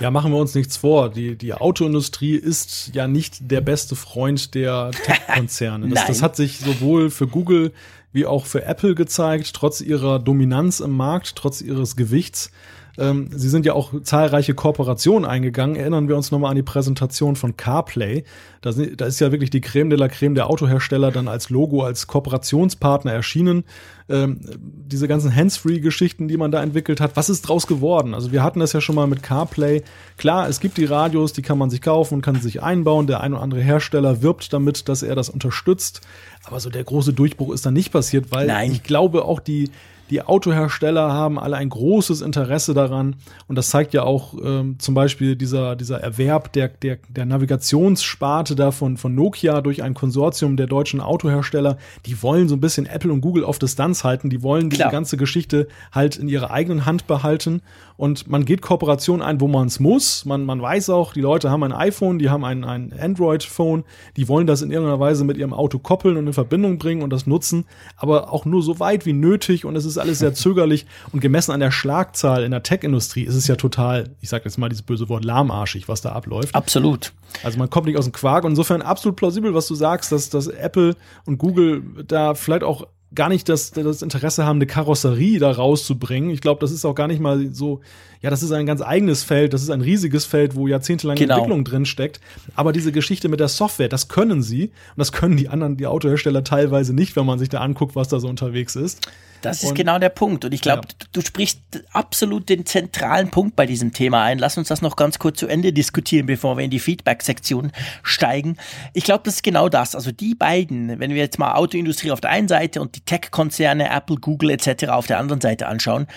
Ja, 0.00 0.12
machen 0.12 0.30
wir 0.30 0.38
uns 0.38 0.54
nichts 0.54 0.76
vor. 0.76 1.10
Die, 1.10 1.36
die 1.36 1.54
Autoindustrie 1.54 2.36
ist 2.36 2.92
ja 2.94 3.08
nicht 3.08 3.50
der 3.50 3.60
beste 3.60 3.96
Freund 3.96 4.54
der 4.54 4.90
Tech-Konzerne. 5.04 5.88
Das, 5.88 6.06
das 6.06 6.22
hat 6.22 6.36
sich 6.36 6.58
sowohl 6.58 7.10
für 7.10 7.26
Google 7.26 7.72
wie 8.12 8.26
auch 8.26 8.46
für 8.46 8.64
Apple 8.64 8.94
gezeigt, 8.94 9.52
trotz 9.54 9.80
ihrer 9.80 10.18
Dominanz 10.18 10.80
im 10.80 10.92
Markt, 10.92 11.36
trotz 11.36 11.60
ihres 11.60 11.96
Gewichts. 11.96 12.50
Ähm, 12.98 13.28
sie 13.30 13.48
sind 13.48 13.64
ja 13.64 13.74
auch 13.74 13.92
zahlreiche 14.02 14.54
Kooperationen 14.54 15.28
eingegangen. 15.28 15.76
Erinnern 15.76 16.08
wir 16.08 16.16
uns 16.16 16.32
nochmal 16.32 16.50
an 16.50 16.56
die 16.56 16.62
Präsentation 16.62 17.36
von 17.36 17.56
CarPlay. 17.56 18.24
Da, 18.60 18.72
da, 18.72 19.06
ist 19.06 19.20
ja 19.20 19.30
wirklich 19.30 19.50
die 19.50 19.60
Creme 19.60 19.90
de 19.90 19.98
la 19.98 20.08
Creme 20.08 20.34
der 20.34 20.50
Autohersteller 20.50 21.12
dann 21.12 21.28
als 21.28 21.48
Logo, 21.48 21.84
als 21.84 22.08
Kooperationspartner 22.08 23.12
erschienen. 23.12 23.64
Ähm, 24.08 24.40
diese 24.58 25.06
ganzen 25.06 25.34
Hands-Free-Geschichten, 25.34 26.26
die 26.26 26.36
man 26.36 26.50
da 26.50 26.60
entwickelt 26.60 27.00
hat, 27.00 27.16
was 27.16 27.30
ist 27.30 27.42
draus 27.42 27.68
geworden? 27.68 28.14
Also 28.14 28.32
wir 28.32 28.42
hatten 28.42 28.58
das 28.58 28.72
ja 28.72 28.80
schon 28.80 28.96
mal 28.96 29.06
mit 29.06 29.22
CarPlay. 29.22 29.82
Klar, 30.16 30.48
es 30.48 30.58
gibt 30.58 30.76
die 30.76 30.86
Radios, 30.86 31.32
die 31.32 31.42
kann 31.42 31.58
man 31.58 31.70
sich 31.70 31.82
kaufen 31.82 32.14
und 32.14 32.22
kann 32.22 32.34
sie 32.34 32.42
sich 32.42 32.62
einbauen. 32.62 33.06
Der 33.06 33.20
ein 33.20 33.32
oder 33.32 33.42
andere 33.42 33.60
Hersteller 33.60 34.22
wirbt 34.22 34.52
damit, 34.52 34.88
dass 34.88 35.04
er 35.04 35.14
das 35.14 35.28
unterstützt. 35.28 36.00
Aber 36.44 36.58
so 36.58 36.68
der 36.68 36.82
große 36.82 37.12
Durchbruch 37.12 37.52
ist 37.52 37.64
da 37.64 37.70
nicht 37.70 37.92
passiert, 37.92 38.32
weil 38.32 38.48
Nein. 38.48 38.72
ich 38.72 38.82
glaube 38.82 39.24
auch 39.24 39.38
die 39.38 39.70
die 40.10 40.22
Autohersteller 40.22 41.12
haben 41.12 41.38
alle 41.38 41.56
ein 41.56 41.68
großes 41.68 42.20
Interesse 42.20 42.74
daran. 42.74 43.16
Und 43.46 43.56
das 43.56 43.70
zeigt 43.70 43.94
ja 43.94 44.02
auch 44.02 44.34
ähm, 44.42 44.76
zum 44.78 44.94
Beispiel 44.94 45.36
dieser, 45.36 45.76
dieser 45.76 46.00
Erwerb 46.00 46.52
der, 46.52 46.68
der, 46.68 46.98
der 47.08 47.26
Navigationssparte 47.26 48.56
da 48.56 48.70
von, 48.70 48.96
von 48.96 49.14
Nokia 49.14 49.60
durch 49.60 49.82
ein 49.82 49.94
Konsortium 49.94 50.56
der 50.56 50.66
deutschen 50.66 51.00
Autohersteller. 51.00 51.78
Die 52.06 52.22
wollen 52.22 52.48
so 52.48 52.56
ein 52.56 52.60
bisschen 52.60 52.86
Apple 52.86 53.12
und 53.12 53.20
Google 53.20 53.44
auf 53.44 53.58
Distanz 53.58 54.04
halten. 54.04 54.30
Die 54.30 54.42
wollen 54.42 54.70
Klar. 54.70 54.88
diese 54.88 54.92
ganze 54.92 55.16
Geschichte 55.16 55.68
halt 55.92 56.16
in 56.16 56.28
ihrer 56.28 56.50
eigenen 56.50 56.86
Hand 56.86 57.06
behalten. 57.06 57.62
Und 57.98 58.28
man 58.28 58.44
geht 58.44 58.62
Kooperation 58.62 59.20
ein, 59.22 59.40
wo 59.40 59.48
man 59.48 59.66
es 59.66 59.80
muss. 59.80 60.24
Man, 60.24 60.44
man 60.44 60.62
weiß 60.62 60.88
auch, 60.90 61.12
die 61.12 61.20
Leute 61.20 61.50
haben 61.50 61.64
ein 61.64 61.72
iPhone, 61.72 62.20
die 62.20 62.30
haben 62.30 62.44
ein, 62.44 62.64
ein 62.64 62.94
Android-Phone. 62.96 63.82
Die 64.16 64.28
wollen 64.28 64.46
das 64.46 64.62
in 64.62 64.70
irgendeiner 64.70 65.00
Weise 65.00 65.24
mit 65.24 65.36
ihrem 65.36 65.52
Auto 65.52 65.80
koppeln 65.80 66.16
und 66.16 66.28
in 66.28 66.32
Verbindung 66.32 66.78
bringen 66.78 67.02
und 67.02 67.10
das 67.10 67.26
nutzen. 67.26 67.64
Aber 67.96 68.32
auch 68.32 68.44
nur 68.44 68.62
so 68.62 68.78
weit 68.78 69.04
wie 69.04 69.12
nötig. 69.12 69.64
Und 69.64 69.74
es 69.74 69.84
ist 69.84 69.98
alles 69.98 70.20
sehr 70.20 70.32
zögerlich 70.38 70.86
und 71.12 71.18
gemessen 71.18 71.50
an 71.50 71.58
der 71.58 71.72
Schlagzahl 71.72 72.44
in 72.44 72.52
der 72.52 72.62
Tech-Industrie 72.62 73.24
ist 73.24 73.34
es 73.34 73.48
ja 73.48 73.56
total, 73.56 74.10
ich 74.20 74.28
sage 74.28 74.44
jetzt 74.44 74.58
mal 74.58 74.68
dieses 74.68 74.82
böse 74.82 75.08
Wort, 75.08 75.24
lahmarschig, 75.24 75.88
was 75.88 76.00
da 76.00 76.12
abläuft. 76.12 76.54
Absolut. 76.54 77.12
Also 77.42 77.58
man 77.58 77.68
kommt 77.68 77.86
nicht 77.86 77.98
aus 77.98 78.04
dem 78.04 78.12
Quark 78.12 78.44
und 78.44 78.52
insofern 78.52 78.80
absolut 78.80 79.16
plausibel, 79.16 79.54
was 79.54 79.66
du 79.66 79.74
sagst, 79.74 80.12
dass, 80.12 80.30
dass 80.30 80.46
Apple 80.46 80.94
und 81.26 81.38
Google 81.38 81.82
da 82.06 82.34
vielleicht 82.34 82.62
auch 82.62 82.86
gar 83.14 83.28
nicht 83.28 83.48
das, 83.48 83.70
das 83.70 84.02
Interesse 84.02 84.44
haben, 84.44 84.58
eine 84.58 84.66
Karosserie 84.66 85.38
da 85.38 85.50
rauszubringen. 85.50 86.30
Ich 86.30 86.40
glaube, 86.40 86.60
das 86.60 86.72
ist 86.72 86.84
auch 86.84 86.94
gar 86.94 87.08
nicht 87.08 87.20
mal 87.20 87.52
so 87.52 87.80
ja, 88.20 88.30
das 88.30 88.42
ist 88.42 88.52
ein 88.52 88.66
ganz 88.66 88.82
eigenes 88.82 89.22
Feld, 89.22 89.52
das 89.52 89.62
ist 89.62 89.70
ein 89.70 89.80
riesiges 89.80 90.24
Feld, 90.24 90.54
wo 90.56 90.66
jahrzehntelange 90.66 91.18
Genau. 91.20 91.34
Entwicklung 91.36 91.64
drin 91.64 91.86
steckt. 91.86 92.20
Aber 92.54 92.72
diese 92.72 92.92
Geschichte 92.92 93.28
mit 93.28 93.40
der 93.40 93.48
Software, 93.48 93.88
das 93.88 94.08
können 94.08 94.42
sie 94.42 94.64
und 94.64 94.98
das 94.98 95.12
können 95.12 95.36
die 95.36 95.48
anderen, 95.48 95.76
die 95.76 95.86
Autohersteller 95.86 96.44
teilweise 96.44 96.92
nicht, 96.94 97.16
wenn 97.16 97.26
man 97.26 97.38
sich 97.38 97.48
da 97.48 97.60
anguckt, 97.60 97.94
was 97.96 98.08
da 98.08 98.18
so 98.20 98.28
unterwegs 98.28 98.74
ist. 98.76 99.08
Das 99.40 99.62
ist 99.62 99.68
Und- 99.68 99.74
genau 99.76 100.00
der 100.00 100.08
Punkt. 100.08 100.44
Und 100.44 100.52
ich 100.52 100.60
glaube, 100.60 100.82
Ja. 100.88 100.94
du, 100.98 101.20
du 101.20 101.20
sprichst 101.24 101.60
absolut 101.92 102.48
den 102.48 102.66
zentralen 102.66 103.30
Punkt 103.30 103.54
bei 103.54 103.66
diesem 103.66 103.92
Thema 103.92 104.24
ein. 104.24 104.40
Lass 104.40 104.58
uns 104.58 104.66
das 104.66 104.82
noch 104.82 104.96
ganz 104.96 105.20
kurz 105.20 105.38
zu 105.38 105.46
Ende 105.46 105.72
diskutieren, 105.72 106.26
bevor 106.26 106.56
wir 106.56 106.64
in 106.64 106.70
die 106.72 106.80
Feedback-Sektion 106.80 107.70
steigen. 108.02 108.56
Ich 108.94 109.04
glaube, 109.04 109.22
das 109.24 109.34
ist 109.34 109.42
genau 109.44 109.68
das. 109.68 109.94
Also 109.94 110.10
die 110.10 110.34
beiden, 110.34 110.98
wenn 110.98 111.10
wir 111.10 111.18
jetzt 111.18 111.38
mal 111.38 111.54
Autoindustrie 111.54 112.10
auf 112.10 112.20
der 112.20 112.30
einen 112.30 112.48
Seite 112.48 112.80
und 112.80 112.96
die 112.96 113.00
Tech-Konzerne, 113.02 113.88
Apple, 113.90 114.16
Google 114.16 114.50
etc. 114.50 114.88
auf 114.88 115.06
der 115.06 115.18
anderen 115.20 115.40
Seite 115.40 115.68
anschauen, 115.68 116.08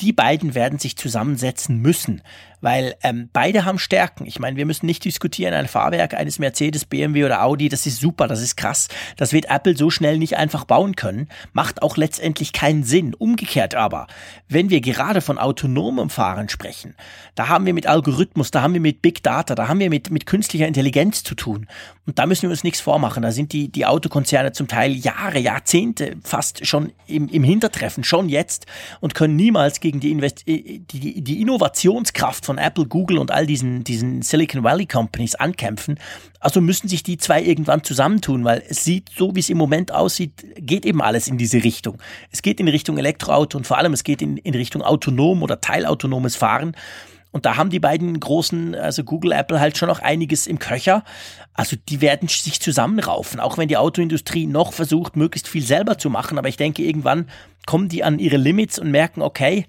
die 0.00 0.12
beiden 0.12 0.54
werden 0.54 0.78
sich 0.78 0.96
zusammensetzen 0.96 1.78
müssen, 1.78 2.22
weil 2.60 2.94
ähm, 3.02 3.28
beide 3.32 3.64
haben 3.64 3.78
Stärken. 3.78 4.26
Ich 4.26 4.38
meine, 4.38 4.56
wir 4.56 4.66
müssen 4.66 4.86
nicht 4.86 5.04
diskutieren, 5.04 5.54
ein 5.54 5.68
Fahrwerk 5.68 6.14
eines 6.14 6.38
Mercedes, 6.38 6.84
BMW 6.84 7.24
oder 7.24 7.42
Audi, 7.42 7.68
das 7.68 7.86
ist 7.86 8.00
super, 8.00 8.28
das 8.28 8.40
ist 8.40 8.56
krass. 8.56 8.88
Das 9.16 9.32
wird 9.32 9.50
Apple 9.50 9.76
so 9.76 9.90
schnell 9.90 10.18
nicht 10.18 10.36
einfach 10.36 10.64
bauen 10.64 10.96
können, 10.96 11.28
macht 11.52 11.82
auch 11.82 11.96
letztendlich 11.96 12.52
keinen 12.52 12.84
Sinn. 12.84 13.14
Umgekehrt 13.14 13.74
aber, 13.74 14.06
wenn 14.48 14.70
wir 14.70 14.80
gerade 14.80 15.20
von 15.20 15.38
autonomem 15.38 16.10
Fahren 16.10 16.48
sprechen, 16.48 16.94
da 17.34 17.48
haben 17.48 17.66
wir 17.66 17.74
mit 17.74 17.86
Algorithmus, 17.86 18.50
da 18.50 18.62
haben 18.62 18.74
wir 18.74 18.80
mit 18.80 19.02
Big 19.02 19.22
Data, 19.22 19.54
da 19.54 19.68
haben 19.68 19.80
wir 19.80 19.90
mit, 19.90 20.10
mit 20.10 20.26
künstlicher 20.26 20.66
Intelligenz 20.66 21.22
zu 21.22 21.34
tun. 21.34 21.66
Und 22.06 22.18
da 22.18 22.26
müssen 22.26 22.42
wir 22.42 22.50
uns 22.50 22.64
nichts 22.64 22.80
vormachen. 22.80 23.22
Da 23.22 23.30
sind 23.30 23.52
die, 23.52 23.68
die 23.68 23.86
Autokonzerne 23.86 24.52
zum 24.52 24.66
Teil 24.66 24.92
Jahre, 24.92 25.38
Jahrzehnte 25.38 26.16
fast 26.22 26.66
schon 26.66 26.92
im, 27.06 27.28
im 27.28 27.44
Hintertreffen, 27.44 28.04
schon 28.04 28.28
jetzt 28.28 28.66
und 29.00 29.14
können 29.14 29.36
niemals 29.36 29.80
gegen 29.80 30.00
die, 30.00 30.10
Invest 30.10 30.46
die, 30.46 30.80
die, 30.80 31.22
die 31.22 31.40
Innovationskraft 31.40 32.44
von 32.50 32.58
Apple, 32.58 32.86
Google 32.86 33.18
und 33.18 33.30
all 33.30 33.46
diesen, 33.46 33.84
diesen 33.84 34.22
Silicon 34.22 34.64
Valley 34.64 34.84
Companies 34.84 35.36
ankämpfen. 35.36 36.00
Also 36.40 36.60
müssen 36.60 36.88
sich 36.88 37.04
die 37.04 37.16
zwei 37.16 37.40
irgendwann 37.40 37.84
zusammentun, 37.84 38.44
weil 38.44 38.60
es 38.68 38.82
sieht, 38.82 39.10
so 39.16 39.36
wie 39.36 39.38
es 39.40 39.50
im 39.50 39.56
Moment 39.56 39.92
aussieht, 39.92 40.44
geht 40.56 40.84
eben 40.84 41.00
alles 41.00 41.28
in 41.28 41.38
diese 41.38 41.62
Richtung. 41.62 41.98
Es 42.32 42.42
geht 42.42 42.58
in 42.58 42.66
Richtung 42.66 42.98
Elektroauto 42.98 43.56
und 43.56 43.68
vor 43.68 43.78
allem 43.78 43.92
es 43.92 44.02
geht 44.02 44.20
in, 44.20 44.36
in 44.36 44.54
Richtung 44.54 44.82
autonom 44.82 45.44
oder 45.44 45.60
teilautonomes 45.60 46.34
Fahren. 46.34 46.74
Und 47.30 47.46
da 47.46 47.56
haben 47.56 47.70
die 47.70 47.78
beiden 47.78 48.18
großen, 48.18 48.74
also 48.74 49.04
Google, 49.04 49.30
Apple 49.30 49.60
halt 49.60 49.78
schon 49.78 49.88
noch 49.88 50.00
einiges 50.00 50.48
im 50.48 50.58
Köcher. 50.58 51.04
Also 51.54 51.76
die 51.88 52.00
werden 52.00 52.26
sich 52.26 52.58
zusammenraufen, 52.58 53.38
auch 53.38 53.58
wenn 53.58 53.68
die 53.68 53.76
Autoindustrie 53.76 54.48
noch 54.48 54.72
versucht, 54.72 55.14
möglichst 55.14 55.46
viel 55.46 55.62
selber 55.62 55.98
zu 55.98 56.10
machen. 56.10 56.36
Aber 56.36 56.48
ich 56.48 56.56
denke, 56.56 56.82
irgendwann 56.82 57.28
kommen 57.64 57.88
die 57.88 58.02
an 58.02 58.18
ihre 58.18 58.38
Limits 58.38 58.76
und 58.80 58.90
merken, 58.90 59.22
okay, 59.22 59.66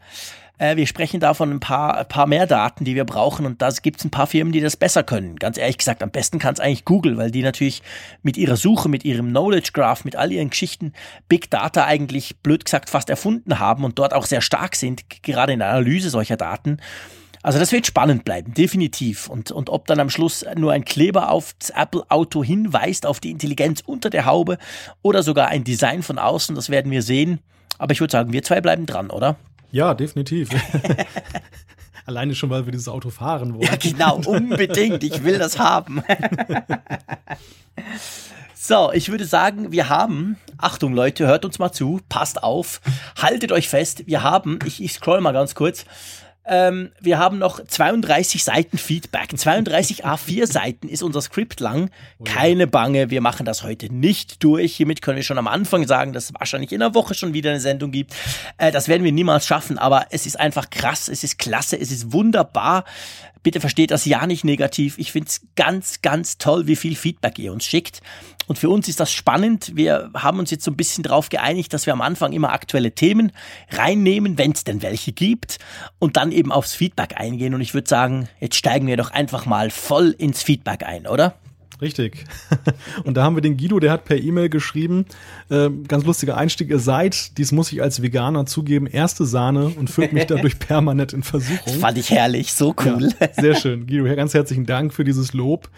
äh, 0.61 0.75
wir 0.75 0.85
sprechen 0.85 1.19
da 1.19 1.33
von 1.33 1.49
ein 1.49 1.59
paar, 1.59 1.97
ein 1.97 2.07
paar 2.07 2.27
mehr 2.27 2.45
Daten, 2.45 2.85
die 2.85 2.93
wir 2.93 3.03
brauchen. 3.03 3.47
Und 3.47 3.63
da 3.63 3.69
gibt 3.81 3.99
es 3.99 4.05
ein 4.05 4.11
paar 4.11 4.27
Firmen, 4.27 4.53
die 4.53 4.61
das 4.61 4.77
besser 4.77 5.01
können. 5.03 5.37
Ganz 5.37 5.57
ehrlich 5.57 5.79
gesagt, 5.79 6.03
am 6.03 6.11
besten 6.11 6.37
kann 6.37 6.53
es 6.53 6.59
eigentlich 6.59 6.85
Google, 6.85 7.17
weil 7.17 7.31
die 7.31 7.41
natürlich 7.41 7.81
mit 8.21 8.37
ihrer 8.37 8.55
Suche, 8.55 8.87
mit 8.87 9.03
ihrem 9.03 9.29
Knowledge 9.29 9.71
Graph, 9.73 10.05
mit 10.05 10.15
all 10.15 10.31
ihren 10.31 10.51
Geschichten 10.51 10.93
Big 11.27 11.49
Data 11.49 11.85
eigentlich, 11.85 12.37
blöd 12.37 12.63
gesagt, 12.63 12.91
fast 12.91 13.09
erfunden 13.09 13.57
haben 13.57 13.83
und 13.83 13.97
dort 13.97 14.13
auch 14.13 14.27
sehr 14.27 14.41
stark 14.41 14.75
sind, 14.75 15.23
gerade 15.23 15.53
in 15.53 15.59
der 15.59 15.69
Analyse 15.69 16.11
solcher 16.11 16.37
Daten. 16.37 16.77
Also 17.41 17.57
das 17.57 17.71
wird 17.71 17.87
spannend 17.87 18.23
bleiben, 18.23 18.53
definitiv. 18.53 19.29
Und, 19.29 19.51
und 19.51 19.71
ob 19.71 19.87
dann 19.87 19.99
am 19.99 20.11
Schluss 20.11 20.45
nur 20.55 20.73
ein 20.73 20.85
Kleber 20.85 21.31
auf 21.31 21.55
das 21.57 21.71
Apple-Auto 21.71 22.43
hinweist, 22.43 23.07
auf 23.07 23.19
die 23.19 23.31
Intelligenz 23.31 23.81
unter 23.83 24.11
der 24.11 24.27
Haube 24.27 24.59
oder 25.01 25.23
sogar 25.23 25.47
ein 25.47 25.63
Design 25.63 26.03
von 26.03 26.19
außen, 26.19 26.53
das 26.53 26.69
werden 26.69 26.91
wir 26.91 27.01
sehen. 27.01 27.39
Aber 27.79 27.93
ich 27.93 27.99
würde 27.99 28.11
sagen, 28.11 28.31
wir 28.31 28.43
zwei 28.43 28.61
bleiben 28.61 28.85
dran, 28.85 29.09
oder? 29.09 29.37
Ja, 29.71 29.93
definitiv. 29.93 30.49
Alleine 32.05 32.35
schon, 32.35 32.49
weil 32.49 32.65
wir 32.65 32.71
dieses 32.71 32.87
Auto 32.87 33.09
fahren 33.09 33.53
wollen. 33.53 33.63
Ja, 33.63 33.75
genau, 33.75 34.21
unbedingt. 34.25 35.03
Ich 35.03 35.23
will 35.23 35.37
das 35.37 35.57
haben. 35.59 36.03
So, 38.63 38.91
ich 38.93 39.09
würde 39.09 39.25
sagen, 39.25 39.71
wir 39.71 39.89
haben, 39.89 40.37
Achtung 40.59 40.93
Leute, 40.93 41.25
hört 41.25 41.45
uns 41.45 41.57
mal 41.57 41.71
zu, 41.71 41.99
passt 42.09 42.43
auf, 42.43 42.79
haltet 43.19 43.51
euch 43.51 43.67
fest, 43.67 44.03
wir 44.05 44.21
haben, 44.21 44.59
ich, 44.65 44.83
ich 44.83 44.93
scroll 44.93 45.19
mal 45.19 45.31
ganz 45.31 45.55
kurz, 45.55 45.83
ähm, 46.45 46.91
wir 46.99 47.19
haben 47.19 47.37
noch 47.37 47.63
32 47.63 48.43
Seiten 48.43 48.77
Feedback. 48.77 49.37
32 49.37 50.05
A4 50.05 50.47
Seiten 50.47 50.87
ist 50.87 51.03
unser 51.03 51.21
Skript 51.21 51.59
lang. 51.59 51.91
Keine 52.25 52.67
Bange, 52.67 53.09
wir 53.09 53.21
machen 53.21 53.45
das 53.45 53.63
heute 53.63 53.93
nicht 53.93 54.43
durch. 54.43 54.75
Hiermit 54.75 55.01
können 55.01 55.17
wir 55.17 55.23
schon 55.23 55.37
am 55.37 55.47
Anfang 55.47 55.87
sagen, 55.87 56.13
dass 56.13 56.25
es 56.25 56.33
wahrscheinlich 56.33 56.71
in 56.71 56.79
der 56.79 56.95
Woche 56.95 57.13
schon 57.13 57.33
wieder 57.33 57.51
eine 57.51 57.59
Sendung 57.59 57.91
gibt. 57.91 58.15
Äh, 58.57 58.71
das 58.71 58.87
werden 58.87 59.03
wir 59.03 59.11
niemals 59.11 59.45
schaffen, 59.45 59.77
aber 59.77 60.07
es 60.09 60.25
ist 60.25 60.39
einfach 60.39 60.69
krass, 60.69 61.09
es 61.09 61.23
ist 61.23 61.37
klasse, 61.37 61.79
es 61.79 61.91
ist 61.91 62.11
wunderbar. 62.11 62.85
Bitte 63.43 63.59
versteht 63.59 63.91
das 63.91 64.05
ja 64.05 64.27
nicht 64.27 64.43
negativ. 64.43 64.97
Ich 64.97 65.11
finde 65.11 65.29
es 65.29 65.41
ganz, 65.55 66.01
ganz 66.01 66.37
toll, 66.37 66.67
wie 66.67 66.75
viel 66.75 66.95
Feedback 66.95 67.39
ihr 67.39 67.51
uns 67.51 67.65
schickt. 67.65 68.01
Und 68.47 68.59
für 68.59 68.69
uns 68.69 68.87
ist 68.87 68.99
das 68.99 69.11
spannend. 69.11 69.71
Wir 69.75 70.11
haben 70.13 70.39
uns 70.39 70.51
jetzt 70.51 70.63
so 70.63 70.71
ein 70.71 70.77
bisschen 70.77 71.03
darauf 71.03 71.29
geeinigt, 71.29 71.73
dass 71.73 71.85
wir 71.85 71.93
am 71.93 72.01
Anfang 72.01 72.33
immer 72.33 72.51
aktuelle 72.51 72.91
Themen 72.91 73.31
reinnehmen, 73.69 74.37
wenn 74.37 74.51
es 74.51 74.63
denn 74.63 74.81
welche 74.81 75.11
gibt, 75.11 75.57
und 75.99 76.17
dann 76.17 76.31
eben 76.31 76.51
aufs 76.51 76.73
Feedback 76.75 77.17
eingehen. 77.17 77.53
Und 77.53 77.61
ich 77.61 77.73
würde 77.73 77.89
sagen, 77.89 78.27
jetzt 78.39 78.57
steigen 78.57 78.87
wir 78.87 78.97
doch 78.97 79.11
einfach 79.11 79.45
mal 79.45 79.71
voll 79.71 80.13
ins 80.17 80.43
Feedback 80.43 80.83
ein, 80.83 81.07
oder? 81.07 81.35
Richtig. 81.81 82.25
Und 83.03 83.17
da 83.17 83.23
haben 83.23 83.35
wir 83.35 83.41
den 83.41 83.57
Guido, 83.57 83.79
der 83.79 83.91
hat 83.91 84.05
per 84.05 84.17
E-Mail 84.17 84.49
geschrieben, 84.49 85.05
äh, 85.49 85.69
ganz 85.87 86.05
lustiger 86.05 86.37
Einstieg, 86.37 86.69
ihr 86.69 86.79
seid, 86.79 87.37
dies 87.37 87.51
muss 87.51 87.71
ich 87.71 87.81
als 87.81 88.01
Veganer 88.01 88.45
zugeben, 88.45 88.85
erste 88.85 89.25
Sahne 89.25 89.69
und 89.69 89.89
führt 89.89 90.13
mich 90.13 90.27
dadurch 90.27 90.59
permanent 90.59 91.13
in 91.13 91.23
Versuchung. 91.23 91.73
Fand 91.79 91.97
ich 91.97 92.11
herrlich, 92.11 92.53
so 92.53 92.75
cool. 92.85 93.09
Ja, 93.19 93.29
sehr 93.33 93.55
schön. 93.55 93.87
Guido, 93.87 94.03
ganz 94.15 94.33
herzlichen 94.33 94.65
Dank 94.65 94.93
für 94.93 95.03
dieses 95.03 95.33
Lob. 95.33 95.69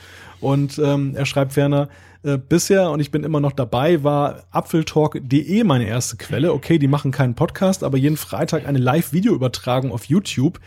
Und 0.42 0.78
ähm, 0.78 1.16
er 1.16 1.26
schreibt 1.26 1.54
ferner, 1.54 1.88
äh, 2.24 2.38
bisher, 2.38 2.92
und 2.92 3.00
ich 3.00 3.12
bin 3.12 3.24
immer 3.24 3.40
noch 3.40 3.54
dabei, 3.54 4.04
war 4.04 4.44
apfeltalk.de 4.52 5.64
meine 5.64 5.88
erste 5.88 6.18
Quelle. 6.18 6.54
Okay, 6.54 6.80
die 6.80 6.88
machen 6.88 7.12
keinen 7.12 7.36
Podcast, 7.36 7.84
aber 7.84 7.98
jeden 7.98 8.18
Freitag 8.18 8.68
eine 8.68 8.80
Live-Videoübertragung 8.80 9.92
auf 9.92 10.06
YouTube. 10.06 10.60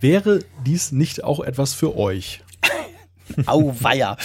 Wäre 0.00 0.40
dies 0.66 0.92
nicht 0.92 1.24
auch 1.24 1.40
etwas 1.40 1.72
für 1.72 1.96
euch? 1.96 2.42
Auweia. 3.46 4.16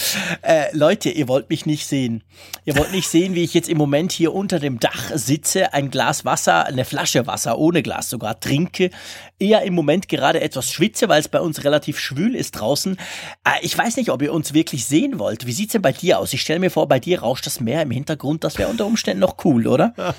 Äh, 0.42 0.76
Leute, 0.76 1.10
ihr 1.10 1.28
wollt 1.28 1.50
mich 1.50 1.66
nicht 1.66 1.86
sehen. 1.86 2.22
Ihr 2.64 2.76
wollt 2.76 2.92
nicht 2.92 3.08
sehen, 3.08 3.34
wie 3.34 3.44
ich 3.44 3.54
jetzt 3.54 3.68
im 3.68 3.78
Moment 3.78 4.12
hier 4.12 4.34
unter 4.34 4.58
dem 4.58 4.78
Dach 4.80 5.10
sitze, 5.14 5.72
ein 5.72 5.90
Glas 5.90 6.24
Wasser, 6.24 6.66
eine 6.66 6.84
Flasche 6.84 7.26
Wasser, 7.26 7.58
ohne 7.58 7.82
Glas 7.82 8.10
sogar, 8.10 8.40
trinke. 8.40 8.90
Eher 9.38 9.62
im 9.62 9.74
Moment 9.74 10.08
gerade 10.08 10.40
etwas 10.40 10.72
schwitze, 10.72 11.08
weil 11.08 11.20
es 11.20 11.28
bei 11.28 11.40
uns 11.40 11.64
relativ 11.64 11.98
schwül 11.98 12.34
ist 12.34 12.52
draußen. 12.52 12.96
Äh, 13.44 13.50
ich 13.62 13.76
weiß 13.76 13.96
nicht, 13.96 14.10
ob 14.10 14.22
ihr 14.22 14.32
uns 14.32 14.54
wirklich 14.54 14.86
sehen 14.86 15.18
wollt. 15.18 15.46
Wie 15.46 15.52
sieht's 15.52 15.72
denn 15.72 15.82
bei 15.82 15.92
dir 15.92 16.18
aus? 16.18 16.32
Ich 16.32 16.40
stelle 16.40 16.60
mir 16.60 16.70
vor, 16.70 16.88
bei 16.88 16.98
dir 16.98 17.20
rauscht 17.20 17.46
das 17.46 17.60
Meer 17.60 17.82
im 17.82 17.90
Hintergrund. 17.90 18.44
Das 18.44 18.58
wäre 18.58 18.68
unter 18.68 18.86
Umständen 18.86 19.20
noch 19.20 19.36
cool, 19.44 19.66
oder? 19.66 19.94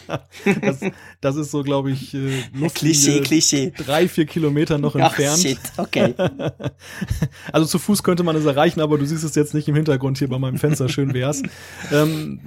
Das, 0.61 0.79
das 1.21 1.35
ist 1.35 1.51
so, 1.51 1.63
glaube 1.63 1.91
ich, 1.91 2.13
äh, 2.13 2.43
Klischee, 2.73 3.21
Klischee. 3.21 3.71
drei, 3.75 4.07
vier 4.07 4.25
Kilometer 4.25 4.77
noch 4.77 4.95
Ach, 4.95 5.17
entfernt. 5.17 5.39
shit, 5.39 5.59
okay. 5.77 6.13
Also 7.51 7.67
zu 7.67 7.79
Fuß 7.79 8.03
könnte 8.03 8.23
man 8.23 8.35
es 8.35 8.45
erreichen, 8.45 8.81
aber 8.81 8.97
du 8.97 9.05
siehst 9.05 9.23
es 9.23 9.35
jetzt 9.35 9.53
nicht 9.53 9.67
im 9.67 9.75
Hintergrund 9.75 10.17
hier 10.17 10.27
bei 10.29 10.37
meinem 10.39 10.57
Fenster, 10.57 10.89
schön 10.89 11.13
wär's. 11.13 11.41
ähm, 11.91 12.41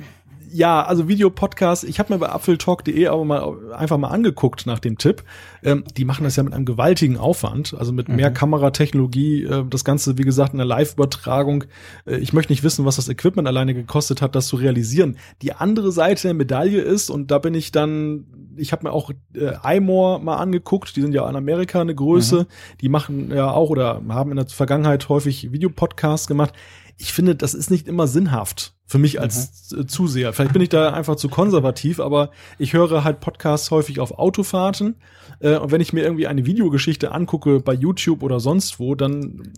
ja, 0.53 0.83
also 0.83 1.09
Videopodcast, 1.09 1.85
ich 1.85 1.99
habe 1.99 2.13
mir 2.13 2.19
bei 2.19 2.29
apfeltalk.de 2.29 3.07
aber 3.07 3.25
mal 3.25 3.73
einfach 3.73 3.99
mal 3.99 4.09
angeguckt 4.09 4.67
nach 4.67 4.79
dem 4.79 4.99
Tipp. 4.99 5.23
Ähm, 5.63 5.85
die 5.97 6.05
machen 6.05 6.25
das 6.25 6.37
ja 6.37 6.43
mit 6.43 6.53
einem 6.53 6.65
gewaltigen 6.65 7.17
Aufwand, 7.17 7.75
also 7.79 7.93
mit 7.93 8.09
mehr 8.09 8.31
Kameratechnologie, 8.31 9.45
äh, 9.45 9.65
das 9.69 9.85
Ganze, 9.85 10.19
wie 10.19 10.23
gesagt, 10.23 10.53
in 10.53 10.59
der 10.59 10.67
Live-Übertragung. 10.67 11.65
Äh, 12.07 12.17
ich 12.17 12.33
möchte 12.33 12.53
nicht 12.53 12.63
wissen, 12.63 12.85
was 12.85 12.97
das 12.97 13.09
Equipment 13.09 13.49
alleine 13.49 13.75
gekostet 13.75 14.23
hat, 14.23 14.35
das 14.35 14.47
zu 14.47 14.57
realisieren. 14.57 15.17
Die 15.41 15.53
andere 15.53 15.93
Seite 15.93 16.29
der 16.29 16.35
Medaille 16.35 16.81
ist, 16.81 17.11
und 17.11 17.31
da 17.31 17.39
bin 17.39 17.55
ich 17.55 17.73
dann, 17.73 18.27
ich 18.57 18.73
habe 18.73 18.85
mir 18.85 18.93
auch 18.93 19.11
äh, 19.35 19.77
iMore 19.77 20.21
mal 20.21 20.37
angeguckt, 20.37 20.95
die 20.97 21.01
sind 21.01 21.15
ja 21.15 21.29
in 21.29 21.37
Amerika 21.37 21.81
eine 21.81 21.95
Größe, 21.95 22.47
die 22.81 22.89
machen 22.89 23.31
ja 23.35 23.51
auch 23.51 23.71
oder 23.71 24.03
haben 24.09 24.31
in 24.31 24.37
der 24.37 24.47
Vergangenheit 24.47 25.09
häufig 25.09 25.53
Videopodcasts 25.53 26.27
gemacht. 26.27 26.53
Ich 26.99 27.13
finde, 27.13 27.35
das 27.35 27.55
ist 27.55 27.71
nicht 27.71 27.89
immer 27.89 28.07
sinnhaft 28.07 28.75
für 28.87 28.99
mich 28.99 29.21
als 29.21 29.73
äh, 29.73 29.87
Zuseher. 29.87 30.33
Vielleicht 30.33 30.53
bin 30.53 30.63
ich 30.63 30.69
da 30.69 30.93
einfach 30.93 31.17
zu 31.17 31.29
konservativ, 31.29 31.99
aber 31.99 32.31
ich 32.59 32.75
höre 32.75 33.05
halt 33.05 33.21
Podcasts 33.21 33.71
häufig 33.71 34.01
auf 34.01 34.19
Autofahrten. 34.19 34.97
Äh, 35.41 35.57
und 35.57 35.71
wenn 35.73 35.81
ich 35.81 35.93
mir 35.93 36.03
irgendwie 36.03 36.27
eine 36.27 36.47
Videogeschichte 36.47 37.13
angucke 37.13 37.61
bei 37.61 37.73
YouTube 37.73 38.23
oder 38.23 38.39
sonst 38.39 38.79
wo, 38.79 38.95
dann 38.95 39.53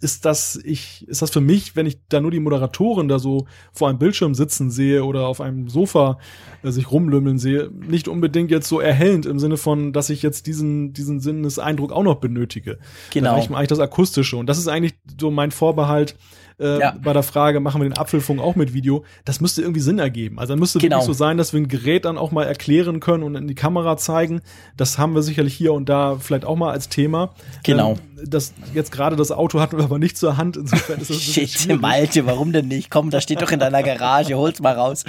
ist 0.00 0.26
das 0.26 0.60
ich 0.62 1.08
ist 1.08 1.22
das 1.22 1.30
für 1.30 1.40
mich, 1.40 1.74
wenn 1.74 1.86
ich 1.86 1.98
da 2.08 2.20
nur 2.20 2.30
die 2.30 2.40
Moderatoren 2.40 3.08
da 3.08 3.18
so 3.18 3.46
vor 3.72 3.88
einem 3.88 3.98
Bildschirm 3.98 4.34
sitzen 4.34 4.70
sehe 4.70 5.04
oder 5.04 5.26
auf 5.26 5.40
einem 5.40 5.68
Sofa 5.68 6.18
äh, 6.62 6.70
sich 6.70 6.90
rumlümmeln 6.90 7.38
sehe, 7.38 7.70
nicht 7.72 8.06
unbedingt 8.06 8.50
jetzt 8.50 8.68
so 8.68 8.78
erhellend 8.78 9.24
im 9.24 9.38
Sinne 9.38 9.56
von, 9.56 9.94
dass 9.94 10.10
ich 10.10 10.22
jetzt 10.22 10.46
diesen 10.46 10.92
diesen 10.92 11.20
Sinneseindruck 11.20 11.92
auch 11.92 12.02
noch 12.02 12.16
benötige. 12.16 12.78
Genau. 13.10 13.30
Da 13.30 13.36
reicht 13.36 13.48
mir 13.48 13.56
eigentlich 13.56 13.68
das 13.68 13.80
akustische 13.80 14.36
und 14.36 14.46
das 14.46 14.58
ist 14.58 14.68
eigentlich 14.68 14.94
so 15.18 15.30
mein 15.30 15.50
Vorbehalt 15.50 16.14
äh, 16.58 16.80
ja. 16.80 16.96
bei 17.02 17.12
der 17.12 17.22
Frage, 17.22 17.60
machen 17.60 17.80
wir 17.80 17.88
den 17.88 17.98
Apfelfunk 17.98 18.40
auch 18.40 18.56
mit 18.56 18.72
Video, 18.72 19.04
das 19.24 19.40
müsste 19.40 19.62
irgendwie 19.62 19.80
Sinn 19.80 19.98
ergeben. 19.98 20.38
Also 20.38 20.52
dann 20.52 20.58
müsste 20.58 20.78
genau. 20.78 20.96
wirklich 20.96 21.06
so 21.06 21.12
sein, 21.12 21.36
dass 21.36 21.52
wir 21.52 21.60
ein 21.60 21.68
Gerät 21.68 22.04
dann 22.04 22.18
auch 22.18 22.32
mal 22.32 22.44
erklären 22.44 23.00
können 23.00 23.22
und 23.22 23.34
in 23.34 23.48
die 23.48 23.54
Kamera 23.54 23.96
zeigen. 23.96 24.40
Das 24.76 24.98
haben 24.98 25.14
wir 25.14 25.22
sicherlich 25.22 25.54
hier 25.54 25.72
und 25.72 25.88
da 25.88 26.16
vielleicht 26.16 26.44
auch 26.44 26.56
mal 26.56 26.72
als 26.72 26.88
Thema. 26.88 27.34
Genau. 27.62 27.92
Ähm, 27.92 27.98
das, 28.24 28.54
jetzt 28.74 28.92
gerade 28.92 29.16
das 29.16 29.30
Auto 29.30 29.60
hatten 29.60 29.76
wir 29.76 29.84
aber 29.84 29.98
nicht 29.98 30.16
zur 30.16 30.36
Hand. 30.36 30.56
Insofern 30.56 31.00
ist 31.00 31.10
das 31.10 31.20
Shit, 31.22 31.80
Malte, 31.80 32.26
warum 32.26 32.52
denn 32.52 32.68
nicht? 32.68 32.90
Komm, 32.90 33.10
das 33.10 33.22
steht 33.22 33.42
doch 33.42 33.50
in 33.50 33.58
deiner 33.58 33.82
Garage, 33.82 34.34
hol's 34.36 34.60
mal 34.60 34.74
raus. 34.74 35.04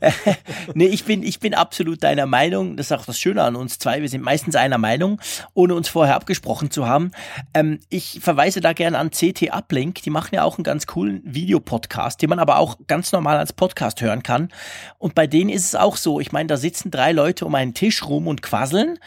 nee, 0.74 0.86
ich 0.86 1.04
bin, 1.04 1.22
ich 1.22 1.40
bin 1.40 1.54
absolut 1.54 2.02
deiner 2.02 2.26
Meinung. 2.26 2.76
Das 2.76 2.86
ist 2.86 2.92
auch 2.92 3.04
das 3.04 3.18
Schöne 3.18 3.42
an 3.42 3.56
uns 3.56 3.78
zwei. 3.78 4.00
Wir 4.00 4.08
sind 4.08 4.24
meistens 4.24 4.56
einer 4.56 4.78
Meinung, 4.78 5.20
ohne 5.54 5.74
uns 5.74 5.88
vorher 5.88 6.14
abgesprochen 6.14 6.70
zu 6.70 6.86
haben. 6.86 7.10
Ähm, 7.52 7.80
ich 7.90 8.20
verweise 8.22 8.60
da 8.60 8.72
gerne 8.72 8.98
an 8.98 9.10
CT 9.10 9.52
Uplink. 9.52 10.02
Die 10.02 10.10
machen 10.10 10.34
ja 10.34 10.44
auch 10.44 10.56
einen 10.56 10.64
ganz 10.64 10.77
coolen 10.86 11.22
Videopodcast, 11.24 12.22
den 12.22 12.30
man 12.30 12.38
aber 12.38 12.58
auch 12.58 12.78
ganz 12.86 13.12
normal 13.12 13.38
als 13.38 13.52
Podcast 13.52 14.00
hören 14.00 14.22
kann. 14.22 14.50
Und 14.98 15.14
bei 15.14 15.26
denen 15.26 15.50
ist 15.50 15.64
es 15.64 15.74
auch 15.74 15.96
so. 15.96 16.20
Ich 16.20 16.32
meine, 16.32 16.46
da 16.46 16.56
sitzen 16.56 16.90
drei 16.90 17.12
Leute 17.12 17.44
um 17.46 17.54
einen 17.54 17.74
Tisch 17.74 18.04
rum 18.04 18.26
und 18.26 18.42
quasseln 18.42 18.98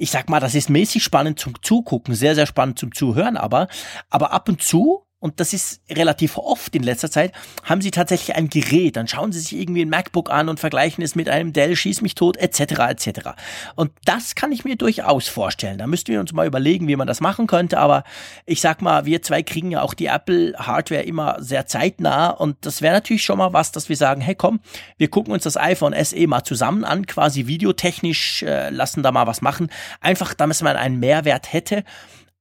ich 0.00 0.12
sag 0.12 0.30
mal, 0.30 0.38
das 0.38 0.54
ist 0.54 0.70
mäßig 0.70 1.02
spannend 1.02 1.40
zum 1.40 1.60
Zugucken, 1.60 2.14
sehr, 2.14 2.36
sehr 2.36 2.46
spannend 2.46 2.78
zum 2.78 2.94
Zuhören, 2.94 3.36
aber, 3.36 3.66
aber 4.10 4.32
ab 4.32 4.48
und 4.48 4.62
zu 4.62 5.02
und 5.20 5.40
das 5.40 5.52
ist 5.52 5.80
relativ 5.90 6.38
oft 6.38 6.76
in 6.76 6.84
letzter 6.84 7.10
Zeit, 7.10 7.32
haben 7.64 7.80
sie 7.80 7.90
tatsächlich 7.90 8.36
ein 8.36 8.48
Gerät. 8.48 8.96
Dann 8.96 9.08
schauen 9.08 9.32
sie 9.32 9.40
sich 9.40 9.58
irgendwie 9.58 9.84
ein 9.84 9.88
MacBook 9.88 10.30
an 10.30 10.48
und 10.48 10.60
vergleichen 10.60 11.02
es 11.02 11.16
mit 11.16 11.28
einem 11.28 11.52
Dell, 11.52 11.74
schieß 11.74 12.02
mich 12.02 12.14
tot, 12.14 12.36
etc. 12.36 12.60
etc. 12.88 13.30
Und 13.74 13.90
das 14.04 14.36
kann 14.36 14.52
ich 14.52 14.64
mir 14.64 14.76
durchaus 14.76 15.26
vorstellen. 15.26 15.78
Da 15.78 15.88
müssten 15.88 16.12
wir 16.12 16.20
uns 16.20 16.32
mal 16.32 16.46
überlegen, 16.46 16.86
wie 16.86 16.94
man 16.94 17.08
das 17.08 17.20
machen 17.20 17.48
könnte. 17.48 17.78
Aber 17.78 18.04
ich 18.46 18.60
sag 18.60 18.80
mal, 18.80 19.06
wir 19.06 19.20
zwei 19.20 19.42
kriegen 19.42 19.72
ja 19.72 19.82
auch 19.82 19.94
die 19.94 20.06
Apple-Hardware 20.06 21.02
immer 21.02 21.36
sehr 21.40 21.66
zeitnah. 21.66 22.30
Und 22.30 22.56
das 22.60 22.80
wäre 22.80 22.94
natürlich 22.94 23.24
schon 23.24 23.38
mal 23.38 23.52
was, 23.52 23.72
dass 23.72 23.88
wir 23.88 23.96
sagen, 23.96 24.20
hey 24.20 24.36
komm, 24.36 24.60
wir 24.98 25.08
gucken 25.08 25.32
uns 25.32 25.42
das 25.42 25.56
iPhone 25.56 25.94
SE 26.04 26.26
mal 26.28 26.44
zusammen 26.44 26.84
an, 26.84 27.06
quasi 27.06 27.48
videotechnisch, 27.48 28.44
äh, 28.44 28.70
lassen 28.70 29.02
da 29.02 29.10
mal 29.10 29.26
was 29.26 29.42
machen. 29.42 29.68
Einfach, 30.00 30.34
damit 30.34 30.62
man 30.62 30.76
einen 30.76 31.00
Mehrwert 31.00 31.52
hätte 31.52 31.82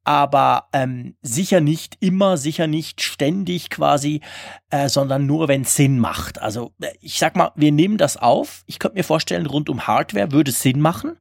aber 0.08 0.70
ähm, 0.72 1.18
sicher 1.22 1.60
nicht 1.60 1.98
immer, 2.00 2.38
sicher 2.38 2.66
nicht 2.66 3.02
ständig 3.02 3.70
quasi, 3.70 4.22
äh, 4.70 4.88
sondern 4.88 5.26
nur, 5.26 5.50
wenn 5.50 5.64
es 5.64 5.76
Sinn 5.76 6.00
macht. 6.00 6.42
Also 6.42 6.72
äh, 6.80 6.94
ich 7.02 7.20
sag 7.20 7.36
mal, 7.36 7.52
wir 7.56 7.74
nehmen 7.74 7.98
das 7.98 8.16
auf. 8.16 8.64
Ich 8.68 8.80
könnte 8.80 8.96
mir 8.96 9.04
vorstellen, 9.04 9.46
rund 9.46 9.68
um 9.68 9.86
Hardware 9.86 10.32
würde 10.32 10.52
es 10.52 10.62
Sinn 10.62 10.80
machen. 10.80 11.18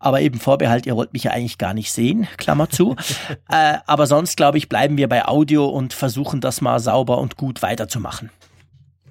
Aber 0.00 0.22
eben 0.22 0.40
Vorbehalt, 0.40 0.86
ihr 0.86 0.96
wollt 0.96 1.12
mich 1.12 1.22
ja 1.22 1.30
eigentlich 1.30 1.56
gar 1.58 1.72
nicht 1.72 1.92
sehen, 1.92 2.26
Klammer 2.36 2.68
zu. 2.68 2.96
äh, 3.48 3.78
aber 3.86 4.08
sonst, 4.08 4.36
glaube 4.36 4.58
ich, 4.58 4.68
bleiben 4.68 4.96
wir 4.96 5.08
bei 5.08 5.28
Audio 5.28 5.68
und 5.68 5.92
versuchen 5.92 6.40
das 6.40 6.60
mal 6.60 6.80
sauber 6.80 7.18
und 7.18 7.36
gut 7.36 7.62
weiterzumachen. 7.62 8.30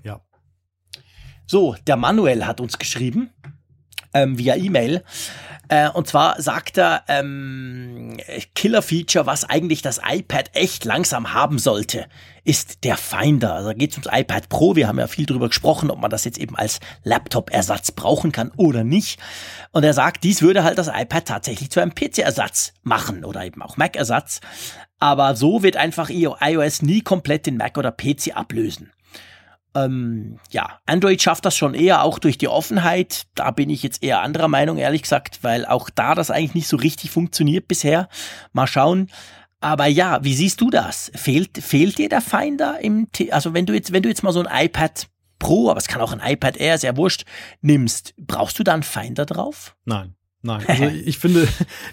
Ja. 0.03 0.19
So, 1.47 1.77
der 1.87 1.95
Manuel 1.95 2.45
hat 2.45 2.59
uns 2.59 2.77
geschrieben 2.77 3.29
ähm, 4.13 4.37
via 4.37 4.55
E-Mail. 4.55 5.03
Äh, 5.69 5.89
und 5.89 6.07
zwar 6.07 6.41
sagt 6.41 6.77
er, 6.77 7.03
ähm, 7.07 8.17
Killer-Feature, 8.55 9.27
was 9.27 9.43
eigentlich 9.43 9.83
das 9.83 10.01
iPad 10.03 10.49
echt 10.53 10.83
langsam 10.83 11.33
haben 11.33 11.59
sollte, 11.59 12.07
ist 12.43 12.83
der 12.83 12.97
Finder. 12.97 13.53
Also 13.53 13.69
da 13.69 13.73
geht 13.73 13.91
es 13.91 13.97
ums 13.97 14.09
iPad 14.11 14.49
Pro. 14.49 14.75
Wir 14.75 14.87
haben 14.87 14.97
ja 14.97 15.05
viel 15.05 15.27
drüber 15.27 15.47
gesprochen, 15.47 15.91
ob 15.91 15.99
man 15.99 16.09
das 16.09 16.25
jetzt 16.25 16.39
eben 16.39 16.55
als 16.55 16.79
Laptop-Ersatz 17.03 17.91
brauchen 17.91 18.31
kann 18.31 18.51
oder 18.57 18.83
nicht. 18.83 19.19
Und 19.71 19.83
er 19.83 19.93
sagt, 19.93 20.23
dies 20.23 20.41
würde 20.41 20.63
halt 20.63 20.79
das 20.79 20.87
iPad 20.87 21.25
tatsächlich 21.25 21.69
zu 21.69 21.79
einem 21.79 21.93
PC-Ersatz 21.93 22.73
machen 22.81 23.23
oder 23.23 23.45
eben 23.45 23.61
auch 23.61 23.77
Mac-Ersatz. 23.77 24.41
Aber 24.97 25.35
so 25.35 25.61
wird 25.61 25.77
einfach 25.77 26.09
iOS 26.09 26.81
nie 26.81 27.01
komplett 27.01 27.45
den 27.45 27.57
Mac 27.57 27.77
oder 27.77 27.91
PC 27.91 28.35
ablösen. 28.35 28.91
Ähm, 29.75 30.39
ja, 30.51 30.79
Android 30.85 31.21
schafft 31.21 31.45
das 31.45 31.55
schon 31.55 31.73
eher 31.73 32.03
auch 32.03 32.19
durch 32.19 32.37
die 32.37 32.47
Offenheit. 32.47 33.27
Da 33.35 33.51
bin 33.51 33.69
ich 33.69 33.83
jetzt 33.83 34.03
eher 34.03 34.21
anderer 34.21 34.47
Meinung, 34.47 34.77
ehrlich 34.77 35.03
gesagt, 35.03 35.39
weil 35.41 35.65
auch 35.65 35.89
da 35.89 36.15
das 36.15 36.31
eigentlich 36.31 36.55
nicht 36.55 36.67
so 36.67 36.77
richtig 36.77 37.11
funktioniert 37.11 37.67
bisher. 37.67 38.09
Mal 38.51 38.67
schauen. 38.67 39.09
Aber 39.61 39.87
ja, 39.87 40.23
wie 40.23 40.33
siehst 40.33 40.61
du 40.61 40.69
das? 40.69 41.11
Fehlt, 41.15 41.57
fehlt 41.57 41.97
dir 41.97 42.09
der 42.09 42.21
Finder 42.21 42.79
im, 42.81 43.11
T 43.11 43.31
also 43.31 43.53
wenn 43.53 43.65
du 43.65 43.73
jetzt, 43.73 43.91
wenn 43.91 44.03
du 44.03 44.09
jetzt 44.09 44.23
mal 44.23 44.31
so 44.31 44.41
ein 44.43 44.65
iPad 44.65 45.07
Pro, 45.37 45.69
aber 45.69 45.79
es 45.79 45.87
kann 45.87 46.01
auch 46.01 46.11
ein 46.11 46.21
iPad 46.23 46.57
Air, 46.57 46.77
sehr 46.77 46.97
wurscht, 46.97 47.25
nimmst, 47.61 48.13
brauchst 48.17 48.59
du 48.59 48.63
da 48.63 48.73
einen 48.73 48.83
Finder 48.83 49.25
drauf? 49.25 49.75
Nein. 49.85 50.15
Nein, 50.41 50.63
also 50.67 50.83
ich 51.05 51.17
finde, 51.17 51.47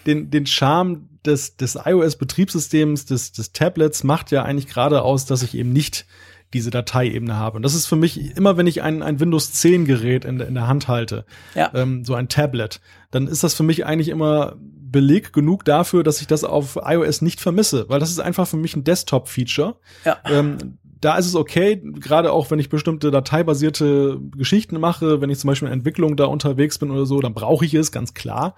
den, 0.06 0.30
den 0.30 0.46
Charme 0.46 1.08
des, 1.24 1.56
des 1.56 1.78
iOS-Betriebssystems, 1.84 3.06
des, 3.06 3.32
des 3.32 3.52
Tablets 3.52 4.04
macht 4.04 4.30
ja 4.30 4.44
eigentlich 4.44 4.68
gerade 4.68 5.02
aus, 5.02 5.26
dass 5.26 5.42
ich 5.42 5.54
eben 5.54 5.72
nicht 5.72 6.06
diese 6.54 6.70
Dateiebene 6.70 7.36
habe. 7.36 7.56
Und 7.56 7.62
das 7.62 7.74
ist 7.74 7.86
für 7.86 7.96
mich 7.96 8.36
immer, 8.36 8.56
wenn 8.56 8.66
ich 8.66 8.82
ein, 8.82 9.02
ein 9.02 9.20
Windows 9.20 9.52
10 9.52 9.84
Gerät 9.84 10.24
in, 10.24 10.40
in 10.40 10.54
der 10.54 10.68
Hand 10.68 10.88
halte, 10.88 11.24
ja. 11.54 11.70
ähm, 11.74 12.04
so 12.04 12.14
ein 12.14 12.28
Tablet, 12.28 12.80
dann 13.10 13.26
ist 13.26 13.42
das 13.42 13.54
für 13.54 13.62
mich 13.62 13.84
eigentlich 13.84 14.08
immer 14.08 14.56
Beleg 14.58 15.32
genug 15.32 15.64
dafür, 15.64 16.02
dass 16.02 16.20
ich 16.20 16.26
das 16.26 16.44
auf 16.44 16.78
iOS 16.82 17.20
nicht 17.20 17.40
vermisse, 17.40 17.88
weil 17.88 18.00
das 18.00 18.10
ist 18.10 18.20
einfach 18.20 18.46
für 18.46 18.56
mich 18.56 18.76
ein 18.76 18.84
Desktop-Feature. 18.84 19.76
Ja. 20.04 20.18
Ähm, 20.24 20.78
da 21.00 21.18
ist 21.18 21.26
es 21.26 21.34
okay, 21.34 21.82
gerade 21.82 22.32
auch 22.32 22.50
wenn 22.50 22.58
ich 22.58 22.70
bestimmte 22.70 23.10
dateibasierte 23.10 24.18
Geschichten 24.36 24.80
mache, 24.80 25.20
wenn 25.20 25.28
ich 25.28 25.38
zum 25.38 25.48
Beispiel 25.48 25.68
in 25.68 25.74
Entwicklung 25.74 26.16
da 26.16 26.24
unterwegs 26.24 26.78
bin 26.78 26.90
oder 26.90 27.04
so, 27.04 27.20
dann 27.20 27.34
brauche 27.34 27.64
ich 27.64 27.74
es, 27.74 27.92
ganz 27.92 28.14
klar 28.14 28.54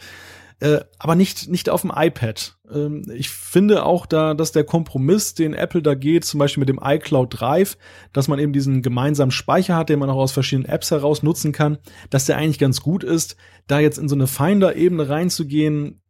äh, 0.61 0.81
aber 0.99 1.15
nicht, 1.15 1.49
nicht 1.49 1.71
auf 1.71 1.83
dem 1.83 1.93
iPad. 1.95 2.57
Ähm, 2.73 3.03
ich 3.15 3.29
finde 3.29 3.85
auch 3.85 4.07
da, 4.07 4.35
dass 4.35 4.53
der 4.53 4.65
Kompromiss, 4.65 5.35
den 5.35 5.55
Apple 5.55 5.83
da 5.83 5.95
geht, 5.95 6.25
zum 6.25 6.39
Beispiel 6.39 6.61
mit 6.61 6.69
dem 6.69 6.81
iCloud 6.83 7.41
Drive, 7.41 7.79
dass 8.13 8.29
man 8.29 8.39
eben 8.39 8.53
diesen 8.53 8.83
gemeinsamen 8.83 9.31
Speicher 9.31 9.77
hat, 9.77 9.89
den 9.89 10.01
man 10.01 10.11
auch 10.11 10.17
aus 10.17 10.33
verschiedenen 10.33 10.69
Apps 10.69 10.91
heraus 10.91 11.23
nutzen 11.23 11.53
kann, 11.53 11.79
dass 12.11 12.27
der 12.27 12.37
eigentlich 12.37 12.59
ganz 12.59 12.81
gut 12.81 13.05
ist. 13.05 13.37
Da 13.69 13.79
jetzt 13.79 13.99
in 13.99 14.09
so 14.09 14.17
eine 14.17 14.27
Finder-Ebene 14.27 15.09
reinzugehen, 15.09 16.01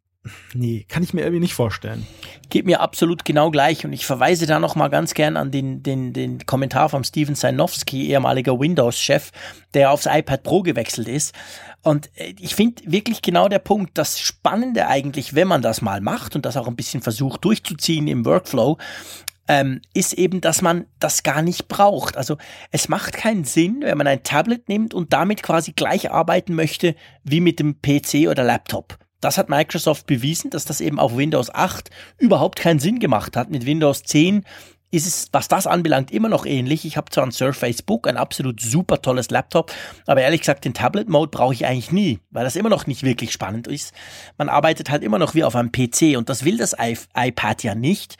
Nee, 0.52 0.84
kann 0.88 1.02
ich 1.02 1.14
mir 1.14 1.22
irgendwie 1.22 1.40
nicht 1.40 1.54
vorstellen. 1.54 2.06
Geht 2.50 2.66
mir 2.66 2.80
absolut 2.80 3.24
genau 3.24 3.50
gleich 3.50 3.84
und 3.84 3.92
ich 3.92 4.04
verweise 4.04 4.46
da 4.46 4.58
noch 4.58 4.74
mal 4.74 4.88
ganz 4.88 5.14
gern 5.14 5.36
an 5.36 5.50
den, 5.50 5.82
den, 5.82 6.12
den 6.12 6.44
Kommentar 6.44 6.88
von 6.88 7.04
Steven 7.04 7.34
Sanowski, 7.34 8.08
ehemaliger 8.08 8.58
Windows-Chef, 8.58 9.30
der 9.74 9.90
aufs 9.90 10.06
iPad 10.06 10.42
Pro 10.42 10.62
gewechselt 10.62 11.08
ist. 11.08 11.34
Und 11.82 12.10
äh, 12.16 12.34
ich 12.38 12.54
finde 12.54 12.82
wirklich 12.90 13.22
genau 13.22 13.48
der 13.48 13.60
Punkt, 13.60 13.96
das 13.96 14.18
Spannende 14.18 14.88
eigentlich, 14.88 15.34
wenn 15.34 15.48
man 15.48 15.62
das 15.62 15.82
mal 15.82 16.00
macht 16.00 16.36
und 16.36 16.44
das 16.44 16.56
auch 16.56 16.68
ein 16.68 16.76
bisschen 16.76 17.02
versucht 17.02 17.44
durchzuziehen 17.44 18.08
im 18.08 18.24
Workflow, 18.24 18.78
ähm, 19.46 19.80
ist 19.94 20.12
eben, 20.12 20.40
dass 20.40 20.60
man 20.60 20.86
das 20.98 21.22
gar 21.22 21.42
nicht 21.42 21.68
braucht. 21.68 22.16
Also 22.16 22.36
es 22.70 22.88
macht 22.88 23.14
keinen 23.14 23.44
Sinn, 23.44 23.80
wenn 23.82 23.96
man 23.96 24.06
ein 24.06 24.22
Tablet 24.22 24.68
nimmt 24.68 24.92
und 24.92 25.12
damit 25.12 25.42
quasi 25.42 25.72
gleich 25.72 26.10
arbeiten 26.10 26.54
möchte 26.54 26.94
wie 27.24 27.40
mit 27.40 27.58
dem 27.60 27.80
PC 27.80 28.28
oder 28.28 28.44
Laptop. 28.44 28.98
Das 29.20 29.38
hat 29.38 29.48
Microsoft 29.48 30.06
bewiesen, 30.06 30.50
dass 30.50 30.64
das 30.64 30.80
eben 30.80 30.98
auf 31.00 31.16
Windows 31.16 31.52
8 31.52 31.90
überhaupt 32.18 32.58
keinen 32.58 32.78
Sinn 32.78 33.00
gemacht 33.00 33.36
hat. 33.36 33.50
Mit 33.50 33.66
Windows 33.66 34.02
10 34.04 34.44
ist 34.90 35.06
es, 35.06 35.28
was 35.32 35.48
das 35.48 35.66
anbelangt, 35.66 36.10
immer 36.10 36.28
noch 36.28 36.46
ähnlich. 36.46 36.84
Ich 36.84 36.96
habe 36.96 37.10
zwar 37.10 37.24
ein 37.24 37.32
Surface 37.32 37.82
Book, 37.82 38.06
ein 38.08 38.16
absolut 38.16 38.60
super 38.60 39.02
tolles 39.02 39.30
Laptop, 39.30 39.72
aber 40.06 40.22
ehrlich 40.22 40.40
gesagt, 40.40 40.64
den 40.64 40.72
Tablet-Mode 40.72 41.30
brauche 41.30 41.52
ich 41.52 41.66
eigentlich 41.66 41.92
nie, 41.92 42.20
weil 42.30 42.44
das 42.44 42.56
immer 42.56 42.70
noch 42.70 42.86
nicht 42.86 43.02
wirklich 43.02 43.32
spannend 43.32 43.66
ist. 43.66 43.92
Man 44.38 44.48
arbeitet 44.48 44.90
halt 44.90 45.02
immer 45.02 45.18
noch 45.18 45.34
wie 45.34 45.44
auf 45.44 45.56
einem 45.56 45.72
PC 45.72 46.16
und 46.16 46.28
das 46.28 46.44
will 46.44 46.56
das 46.56 46.74
iPad 47.14 47.62
ja 47.62 47.74
nicht. 47.74 48.16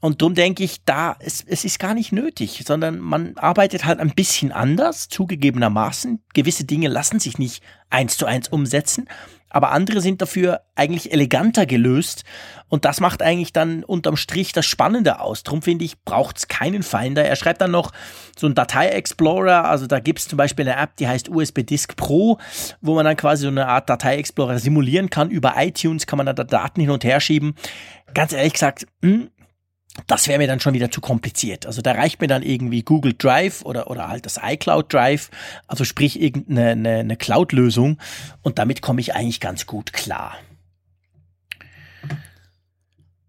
Und 0.00 0.22
darum 0.22 0.34
denke 0.34 0.62
ich, 0.62 0.84
da, 0.84 1.16
es, 1.18 1.42
es 1.46 1.64
ist 1.64 1.78
gar 1.78 1.94
nicht 1.94 2.12
nötig, 2.12 2.62
sondern 2.66 2.98
man 2.98 3.36
arbeitet 3.36 3.84
halt 3.84 3.98
ein 3.98 4.14
bisschen 4.14 4.52
anders, 4.52 5.08
zugegebenermaßen. 5.08 6.22
Gewisse 6.32 6.64
Dinge 6.64 6.88
lassen 6.88 7.18
sich 7.18 7.38
nicht 7.38 7.62
eins 7.90 8.16
zu 8.16 8.26
eins 8.26 8.48
umsetzen 8.48 9.08
aber 9.56 9.72
andere 9.72 10.02
sind 10.02 10.20
dafür 10.20 10.60
eigentlich 10.74 11.12
eleganter 11.12 11.64
gelöst 11.64 12.24
und 12.68 12.84
das 12.84 13.00
macht 13.00 13.22
eigentlich 13.22 13.54
dann 13.54 13.84
unterm 13.84 14.18
Strich 14.18 14.52
das 14.52 14.66
Spannende 14.66 15.18
aus. 15.18 15.44
Drum 15.44 15.62
finde 15.62 15.86
ich, 15.86 16.04
braucht 16.04 16.36
es 16.36 16.48
keinen 16.48 16.82
Finder. 16.82 17.24
Er 17.24 17.36
schreibt 17.36 17.62
dann 17.62 17.70
noch 17.70 17.92
so 18.38 18.46
einen 18.46 18.54
Datei-Explorer, 18.54 19.64
also 19.64 19.86
da 19.86 19.98
gibt 19.98 20.18
es 20.18 20.28
zum 20.28 20.36
Beispiel 20.36 20.68
eine 20.68 20.78
App, 20.78 20.96
die 20.98 21.08
heißt 21.08 21.30
USB 21.30 21.62
Disk 21.62 21.96
Pro, 21.96 22.36
wo 22.82 22.96
man 22.96 23.06
dann 23.06 23.16
quasi 23.16 23.44
so 23.44 23.48
eine 23.48 23.66
Art 23.66 23.88
Datei-Explorer 23.88 24.58
simulieren 24.58 25.08
kann. 25.08 25.30
Über 25.30 25.54
iTunes 25.56 26.06
kann 26.06 26.18
man 26.18 26.26
da 26.26 26.34
Daten 26.34 26.82
hin 26.82 26.90
und 26.90 27.02
her 27.02 27.20
schieben. 27.20 27.54
Ganz 28.12 28.34
ehrlich 28.34 28.52
gesagt, 28.52 28.86
mh, 29.00 29.10
hm, 29.10 29.30
das 30.06 30.28
wäre 30.28 30.38
mir 30.38 30.46
dann 30.46 30.60
schon 30.60 30.74
wieder 30.74 30.90
zu 30.90 31.00
kompliziert. 31.00 31.66
Also 31.66 31.82
da 31.82 31.92
reicht 31.92 32.20
mir 32.20 32.28
dann 32.28 32.42
irgendwie 32.42 32.82
Google 32.82 33.14
Drive 33.16 33.62
oder, 33.62 33.90
oder 33.90 34.08
halt 34.08 34.26
das 34.26 34.38
iCloud 34.42 34.92
Drive, 34.92 35.30
also 35.66 35.84
sprich 35.84 36.20
irgendeine 36.20 36.70
eine, 36.70 36.98
eine 37.00 37.16
Cloud-Lösung 37.16 37.98
und 38.42 38.58
damit 38.58 38.82
komme 38.82 39.00
ich 39.00 39.14
eigentlich 39.14 39.40
ganz 39.40 39.66
gut 39.66 39.92
klar. 39.92 40.36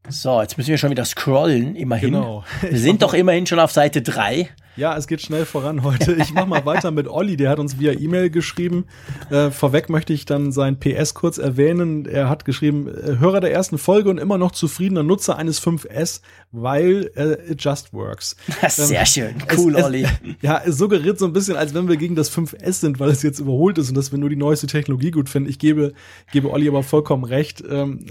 So, 0.10 0.42
jetzt 0.42 0.58
müssen 0.58 0.70
wir 0.70 0.78
schon 0.78 0.92
wieder 0.92 1.06
scrollen, 1.06 1.76
immerhin. 1.76 2.14
Genau. 2.14 2.46
Wir 2.62 2.80
sind 2.80 3.02
doch 3.02 3.14
immerhin 3.14 3.46
schon 3.46 3.60
auf 3.60 3.72
Seite 3.72 4.02
3. 4.02 4.50
Ja, 4.78 4.96
es 4.96 5.08
geht 5.08 5.24
schnell 5.24 5.46
voran 5.46 5.82
heute. 5.82 6.14
Ich 6.14 6.34
mache 6.34 6.46
mal 6.46 6.64
weiter 6.64 6.92
mit 6.92 7.08
Olli, 7.08 7.36
der 7.36 7.50
hat 7.50 7.58
uns 7.58 7.80
via 7.80 7.94
E-Mail 7.94 8.30
geschrieben. 8.30 8.86
Äh, 9.32 9.50
vorweg 9.50 9.90
möchte 9.90 10.14
ich 10.14 10.26
dann 10.26 10.52
sein 10.52 10.80
PS 10.80 11.16
kurz 11.16 11.40
erwähnen. 11.40 12.06
Er 12.06 12.30
hat 12.30 12.46
geschrieben, 12.46 12.88
äh, 12.88 13.18
Hörer 13.18 13.40
der 13.42 13.52
ersten 13.52 13.80
Folge 13.80 14.12
und 14.12 14.20
immer 14.20 14.38
noch 14.38 14.52
zufriedener 14.52 15.02
Nutzer 15.02 15.36
eines 15.36 15.60
5S, 15.60 16.22
weil 16.52 17.10
äh, 17.16 17.52
it 17.52 17.64
just 17.64 17.92
works. 17.92 18.36
Sehr 18.70 19.00
ähm, 19.00 19.06
schön, 19.08 19.36
cool, 19.58 19.76
es, 19.76 19.84
Olli. 19.84 20.06
ja, 20.42 20.62
es 20.64 20.78
suggeriert 20.78 21.18
so 21.18 21.26
ein 21.26 21.34
bisschen, 21.34 21.58
als 21.58 21.74
wenn 21.74 21.90
wir 21.90 21.98
gegen 21.98 22.16
das 22.16 22.32
5S 22.32 22.74
sind, 22.74 23.00
weil 23.00 23.10
es 23.10 23.24
jetzt 23.24 23.40
überholt 23.40 23.80
ist 23.80 23.90
und 23.90 23.96
dass 23.96 24.12
wir 24.12 24.20
nur 24.20 24.30
die 24.30 24.36
neueste 24.36 24.68
Technologie 24.68 25.10
gut 25.10 25.28
finden. 25.28 25.50
Ich 25.50 25.58
gebe, 25.58 25.94
gebe 26.32 26.52
Olli 26.52 26.68
aber 26.68 26.84
vollkommen 26.84 27.24
recht. 27.24 27.64
Ähm, 27.68 28.06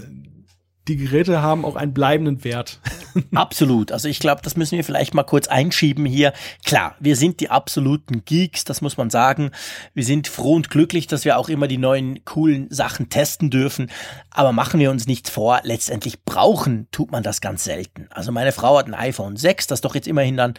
die 0.87 0.95
Geräte 0.95 1.41
haben 1.41 1.65
auch 1.65 1.75
einen 1.75 1.93
bleibenden 1.93 2.43
Wert. 2.43 2.79
Absolut. 3.35 3.91
Also 3.91 4.07
ich 4.07 4.19
glaube, 4.19 4.41
das 4.43 4.55
müssen 4.55 4.77
wir 4.77 4.83
vielleicht 4.83 5.13
mal 5.13 5.23
kurz 5.23 5.47
einschieben 5.47 6.05
hier. 6.05 6.33
Klar, 6.65 6.95
wir 6.99 7.15
sind 7.15 7.39
die 7.39 7.49
absoluten 7.49 8.23
Geeks, 8.23 8.63
das 8.63 8.81
muss 8.81 8.97
man 8.97 9.09
sagen. 9.09 9.51
Wir 9.93 10.05
sind 10.05 10.27
froh 10.27 10.53
und 10.53 10.69
glücklich, 10.69 11.07
dass 11.07 11.25
wir 11.25 11.37
auch 11.37 11.49
immer 11.49 11.67
die 11.67 11.77
neuen 11.77 12.23
coolen 12.25 12.67
Sachen 12.69 13.09
testen 13.09 13.49
dürfen. 13.49 13.91
Aber 14.31 14.51
machen 14.51 14.79
wir 14.79 14.91
uns 14.91 15.07
nichts 15.07 15.29
vor, 15.29 15.59
letztendlich 15.63 16.23
brauchen 16.23 16.87
tut 16.91 17.11
man 17.11 17.23
das 17.23 17.41
ganz 17.41 17.63
selten. 17.63 18.07
Also 18.11 18.31
meine 18.31 18.51
Frau 18.51 18.77
hat 18.77 18.87
ein 18.87 18.93
iPhone 18.93 19.35
6, 19.35 19.67
das 19.67 19.81
doch 19.81 19.95
jetzt 19.95 20.07
immerhin 20.07 20.37
dann 20.37 20.53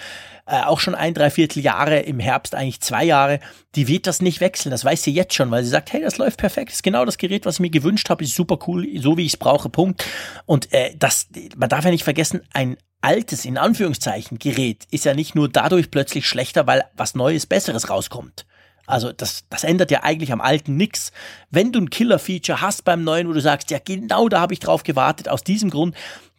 äh, 0.46 0.62
auch 0.62 0.80
schon 0.80 0.94
ein, 0.94 1.14
dreiviertel 1.14 1.62
Jahre, 1.62 2.00
im 2.00 2.20
Herbst 2.20 2.54
eigentlich 2.54 2.80
zwei 2.80 3.04
Jahre. 3.04 3.40
Die 3.74 3.86
wird 3.86 4.06
das 4.06 4.22
nicht 4.22 4.40
wechseln, 4.40 4.70
das 4.70 4.84
weiß 4.84 5.02
sie 5.02 5.12
jetzt 5.12 5.34
schon, 5.34 5.50
weil 5.50 5.62
sie 5.62 5.70
sagt, 5.70 5.92
hey, 5.92 6.02
das 6.02 6.18
läuft 6.18 6.38
perfekt, 6.38 6.72
ist 6.72 6.82
genau 6.82 7.04
das 7.04 7.18
Gerät, 7.18 7.46
was 7.46 7.56
ich 7.56 7.60
mir 7.60 7.70
gewünscht 7.70 8.10
habe, 8.10 8.24
ist 8.24 8.34
super 8.34 8.58
cool, 8.66 8.86
so 8.98 9.16
wie 9.16 9.26
ich 9.26 9.34
es 9.34 9.36
brauche, 9.36 9.68
Punkt. 9.68 10.04
Und 10.46 10.72
äh, 10.72 10.94
das, 10.96 11.28
man 11.56 11.68
darf 11.68 11.84
ja 11.84 11.90
nicht 11.90 12.04
vergessen, 12.04 12.42
ein 12.52 12.76
altes, 13.00 13.44
in 13.44 13.58
Anführungszeichen, 13.58 14.38
Gerät 14.38 14.86
ist 14.90 15.04
ja 15.04 15.14
nicht 15.14 15.34
nur 15.34 15.48
dadurch 15.48 15.90
plötzlich 15.90 16.26
schlechter, 16.26 16.66
weil 16.66 16.84
was 16.96 17.14
Neues, 17.14 17.46
Besseres 17.46 17.90
rauskommt. 17.90 18.46
Also 18.86 19.12
das, 19.12 19.44
das 19.50 19.64
ändert 19.64 19.90
ja 19.90 20.02
eigentlich 20.02 20.32
am 20.32 20.40
alten 20.40 20.76
nix. 20.76 21.12
Wenn 21.50 21.72
du 21.72 21.80
ein 21.80 21.90
Killer-Feature 21.90 22.62
hast 22.62 22.84
beim 22.84 23.04
neuen, 23.04 23.28
wo 23.28 23.32
du 23.32 23.40
sagst, 23.40 23.70
ja 23.70 23.78
genau 23.84 24.28
da 24.28 24.40
habe 24.40 24.54
ich 24.54 24.60
drauf 24.60 24.82
gewartet, 24.82 25.28
aus 25.28 25.44
diesem 25.44 25.70
Grund, 25.70 25.94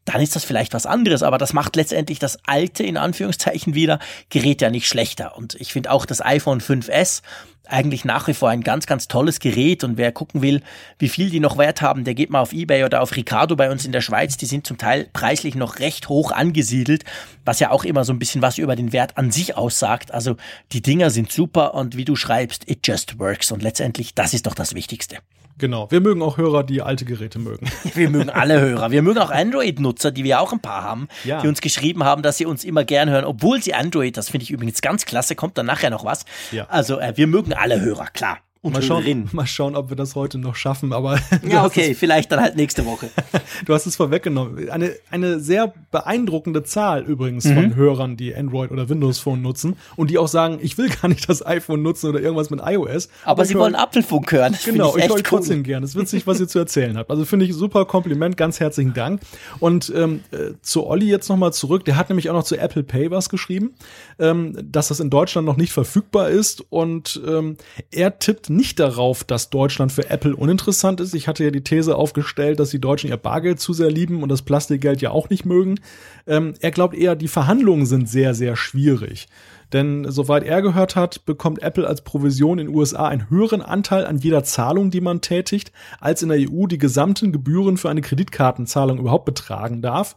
dann 0.06 0.22
ist 0.22 0.36
das 0.36 0.44
vielleicht 0.44 0.74
was 0.74 0.88
anderes, 0.88 1.22
aber 1.22 1.38
das 1.38 1.54
macht 1.54 1.76
letztendlich 1.76 2.18
das 2.18 2.40
alte, 2.46 2.84
in 2.84 2.98
Anführungszeichen 2.98 3.76
wieder, 3.76 4.00
Gerät 4.30 4.62
ja 4.62 4.72
nicht 4.72 4.88
schlechter. 4.88 5.38
Und 5.38 5.56
ich 5.56 5.72
finde 5.72 5.92
auch 5.92 6.08
das 6.08 6.26
iPhone 6.26 6.62
5S 6.62 7.22
eigentlich 7.70 8.06
nach 8.06 8.28
wie 8.28 8.34
vor 8.34 8.50
ein 8.50 8.62
ganz, 8.62 8.86
ganz 8.86 9.08
tolles 9.08 9.40
Gerät 9.40 9.84
und 9.84 9.98
wer 9.98 10.12
gucken 10.12 10.42
will, 10.42 10.62
wie 10.98 11.10
viel 11.10 11.30
die 11.30 11.40
noch 11.40 11.58
Wert 11.58 11.82
haben, 11.82 12.04
der 12.04 12.16
geht 12.16 12.30
mal 12.30 12.42
auf 12.42 12.54
Ebay 12.54 12.84
oder 12.84 13.02
auf 13.02 13.16
Ricardo 13.16 13.56
bei 13.56 13.72
uns 13.72 13.86
in 13.86 13.92
der 13.92 14.02
Schweiz. 14.02 14.38
Die 14.38 14.46
sind 14.46 14.66
zum 14.68 14.78
Teil 14.78 15.08
preislich 15.14 15.56
noch 15.56 15.80
recht 15.80 16.10
hoch 16.10 16.32
angesiedelt, 16.32 17.06
was 17.46 17.60
ja 17.60 17.72
auch 17.72 17.84
immer 17.84 18.04
so 18.04 18.14
ein 18.14 18.20
bisschen 18.20 18.42
was 18.42 18.58
über 18.58 18.76
den 18.76 18.94
Wert 18.94 19.18
an 19.18 19.32
sich 19.32 19.56
aussagt. 19.56 20.14
Also 20.14 20.36
die 20.72 20.82
Dinger 20.82 21.10
sind 21.10 21.32
super 21.32 21.74
und 21.74 21.96
wie 21.96 22.06
du 22.06 22.16
schreibst, 22.16 22.70
it 22.70 22.86
just 22.86 23.20
works 23.20 23.52
und 23.52 23.64
letztendlich, 23.64 24.14
das 24.16 24.34
ist 24.34 24.48
doch 24.48 24.56
das 24.56 24.76
Wichtigste. 24.76 25.18
Genau. 25.60 25.92
Wir 25.92 26.02
mögen 26.02 26.22
auch 26.22 26.38
Hörer, 26.38 26.64
die 26.64 26.82
alte 26.82 27.06
Geräte 27.06 27.38
mögen. 27.38 27.70
Wir 27.94 28.10
mögen 28.10 28.30
alle 28.30 28.60
Hörer. 28.60 28.92
Wir 28.92 29.02
mögen 29.02 29.20
auch 29.20 29.30
Android-Nutzer, 29.30 30.12
die 30.12 30.24
wir 30.24 30.40
auch 30.40 30.54
ein 30.54 30.62
paar 30.62 30.84
haben, 30.84 31.08
ja. 31.24 31.42
die 31.42 31.48
uns 31.48 31.62
geschrieben 31.62 32.04
haben, 32.04 32.22
dass 32.22 32.38
sie 32.38 32.46
uns 32.46 32.64
immer 32.64 32.84
gern 32.86 33.10
hören, 33.10 33.26
obwohl 33.26 33.62
sie 33.62 33.74
Android, 33.74 34.16
das 34.16 34.30
finde 34.30 34.44
ich 34.44 34.52
übrigens 34.52 34.82
ganz 34.82 35.06
klasse, 35.06 35.36
kommt 35.36 35.58
dann 35.58 35.66
nachher 35.66 35.90
noch 35.90 36.06
was. 36.06 36.26
Ja. 36.52 36.66
Also 36.70 37.00
äh, 37.00 37.14
wir 37.16 37.28
mögen 37.28 37.54
alle 37.54 37.82
Hörer, 37.82 38.08
klar 38.08 38.40
und 38.62 38.74
mal 38.74 38.82
schauen, 38.82 39.30
mal 39.32 39.48
schauen, 39.48 39.76
ob 39.78 39.90
wir 39.90 39.96
das 39.96 40.16
heute 40.16 40.38
noch 40.38 40.56
schaffen, 40.56 40.92
aber. 40.92 41.20
Ja, 41.50 41.66
okay, 41.66 41.94
vielleicht 41.94 42.32
dann 42.32 42.42
halt 42.42 42.58
nächste 42.58 42.86
Woche. 42.86 43.10
du 43.66 43.74
hast 43.74 43.86
es 43.86 43.96
vorweggenommen. 43.96 44.70
Eine, 44.70 44.92
eine 45.10 45.40
sehr 45.40 45.74
beeindruckende 45.92 46.64
Zahl 46.64 47.04
übrigens 47.04 47.46
mhm. 47.46 47.54
von 47.54 47.76
Hörern, 47.76 48.18
die 48.18 48.36
Android 48.36 48.72
oder 48.72 48.90
Windows 48.90 49.20
Phone 49.20 49.42
nutzen 49.42 49.78
und 49.96 50.10
die 50.10 50.18
auch 50.18 50.28
sagen, 50.28 50.60
ich 50.62 50.78
will 50.78 50.90
gar 51.02 51.08
nicht 51.08 51.30
das 51.30 51.46
iPhone 51.46 51.82
nutzen 51.82 52.10
oder 52.10 52.20
irgendwas 52.20 52.50
mit 52.50 52.60
iOS. 52.64 53.10
Aber 53.24 53.46
sie 53.46 53.56
wollen 53.56 53.76
Apfelfunk 53.76 54.32
hören. 54.32 54.52
Das 54.52 54.66
genau, 54.66 54.98
ich, 54.98 55.06
ich 55.06 55.10
höre 55.10 55.24
trotzdem 55.24 55.64
gern. 55.64 55.84
Es 55.84 55.92
ist 55.92 55.96
witzig, 55.96 56.28
was 56.28 56.42
ihr 56.42 56.50
zu 56.50 56.60
erzählen 56.60 56.98
habt. 56.98 57.10
Also 57.10 57.24
finde 57.24 57.46
ich 57.46 57.54
super 57.54 57.86
Kompliment, 57.86 58.36
ganz 58.36 58.60
herzlichen 58.60 58.94
Dank. 58.94 59.22
Und 59.60 59.92
ähm, 59.96 60.22
äh, 60.32 60.54
zu 60.62 60.86
Olli 60.86 61.10
jetzt 61.10 61.30
nochmal 61.30 61.54
zurück. 61.54 61.86
Der 61.86 61.96
hat 61.96 62.10
nämlich 62.10 62.30
auch 62.30 62.36
noch 62.36 62.44
zu 62.44 62.58
Apple 62.58 62.84
Pay 62.84 63.10
was 63.10 63.30
geschrieben, 63.30 63.74
ähm, 64.20 64.58
dass 64.62 64.90
das 64.90 65.00
in 65.00 65.10
Deutschland 65.10 65.46
noch 65.46 65.58
nicht 65.58 65.72
verfügbar 65.72 66.30
ist 66.30 66.64
und 66.70 67.22
ähm, 67.26 67.58
er 67.92 68.20
tippt 68.20 68.50
nicht 68.50 68.80
darauf, 68.80 69.24
dass 69.24 69.50
Deutschland 69.50 69.92
für 69.92 70.10
Apple 70.10 70.36
uninteressant 70.36 71.00
ist. 71.00 71.14
Ich 71.16 71.28
hatte 71.28 71.44
ja 71.44 71.52
die 71.52 71.64
These 71.64 71.96
aufgestellt, 71.96 72.60
dass 72.60 72.70
die 72.70 72.82
Deutschen 72.82 73.10
ihr 73.10 73.18
Bargeld 73.18 73.60
zu 73.60 73.74
sehr 73.74 73.90
lieben 73.90 74.22
und 74.24 74.30
das 74.30 74.42
Plastikgeld 74.42 75.02
ja 75.02 75.12
auch 75.12 75.30
nicht 75.30 75.46
mögen. 75.46 75.80
Ähm, 76.28 76.54
er 76.60 76.72
glaubt 76.72 76.96
eher, 76.96 77.16
die 77.16 77.28
Verhandlungen 77.28 77.86
sind 77.86 78.10
sehr, 78.10 78.34
sehr 78.36 78.56
schwierig. 78.56 79.28
Denn 79.74 80.10
soweit 80.10 80.44
er 80.44 80.62
gehört 80.62 80.96
hat, 80.96 81.26
bekommt 81.26 81.62
Apple 81.62 81.88
als 81.88 82.02
Provision 82.02 82.60
in 82.60 82.68
den 82.68 82.76
USA 82.76 83.08
einen 83.08 83.30
höheren 83.30 83.62
Anteil 83.62 84.06
an 84.06 84.18
jeder 84.18 84.44
Zahlung, 84.44 84.90
die 84.90 85.02
man 85.02 85.22
tätigt, 85.22 85.72
als 86.00 86.24
in 86.24 86.30
der 86.30 86.40
EU 86.40 86.66
die 86.66 86.80
gesamten 86.80 87.32
Gebühren 87.32 87.78
für 87.78 87.90
eine 87.90 88.02
Kreditkartenzahlung 88.02 88.98
überhaupt 88.98 89.26
betragen 89.26 89.82
darf. 89.82 90.16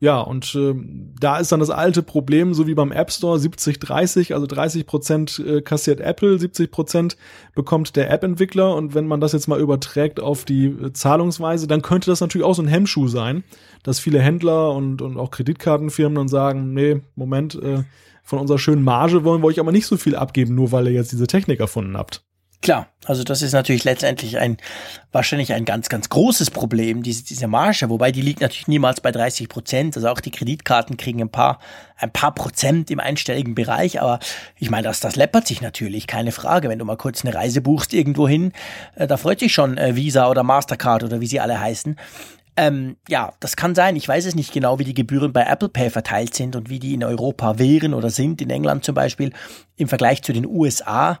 Ja, 0.00 0.20
und 0.20 0.54
äh, 0.54 0.74
da 1.18 1.38
ist 1.38 1.52
dann 1.52 1.60
das 1.60 1.70
alte 1.70 2.02
Problem, 2.02 2.52
so 2.52 2.66
wie 2.66 2.74
beim 2.74 2.92
App 2.92 3.10
Store, 3.10 3.38
70-30, 3.38 4.34
also 4.34 4.46
30 4.46 4.86
Prozent 4.86 5.38
äh, 5.38 5.62
kassiert 5.62 6.00
Apple, 6.00 6.38
70 6.38 6.70
Prozent 6.70 7.16
bekommt 7.54 7.96
der 7.96 8.10
App-Entwickler. 8.10 8.74
Und 8.74 8.94
wenn 8.94 9.06
man 9.06 9.20
das 9.20 9.32
jetzt 9.32 9.46
mal 9.46 9.60
überträgt 9.60 10.20
auf 10.20 10.44
die 10.44 10.66
äh, 10.66 10.92
Zahlungsweise, 10.92 11.66
dann 11.68 11.80
könnte 11.80 12.10
das 12.10 12.20
natürlich 12.20 12.44
auch 12.44 12.54
so 12.54 12.62
ein 12.62 12.68
Hemmschuh 12.68 13.08
sein, 13.08 13.44
dass 13.82 14.00
viele 14.00 14.20
Händler 14.20 14.72
und, 14.72 15.00
und 15.00 15.16
auch 15.16 15.30
Kreditkartenfirmen 15.30 16.16
dann 16.16 16.28
sagen, 16.28 16.74
nee, 16.74 17.00
Moment, 17.14 17.54
äh, 17.54 17.84
von 18.22 18.40
unserer 18.40 18.58
schönen 18.58 18.82
Marge 18.82 19.22
wollen 19.24 19.42
wir 19.42 19.46
euch 19.46 19.60
aber 19.60 19.72
nicht 19.72 19.86
so 19.86 19.96
viel 19.96 20.16
abgeben, 20.16 20.54
nur 20.54 20.72
weil 20.72 20.86
ihr 20.86 20.94
jetzt 20.94 21.12
diese 21.12 21.26
Technik 21.26 21.60
erfunden 21.60 21.96
habt. 21.96 22.24
Klar, 22.64 22.88
also 23.04 23.24
das 23.24 23.42
ist 23.42 23.52
natürlich 23.52 23.84
letztendlich 23.84 24.38
ein 24.38 24.56
wahrscheinlich 25.12 25.52
ein 25.52 25.66
ganz, 25.66 25.90
ganz 25.90 26.08
großes 26.08 26.50
Problem, 26.50 27.02
diese, 27.02 27.22
diese 27.22 27.46
Marge, 27.46 27.90
wobei 27.90 28.10
die 28.10 28.22
liegt 28.22 28.40
natürlich 28.40 28.68
niemals 28.68 29.02
bei 29.02 29.12
30 29.12 29.50
Prozent. 29.50 29.96
Also 29.98 30.08
auch 30.08 30.20
die 30.20 30.30
Kreditkarten 30.30 30.96
kriegen 30.96 31.20
ein 31.20 31.28
paar, 31.28 31.58
ein 31.98 32.10
paar 32.10 32.34
Prozent 32.34 32.90
im 32.90 33.00
einstelligen 33.00 33.54
Bereich, 33.54 34.00
aber 34.00 34.18
ich 34.58 34.70
meine, 34.70 34.84
das, 34.84 35.00
das 35.00 35.14
läppert 35.14 35.46
sich 35.46 35.60
natürlich, 35.60 36.06
keine 36.06 36.32
Frage. 36.32 36.70
Wenn 36.70 36.78
du 36.78 36.86
mal 36.86 36.96
kurz 36.96 37.22
eine 37.22 37.34
Reise 37.34 37.60
buchst 37.60 37.92
irgendwo 37.92 38.26
hin, 38.26 38.52
äh, 38.94 39.06
da 39.06 39.18
freut 39.18 39.40
sich 39.40 39.52
schon 39.52 39.76
äh, 39.76 39.94
Visa 39.94 40.30
oder 40.30 40.42
Mastercard 40.42 41.04
oder 41.04 41.20
wie 41.20 41.26
sie 41.26 41.40
alle 41.40 41.60
heißen. 41.60 41.96
Ähm, 42.56 42.96
ja, 43.10 43.34
das 43.40 43.56
kann 43.56 43.74
sein. 43.74 43.94
Ich 43.94 44.08
weiß 44.08 44.24
es 44.24 44.34
nicht 44.34 44.54
genau, 44.54 44.78
wie 44.78 44.84
die 44.84 44.94
Gebühren 44.94 45.34
bei 45.34 45.42
Apple 45.42 45.68
Pay 45.68 45.90
verteilt 45.90 46.34
sind 46.34 46.56
und 46.56 46.70
wie 46.70 46.78
die 46.78 46.94
in 46.94 47.04
Europa 47.04 47.58
wären 47.58 47.92
oder 47.92 48.08
sind, 48.08 48.40
in 48.40 48.48
England 48.48 48.86
zum 48.86 48.94
Beispiel, 48.94 49.34
im 49.76 49.88
Vergleich 49.88 50.22
zu 50.22 50.32
den 50.32 50.46
USA. 50.46 51.20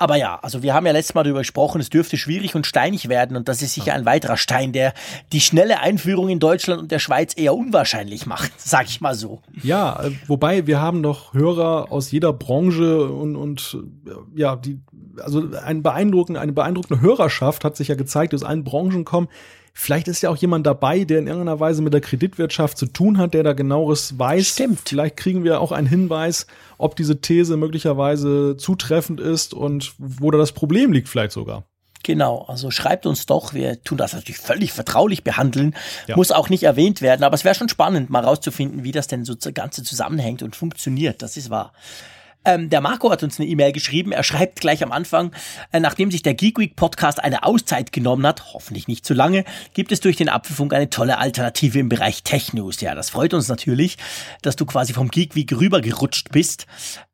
Aber 0.00 0.16
ja, 0.16 0.38
also 0.40 0.62
wir 0.62 0.72
haben 0.72 0.86
ja 0.86 0.92
letztes 0.92 1.14
Mal 1.14 1.24
darüber 1.24 1.40
gesprochen, 1.40 1.78
es 1.78 1.90
dürfte 1.90 2.16
schwierig 2.16 2.54
und 2.54 2.66
steinig 2.66 3.10
werden 3.10 3.36
und 3.36 3.48
das 3.48 3.60
ist 3.60 3.74
sicher 3.74 3.92
ein 3.92 4.06
weiterer 4.06 4.38
Stein, 4.38 4.72
der 4.72 4.94
die 5.30 5.42
schnelle 5.42 5.80
Einführung 5.80 6.30
in 6.30 6.38
Deutschland 6.38 6.80
und 6.80 6.90
der 6.90 6.98
Schweiz 6.98 7.34
eher 7.36 7.54
unwahrscheinlich 7.54 8.24
macht, 8.24 8.50
sag 8.56 8.86
ich 8.86 9.02
mal 9.02 9.14
so. 9.14 9.42
Ja, 9.62 10.02
äh, 10.02 10.12
wobei 10.26 10.66
wir 10.66 10.80
haben 10.80 11.02
noch 11.02 11.34
Hörer 11.34 11.92
aus 11.92 12.10
jeder 12.12 12.32
Branche 12.32 13.12
und, 13.12 13.36
und 13.36 13.76
äh, 14.06 14.40
ja, 14.40 14.56
die, 14.56 14.80
also 15.22 15.50
ein 15.66 15.82
beeindruckend, 15.82 16.38
eine 16.38 16.54
beeindruckende 16.54 17.02
Hörerschaft 17.02 17.62
hat 17.62 17.76
sich 17.76 17.88
ja 17.88 17.94
gezeigt, 17.94 18.32
die 18.32 18.36
aus 18.36 18.42
allen 18.42 18.64
Branchen 18.64 19.04
kommen. 19.04 19.28
Vielleicht 19.72 20.08
ist 20.08 20.22
ja 20.22 20.30
auch 20.30 20.36
jemand 20.36 20.66
dabei, 20.66 21.04
der 21.04 21.18
in 21.18 21.26
irgendeiner 21.26 21.60
Weise 21.60 21.82
mit 21.82 21.94
der 21.94 22.00
Kreditwirtschaft 22.00 22.76
zu 22.76 22.86
tun 22.86 23.18
hat, 23.18 23.34
der 23.34 23.42
da 23.42 23.52
genaueres 23.52 24.18
weiß. 24.18 24.48
Stimmt. 24.48 24.80
Vielleicht 24.88 25.16
kriegen 25.16 25.44
wir 25.44 25.60
auch 25.60 25.72
einen 25.72 25.86
Hinweis, 25.86 26.46
ob 26.78 26.96
diese 26.96 27.20
These 27.20 27.56
möglicherweise 27.56 28.56
zutreffend 28.56 29.20
ist 29.20 29.54
und 29.54 29.94
wo 29.98 30.30
da 30.30 30.38
das 30.38 30.52
Problem 30.52 30.92
liegt 30.92 31.08
vielleicht 31.08 31.32
sogar. 31.32 31.64
Genau, 32.02 32.46
also 32.48 32.70
schreibt 32.70 33.04
uns 33.04 33.26
doch, 33.26 33.52
wir 33.52 33.82
tun 33.82 33.98
das 33.98 34.14
natürlich 34.14 34.38
völlig 34.38 34.72
vertraulich 34.72 35.22
behandeln, 35.22 35.74
ja. 36.06 36.16
muss 36.16 36.32
auch 36.32 36.48
nicht 36.48 36.62
erwähnt 36.62 37.02
werden, 37.02 37.24
aber 37.24 37.34
es 37.34 37.44
wäre 37.44 37.54
schon 37.54 37.68
spannend, 37.68 38.08
mal 38.08 38.24
rauszufinden, 38.24 38.84
wie 38.84 38.92
das 38.92 39.06
denn 39.06 39.26
so 39.26 39.34
das 39.34 39.52
Ganze 39.52 39.82
zusammenhängt 39.82 40.42
und 40.42 40.56
funktioniert, 40.56 41.20
das 41.20 41.36
ist 41.36 41.50
wahr. 41.50 41.72
Ähm, 42.44 42.70
der 42.70 42.80
Marco 42.80 43.10
hat 43.10 43.22
uns 43.22 43.38
eine 43.38 43.48
E-Mail 43.48 43.72
geschrieben. 43.72 44.12
Er 44.12 44.22
schreibt 44.22 44.60
gleich 44.60 44.82
am 44.82 44.92
Anfang, 44.92 45.32
äh, 45.72 45.80
nachdem 45.80 46.10
sich 46.10 46.22
der 46.22 46.34
Geek 46.34 46.58
Week 46.58 46.74
Podcast 46.74 47.22
eine 47.22 47.42
Auszeit 47.42 47.92
genommen 47.92 48.26
hat, 48.26 48.54
hoffentlich 48.54 48.88
nicht 48.88 49.04
zu 49.04 49.12
lange, 49.12 49.44
gibt 49.74 49.92
es 49.92 50.00
durch 50.00 50.16
den 50.16 50.28
Apfelfunk 50.28 50.72
eine 50.72 50.88
tolle 50.88 51.18
Alternative 51.18 51.78
im 51.78 51.88
Bereich 51.88 52.22
Tech 52.22 52.52
News. 52.54 52.80
Ja, 52.80 52.94
das 52.94 53.10
freut 53.10 53.34
uns 53.34 53.48
natürlich, 53.48 53.98
dass 54.42 54.56
du 54.56 54.64
quasi 54.64 54.92
vom 54.94 55.08
Geek 55.08 55.34
Week 55.34 55.52
rübergerutscht 55.52 56.30
bist. 56.30 56.66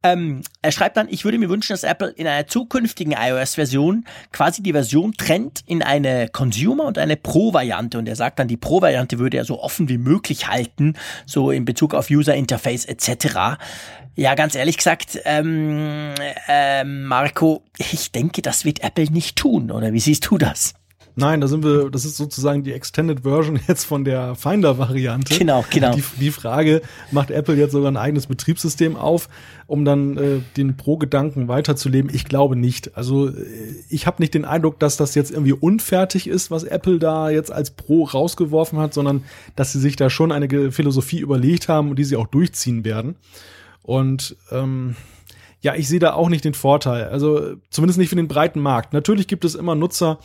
Ähm, 0.07 0.43
er 0.63 0.73
schreibt 0.73 0.97
dann, 0.97 1.09
ich 1.09 1.25
würde 1.25 1.39
mir 1.39 1.49
wünschen, 1.49 1.73
dass 1.73 1.83
Apple 1.83 2.11
in 2.11 2.27
einer 2.27 2.47
zukünftigen 2.47 3.13
iOS-Version 3.13 4.05
quasi 4.33 4.63
die 4.63 4.73
Version 4.73 5.13
trennt 5.15 5.63
in 5.67 5.83
eine 5.83 6.29
Consumer- 6.29 6.85
und 6.85 6.99
eine 6.99 7.17
Pro-Variante. 7.17 7.99
Und 7.99 8.09
er 8.09 8.17
sagt 8.17 8.39
dann, 8.39 8.47
die 8.47 8.57
Pro-Variante 8.57 9.19
würde 9.19 9.37
er 9.37 9.45
so 9.45 9.61
offen 9.61 9.89
wie 9.89 9.99
möglich 9.99 10.47
halten, 10.49 10.95
so 11.27 11.51
in 11.51 11.65
Bezug 11.65 11.95
auf 11.95 12.11
User 12.11 12.35
Interface 12.35 12.85
etc. 12.85 13.59
Ja, 14.15 14.35
ganz 14.35 14.55
ehrlich 14.55 14.77
gesagt, 14.77 15.19
ähm, 15.25 16.15
äh, 16.49 16.85
Marco, 16.85 17.65
ich 17.77 18.13
denke, 18.13 18.43
das 18.43 18.65
wird 18.65 18.83
Apple 18.83 19.11
nicht 19.11 19.37
tun, 19.37 19.71
oder 19.71 19.93
wie 19.93 20.01
siehst 20.01 20.31
du 20.31 20.39
das? 20.39 20.75
Nein, 21.19 21.41
da 21.41 21.49
sind 21.49 21.65
wir, 21.65 21.89
das 21.89 22.05
ist 22.05 22.19
sozusagen 22.19 22.63
die 22.63 22.75
Extended 22.75 23.21
Version 23.21 23.59
jetzt 23.69 23.85
von 23.85 24.05
der 24.05 24.35
Finder-Variante. 24.35 25.39
Genau, 25.39 25.65
genau. 25.71 25.95
Die, 25.95 26.03
die 26.21 26.31
Frage, 26.31 26.83
macht 27.11 27.31
Apple 27.31 27.55
jetzt 27.55 27.73
sogar 27.73 27.91
ein 27.91 27.97
eigenes 27.97 28.27
Betriebssystem 28.27 28.97
auf, 28.97 29.31
um 29.67 29.87
dann 29.87 30.19
äh, 30.19 30.41
den 30.59 30.77
Pro-Gedanken 30.77 31.49
weiterzuleben? 31.49 32.11
Ich 32.15 32.27
glaube 32.27 32.55
nicht. 32.55 32.99
Also 32.99 33.29
äh, 33.29 33.33
ich 33.89 34.07
habe 34.07 34.21
nicht 34.21 34.35
den 34.35 34.45
Eindruck, 34.45 34.79
dass 34.79 34.99
das 34.99 35.15
jetzt 35.15 35.31
irgendwie 35.31 35.55
unfertig 35.55 36.27
ist, 36.27 36.51
was 36.51 36.65
Apple 36.65 36.99
da 36.99 37.31
jetzt 37.31 37.51
als 37.51 37.71
Pro 37.71 38.05
rausgeworfen 38.05 38.79
hat, 38.79 38.93
sondern 38.93 39.25
dass 39.57 39.73
sie 39.73 39.81
sich 39.81 39.97
da 39.97 40.11
schon 40.11 40.33
eine 40.33 40.71
Philosophie 40.71 41.21
überlegt 41.21 41.69
haben 41.69 41.89
und 41.89 41.99
die 41.99 42.05
sie 42.05 42.17
auch 42.17 42.27
durchziehen 42.27 42.85
werden. 42.85 43.17
Und 43.83 44.37
ähm, 44.53 44.97
ja, 45.63 45.75
ich 45.75 45.89
sehe 45.89 45.99
da 45.99 46.13
auch 46.13 46.29
nicht 46.29 46.45
den 46.45 46.55
Vorteil. 46.55 47.09
Also 47.09 47.55
zumindest 47.71 47.99
nicht 47.99 48.11
für 48.11 48.17
den 48.17 48.29
breiten 48.29 48.61
Markt. 48.61 48.93
Natürlich 48.93 49.27
gibt 49.27 49.45
es 49.45 49.55
immer 49.55 49.75
Nutzer, 49.75 50.19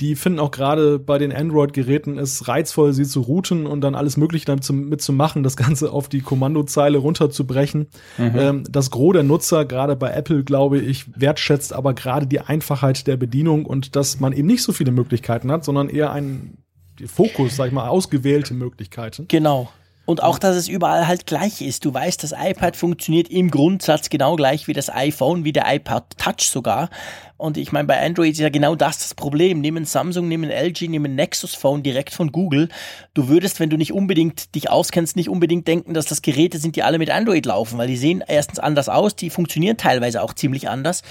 die 0.00 0.16
finden 0.16 0.40
auch 0.40 0.50
gerade 0.50 0.98
bei 0.98 1.18
den 1.18 1.32
Android-Geräten 1.32 2.18
es 2.18 2.48
reizvoll, 2.48 2.92
sie 2.92 3.04
zu 3.04 3.20
routen 3.20 3.66
und 3.66 3.80
dann 3.80 3.94
alles 3.94 4.16
Mögliche 4.16 4.46
damit 4.46 4.68
mitzumachen, 4.70 5.42
das 5.42 5.56
Ganze 5.56 5.92
auf 5.92 6.08
die 6.08 6.20
Kommandozeile 6.20 6.98
runterzubrechen. 6.98 7.86
Mhm. 8.18 8.32
Ähm, 8.36 8.64
das 8.68 8.90
Gros 8.90 9.12
der 9.12 9.22
Nutzer, 9.22 9.64
gerade 9.64 9.94
bei 9.96 10.12
Apple, 10.12 10.42
glaube 10.42 10.78
ich, 10.78 11.06
wertschätzt 11.18 11.72
aber 11.72 11.94
gerade 11.94 12.26
die 12.26 12.40
Einfachheit 12.40 13.06
der 13.06 13.16
Bedienung 13.16 13.66
und 13.66 13.94
dass 13.96 14.20
man 14.20 14.32
eben 14.32 14.48
nicht 14.48 14.62
so 14.62 14.72
viele 14.72 14.90
Möglichkeiten 14.90 15.52
hat, 15.52 15.64
sondern 15.64 15.88
eher 15.88 16.12
einen 16.12 16.58
Fokus, 17.06 17.56
sag 17.56 17.68
ich 17.68 17.72
mal, 17.72 17.88
ausgewählte 17.88 18.54
Möglichkeiten. 18.54 19.26
Genau. 19.28 19.68
Und 20.06 20.22
auch, 20.22 20.38
dass 20.38 20.54
es 20.56 20.68
überall 20.68 21.06
halt 21.06 21.26
gleich 21.26 21.62
ist. 21.62 21.84
Du 21.84 21.94
weißt, 21.94 22.22
das 22.22 22.32
iPad 22.32 22.76
funktioniert 22.76 23.28
im 23.30 23.50
Grundsatz 23.50 24.10
genau 24.10 24.36
gleich 24.36 24.68
wie 24.68 24.74
das 24.74 24.90
iPhone, 24.90 25.44
wie 25.44 25.52
der 25.52 25.64
iPad 25.74 26.04
Touch 26.18 26.42
sogar. 26.42 26.90
Und 27.36 27.56
ich 27.56 27.72
meine, 27.72 27.88
bei 27.88 28.00
Android 28.00 28.32
ist 28.32 28.38
ja 28.38 28.48
genau 28.48 28.76
das 28.76 28.98
das 28.98 29.14
Problem. 29.14 29.60
Nehmen 29.60 29.84
Samsung, 29.84 30.28
nehmen 30.28 30.50
LG, 30.50 30.88
nehmen 30.88 31.16
Nexus 31.16 31.54
Phone 31.54 31.82
direkt 31.82 32.14
von 32.14 32.30
Google. 32.30 32.68
Du 33.12 33.28
würdest, 33.28 33.58
wenn 33.58 33.70
du 33.70 33.76
nicht 33.76 33.92
unbedingt 33.92 34.54
dich 34.54 34.70
auskennst, 34.70 35.16
nicht 35.16 35.28
unbedingt 35.28 35.66
denken, 35.66 35.94
dass 35.94 36.06
das 36.06 36.22
Geräte 36.22 36.58
sind, 36.58 36.76
die 36.76 36.84
alle 36.84 36.98
mit 36.98 37.10
Android 37.10 37.44
laufen, 37.44 37.76
weil 37.76 37.88
die 37.88 37.96
sehen 37.96 38.22
erstens 38.26 38.60
anders 38.60 38.88
aus, 38.88 39.16
die 39.16 39.30
funktionieren 39.30 39.76
teilweise 39.76 40.22
auch 40.22 40.32
ziemlich 40.32 40.68
anders. 40.68 41.02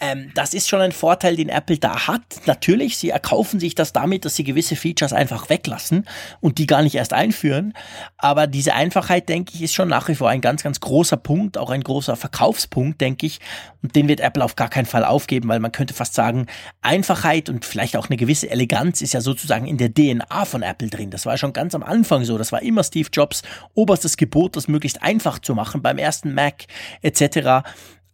Ähm, 0.00 0.30
das 0.34 0.54
ist 0.54 0.68
schon 0.68 0.80
ein 0.80 0.92
Vorteil, 0.92 1.36
den 1.36 1.50
Apple 1.50 1.78
da 1.78 2.06
hat. 2.06 2.22
Natürlich, 2.46 2.96
sie 2.96 3.10
erkaufen 3.10 3.60
sich 3.60 3.74
das 3.74 3.92
damit, 3.92 4.24
dass 4.24 4.34
sie 4.34 4.44
gewisse 4.44 4.74
Features 4.74 5.12
einfach 5.12 5.50
weglassen 5.50 6.06
und 6.40 6.58
die 6.58 6.66
gar 6.66 6.82
nicht 6.82 6.94
erst 6.94 7.12
einführen. 7.12 7.74
Aber 8.16 8.46
diese 8.46 8.74
Einfachheit, 8.74 9.28
denke 9.28 9.52
ich, 9.54 9.62
ist 9.62 9.74
schon 9.74 9.88
nach 9.88 10.08
wie 10.08 10.14
vor 10.14 10.30
ein 10.30 10.40
ganz, 10.40 10.62
ganz 10.62 10.80
großer 10.80 11.18
Punkt, 11.18 11.58
auch 11.58 11.70
ein 11.70 11.82
großer 11.82 12.16
Verkaufspunkt, 12.16 13.00
denke 13.00 13.26
ich. 13.26 13.40
Und 13.82 13.94
den 13.94 14.08
wird 14.08 14.20
Apple 14.20 14.42
auf 14.42 14.56
gar 14.56 14.68
keinen 14.68 14.86
Fall 14.86 15.04
aufgeben, 15.04 15.48
weil 15.48 15.60
man 15.60 15.72
könnte 15.72 15.92
fast 15.92 16.14
sagen, 16.14 16.46
Einfachheit 16.80 17.48
und 17.48 17.64
vielleicht 17.64 17.96
auch 17.96 18.08
eine 18.08 18.16
gewisse 18.16 18.48
Eleganz 18.48 19.02
ist 19.02 19.12
ja 19.12 19.20
sozusagen 19.20 19.66
in 19.66 19.76
der 19.76 19.92
DNA 19.92 20.44
von 20.46 20.62
Apple 20.62 20.88
drin. 20.88 21.10
Das 21.10 21.26
war 21.26 21.36
schon 21.36 21.52
ganz 21.52 21.74
am 21.74 21.82
Anfang 21.82 22.24
so. 22.24 22.38
Das 22.38 22.52
war 22.52 22.62
immer 22.62 22.84
Steve 22.84 23.08
Jobs 23.12 23.42
oberstes 23.74 24.16
Gebot, 24.16 24.56
das 24.56 24.66
möglichst 24.66 25.02
einfach 25.02 25.38
zu 25.38 25.54
machen 25.54 25.82
beim 25.82 25.98
ersten 25.98 26.32
Mac 26.32 26.64
etc. 27.02 27.68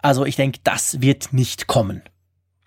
Also 0.06 0.24
ich 0.24 0.36
denke, 0.36 0.60
das 0.62 1.00
wird 1.00 1.32
nicht 1.32 1.66
kommen. 1.66 2.00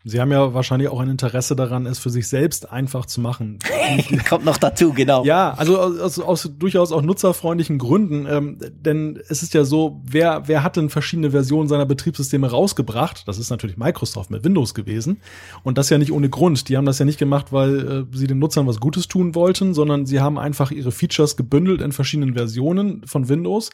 Sie 0.03 0.19
haben 0.19 0.29
ja 0.29 0.53
wahrscheinlich 0.53 0.89
auch 0.89 0.99
ein 0.99 1.07
Interesse 1.07 1.55
daran, 1.55 1.85
es 1.85 1.97
für 1.97 2.09
sich 2.09 2.27
selbst 2.27 2.69
einfach 2.69 3.05
zu 3.05 3.21
machen. 3.21 3.59
Kommt 4.29 4.43
noch 4.43 4.57
dazu, 4.57 4.91
genau. 4.91 5.23
Ja, 5.23 5.53
also 5.53 5.79
aus, 5.79 6.19
aus 6.19 6.49
durchaus 6.59 6.91
auch 6.91 7.01
nutzerfreundlichen 7.01 7.77
Gründen. 7.77 8.27
Ähm, 8.29 8.57
denn 8.71 9.21
es 9.29 9.41
ist 9.41 9.53
ja 9.53 9.63
so, 9.63 10.01
wer, 10.03 10.49
wer 10.49 10.63
hat 10.63 10.75
denn 10.75 10.89
verschiedene 10.89 11.31
Versionen 11.31 11.69
seiner 11.69 11.85
Betriebssysteme 11.85 12.51
rausgebracht? 12.51 13.25
Das 13.25 13.39
ist 13.39 13.51
natürlich 13.51 13.77
Microsoft 13.77 14.31
mit 14.31 14.43
Windows 14.43 14.73
gewesen. 14.73 15.21
Und 15.63 15.77
das 15.77 15.89
ja 15.89 15.97
nicht 15.97 16.11
ohne 16.11 16.29
Grund. 16.29 16.67
Die 16.67 16.75
haben 16.75 16.85
das 16.85 16.99
ja 16.99 17.05
nicht 17.05 17.19
gemacht, 17.19 17.53
weil 17.53 18.07
äh, 18.11 18.17
sie 18.17 18.27
den 18.27 18.39
Nutzern 18.39 18.67
was 18.67 18.81
Gutes 18.81 19.07
tun 19.07 19.33
wollten, 19.33 19.73
sondern 19.73 20.05
sie 20.05 20.19
haben 20.19 20.37
einfach 20.37 20.71
ihre 20.71 20.91
Features 20.91 21.37
gebündelt 21.37 21.79
in 21.79 21.93
verschiedenen 21.93 22.33
Versionen 22.33 23.05
von 23.05 23.29
Windows 23.29 23.69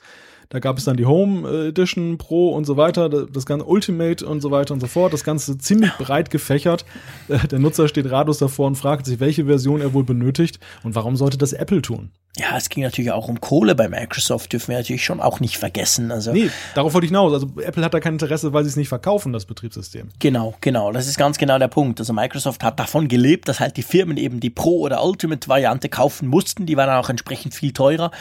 da 0.49 0.59
gab 0.59 0.77
es 0.77 0.85
dann 0.85 0.97
die 0.97 1.05
Home 1.05 1.49
äh, 1.49 1.67
Edition 1.69 2.17
Pro 2.17 2.49
und 2.49 2.65
so 2.65 2.77
weiter, 2.77 3.09
das 3.09 3.45
ganze 3.45 3.65
Ultimate 3.65 4.25
und 4.25 4.41
so 4.41 4.51
weiter 4.51 4.73
und 4.73 4.79
so 4.79 4.87
fort. 4.87 5.13
Das 5.13 5.23
Ganze 5.23 5.57
ziemlich 5.57 5.91
breit 5.97 6.29
gefächert. 6.29 6.85
Äh, 7.27 7.47
der 7.47 7.59
Nutzer 7.59 7.87
steht 7.87 8.09
ratlos 8.09 8.37
davor 8.37 8.67
und 8.67 8.75
fragt 8.75 9.05
sich, 9.05 9.19
welche 9.19 9.45
Version 9.45 9.81
er 9.81 9.93
wohl 9.93 10.03
benötigt 10.03 10.59
und 10.83 10.95
warum 10.95 11.15
sollte 11.15 11.37
das 11.37 11.53
Apple 11.53 11.81
tun? 11.81 12.11
Ja, 12.37 12.57
es 12.57 12.69
ging 12.69 12.83
natürlich 12.83 13.11
auch 13.11 13.27
um 13.29 13.39
Kohle 13.39 13.75
bei 13.75 13.87
Microsoft, 13.87 14.51
dürfen 14.51 14.69
wir 14.69 14.77
natürlich 14.77 15.05
schon 15.05 15.21
auch 15.21 15.39
nicht 15.39 15.57
vergessen. 15.57 16.11
Also 16.11 16.33
nee, 16.33 16.49
darauf 16.73 16.93
wollte 16.93 17.05
ich 17.05 17.11
hinaus. 17.11 17.31
Also 17.31 17.47
Apple 17.61 17.83
hat 17.83 17.93
da 17.93 17.99
kein 17.99 18.13
Interesse, 18.13 18.51
weil 18.51 18.63
sie 18.63 18.69
es 18.69 18.75
nicht 18.75 18.89
verkaufen, 18.89 19.31
das 19.31 19.45
Betriebssystem. 19.45 20.09
Genau, 20.19 20.53
genau. 20.59 20.91
Das 20.91 21.07
ist 21.07 21.17
ganz 21.17 21.37
genau 21.37 21.57
der 21.59 21.69
Punkt. 21.69 21.99
Also 21.99 22.11
Microsoft 22.11 22.63
hat 22.63 22.79
davon 22.79 23.07
gelebt, 23.07 23.47
dass 23.47 23.59
halt 23.59 23.77
die 23.77 23.83
Firmen 23.83 24.17
eben 24.17 24.39
die 24.39 24.49
Pro- 24.49 24.79
oder 24.79 25.03
Ultimate-Variante 25.03 25.87
kaufen 25.87 26.27
mussten. 26.27 26.65
Die 26.65 26.75
war 26.75 26.87
dann 26.87 26.97
auch 26.97 27.09
entsprechend 27.09 27.53
viel 27.53 27.71
teurer. 27.71 28.11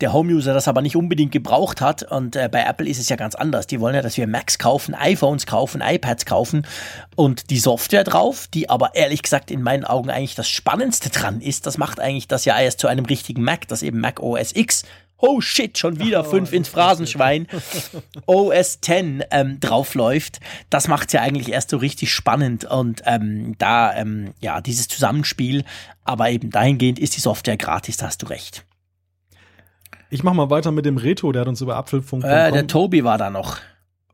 Der 0.00 0.12
Home-User 0.12 0.52
das 0.52 0.68
aber 0.68 0.82
nicht 0.82 0.96
unbedingt 0.96 1.32
gebraucht 1.32 1.80
hat. 1.80 2.02
Und 2.02 2.36
äh, 2.36 2.48
bei 2.52 2.62
Apple 2.64 2.88
ist 2.88 2.98
es 2.98 3.08
ja 3.08 3.16
ganz 3.16 3.34
anders. 3.34 3.66
Die 3.66 3.80
wollen 3.80 3.94
ja, 3.94 4.02
dass 4.02 4.16
wir 4.16 4.26
Macs 4.26 4.58
kaufen, 4.58 4.94
iPhones 4.94 5.46
kaufen, 5.46 5.82
iPads 5.82 6.26
kaufen 6.26 6.66
und 7.16 7.50
die 7.50 7.58
Software 7.58 8.04
drauf, 8.04 8.48
die 8.52 8.68
aber 8.68 8.94
ehrlich 8.94 9.22
gesagt 9.22 9.50
in 9.50 9.62
meinen 9.62 9.84
Augen 9.84 10.10
eigentlich 10.10 10.34
das 10.34 10.48
Spannendste 10.48 11.10
dran 11.10 11.40
ist. 11.40 11.66
Das 11.66 11.78
macht 11.78 12.00
eigentlich 12.00 12.28
das 12.28 12.44
ja 12.44 12.58
erst 12.60 12.80
zu 12.80 12.88
einem 12.88 13.04
richtigen 13.04 13.42
Mac, 13.42 13.61
das 13.66 13.82
eben 13.82 14.00
Mac 14.00 14.20
OS 14.20 14.54
X 14.54 14.84
oh 15.22 15.40
shit, 15.40 15.78
schon 15.78 15.98
wieder 15.98 16.26
oh, 16.26 16.30
fünf 16.30 16.52
ins 16.52 16.68
Phrasenschwein, 16.68 17.46
OS 18.26 18.80
10 18.82 19.24
ähm, 19.30 19.60
draufläuft. 19.60 20.40
Das 20.68 20.88
macht's 20.88 21.12
ja 21.14 21.22
eigentlich 21.22 21.50
erst 21.50 21.70
so 21.70 21.78
richtig 21.78 22.12
spannend 22.12 22.64
und 22.64 23.02
ähm, 23.06 23.54
da, 23.56 23.94
ähm, 23.94 24.34
ja, 24.40 24.60
dieses 24.60 24.88
Zusammenspiel, 24.88 25.64
aber 26.04 26.30
eben 26.30 26.50
dahingehend 26.50 26.98
ist 26.98 27.16
die 27.16 27.20
Software 27.20 27.56
gratis, 27.56 27.96
da 27.96 28.06
hast 28.06 28.22
du 28.22 28.26
recht. 28.26 28.66
Ich 30.10 30.22
mach 30.22 30.34
mal 30.34 30.50
weiter 30.50 30.72
mit 30.72 30.84
dem 30.84 30.98
Reto, 30.98 31.32
der 31.32 31.42
hat 31.42 31.48
uns 31.48 31.62
über 31.62 31.76
Apfelfunk. 31.76 32.24
Äh, 32.24 32.50
der 32.50 32.66
Tobi 32.66 33.02
war 33.04 33.16
da 33.16 33.30
noch. 33.30 33.58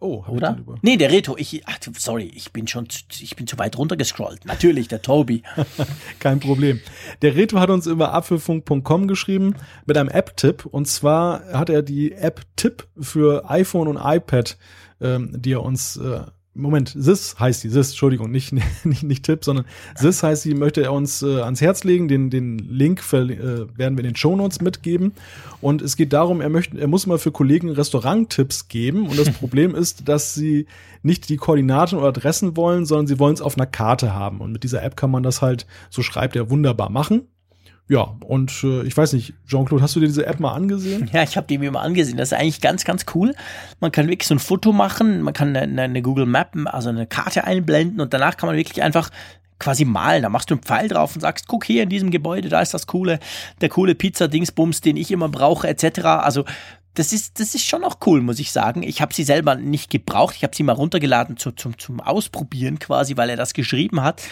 Oh, 0.01 0.25
oder? 0.29 0.57
Nee, 0.83 0.97
der 0.97 1.11
Reto. 1.11 1.37
Ich, 1.37 1.67
ach, 1.67 1.79
sorry, 1.97 2.31
ich 2.35 2.53
bin 2.53 2.69
schon, 2.69 2.89
zu, 2.89 3.03
ich 3.21 3.35
bin 3.35 3.49
zu 3.49 3.59
weit 3.59 3.77
runtergescrollt. 3.77 4.45
Natürlich, 4.45 4.87
der 4.87 5.03
Tobi. 5.03 5.43
Kein 6.21 6.39
Problem. 6.39 6.81
Der 7.21 7.35
Reto 7.35 7.59
hat 7.59 7.71
uns 7.71 7.87
über 7.87 8.15
apfelfunk.com 8.15 9.09
geschrieben 9.09 9.57
mit 9.87 9.99
einem 9.99 10.09
App-Tipp. 10.09 10.67
Und 10.67 10.87
zwar 10.87 11.45
hat 11.53 11.69
er 11.69 11.83
die 11.83 12.13
App-Tipp 12.13 12.87
für 13.01 13.51
iPhone 13.51 13.89
und 13.89 13.99
iPad, 14.01 14.57
ähm, 15.01 15.33
die 15.35 15.53
er 15.53 15.65
uns 15.65 15.97
äh, 15.97 16.21
Moment, 16.55 16.93
Sis 16.97 17.37
heißt 17.39 17.63
die, 17.63 17.69
Sis, 17.69 17.91
Entschuldigung, 17.91 18.31
nicht, 18.31 18.53
nicht, 18.85 19.03
nicht 19.03 19.25
Tipp, 19.25 19.45
sondern 19.45 19.65
Sis 19.95 20.23
heißt 20.23 20.43
sie, 20.43 20.55
möchte 20.55 20.83
er 20.83 20.93
uns 20.93 21.23
äh, 21.23 21.41
ans 21.41 21.61
Herz 21.61 21.85
legen. 21.85 22.09
Den, 22.09 22.31
den 22.31 22.59
Link 22.59 23.01
für, 23.01 23.19
äh, 23.19 23.67
werden 23.77 23.97
wir 23.97 24.05
in 24.05 24.11
den 24.11 24.17
Show 24.17 24.35
Notes 24.35 24.61
mitgeben. 24.61 25.13
Und 25.61 25.83
es 25.83 25.97
geht 25.97 26.13
darum, 26.13 26.41
er 26.41 26.49
möchte, 26.49 26.79
er 26.79 26.89
muss 26.89 27.07
mal 27.07 27.19
für 27.19 27.31
Kollegen 27.31 27.71
Restauranttipps 27.71 28.69
geben. 28.69 29.07
Und 29.09 29.19
das 29.19 29.31
Problem 29.39 29.75
ist, 29.75 30.09
dass 30.09 30.35
sie 30.35 30.67
nicht 31.03 31.29
die 31.29 31.37
Koordinaten 31.37 31.97
oder 31.97 32.09
Adressen 32.09 32.57
wollen, 32.57 32.87
sondern 32.87 33.07
sie 33.07 33.19
wollen 33.19 33.35
es 33.35 33.41
auf 33.41 33.57
einer 33.57 33.67
Karte 33.67 34.15
haben. 34.15 34.41
Und 34.41 34.53
mit 34.53 34.65
dieser 34.65 34.83
App 34.83 34.97
kann 34.97 35.11
man 35.11 35.23
das 35.23 35.43
halt, 35.43 35.67
so 35.91 36.03
schreibt 36.03 36.35
er, 36.35 36.51
wunderbar 36.51 36.91
machen. 36.91 37.29
Ja, 37.89 38.17
und 38.27 38.53
äh, 38.65 38.83
ich 38.83 38.95
weiß 38.95 39.15
nicht, 39.15 39.33
Jean-Claude, 39.47 39.83
hast 39.83 39.97
du 39.97 40.01
dir 40.01 40.07
diese 40.07 40.27
App 40.27 40.41
mal 40.41 40.53
angesehen? 40.53 41.09
Ja, 41.19 41.23
ich 41.23 41.37
habe 41.37 41.47
die 41.47 41.59
mir 41.59 41.71
mal 41.71 41.83
angesehen. 41.83 42.19
Das 42.19 42.33
ist 42.33 42.39
eigentlich 42.39 42.61
ganz, 42.61 42.85
ganz 42.85 43.07
cool. 43.15 43.35
Man 43.81 43.91
kann 43.93 44.09
wirklich 44.09 44.29
so 44.29 44.35
ein 44.35 44.39
Foto 44.39 44.73
machen, 44.73 45.23
man 45.23 45.33
kann 45.33 45.57
eine, 45.57 45.83
eine 45.83 46.03
Google 46.03 46.27
Map, 46.27 46.55
also 46.67 46.91
eine 46.91 47.07
Karte 47.07 47.45
einblenden 47.45 48.01
und 48.01 48.13
danach 48.13 48.37
kann 48.37 48.49
man 48.49 48.57
wirklich 48.57 48.83
einfach 48.83 49.11
quasi 49.59 49.85
malen. 49.85 50.23
Da 50.23 50.29
machst 50.29 50.51
du 50.51 50.55
einen 50.55 50.63
Pfeil 50.63 50.89
drauf 50.89 51.15
und 51.15 51.23
sagst, 51.23 51.49
guck 51.49 51.65
hier 51.65 51.83
in 51.83 51.89
diesem 51.89 52.11
Gebäude, 52.11 52.49
da 52.49 52.61
ist 52.61 52.75
das 52.75 52.87
coole, 52.87 53.19
der 53.61 53.71
coole 53.71 53.95
Pizza-Dingsbums, 53.95 54.83
den 54.83 54.97
ich 54.97 55.11
immer 55.11 55.29
brauche, 55.29 55.67
etc. 55.67 56.01
Also 56.05 56.45
das 56.95 57.13
ist, 57.13 57.39
das 57.39 57.55
ist 57.55 57.65
schon 57.65 57.83
noch 57.83 57.99
cool, 58.07 58.21
muss 58.21 58.41
ich 58.41 58.51
sagen. 58.51 58.83
Ich 58.83 59.01
habe 59.01 59.15
sie 59.15 59.23
selber 59.23 59.55
nicht 59.55 59.91
gebraucht. 59.91 60.35
Ich 60.37 60.43
habe 60.43 60.57
sie 60.57 60.65
mal 60.65 60.73
runtergeladen 60.73 61.37
zu, 61.37 61.53
zum, 61.53 61.79
zum 61.79 62.01
Ausprobieren 62.01 62.79
quasi, 62.79 63.17
weil 63.17 63.31
er 63.31 63.37
das 63.37 63.55
geschrieben 63.55 64.03
hat. 64.03 64.23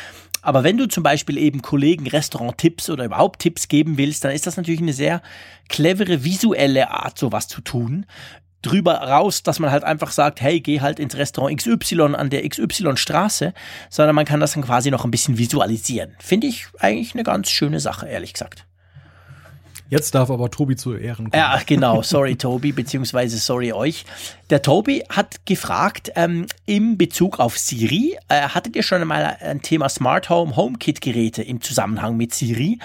Aber 0.47 0.62
wenn 0.62 0.76
du 0.76 0.86
zum 0.86 1.03
Beispiel 1.03 1.38
eben 1.38 1.61
Kollegen 1.61 2.07
Restaurant-Tipps 2.07 2.88
oder 2.90 3.05
überhaupt 3.05 3.40
Tipps 3.40 3.66
geben 3.66 3.99
willst, 3.99 4.24
dann 4.24 4.30
ist 4.30 4.47
das 4.47 4.57
natürlich 4.57 4.80
eine 4.80 4.92
sehr 4.92 5.20
clevere 5.68 6.22
visuelle 6.22 6.88
Art, 6.92 7.18
sowas 7.18 7.49
zu 7.49 7.62
tun. 7.62 8.07
Drüber 8.62 8.94
raus, 8.94 9.42
dass 9.42 9.59
man 9.59 9.72
halt 9.72 9.82
einfach 9.82 10.12
sagt, 10.12 10.40
hey, 10.40 10.61
geh 10.61 10.80
halt 10.80 11.01
ins 11.01 11.16
Restaurant 11.16 11.59
XY 11.59 12.14
an 12.14 12.30
der 12.30 12.49
XY-Straße, 12.49 13.55
sondern 13.90 14.14
man 14.14 14.24
kann 14.24 14.38
das 14.38 14.53
dann 14.53 14.62
quasi 14.62 14.92
noch 14.92 15.05
ein 15.05 15.11
bisschen 15.11 15.36
visualisieren. 15.36 16.14
Finde 16.20 16.47
ich 16.47 16.68
eigentlich 16.78 17.14
eine 17.14 17.24
ganz 17.24 17.51
schöne 17.51 17.80
Sache, 17.80 18.07
ehrlich 18.07 18.34
gesagt. 18.34 18.66
Jetzt 19.89 20.14
darf 20.14 20.30
aber 20.30 20.51
Tobi 20.51 20.76
zu 20.76 20.95
Ehren 20.95 21.30
kommen. 21.30 21.41
Ja, 21.41 21.61
genau. 21.64 22.03
Sorry, 22.03 22.37
Tobi, 22.37 22.72
beziehungsweise 22.72 23.39
sorry 23.39 23.72
euch. 23.72 24.05
Der 24.51 24.62
Tobi 24.62 25.05
hat 25.09 25.45
gefragt, 25.45 26.12
ähm, 26.16 26.47
im 26.66 26.99
Bezug 26.99 27.41
auf 27.41 27.59
Siri, 27.59 28.16
äh, 28.28 28.43
hattet 28.49 28.76
ihr 28.76 28.82
schon 28.82 29.01
einmal 29.01 29.37
ein 29.41 29.62
Thema 29.62 29.89
Smart 29.89 30.28
Home 30.30 30.57
HomeKit 30.57 31.01
Geräte 31.01 31.43
im 31.43 31.61
Zusammenhang 31.61 32.16
mit 32.16 32.34
Siri? 32.34 32.78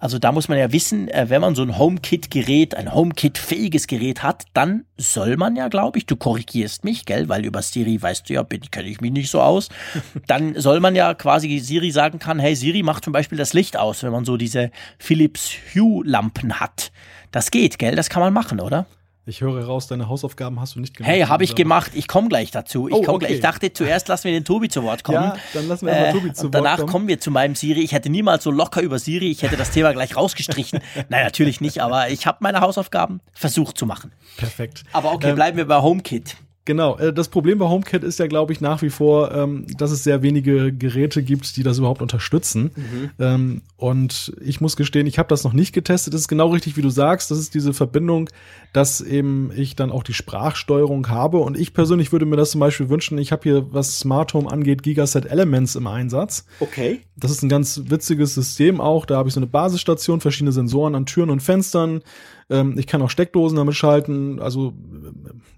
Also 0.00 0.20
da 0.20 0.30
muss 0.30 0.48
man 0.48 0.58
ja 0.58 0.70
wissen, 0.70 1.08
äh, 1.08 1.26
wenn 1.28 1.40
man 1.40 1.56
so 1.56 1.62
ein 1.62 1.76
HomeKit-Gerät, 1.76 2.76
ein 2.76 2.94
HomeKit-fähiges 2.94 3.88
Gerät 3.88 4.22
hat, 4.22 4.44
dann 4.54 4.84
soll 4.96 5.36
man 5.36 5.56
ja, 5.56 5.66
glaube 5.66 5.98
ich, 5.98 6.06
du 6.06 6.14
korrigierst 6.14 6.84
mich, 6.84 7.04
gell, 7.04 7.28
weil 7.28 7.44
über 7.44 7.62
Siri 7.62 8.00
weißt 8.00 8.28
du 8.28 8.34
ja, 8.34 8.44
kenne 8.44 8.88
ich 8.88 9.00
mich 9.00 9.10
nicht 9.10 9.28
so 9.28 9.40
aus, 9.40 9.70
dann 10.28 10.54
soll 10.54 10.78
man 10.78 10.94
ja 10.94 11.14
quasi 11.14 11.58
Siri 11.58 11.90
sagen 11.90 12.20
kann, 12.20 12.38
hey 12.38 12.54
Siri, 12.54 12.84
mach 12.84 13.00
zum 13.00 13.12
Beispiel 13.12 13.38
das 13.38 13.54
Licht 13.54 13.76
aus, 13.76 14.04
wenn 14.04 14.12
man 14.12 14.24
so 14.24 14.36
diese 14.36 14.70
Philips 14.98 15.50
Hue-Lampen 15.74 16.47
hat. 16.54 16.92
Das 17.30 17.50
geht, 17.50 17.78
gell, 17.78 17.94
das 17.94 18.08
kann 18.10 18.22
man 18.22 18.32
machen, 18.32 18.60
oder? 18.60 18.86
Ich 19.28 19.42
höre 19.42 19.62
raus, 19.62 19.86
deine 19.86 20.08
Hausaufgaben 20.08 20.58
hast 20.58 20.76
du 20.76 20.80
nicht 20.80 20.96
gemacht. 20.96 21.12
Hey, 21.12 21.20
habe 21.20 21.44
ich 21.44 21.54
gemacht. 21.54 21.90
Ich 21.94 22.08
komme 22.08 22.28
gleich 22.28 22.50
dazu. 22.50 22.88
Ich, 22.88 22.94
oh, 22.94 23.04
okay. 23.06 23.18
gleich. 23.18 23.32
ich 23.32 23.40
dachte, 23.40 23.70
zuerst 23.70 24.08
lassen 24.08 24.24
wir 24.24 24.32
den 24.32 24.46
Tobi 24.46 24.70
zu 24.70 24.82
Wort 24.82 25.04
kommen. 25.04 25.18
Ja, 25.22 25.36
dann 25.52 25.68
lassen 25.68 25.84
wir 25.84 25.92
äh, 25.92 26.12
Tobi 26.12 26.32
zu 26.32 26.44
Wort 26.44 26.54
danach 26.54 26.78
kommen. 26.78 26.90
kommen 26.90 27.08
wir 27.08 27.20
zu 27.20 27.30
meinem 27.30 27.54
Siri. 27.54 27.80
Ich 27.80 27.92
hätte 27.92 28.08
niemals 28.08 28.42
so 28.44 28.50
locker 28.50 28.80
über 28.80 28.98
Siri. 28.98 29.30
Ich 29.30 29.42
hätte 29.42 29.58
das 29.58 29.70
Thema 29.70 29.92
gleich 29.92 30.16
rausgestrichen. 30.16 30.80
Nein, 31.10 31.24
natürlich 31.24 31.60
nicht. 31.60 31.82
Aber 31.82 32.08
ich 32.08 32.26
habe 32.26 32.38
meine 32.40 32.62
Hausaufgaben 32.62 33.20
versucht 33.34 33.76
zu 33.76 33.84
machen. 33.84 34.12
Perfekt. 34.38 34.84
Aber 34.92 35.12
okay, 35.12 35.28
ähm, 35.28 35.34
bleiben 35.34 35.58
wir 35.58 35.66
bei 35.66 35.82
HomeKit. 35.82 36.38
Genau, 36.68 36.98
äh, 36.98 37.14
das 37.14 37.28
Problem 37.28 37.56
bei 37.56 37.66
HomeKit 37.66 38.04
ist 38.04 38.18
ja, 38.18 38.26
glaube 38.26 38.52
ich, 38.52 38.60
nach 38.60 38.82
wie 38.82 38.90
vor, 38.90 39.34
ähm, 39.34 39.64
dass 39.78 39.90
es 39.90 40.04
sehr 40.04 40.20
wenige 40.20 40.70
Geräte 40.70 41.22
gibt, 41.22 41.56
die 41.56 41.62
das 41.62 41.78
überhaupt 41.78 42.02
unterstützen. 42.02 42.72
Mhm. 42.76 43.10
Ähm, 43.18 43.62
und 43.78 44.34
ich 44.44 44.60
muss 44.60 44.76
gestehen, 44.76 45.06
ich 45.06 45.18
habe 45.18 45.30
das 45.30 45.44
noch 45.44 45.54
nicht 45.54 45.72
getestet. 45.72 46.12
Das 46.12 46.20
ist 46.20 46.28
genau 46.28 46.48
richtig, 46.48 46.76
wie 46.76 46.82
du 46.82 46.90
sagst. 46.90 47.30
Das 47.30 47.38
ist 47.38 47.54
diese 47.54 47.72
Verbindung, 47.72 48.28
dass 48.74 49.00
eben 49.00 49.50
ich 49.56 49.76
dann 49.76 49.90
auch 49.90 50.02
die 50.02 50.12
Sprachsteuerung 50.12 51.08
habe. 51.08 51.38
Und 51.38 51.58
ich 51.58 51.72
persönlich 51.72 52.12
würde 52.12 52.26
mir 52.26 52.36
das 52.36 52.50
zum 52.50 52.60
Beispiel 52.60 52.90
wünschen. 52.90 53.16
Ich 53.16 53.32
habe 53.32 53.44
hier, 53.44 53.72
was 53.72 53.98
Smart 53.98 54.34
Home 54.34 54.52
angeht, 54.52 54.82
Gigaset 54.82 55.24
Elements 55.24 55.74
im 55.74 55.86
Einsatz. 55.86 56.44
Okay. 56.60 57.00
Das 57.16 57.30
ist 57.30 57.42
ein 57.42 57.48
ganz 57.48 57.80
witziges 57.86 58.34
System 58.34 58.78
auch. 58.78 59.06
Da 59.06 59.16
habe 59.16 59.30
ich 59.30 59.34
so 59.34 59.40
eine 59.40 59.46
Basisstation, 59.46 60.20
verschiedene 60.20 60.52
Sensoren 60.52 60.94
an 60.94 61.06
Türen 61.06 61.30
und 61.30 61.40
Fenstern 61.40 62.02
ähm, 62.50 62.76
ich 62.78 62.86
kann 62.86 63.02
auch 63.02 63.10
Steckdosen 63.10 63.56
damit 63.56 63.74
schalten. 63.74 64.40
Also 64.40 64.72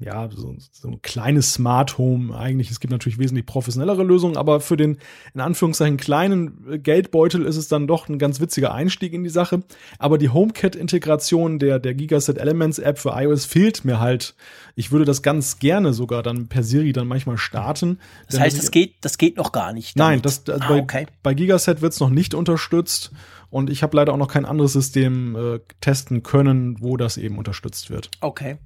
äh, 0.01 0.05
ja, 0.05 0.29
so, 0.35 0.55
so 0.73 0.89
ein 0.89 1.03
kleines 1.03 1.55
Smart 1.55 1.99
Home 1.99 2.37
eigentlich. 2.37 2.71
Es 2.71 2.81
gibt 2.81 2.91
natürlich 2.91 3.19
wesentlich 3.19 3.47
professionellere 3.47 4.03
Lösungen, 4.03 4.37
aber 4.37 4.61
für 4.61 4.77
den 4.77 4.99
in 5.35 5.41
Anführungszeichen 5.41 5.97
kleinen 5.97 6.67
äh, 6.71 6.79
Geldbeutel 6.79 7.45
ist 7.45 7.57
es 7.57 7.69
dann 7.69 7.87
doch 7.87 8.09
ein 8.09 8.19
ganz 8.19 8.41
witziger 8.41 8.75
Einstieg 8.75 9.13
in 9.13 9.23
die 9.23 9.31
Sache. 9.31 9.63
Aber 9.99 10.19
die 10.19 10.31
HomeKit-Integration 10.31 11.59
der, 11.59 11.79
der 11.79 11.95
Gigaset 11.95 12.39
Elements 12.39 12.79
App 12.79 12.99
für 12.99 13.11
iOS 13.11 13.45
fehlt 13.45 13.85
mir 13.85 14.01
halt. 14.01 14.35
Ich 14.81 14.91
würde 14.91 15.05
das 15.05 15.21
ganz 15.21 15.59
gerne 15.59 15.93
sogar 15.93 16.23
dann 16.23 16.49
per 16.49 16.63
Siri 16.63 16.95
dann 16.95 17.07
manchmal 17.07 17.37
starten. 17.37 17.99
Das 18.31 18.41
heißt, 18.41 18.57
das 18.57 18.71
geht, 18.71 18.95
das 19.03 19.19
geht 19.19 19.37
noch 19.37 19.53
gar 19.53 19.75
nicht. 19.75 20.01
Damit. 20.01 20.11
Nein, 20.11 20.23
das, 20.23 20.49
also 20.49 20.65
ah, 20.65 20.69
bei, 20.69 20.81
okay. 20.81 21.07
bei 21.23 21.35
Gigaset 21.35 21.83
wird 21.83 21.93
es 21.93 22.01
noch 22.01 22.09
nicht 22.09 22.33
unterstützt. 22.33 23.13
Und 23.51 23.69
ich 23.69 23.83
habe 23.83 23.95
leider 23.95 24.15
auch 24.15 24.17
noch 24.17 24.29
kein 24.29 24.47
anderes 24.47 24.73
System 24.73 25.37
äh, 25.37 25.61
testen 25.83 26.23
können, 26.23 26.81
wo 26.81 26.97
das 26.97 27.19
eben 27.19 27.37
unterstützt 27.37 27.91
wird. 27.91 28.11
Okay. 28.23 28.57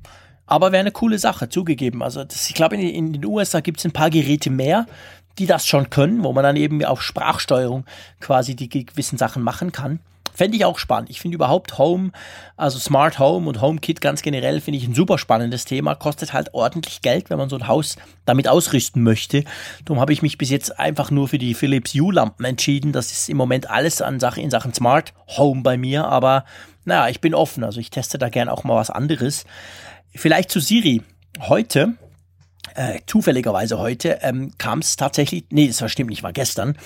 Aber 0.46 0.70
wäre 0.70 0.82
eine 0.82 0.92
coole 0.92 1.18
Sache, 1.18 1.48
zugegeben. 1.48 2.00
Also 2.00 2.22
das, 2.22 2.48
ich 2.48 2.54
glaube, 2.54 2.76
in, 2.76 2.82
in, 2.82 3.12
den 3.12 3.24
USA 3.24 3.58
gibt 3.58 3.80
es 3.80 3.84
ein 3.84 3.90
paar 3.90 4.10
Geräte 4.10 4.50
mehr, 4.50 4.86
die 5.38 5.46
das 5.46 5.66
schon 5.66 5.90
können, 5.90 6.22
wo 6.22 6.32
man 6.32 6.44
dann 6.44 6.54
eben 6.54 6.84
auf 6.84 7.02
Sprachsteuerung 7.02 7.86
quasi 8.20 8.54
die 8.54 8.68
gewissen 8.68 9.18
Sachen 9.18 9.42
machen 9.42 9.72
kann. 9.72 9.98
Fände 10.34 10.56
ich 10.56 10.64
auch 10.64 10.78
spannend. 10.78 11.10
Ich 11.10 11.20
finde 11.20 11.36
überhaupt 11.36 11.78
Home, 11.78 12.10
also 12.56 12.78
Smart 12.78 13.18
Home 13.18 13.48
und 13.48 13.60
HomeKit 13.60 14.00
ganz 14.00 14.20
generell, 14.20 14.60
finde 14.60 14.78
ich 14.78 14.86
ein 14.86 14.94
super 14.94 15.16
spannendes 15.16 15.64
Thema. 15.64 15.94
Kostet 15.94 16.32
halt 16.32 16.52
ordentlich 16.54 17.02
Geld, 17.02 17.30
wenn 17.30 17.38
man 17.38 17.48
so 17.48 17.56
ein 17.56 17.68
Haus 17.68 17.96
damit 18.24 18.48
ausrüsten 18.48 19.02
möchte. 19.02 19.44
Darum 19.84 20.00
habe 20.00 20.12
ich 20.12 20.22
mich 20.22 20.36
bis 20.36 20.50
jetzt 20.50 20.78
einfach 20.78 21.10
nur 21.10 21.28
für 21.28 21.38
die 21.38 21.54
Philips 21.54 21.94
Hue-Lampen 21.94 22.44
entschieden. 22.44 22.92
Das 22.92 23.12
ist 23.12 23.28
im 23.28 23.36
Moment 23.36 23.70
alles 23.70 24.02
an 24.02 24.18
Sache, 24.18 24.40
in 24.40 24.50
Sachen 24.50 24.74
Smart 24.74 25.14
Home 25.36 25.62
bei 25.62 25.76
mir. 25.76 26.06
Aber 26.06 26.44
naja, 26.84 27.08
ich 27.08 27.20
bin 27.20 27.34
offen. 27.34 27.64
Also 27.64 27.80
ich 27.80 27.90
teste 27.90 28.18
da 28.18 28.28
gern 28.28 28.48
auch 28.48 28.64
mal 28.64 28.74
was 28.76 28.90
anderes. 28.90 29.44
Vielleicht 30.14 30.50
zu 30.50 30.60
Siri. 30.60 31.02
Heute 31.40 31.94
äh, 32.74 33.00
zufälligerweise 33.06 33.78
heute 33.78 34.18
ähm, 34.22 34.52
kam 34.58 34.80
es 34.80 34.96
tatsächlich, 34.96 35.44
nee, 35.50 35.68
das 35.68 35.80
war 35.80 35.88
stimmt 35.88 36.10
nicht, 36.10 36.22
war 36.22 36.32
gestern, 36.32 36.76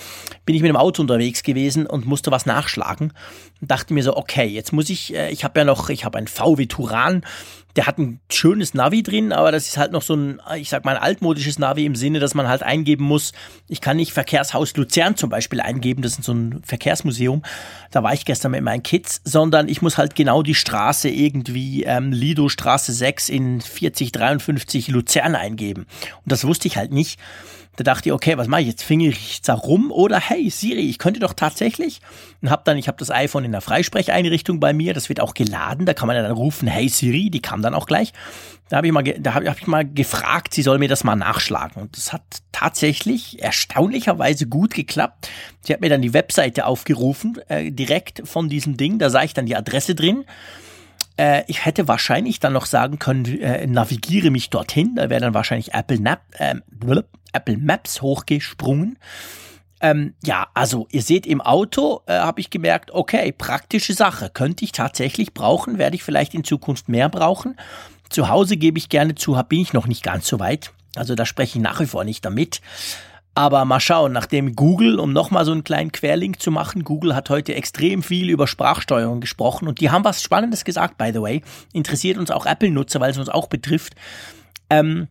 bin 0.45 0.55
ich 0.55 0.61
mit 0.61 0.69
dem 0.69 0.75
Auto 0.75 1.01
unterwegs 1.01 1.43
gewesen 1.43 1.85
und 1.85 2.05
musste 2.05 2.31
was 2.31 2.45
nachschlagen 2.45 3.13
und 3.61 3.71
dachte 3.71 3.93
mir 3.93 4.03
so, 4.03 4.15
okay, 4.15 4.45
jetzt 4.45 4.73
muss 4.73 4.89
ich, 4.89 5.13
äh, 5.15 5.29
ich 5.31 5.43
habe 5.43 5.59
ja 5.59 5.65
noch, 5.65 5.89
ich 5.89 6.05
habe 6.05 6.17
ein 6.17 6.27
VW 6.27 6.65
Turan 6.67 7.23
der 7.79 7.87
hat 7.87 7.97
ein 7.97 8.19
schönes 8.29 8.73
Navi 8.73 9.03
drin, 9.03 9.31
aber 9.31 9.53
das 9.53 9.69
ist 9.69 9.77
halt 9.77 9.93
noch 9.93 10.01
so 10.01 10.13
ein, 10.13 10.41
ich 10.57 10.67
sag 10.67 10.83
mal, 10.83 10.97
ein 10.97 11.01
altmodisches 11.01 11.59
Navi 11.59 11.85
im 11.85 11.95
Sinne, 11.95 12.19
dass 12.19 12.33
man 12.33 12.49
halt 12.49 12.61
eingeben 12.61 13.05
muss. 13.05 13.31
Ich 13.69 13.79
kann 13.79 13.95
nicht 13.95 14.11
Verkehrshaus 14.11 14.75
Luzern 14.75 15.15
zum 15.15 15.29
Beispiel 15.29 15.61
eingeben, 15.61 16.01
das 16.01 16.19
ist 16.19 16.25
so 16.25 16.33
ein 16.33 16.61
Verkehrsmuseum. 16.65 17.41
Da 17.91 18.03
war 18.03 18.13
ich 18.13 18.25
gestern 18.25 18.51
mit 18.51 18.63
meinen 18.63 18.83
Kids, 18.83 19.21
sondern 19.23 19.69
ich 19.69 19.81
muss 19.81 19.97
halt 19.97 20.15
genau 20.15 20.43
die 20.43 20.55
Straße 20.55 21.07
irgendwie, 21.07 21.83
ähm, 21.83 22.11
Lido 22.11 22.49
Straße 22.49 22.91
6 22.91 23.29
in 23.29 23.61
4053 23.61 24.89
Luzern 24.89 25.35
eingeben. 25.35 25.85
Und 26.17 26.31
das 26.33 26.43
wusste 26.43 26.67
ich 26.67 26.75
halt 26.75 26.91
nicht. 26.91 27.17
Da 27.79 27.83
dachte 27.83 28.09
ich, 28.09 28.13
okay, 28.13 28.37
was 28.37 28.49
mache 28.49 28.59
ich 28.59 28.67
jetzt? 28.67 28.83
Finger 28.83 29.07
ich 29.07 29.41
da 29.41 29.53
rum 29.53 29.89
oder 29.89 30.19
hey 30.19 30.49
Siri, 30.49 30.81
ich 30.81 30.97
könnte 30.97 31.21
doch 31.21 31.31
tatsächlich 31.31 32.01
und 32.41 32.49
habe 32.49 32.63
dann, 32.65 32.77
ich 32.77 32.89
habe 32.89 32.97
das 32.97 33.09
iPhone 33.09 33.45
in 33.45 33.53
der 33.53 33.61
Freisprecheinrichtung 33.61 34.59
bei 34.59 34.73
mir, 34.73 34.93
das 34.93 35.07
wird 35.07 35.21
auch 35.21 35.33
geladen, 35.33 35.85
da 35.85 35.93
kann 35.93 36.07
man 36.07 36.17
ja 36.17 36.21
dann 36.21 36.33
rufen, 36.33 36.67
hey 36.67 36.89
Siri, 36.89 37.29
die 37.29 37.41
kam 37.41 37.61
dann 37.61 37.73
auch 37.73 37.85
gleich. 37.85 38.11
Da 38.67 38.77
habe 38.77 38.87
ich 38.87 38.91
mal, 38.91 39.03
da 39.03 39.33
hab 39.33 39.57
ich 39.57 39.65
mal 39.65 39.89
gefragt, 39.89 40.53
sie 40.53 40.61
soll 40.61 40.77
mir 40.77 40.89
das 40.89 41.05
mal 41.05 41.15
nachschlagen 41.15 41.81
und 41.81 41.95
das 41.95 42.11
hat 42.11 42.21
tatsächlich 42.51 43.41
erstaunlicherweise 43.41 44.47
gut 44.47 44.73
geklappt. 44.73 45.29
Sie 45.61 45.71
hat 45.71 45.79
mir 45.79 45.89
dann 45.89 46.01
die 46.01 46.13
Webseite 46.13 46.65
aufgerufen, 46.65 47.39
äh, 47.47 47.71
direkt 47.71 48.27
von 48.27 48.49
diesem 48.49 48.75
Ding, 48.75 48.99
da 48.99 49.09
sah 49.09 49.23
ich 49.23 49.33
dann 49.33 49.45
die 49.45 49.55
Adresse 49.55 49.95
drin 49.95 50.25
äh, 51.19 51.43
ich 51.47 51.65
hätte 51.65 51.87
wahrscheinlich 51.87 52.39
dann 52.39 52.53
noch 52.53 52.65
sagen 52.65 52.97
können, 52.97 53.25
äh, 53.25 53.67
navigiere 53.67 54.31
mich 54.31 54.49
dorthin. 54.49 54.95
Da 54.95 55.09
wäre 55.09 55.19
dann 55.19 55.33
wahrscheinlich 55.33 55.73
Apple, 55.73 55.99
Nap, 55.99 56.21
äh, 56.37 56.55
Apple 57.33 57.57
Maps 57.57 58.01
hochgesprungen. 58.01 58.97
Ähm, 59.81 60.13
ja, 60.23 60.47
also 60.53 60.87
ihr 60.91 61.01
seht 61.01 61.27
im 61.27 61.41
Auto, 61.41 62.01
äh, 62.05 62.13
habe 62.13 62.39
ich 62.39 62.49
gemerkt, 62.49 62.91
okay, 62.91 63.31
praktische 63.31 63.93
Sache, 63.93 64.29
könnte 64.29 64.63
ich 64.63 64.71
tatsächlich 64.71 65.33
brauchen, 65.33 65.77
werde 65.77 65.95
ich 65.95 66.03
vielleicht 66.03 66.33
in 66.33 66.43
Zukunft 66.43 66.89
mehr 66.89 67.09
brauchen. 67.09 67.55
Zu 68.09 68.29
Hause 68.29 68.57
gebe 68.57 68.77
ich 68.77 68.89
gerne 68.89 69.15
zu, 69.15 69.39
bin 69.47 69.59
ich 69.59 69.73
noch 69.73 69.87
nicht 69.87 70.03
ganz 70.03 70.27
so 70.27 70.39
weit. 70.39 70.71
Also 70.95 71.15
da 71.15 71.25
spreche 71.25 71.59
ich 71.59 71.63
nach 71.63 71.79
wie 71.79 71.85
vor 71.85 72.03
nicht 72.03 72.25
damit. 72.25 72.61
Aber 73.39 73.63
mal 73.63 73.79
schauen, 73.79 74.11
nachdem 74.11 74.53
Google, 74.53 74.99
um 74.99 75.13
nochmal 75.13 75.45
so 75.45 75.53
einen 75.53 75.63
kleinen 75.63 75.93
Querlink 75.93 76.41
zu 76.41 76.51
machen, 76.51 76.83
Google 76.83 77.15
hat 77.15 77.29
heute 77.29 77.55
extrem 77.55 78.03
viel 78.03 78.29
über 78.29 78.47
Sprachsteuerung 78.47 79.21
gesprochen 79.21 79.69
und 79.69 79.79
die 79.79 79.89
haben 79.91 80.03
was 80.03 80.21
Spannendes 80.21 80.65
gesagt, 80.65 80.97
by 80.97 81.11
the 81.13 81.21
way. 81.21 81.41
Interessiert 81.71 82.17
uns 82.17 82.31
auch 82.31 82.45
Apple-Nutzer, 82.45 82.99
weil 82.99 83.11
es 83.11 83.17
uns 83.17 83.29
auch 83.29 83.47
betrifft. 83.47 83.95
Ähm, 84.69 85.07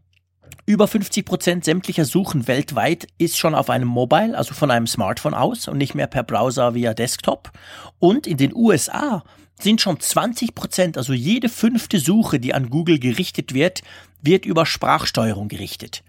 über 0.67 0.87
50 0.87 1.25
Prozent 1.25 1.65
sämtlicher 1.65 2.05
Suchen 2.05 2.47
weltweit 2.47 3.07
ist 3.17 3.39
schon 3.39 3.55
auf 3.55 3.71
einem 3.71 3.89
Mobile, 3.89 4.37
also 4.37 4.53
von 4.53 4.71
einem 4.71 4.87
Smartphone 4.87 5.33
aus 5.33 5.67
und 5.67 5.79
nicht 5.79 5.95
mehr 5.95 6.07
per 6.07 6.23
Browser 6.23 6.75
via 6.75 6.93
Desktop. 6.93 7.51
Und 7.99 8.27
in 8.27 8.37
den 8.37 8.55
USA 8.55 9.25
sind 9.59 9.81
schon 9.81 10.01
20 10.01 10.55
Prozent, 10.55 10.99
also 10.99 11.15
jede 11.15 11.49
fünfte 11.49 11.99
Suche, 11.99 12.41
die 12.41 12.53
an 12.53 12.69
Google 12.69 12.99
gerichtet 12.99 13.55
wird, 13.55 13.81
wird 14.21 14.45
über 14.45 14.67
Sprachsteuerung 14.67 15.49
gerichtet. 15.49 16.03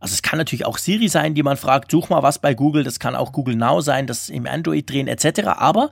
Also 0.00 0.14
es 0.14 0.22
kann 0.22 0.38
natürlich 0.38 0.64
auch 0.64 0.78
Siri 0.78 1.08
sein, 1.08 1.34
die 1.34 1.42
man 1.42 1.56
fragt, 1.56 1.90
such 1.90 2.08
mal 2.08 2.22
was 2.22 2.38
bei 2.38 2.54
Google, 2.54 2.84
das 2.84 3.00
kann 3.00 3.16
auch 3.16 3.32
Google 3.32 3.56
Now 3.56 3.80
sein, 3.80 4.06
das 4.06 4.28
im 4.28 4.46
Android 4.46 4.88
drehen 4.88 5.08
etc. 5.08 5.40
Aber 5.56 5.90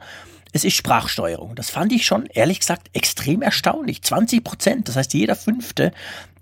es 0.52 0.64
ist 0.64 0.74
Sprachsteuerung. 0.74 1.54
Das 1.54 1.70
fand 1.70 1.92
ich 1.92 2.06
schon, 2.06 2.26
ehrlich 2.26 2.60
gesagt, 2.60 2.88
extrem 2.92 3.42
erstaunlich. 3.42 4.02
20 4.02 4.44
Prozent, 4.44 4.88
das 4.88 4.96
heißt 4.96 5.12
jeder 5.12 5.34
Fünfte, 5.34 5.92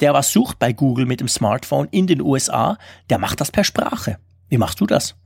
der 0.00 0.12
was 0.12 0.30
sucht 0.30 0.58
bei 0.58 0.72
Google 0.72 1.06
mit 1.06 1.20
dem 1.20 1.28
Smartphone 1.28 1.88
in 1.90 2.06
den 2.06 2.20
USA, 2.20 2.78
der 3.10 3.18
macht 3.18 3.40
das 3.40 3.50
per 3.50 3.64
Sprache. 3.64 4.18
Wie 4.48 4.58
machst 4.58 4.80
du 4.80 4.86
das? 4.86 5.16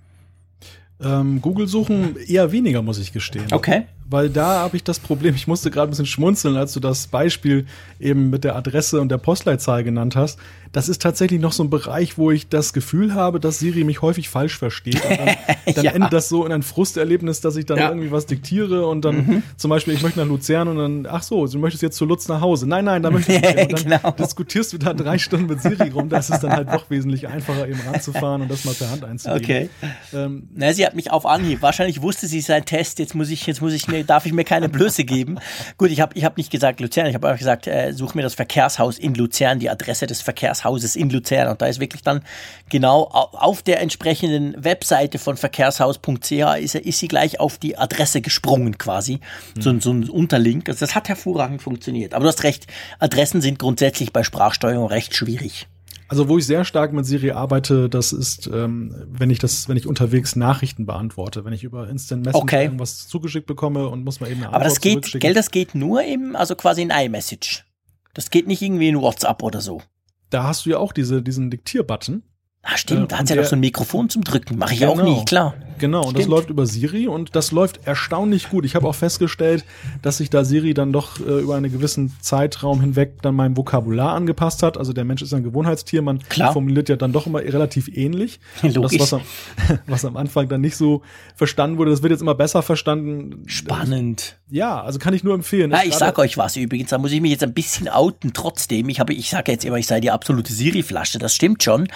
Ähm, 1.01 1.41
Google 1.43 1.67
suchen 1.67 2.17
eher 2.17 2.51
weniger, 2.53 2.83
muss 2.83 2.99
ich 2.99 3.13
gestehen. 3.13 3.47
Okay 3.53 3.87
weil 4.11 4.31
da 4.31 4.61
habe 4.61 4.77
ich 4.77 4.85
das 4.85 4.99
Problem, 4.99 5.35
ich 5.35 5.47
musste 5.47 5.71
gerade 5.71 5.89
ein 5.89 5.91
bisschen 5.91 6.07
schmunzeln, 6.07 6.57
als 6.57 6.73
du 6.73 6.81
das 6.81 7.07
Beispiel 7.07 7.67
eben 8.01 8.31
mit 8.31 8.45
der 8.45 8.57
Adresse 8.57 9.01
und 9.01 9.11
der 9.11 9.19
Postleitzahl 9.19 9.85
genannt 9.85 10.17
hast. 10.17 10.39
Das 10.73 10.89
ist 10.89 11.01
tatsächlich 11.01 11.41
noch 11.41 11.53
so 11.53 11.65
ein 11.65 11.71
Bereich, 11.71 12.19
wo 12.19 12.31
ich 12.31 12.49
das 12.49 12.73
Gefühl 12.73 13.15
habe, 13.15 13.41
dass 13.41 13.59
Siri 13.59 13.85
mich 13.85 14.03
häufig 14.03 14.29
falsch 14.29 14.59
versteht. 14.59 15.03
Und 15.03 15.19
dann, 15.19 15.37
dann 15.75 15.85
ja. 15.85 15.93
endet 15.93 16.13
das 16.13 16.29
so 16.29 16.45
in 16.45 16.53
ein 16.53 16.63
Frusterlebnis, 16.63 17.41
dass 17.41 17.57
ich 17.57 17.65
dann 17.65 17.79
ja. 17.79 17.89
irgendwie 17.89 18.11
was 18.11 18.27
diktiere 18.27 18.87
und 18.87 19.05
dann 19.05 19.17
mhm. 19.17 19.43
zum 19.57 19.71
Beispiel, 19.71 19.95
ich 19.95 20.03
möchte 20.03 20.19
nach 20.19 20.27
Luzern 20.27 20.69
und 20.69 20.77
dann, 20.77 21.07
ach 21.11 21.23
so, 21.23 21.47
du 21.47 21.59
möchtest 21.59 21.83
jetzt 21.83 21.97
zu 21.97 22.05
Lutz 22.05 22.29
nach 22.29 22.41
Hause. 22.41 22.69
Nein, 22.69 22.85
nein, 22.85 23.03
da 23.03 23.11
möchte 23.11 23.33
ich 23.33 23.41
nicht. 23.41 23.59
Und 23.59 23.73
dann 23.91 24.01
genau. 24.01 24.11
diskutierst 24.13 24.73
du 24.73 24.79
da 24.79 24.93
drei 24.93 25.19
Stunden 25.19 25.47
mit 25.47 25.63
Siri 25.63 25.89
rum. 25.89 26.09
Das 26.09 26.29
ist 26.29 26.41
dann 26.41 26.53
halt 26.53 26.69
doch 26.73 26.91
wesentlich 26.91 27.29
einfacher, 27.29 27.67
eben 27.67 27.81
ranzufahren 27.81 28.43
und 28.43 28.51
das 28.51 28.65
mal 28.65 28.75
per 28.75 28.91
Hand 28.91 29.05
einzugeben. 29.05 29.43
Okay. 29.43 29.69
Ähm, 30.13 30.49
Na, 30.55 30.73
sie 30.73 30.85
hat 30.85 30.95
mich 30.95 31.11
auf 31.11 31.25
Anhieb. 31.25 31.63
Wahrscheinlich 31.63 32.03
wusste 32.03 32.27
sie 32.27 32.41
sein 32.41 32.65
Test. 32.65 32.99
Jetzt 32.99 33.15
muss 33.15 33.31
ich, 33.31 33.47
jetzt 33.47 33.63
muss 33.63 33.73
ich 33.73 33.89
mir 33.89 33.98
keine, 33.99 34.05
darf 34.05 34.27
ich 34.27 34.33
mir 34.33 34.45
keine 34.45 34.69
Blöße 34.69 35.05
geben. 35.05 35.39
Gut, 35.77 35.91
ich 35.91 36.01
habe 36.01 36.17
ich 36.17 36.25
hab 36.25 36.37
nicht 36.37 36.51
gesagt 36.51 36.81
Luzern, 36.81 37.07
ich 37.07 37.15
habe 37.15 37.29
einfach 37.29 37.39
gesagt, 37.39 37.67
äh, 37.67 37.93
such 37.93 38.15
mir 38.15 38.23
das 38.23 38.35
Verkehrshaus 38.35 38.99
in 38.99 39.15
Luzern, 39.15 39.59
die 39.59 39.71
Adresse 39.71 40.07
des 40.07 40.21
Verkehrshauses 40.21 40.97
in 40.97 41.11
Luzern. 41.11 41.49
Und 41.49 41.63
da 41.63 41.67
ist 41.67 41.81
wirklich 41.81 42.03
dann 42.03 42.23
genau 42.69 43.05
auf 43.05 43.63
der 43.63 43.81
entsprechenden 43.81 44.63
Webseite 44.63 45.19
von 45.19 45.37
verkehrshaus.ch 45.37 46.33
ist, 46.61 46.75
ist 46.75 46.99
sie 46.99 47.09
gleich 47.09 47.41
auf 47.41 47.59
die 47.59 47.77
Adresse 47.77 48.21
gesprungen 48.21 48.79
quasi. 48.79 49.21
Mhm. 49.57 49.63
So, 49.63 49.81
so 49.81 49.93
ein 49.93 50.09
Unterlink. 50.09 50.69
Also 50.69 50.81
das 50.81 50.95
hat 50.95 51.09
hervorragend 51.09 51.63
funktioniert. 51.63 52.15
Aber 52.15 52.25
du 52.25 52.29
hast 52.29 52.45
recht, 52.45 52.67
Adressen 52.99 53.41
sind 53.41 53.59
grundsätzlich 53.59 54.13
bei 54.13 54.23
Sprachsteuerung 54.23 54.87
recht 54.87 55.15
schwierig. 55.15 55.67
Also 56.09 56.29
wo 56.29 56.39
ich 56.39 56.47
sehr 56.47 56.65
stark 56.65 56.95
mit 56.95 57.05
Siri 57.05 57.33
arbeite, 57.33 57.91
das 57.91 58.13
ist, 58.13 58.47
ähm, 58.47 58.95
wenn 59.09 59.29
ich 59.29 59.39
das, 59.39 59.69
wenn 59.69 59.77
ich 59.77 59.87
unterwegs 59.87 60.37
Nachrichten 60.37 60.87
beantworte, 60.87 61.45
wenn 61.45 61.53
ich 61.53 61.65
über 61.65 61.89
Instant 61.89 62.25
Messaging 62.25 62.43
okay. 62.43 62.65
irgendwas 62.65 63.07
zugeschickt 63.07 63.47
bekomme 63.47 63.89
und 63.89 64.05
muss 64.05 64.19
mal 64.21 64.31
eben 64.31 64.43
eine 64.43 64.53
Aber 64.53 64.65
das 64.65 64.81
geht, 64.81 65.21
gell, 65.21 65.35
das 65.35 65.51
geht 65.51 65.75
nur 65.75 66.03
im, 66.03 66.35
also 66.35 66.57
quasi 66.57 66.81
in 66.81 66.91
iMessage. 66.91 67.67
Das 68.15 68.31
geht 68.31 68.47
nicht 68.47 68.63
irgendwie 68.63 68.89
in 68.89 69.01
WhatsApp 69.01 69.43
oder 69.43 69.61
so. 69.61 69.83
Da 70.31 70.45
hast 70.45 70.65
du 70.65 70.71
ja 70.71 70.79
auch 70.79 70.93
diese, 70.93 71.23
diesen 71.23 71.51
Diktierbutton. 71.51 72.23
Ah, 72.63 72.77
stimmt, 72.77 73.13
da 73.13 73.19
hat 73.19 73.31
ja 73.31 73.37
noch 73.37 73.45
so 73.45 73.57
ein 73.57 73.61
Mikrofon 73.61 74.09
zum 74.09 74.25
Drücken. 74.25 74.59
Mache 74.59 74.75
ich 74.75 74.81
genau, 74.81 74.93
auch 74.93 75.03
nie, 75.03 75.25
klar. 75.27 75.55
Genau, 75.79 76.07
und 76.07 76.19
das 76.19 76.27
läuft 76.27 76.51
über 76.51 76.67
Siri 76.67 77.09
und 77.09 77.35
das 77.37 77.53
läuft 77.53 77.87
erstaunlich 77.87 78.51
gut. 78.51 78.65
Ich 78.65 78.75
habe 78.75 78.87
auch 78.87 78.95
festgestellt, 78.95 79.65
dass 80.03 80.19
sich 80.19 80.31
da 80.31 80.45
Siri 80.45 80.75
dann 80.75 80.93
doch 80.93 81.21
äh, 81.21 81.41
über 81.41 81.57
einen 81.57 81.73
gewissen 81.73 82.15
Zeitraum 82.21 82.81
hinweg 82.81 83.23
dann 83.23 83.35
meinem 83.35 83.57
Vokabular 83.57 84.15
angepasst 84.15 84.63
hat. 84.63 84.77
Also 84.77 84.93
der 84.93 85.05
Mensch 85.05 85.23
ist 85.23 85.33
ein 85.35 85.43
Gewohnheitstier, 85.43 86.03
man 86.03 86.21
klar. 86.29 86.53
formuliert 86.53 86.89
ja 86.89 86.97
dann 86.97 87.13
doch 87.13 87.27
immer 87.27 87.41
relativ 87.41 87.89
ähnlich. 87.89 88.41
Logisch. 88.63 88.99
Das, 88.99 89.13
was 89.13 89.15
am, 89.15 89.21
was 89.87 90.05
am 90.05 90.17
Anfang 90.17 90.49
dann 90.49 90.61
nicht 90.61 90.77
so 90.77 91.03
verstanden 91.35 91.79
wurde, 91.79 91.91
das 91.91 92.03
wird 92.03 92.13
jetzt 92.13 92.23
immer 92.23 92.35
besser 92.35 92.63
verstanden. 92.63 93.43
Spannend. 93.47 94.39
Ja, 94.51 94.83
also 94.83 94.99
kann 94.99 95.13
ich 95.13 95.25
nur 95.25 95.35
empfehlen. 95.35 95.71
Ja, 95.71 95.83
ich 95.85 95.95
sag 95.95 96.19
euch 96.19 96.39
was 96.39 96.57
übrigens, 96.57 96.91
da 96.91 96.99
muss 96.99 97.13
ich 97.13 97.21
mich 97.21 97.33
jetzt 97.33 97.43
ein 97.43 97.53
bisschen 97.53 97.89
outen 97.89 98.33
trotzdem. 98.33 98.89
Ich 98.89 98.99
habe, 98.99 99.13
ich 99.13 99.29
sage 99.31 99.53
jetzt 99.53 99.65
immer, 99.65 99.77
ich 99.77 99.87
sei 99.87 100.01
die 100.01 100.11
absolute 100.11 100.53
Siri-Flasche, 100.53 101.19
das 101.19 101.35
stimmt 101.35 101.63
schon. 101.63 101.89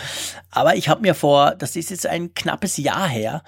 Aber 0.51 0.77
ich 0.77 0.89
habe 0.89 1.01
mir 1.01 1.15
vor, 1.15 1.55
das 1.55 1.77
ist 1.77 1.91
jetzt 1.91 2.07
ein 2.07 2.35
knappes 2.35 2.77
Jahr 2.77 3.09
her, 3.09 3.43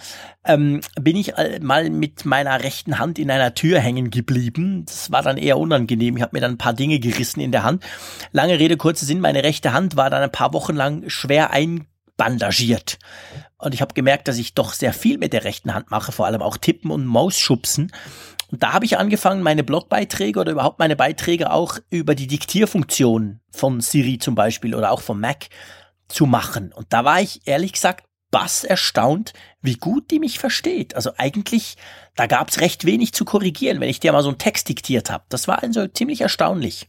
ähm, 0.44 0.80
bin 1.00 1.16
ich 1.16 1.32
mal 1.60 1.90
mit 1.90 2.24
meiner 2.24 2.62
rechten 2.62 2.98
Hand 2.98 3.18
in 3.18 3.30
einer 3.30 3.54
Tür 3.54 3.80
hängen 3.80 4.10
geblieben. 4.10 4.84
Das 4.86 5.10
war 5.10 5.22
dann 5.22 5.36
eher 5.36 5.58
unangenehm. 5.58 6.16
Ich 6.16 6.22
habe 6.22 6.36
mir 6.36 6.40
dann 6.40 6.52
ein 6.52 6.58
paar 6.58 6.74
Dinge 6.74 6.98
gerissen 6.98 7.40
in 7.40 7.52
der 7.52 7.62
Hand. 7.62 7.84
Lange 8.32 8.58
Rede, 8.58 8.76
kurzer 8.76 9.06
Sinn, 9.06 9.20
meine 9.20 9.42
rechte 9.42 9.72
Hand 9.72 9.96
war 9.96 10.10
dann 10.10 10.22
ein 10.22 10.32
paar 10.32 10.52
Wochen 10.52 10.74
lang 10.74 11.08
schwer 11.08 11.50
einbandagiert. 11.52 12.98
Und 13.58 13.74
ich 13.74 13.80
habe 13.80 13.94
gemerkt, 13.94 14.28
dass 14.28 14.38
ich 14.38 14.54
doch 14.54 14.72
sehr 14.74 14.92
viel 14.92 15.18
mit 15.18 15.32
der 15.32 15.44
rechten 15.44 15.74
Hand 15.74 15.90
mache, 15.90 16.12
vor 16.12 16.26
allem 16.26 16.42
auch 16.42 16.58
Tippen 16.58 16.90
und 16.90 17.06
Mausschubsen. 17.06 17.92
Und 18.50 18.62
da 18.62 18.72
habe 18.72 18.84
ich 18.84 18.98
angefangen, 18.98 19.42
meine 19.42 19.64
Blogbeiträge 19.64 20.38
oder 20.38 20.52
überhaupt 20.52 20.78
meine 20.78 20.96
Beiträge 20.96 21.50
auch 21.50 21.78
über 21.90 22.14
die 22.14 22.26
Diktierfunktion 22.26 23.40
von 23.50 23.80
Siri 23.80 24.18
zum 24.18 24.34
Beispiel 24.34 24.74
oder 24.74 24.92
auch 24.92 25.00
vom 25.00 25.20
Mac 25.20 25.48
zu 26.08 26.26
machen. 26.26 26.72
Und 26.72 26.86
da 26.90 27.04
war 27.04 27.20
ich 27.20 27.40
ehrlich 27.46 27.72
gesagt 27.72 28.04
bass 28.34 28.64
erstaunt, 28.64 29.32
wie 29.62 29.76
gut 29.76 30.10
die 30.10 30.18
mich 30.18 30.40
versteht. 30.40 30.96
Also 30.96 31.12
eigentlich, 31.18 31.76
da 32.16 32.26
gab 32.26 32.48
es 32.48 32.60
recht 32.60 32.84
wenig 32.84 33.12
zu 33.12 33.24
korrigieren, 33.24 33.78
wenn 33.78 33.88
ich 33.88 34.00
dir 34.00 34.10
mal 34.10 34.24
so 34.24 34.28
einen 34.28 34.38
Text 34.38 34.68
diktiert 34.68 35.08
habe. 35.08 35.22
Das 35.28 35.46
war 35.46 35.62
also 35.62 35.86
ziemlich 35.86 36.20
erstaunlich. 36.20 36.88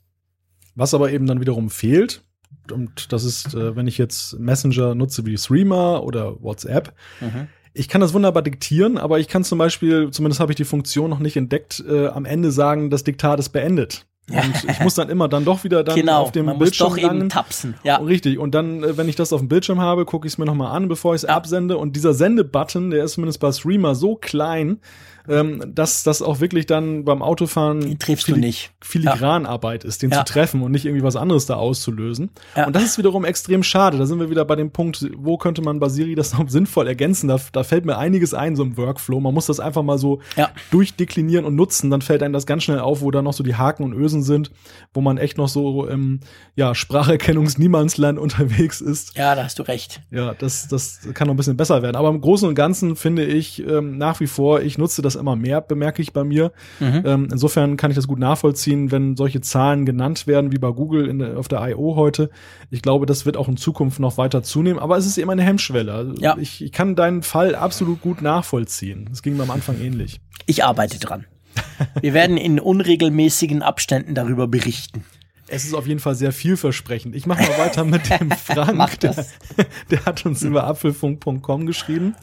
Was 0.73 0.95
aber 0.95 1.11
eben 1.11 1.27
dann 1.27 1.39
wiederum 1.39 1.69
fehlt, 1.69 2.23
und 2.71 3.13
das 3.13 3.23
ist, 3.23 3.53
äh, 3.53 3.75
wenn 3.75 3.85
ich 3.85 3.99
jetzt 3.99 4.39
Messenger 4.39 4.95
nutze 4.95 5.23
wie 5.27 5.37
Streamer 5.37 6.03
oder 6.03 6.41
WhatsApp, 6.41 6.93
mhm. 7.21 7.47
Ich 7.77 7.89
kann 7.89 7.99
das 7.99 8.13
wunderbar 8.13 8.41
diktieren, 8.41 8.97
aber 8.97 9.19
ich 9.19 9.27
kann 9.27 9.43
zum 9.43 9.57
Beispiel, 9.57 10.09
zumindest 10.09 10.39
habe 10.39 10.53
ich 10.53 10.55
die 10.55 10.63
Funktion 10.63 11.09
noch 11.09 11.19
nicht 11.19 11.35
entdeckt, 11.35 11.83
äh, 11.85 12.07
am 12.07 12.23
Ende 12.23 12.51
sagen, 12.51 12.89
das 12.89 13.03
Diktat 13.03 13.37
ist 13.37 13.49
beendet. 13.49 14.05
Und 14.31 14.63
ich 14.69 14.79
muss 14.79 14.95
dann 14.95 15.09
immer 15.09 15.27
dann 15.27 15.45
doch 15.45 15.63
wieder 15.63 15.83
dann 15.83 15.95
genau, 15.95 16.23
auf 16.23 16.31
dem 16.31 16.45
man 16.45 16.57
Bildschirm 16.57 16.89
muss 16.89 17.01
doch 17.01 17.11
eben 17.11 17.29
tapsen. 17.29 17.75
Ja. 17.83 17.97
Richtig. 17.97 18.39
Und 18.39 18.55
dann, 18.55 18.83
äh, 18.83 18.97
wenn 18.97 19.07
ich 19.07 19.15
das 19.15 19.31
auf 19.31 19.39
dem 19.39 19.49
Bildschirm 19.49 19.79
habe, 19.79 20.05
gucke 20.05 20.25
ich 20.27 20.33
es 20.33 20.37
mir 20.37 20.45
nochmal 20.45 20.75
an, 20.75 20.87
bevor 20.87 21.13
ich 21.13 21.21
es 21.21 21.27
ja. 21.27 21.35
absende. 21.35 21.77
Und 21.77 21.95
dieser 21.95 22.13
Sendebutton, 22.13 22.89
der 22.89 23.03
ist 23.03 23.13
zumindest 23.13 23.39
bei 23.39 23.51
Streamer 23.51 23.93
so 23.93 24.15
klein, 24.15 24.79
ähm, 25.29 25.71
dass 25.73 26.03
das 26.03 26.21
auch 26.21 26.39
wirklich 26.39 26.65
dann 26.65 27.05
beim 27.05 27.21
Autofahren 27.21 27.79
nicht. 27.79 28.71
Filigranarbeit 28.81 29.83
ja. 29.83 29.89
ist, 29.89 30.01
den 30.01 30.11
ja. 30.11 30.25
zu 30.25 30.33
treffen 30.33 30.61
und 30.61 30.71
nicht 30.71 30.85
irgendwie 30.85 31.03
was 31.03 31.15
anderes 31.15 31.45
da 31.45 31.55
auszulösen. 31.55 32.29
Ja. 32.55 32.67
Und 32.67 32.75
das 32.75 32.83
ist 32.83 32.97
wiederum 32.97 33.25
extrem 33.25 33.63
schade. 33.63 33.97
Da 33.97 34.05
sind 34.05 34.19
wir 34.19 34.29
wieder 34.29 34.45
bei 34.45 34.55
dem 34.55 34.71
Punkt, 34.71 35.09
wo 35.17 35.37
könnte 35.37 35.61
man 35.61 35.79
bei 35.79 35.89
Siri 35.89 36.15
das 36.15 36.37
noch 36.37 36.49
sinnvoll 36.49 36.87
ergänzen? 36.87 37.27
Da, 37.27 37.39
da 37.51 37.63
fällt 37.63 37.85
mir 37.85 37.97
einiges 37.97 38.33
ein, 38.33 38.55
so 38.55 38.63
im 38.63 38.77
Workflow. 38.77 39.19
Man 39.19 39.33
muss 39.33 39.47
das 39.47 39.59
einfach 39.59 39.83
mal 39.83 39.97
so 39.97 40.21
durchdeklinieren 40.71 41.45
und 41.45 41.55
nutzen. 41.55 41.89
Dann 41.89 42.01
fällt 42.01 42.23
einem 42.23 42.33
das 42.33 42.45
ganz 42.45 42.63
schnell 42.63 42.79
auf, 42.79 43.01
wo 43.01 43.11
da 43.11 43.21
noch 43.21 43.33
so 43.33 43.43
die 43.43 43.55
Haken 43.55 43.83
und 43.83 43.93
Ösen 43.93 44.23
sind, 44.23 44.51
wo 44.93 45.01
man 45.01 45.17
echt 45.17 45.37
noch 45.37 45.47
so 45.47 45.85
im 45.87 46.19
ja, 46.55 46.75
Spracherkennungs-Niemandsland 46.75 48.19
unterwegs 48.19 48.81
ist. 48.81 49.17
Ja, 49.17 49.35
da 49.35 49.43
hast 49.43 49.59
du 49.59 49.63
recht. 49.63 50.01
Ja, 50.11 50.33
das, 50.33 50.67
das 50.67 50.99
kann 51.13 51.27
noch 51.27 51.33
ein 51.33 51.37
bisschen 51.37 51.57
besser 51.57 51.81
werden. 51.81 51.95
Aber 51.95 52.09
im 52.09 52.21
Großen 52.21 52.47
und 52.47 52.55
Ganzen 52.55 52.95
finde 52.95 53.25
ich 53.25 53.65
ähm, 53.65 53.97
nach 53.97 54.19
wie 54.19 54.27
vor, 54.27 54.61
ich 54.61 54.77
nutze 54.77 55.01
das 55.01 55.14
immer 55.15 55.35
mehr, 55.35 55.61
bemerke 55.61 56.01
ich 56.01 56.13
bei 56.13 56.23
mir. 56.23 56.51
Mhm. 56.79 57.03
Ähm, 57.05 57.27
insofern 57.31 57.77
kann 57.77 57.91
ich 57.91 57.95
das 57.95 58.07
gut 58.07 58.19
nachvollziehen, 58.19 58.91
wenn 58.91 59.15
solche 59.15 59.41
Zahlen 59.41 59.85
genannt 59.85 60.27
werden, 60.27 60.51
wie 60.51 60.57
bei 60.57 60.71
Google 60.71 61.07
in, 61.07 61.23
auf 61.35 61.47
der 61.47 61.67
I.O. 61.67 61.95
heute. 61.95 62.29
Ich 62.69 62.81
glaube, 62.81 63.05
das 63.05 63.25
wird 63.25 63.37
auch 63.37 63.47
in 63.47 63.57
Zukunft 63.57 63.99
noch 63.99 64.17
weiter 64.17 64.43
zunehmen, 64.43 64.79
aber 64.79 64.97
es 64.97 65.05
ist 65.05 65.17
immer 65.17 65.33
eine 65.33 65.43
Hemmschwelle. 65.43 65.93
Also 65.93 66.13
ja. 66.19 66.37
Ich, 66.39 66.63
ich 66.63 66.71
kann 66.71 66.95
deinen 66.95 67.23
Fall 67.23 67.55
absolut 67.55 68.01
gut 68.01 68.21
nachvollziehen. 68.21 69.07
Das 69.09 69.21
ging 69.21 69.37
mir 69.37 69.43
am 69.43 69.51
Anfang 69.51 69.79
ähnlich. 69.81 70.19
Ich 70.45 70.63
arbeite 70.63 70.99
dran. 70.99 71.25
Wir 72.01 72.13
werden 72.13 72.37
in 72.37 72.59
unregelmäßigen 72.59 73.61
Abständen 73.61 74.15
darüber 74.15 74.47
berichten. 74.47 75.03
Es 75.47 75.63
ist 75.63 75.73
auf 75.73 75.85
jeden 75.85 75.99
Fall 75.99 76.15
sehr 76.15 76.31
vielversprechend. 76.31 77.15
Ich 77.15 77.27
mache 77.27 77.43
mal 77.43 77.57
weiter 77.59 77.83
mit 77.83 78.09
dem 78.09 78.31
Frank. 78.45 78.99
der, 78.99 79.25
der, 79.91 80.05
hat 80.05 80.25
uns 80.25 80.41
über 80.41 80.65
apfelfunk.com 80.65 81.67
geschrieben. 81.67 82.15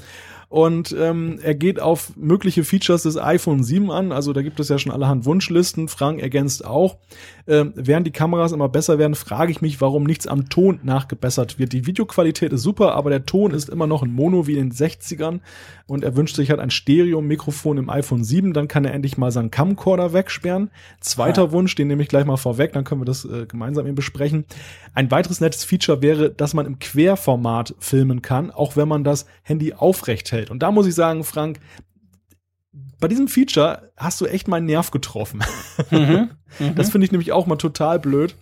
Und 0.52 0.94
ähm, 1.00 1.38
er 1.42 1.54
geht 1.54 1.80
auf 1.80 2.12
mögliche 2.14 2.62
Features 2.62 3.04
des 3.04 3.16
iPhone 3.16 3.62
7 3.62 3.90
an. 3.90 4.12
Also 4.12 4.34
da 4.34 4.42
gibt 4.42 4.60
es 4.60 4.68
ja 4.68 4.78
schon 4.78 4.92
allerhand 4.92 5.24
Wunschlisten. 5.24 5.88
Frank 5.88 6.20
ergänzt 6.20 6.66
auch. 6.66 6.98
Ähm, 7.46 7.72
während 7.74 8.06
die 8.06 8.10
Kameras 8.10 8.52
immer 8.52 8.68
besser 8.68 8.98
werden, 8.98 9.14
frage 9.14 9.50
ich 9.50 9.62
mich, 9.62 9.80
warum 9.80 10.04
nichts 10.04 10.26
am 10.26 10.50
Ton 10.50 10.78
nachgebessert 10.82 11.58
wird. 11.58 11.72
Die 11.72 11.86
Videoqualität 11.86 12.52
ist 12.52 12.62
super, 12.62 12.94
aber 12.94 13.08
der 13.08 13.24
Ton 13.24 13.52
ist 13.52 13.70
immer 13.70 13.86
noch 13.86 14.02
ein 14.02 14.12
Mono 14.12 14.46
wie 14.46 14.58
in 14.58 14.68
den 14.68 14.72
60ern. 14.72 15.40
Und 15.86 16.04
er 16.04 16.16
wünscht 16.16 16.36
sich 16.36 16.50
halt 16.50 16.60
ein 16.60 16.70
Stereo-Mikrofon 16.70 17.78
im 17.78 17.88
iPhone 17.88 18.22
7. 18.22 18.52
Dann 18.52 18.68
kann 18.68 18.84
er 18.84 18.92
endlich 18.92 19.16
mal 19.16 19.32
seinen 19.32 19.50
Camcorder 19.50 20.12
wegsperren. 20.12 20.70
Zweiter 21.00 21.44
ja. 21.44 21.52
Wunsch, 21.52 21.74
den 21.74 21.88
nehme 21.88 22.02
ich 22.02 22.08
gleich 22.08 22.26
mal 22.26 22.36
vorweg, 22.36 22.74
dann 22.74 22.84
können 22.84 23.00
wir 23.00 23.06
das 23.06 23.24
äh, 23.24 23.46
gemeinsam 23.46 23.86
eben 23.86 23.94
besprechen. 23.94 24.44
Ein 24.94 25.10
weiteres 25.10 25.40
nettes 25.40 25.64
Feature 25.64 26.02
wäre, 26.02 26.30
dass 26.30 26.52
man 26.52 26.66
im 26.66 26.78
Querformat 26.78 27.74
filmen 27.78 28.20
kann, 28.20 28.50
auch 28.50 28.76
wenn 28.76 28.88
man 28.88 29.02
das 29.02 29.26
Handy 29.42 29.72
aufrecht 29.72 30.30
hält. 30.32 30.41
Und 30.50 30.62
da 30.62 30.70
muss 30.70 30.86
ich 30.86 30.94
sagen, 30.94 31.24
Frank, 31.24 31.60
bei 33.00 33.08
diesem 33.08 33.28
Feature 33.28 33.90
hast 33.96 34.20
du 34.20 34.26
echt 34.26 34.48
meinen 34.48 34.66
Nerv 34.66 34.90
getroffen. 34.90 35.42
Mhm, 35.90 36.30
das 36.76 36.90
finde 36.90 37.04
ich 37.04 37.12
nämlich 37.12 37.32
auch 37.32 37.46
mal 37.46 37.56
total 37.56 37.98
blöd, 37.98 38.34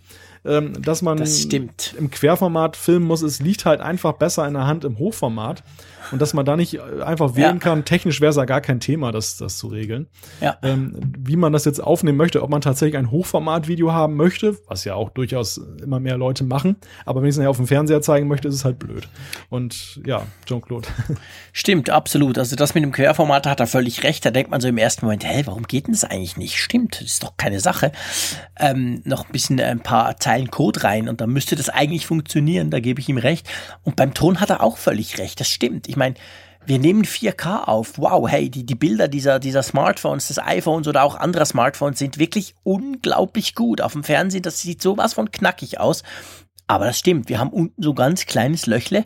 ähm, 0.45 0.81
dass 0.81 1.01
man 1.01 1.17
das 1.17 1.45
im 1.45 2.11
Querformat 2.11 2.77
filmen 2.77 3.05
muss. 3.05 3.21
Es 3.21 3.41
liegt 3.41 3.65
halt 3.65 3.81
einfach 3.81 4.13
besser 4.13 4.47
in 4.47 4.53
der 4.53 4.67
Hand 4.67 4.85
im 4.85 4.99
Hochformat 4.99 5.63
und 6.11 6.21
dass 6.21 6.33
man 6.33 6.45
da 6.45 6.55
nicht 6.55 6.75
äh, 6.75 7.01
einfach 7.03 7.35
wählen 7.35 7.55
ja. 7.55 7.59
kann. 7.59 7.85
Technisch 7.85 8.21
wäre 8.21 8.29
es 8.29 8.35
ja 8.35 8.45
gar 8.45 8.61
kein 8.61 8.79
Thema, 8.79 9.11
das, 9.11 9.37
das 9.37 9.57
zu 9.57 9.67
regeln. 9.67 10.07
Ja. 10.39 10.57
Ähm, 10.63 10.95
wie 11.17 11.35
man 11.35 11.53
das 11.53 11.65
jetzt 11.65 11.79
aufnehmen 11.79 12.17
möchte, 12.17 12.41
ob 12.43 12.49
man 12.49 12.61
tatsächlich 12.61 12.97
ein 12.97 13.11
Hochformat-Video 13.11 13.91
haben 13.91 14.15
möchte, 14.15 14.57
was 14.67 14.85
ja 14.85 14.95
auch 14.95 15.09
durchaus 15.09 15.57
immer 15.81 15.99
mehr 15.99 16.17
Leute 16.17 16.43
machen, 16.43 16.77
aber 17.05 17.21
wenn 17.21 17.29
ich 17.29 17.37
es 17.37 17.45
auf 17.45 17.57
dem 17.57 17.67
Fernseher 17.67 18.01
zeigen 18.01 18.27
möchte, 18.27 18.47
ist 18.47 18.55
es 18.55 18.65
halt 18.65 18.79
blöd. 18.79 19.07
Und 19.49 19.99
ja, 20.05 20.23
Jean-Claude. 20.45 20.87
Stimmt, 21.53 21.89
absolut. 21.89 22.37
Also 22.37 22.55
das 22.55 22.73
mit 22.73 22.83
dem 22.83 22.91
Querformat 22.91 23.47
hat 23.47 23.59
er 23.59 23.67
völlig 23.67 24.03
recht. 24.03 24.25
Da 24.25 24.31
denkt 24.31 24.51
man 24.51 24.61
so 24.61 24.67
im 24.67 24.77
ersten 24.77 25.05
Moment, 25.05 25.25
hä, 25.25 25.43
warum 25.45 25.63
geht 25.63 25.87
denn 25.87 25.93
das 25.93 26.03
eigentlich 26.03 26.37
nicht? 26.37 26.57
Stimmt, 26.57 26.95
das 26.95 27.07
ist 27.07 27.23
doch 27.23 27.37
keine 27.37 27.59
Sache. 27.59 27.91
Ähm, 28.59 29.01
noch 29.05 29.25
ein 29.25 29.31
bisschen 29.31 29.59
ein 29.59 29.81
paar 29.81 30.17
Zeilen 30.17 30.51
Code 30.51 30.83
rein 30.83 31.09
und 31.09 31.21
dann 31.21 31.29
müsste 31.29 31.55
das 31.55 31.69
eigentlich 31.69 32.05
funktionieren, 32.05 32.69
da 32.69 32.79
gebe 32.79 32.99
ich 32.99 33.09
ihm 33.09 33.17
recht. 33.17 33.47
Und 33.83 33.95
beim 33.95 34.13
Ton 34.13 34.39
hat 34.39 34.49
er 34.49 34.63
auch 34.63 34.77
völlig 34.77 35.17
recht. 35.17 35.39
Das 35.39 35.49
stimmt. 35.49 35.87
Ich 35.91 35.97
meine, 35.97 36.15
wir 36.65 36.79
nehmen 36.79 37.03
4K 37.03 37.65
auf. 37.65 37.97
Wow, 37.97 38.29
hey, 38.29 38.49
die, 38.49 38.65
die 38.65 38.75
Bilder 38.75 39.09
dieser, 39.09 39.39
dieser 39.39 39.61
Smartphones, 39.61 40.29
des 40.29 40.39
iPhones 40.39 40.87
oder 40.87 41.03
auch 41.03 41.15
anderer 41.15 41.43
Smartphones 41.43 41.99
sind 41.99 42.17
wirklich 42.17 42.55
unglaublich 42.63 43.55
gut. 43.55 43.81
Auf 43.81 43.91
dem 43.91 44.05
Fernsehen, 44.05 44.41
das 44.41 44.61
sieht 44.61 44.81
sowas 44.81 45.13
von 45.13 45.31
knackig 45.31 45.81
aus. 45.81 46.03
Aber 46.71 46.85
das 46.85 46.97
stimmt, 46.97 47.27
wir 47.27 47.37
haben 47.37 47.49
unten 47.49 47.83
so 47.83 47.93
ganz 47.93 48.25
kleines 48.25 48.65
Löchle 48.65 49.03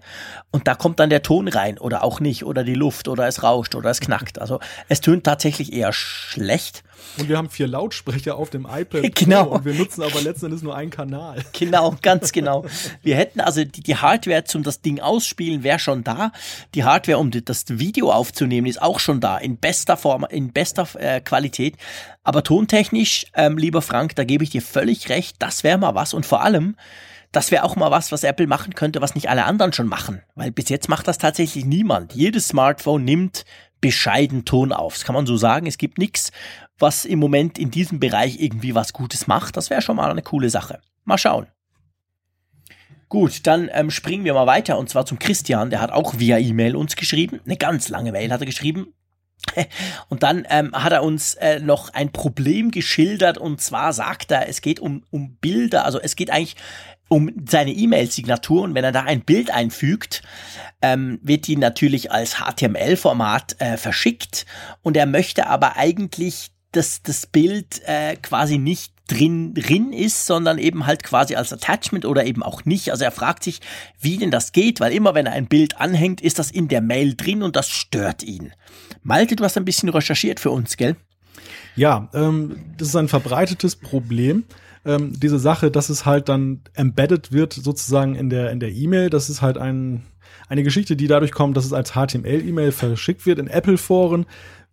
und 0.52 0.68
da 0.68 0.76
kommt 0.76 1.00
dann 1.00 1.10
der 1.10 1.24
Ton 1.24 1.48
rein 1.48 1.80
oder 1.80 2.04
auch 2.04 2.20
nicht 2.20 2.46
oder 2.46 2.64
die 2.64 2.76
Luft 2.76 3.08
oder 3.08 3.26
es 3.26 3.42
rauscht 3.42 3.74
oder 3.74 3.90
es 3.90 4.02
knackt. 4.02 4.38
Also 4.38 4.60
es 4.88 5.02
tönt 5.02 5.24
tatsächlich 5.24 5.74
eher 5.74 5.92
schlecht. 5.92 6.84
Und 7.18 7.28
wir 7.28 7.40
haben 7.40 7.50
vier 7.50 7.66
Lautsprecher 7.68 8.36
auf 8.36 8.52
dem 8.52 8.68
iPad. 8.72 9.16
Genau. 9.16 9.48
Und 9.48 9.66
wir 9.66 9.74
nutzen 9.74 10.04
aber 10.04 10.22
letztendlich 10.22 10.62
nur 10.62 10.76
einen 10.76 10.92
Kanal. 10.92 11.44
Genau, 11.54 11.96
ganz 12.04 12.32
genau. 12.32 12.66
Wir 13.02 13.16
hätten 13.16 13.42
also 13.42 13.64
die, 13.64 13.82
die 13.82 13.96
Hardware 13.96 14.44
zum 14.44 14.62
das 14.62 14.82
Ding 14.82 15.00
ausspielen 15.00 15.64
wäre 15.64 15.80
schon 15.80 16.04
da. 16.04 16.32
Die 16.76 16.84
Hardware, 16.84 17.18
um 17.18 17.32
das 17.32 17.66
Video 17.68 18.12
aufzunehmen, 18.12 18.68
ist 18.68 18.80
auch 18.80 19.00
schon 19.00 19.22
da 19.22 19.40
in 19.40 19.58
bester 19.58 19.98
Form, 19.98 20.24
in 20.30 20.52
bester 20.52 20.88
äh, 21.00 21.20
Qualität. 21.20 21.78
Aber 22.24 22.44
tontechnisch, 22.44 23.26
ähm, 23.34 23.58
lieber 23.58 23.82
Frank, 23.82 24.16
da 24.16 24.24
gebe 24.24 24.44
ich 24.44 24.52
dir 24.52 24.62
völlig 24.62 25.10
recht. 25.10 25.38
Das 25.40 25.64
wäre 25.64 25.80
mal 25.80 25.96
was. 25.96 26.14
Und 26.14 26.28
vor 26.28 26.44
allem, 26.44 26.76
das 27.36 27.52
wäre 27.52 27.64
auch 27.64 27.76
mal 27.76 27.92
was, 27.92 28.12
was 28.12 28.24
Apple 28.24 28.48
machen 28.48 28.76
könnte, 28.76 29.02
was 29.02 29.16
nicht 29.16 29.30
alle 29.30 29.46
anderen 29.46 29.74
schon 29.74 29.88
machen. 29.88 30.22
Weil 30.36 30.52
bis 30.52 30.70
jetzt 30.70 30.88
macht 30.90 31.08
das 31.08 31.18
tatsächlich 31.18 31.66
niemand. 31.66 32.14
Jedes 32.14 32.48
Smartphone 32.48 33.04
nimmt 33.04 33.46
bescheiden 33.82 34.46
Ton 34.46 34.72
auf. 34.72 34.94
Das 34.94 35.04
kann 35.04 35.16
man 35.16 35.26
so 35.26 35.36
sagen. 35.36 35.68
Es 35.68 35.78
gibt 35.78 35.98
nichts, 35.98 36.32
was 36.80 37.06
im 37.06 37.20
Moment 37.20 37.60
in 37.60 37.72
diesem 37.72 38.00
Bereich 38.00 38.40
irgendwie 38.40 38.74
was 38.74 38.94
Gutes 38.94 39.28
macht. 39.28 39.58
Das 39.58 39.70
wäre 39.70 39.82
schon 39.82 39.98
mal 39.98 40.10
eine 40.10 40.22
coole 40.22 40.50
Sache. 40.50 40.80
Mal 41.04 41.18
schauen. 41.18 41.48
Gut, 43.10 43.46
dann 43.46 43.70
ähm, 43.72 43.92
springen 43.92 44.24
wir 44.24 44.34
mal 44.34 44.48
weiter 44.48 44.78
und 44.80 44.90
zwar 44.90 45.06
zum 45.06 45.20
Christian. 45.20 45.70
Der 45.70 45.82
hat 45.82 45.92
auch 45.92 46.18
via 46.18 46.38
E-Mail 46.38 46.76
uns 46.76 46.96
geschrieben. 46.96 47.40
Eine 47.46 47.58
ganz 47.58 47.90
lange 47.90 48.12
Mail 48.12 48.32
hat 48.32 48.40
er 48.40 48.48
geschrieben. 48.48 48.94
Und 50.10 50.24
dann 50.24 50.48
ähm, 50.50 50.72
hat 50.74 50.92
er 50.92 51.04
uns 51.04 51.36
äh, 51.36 51.60
noch 51.60 51.94
ein 51.94 52.12
Problem 52.12 52.72
geschildert 52.72 53.38
und 53.38 53.62
zwar 53.62 53.94
sagt 53.94 54.32
er, 54.32 54.50
es 54.50 54.62
geht 54.62 54.80
um, 54.80 55.04
um 55.12 55.36
Bilder, 55.36 55.86
also 55.86 56.00
es 56.00 56.16
geht 56.16 56.32
eigentlich 56.32 56.56
um 57.08 57.32
seine 57.48 57.72
E-Mail-Signatur 57.72 58.64
und 58.64 58.76
wenn 58.76 58.84
er 58.84 58.92
da 58.92 59.04
ein 59.04 59.22
Bild 59.22 59.52
einfügt, 59.52 60.24
ähm, 60.82 61.20
wird 61.22 61.48
die 61.48 61.56
natürlich 61.56 62.12
als 62.12 62.38
HTML-Format 62.40 63.56
äh, 63.60 63.78
verschickt 63.78 64.46
und 64.82 64.98
er 64.98 65.06
möchte 65.06 65.48
aber 65.48 65.78
eigentlich, 65.78 66.52
dass 66.72 67.04
das 67.04 67.28
Bild 67.28 67.82
äh, 67.86 68.16
quasi 68.18 68.58
nicht 68.58 68.94
drin, 69.08 69.54
drin 69.54 69.94
ist, 69.94 70.26
sondern 70.26 70.58
eben 70.58 70.86
halt 70.88 71.04
quasi 71.04 71.36
als 71.36 71.54
Attachment 71.54 72.06
oder 72.06 72.26
eben 72.26 72.44
auch 72.44 72.66
nicht. 72.66 72.92
Also 72.92 73.04
er 73.04 73.12
fragt 73.12 73.44
sich, 73.44 73.62
wie 74.00 74.18
denn 74.18 74.32
das 74.32 74.52
geht, 74.52 74.80
weil 74.80 74.94
immer 74.94 75.14
wenn 75.14 75.28
er 75.28 75.34
ein 75.34 75.48
Bild 75.48 75.80
anhängt, 75.80 76.22
ist 76.22 76.40
das 76.40 76.52
in 76.52 76.68
der 76.68 76.82
Mail 76.82 77.16
drin 77.16 77.44
und 77.44 77.56
das 77.56 77.70
stört 77.70 78.24
ihn. 78.24 78.52
Malte, 79.04 79.36
du 79.36 79.44
hast 79.44 79.58
ein 79.58 79.66
bisschen 79.66 79.90
recherchiert 79.90 80.40
für 80.40 80.50
uns, 80.50 80.76
gell? 80.78 80.96
Ja, 81.76 82.10
ähm, 82.14 82.58
das 82.78 82.90
ist 82.90 82.96
ein 82.96 83.08
verbreitetes 83.08 83.76
Problem. 83.76 84.46
Ähm, 84.86 85.14
diese 85.20 85.40
Sache, 85.40 85.72
dass 85.72 85.90
es 85.90 86.06
halt 86.06 86.30
dann 86.30 86.62
embedded 86.76 87.32
wird 87.32 87.54
sozusagen 87.54 88.16
in 88.16 88.30
der 88.30 88.52
in 88.52 88.60
der 88.60 88.72
E-Mail, 88.72 89.10
das 89.10 89.30
ist 89.30 89.42
halt 89.42 89.58
ein 89.58 90.04
eine 90.48 90.64
Geschichte, 90.64 90.96
die 90.96 91.08
dadurch 91.08 91.32
kommt, 91.32 91.58
dass 91.58 91.66
es 91.66 91.74
als 91.74 91.94
HTML-E-Mail 91.94 92.72
verschickt 92.72 93.26
wird 93.26 93.40
in 93.40 93.48
Apple-Foren 93.48 94.26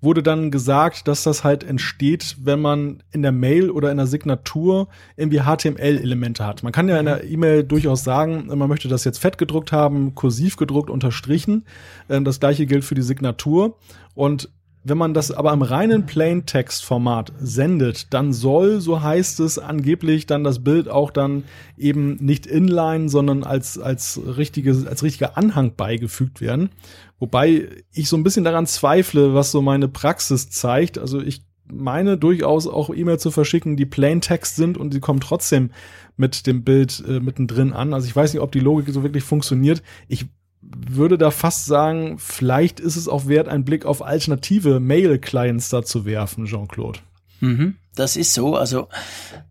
wurde 0.02 0.22
dann 0.22 0.50
gesagt, 0.50 1.06
dass 1.06 1.22
das 1.22 1.44
halt 1.44 1.62
entsteht, 1.64 2.36
wenn 2.42 2.60
man 2.60 3.02
in 3.12 3.22
der 3.22 3.32
Mail 3.32 3.70
oder 3.70 3.90
in 3.90 3.96
der 3.96 4.08
Signatur 4.08 4.88
irgendwie 5.16 5.40
HTML-Elemente 5.40 6.44
hat. 6.44 6.64
Man 6.64 6.72
kann 6.72 6.88
ja 6.88 6.98
in 6.98 7.06
der 7.06 7.24
E-Mail 7.24 7.62
durchaus 7.62 8.02
sagen, 8.02 8.48
man 8.48 8.68
möchte 8.68 8.88
das 8.88 9.04
jetzt 9.04 9.18
fett 9.18 9.38
gedruckt 9.38 9.70
haben, 9.70 10.16
kursiv 10.16 10.56
gedruckt, 10.56 10.90
unterstrichen. 10.90 11.64
Ähm, 12.10 12.24
das 12.24 12.40
gleiche 12.40 12.66
gilt 12.66 12.84
für 12.84 12.96
die 12.96 13.02
Signatur. 13.02 13.78
Und 14.14 14.50
wenn 14.84 14.98
man 14.98 15.14
das 15.14 15.30
aber 15.30 15.52
im 15.52 15.62
reinen 15.62 16.06
Plain-Text-Format 16.06 17.32
sendet, 17.38 18.12
dann 18.12 18.32
soll, 18.32 18.80
so 18.80 19.00
heißt 19.00 19.38
es 19.40 19.58
angeblich, 19.58 20.26
dann 20.26 20.42
das 20.42 20.64
Bild 20.64 20.88
auch 20.88 21.10
dann 21.10 21.44
eben 21.78 22.16
nicht 22.16 22.46
inline, 22.46 23.08
sondern 23.08 23.44
als, 23.44 23.78
als, 23.78 24.20
richtige, 24.36 24.70
als 24.88 25.02
richtiger 25.02 25.36
Anhang 25.36 25.74
beigefügt 25.76 26.40
werden. 26.40 26.70
Wobei 27.20 27.68
ich 27.92 28.08
so 28.08 28.16
ein 28.16 28.24
bisschen 28.24 28.44
daran 28.44 28.66
zweifle, 28.66 29.34
was 29.34 29.52
so 29.52 29.62
meine 29.62 29.86
Praxis 29.86 30.50
zeigt. 30.50 30.98
Also 30.98 31.20
ich 31.20 31.44
meine 31.70 32.18
durchaus 32.18 32.66
auch 32.66 32.90
E-Mail 32.90 33.20
zu 33.20 33.30
verschicken, 33.30 33.76
die 33.76 33.86
Plain-Text 33.86 34.56
sind 34.56 34.76
und 34.76 34.92
die 34.92 35.00
kommen 35.00 35.20
trotzdem 35.20 35.70
mit 36.16 36.46
dem 36.46 36.64
Bild 36.64 37.02
äh, 37.06 37.20
mittendrin 37.20 37.72
an. 37.72 37.94
Also 37.94 38.08
ich 38.08 38.16
weiß 38.16 38.32
nicht, 38.32 38.42
ob 38.42 38.50
die 38.50 38.60
Logik 38.60 38.92
so 38.92 39.04
wirklich 39.04 39.22
funktioniert. 39.22 39.82
Ich 40.08 40.26
würde 40.74 41.18
da 41.18 41.30
fast 41.30 41.66
sagen, 41.66 42.18
vielleicht 42.18 42.80
ist 42.80 42.96
es 42.96 43.08
auch 43.08 43.26
wert, 43.26 43.48
einen 43.48 43.64
Blick 43.64 43.84
auf 43.84 44.02
alternative 44.02 44.80
Mail-Clients 44.80 45.68
da 45.68 45.82
zu 45.82 46.04
werfen, 46.04 46.46
Jean-Claude. 46.46 47.00
Mhm, 47.40 47.76
das 47.94 48.16
ist 48.16 48.34
so. 48.34 48.56
Also, 48.56 48.88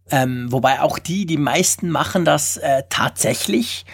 ähm, 0.09 0.51
wobei 0.51 0.81
auch 0.81 0.99
die, 0.99 1.25
die 1.25 1.37
meisten 1.37 1.89
machen 1.89 2.25
das 2.25 2.57
äh, 2.57 2.83
tatsächlich. 2.89 3.85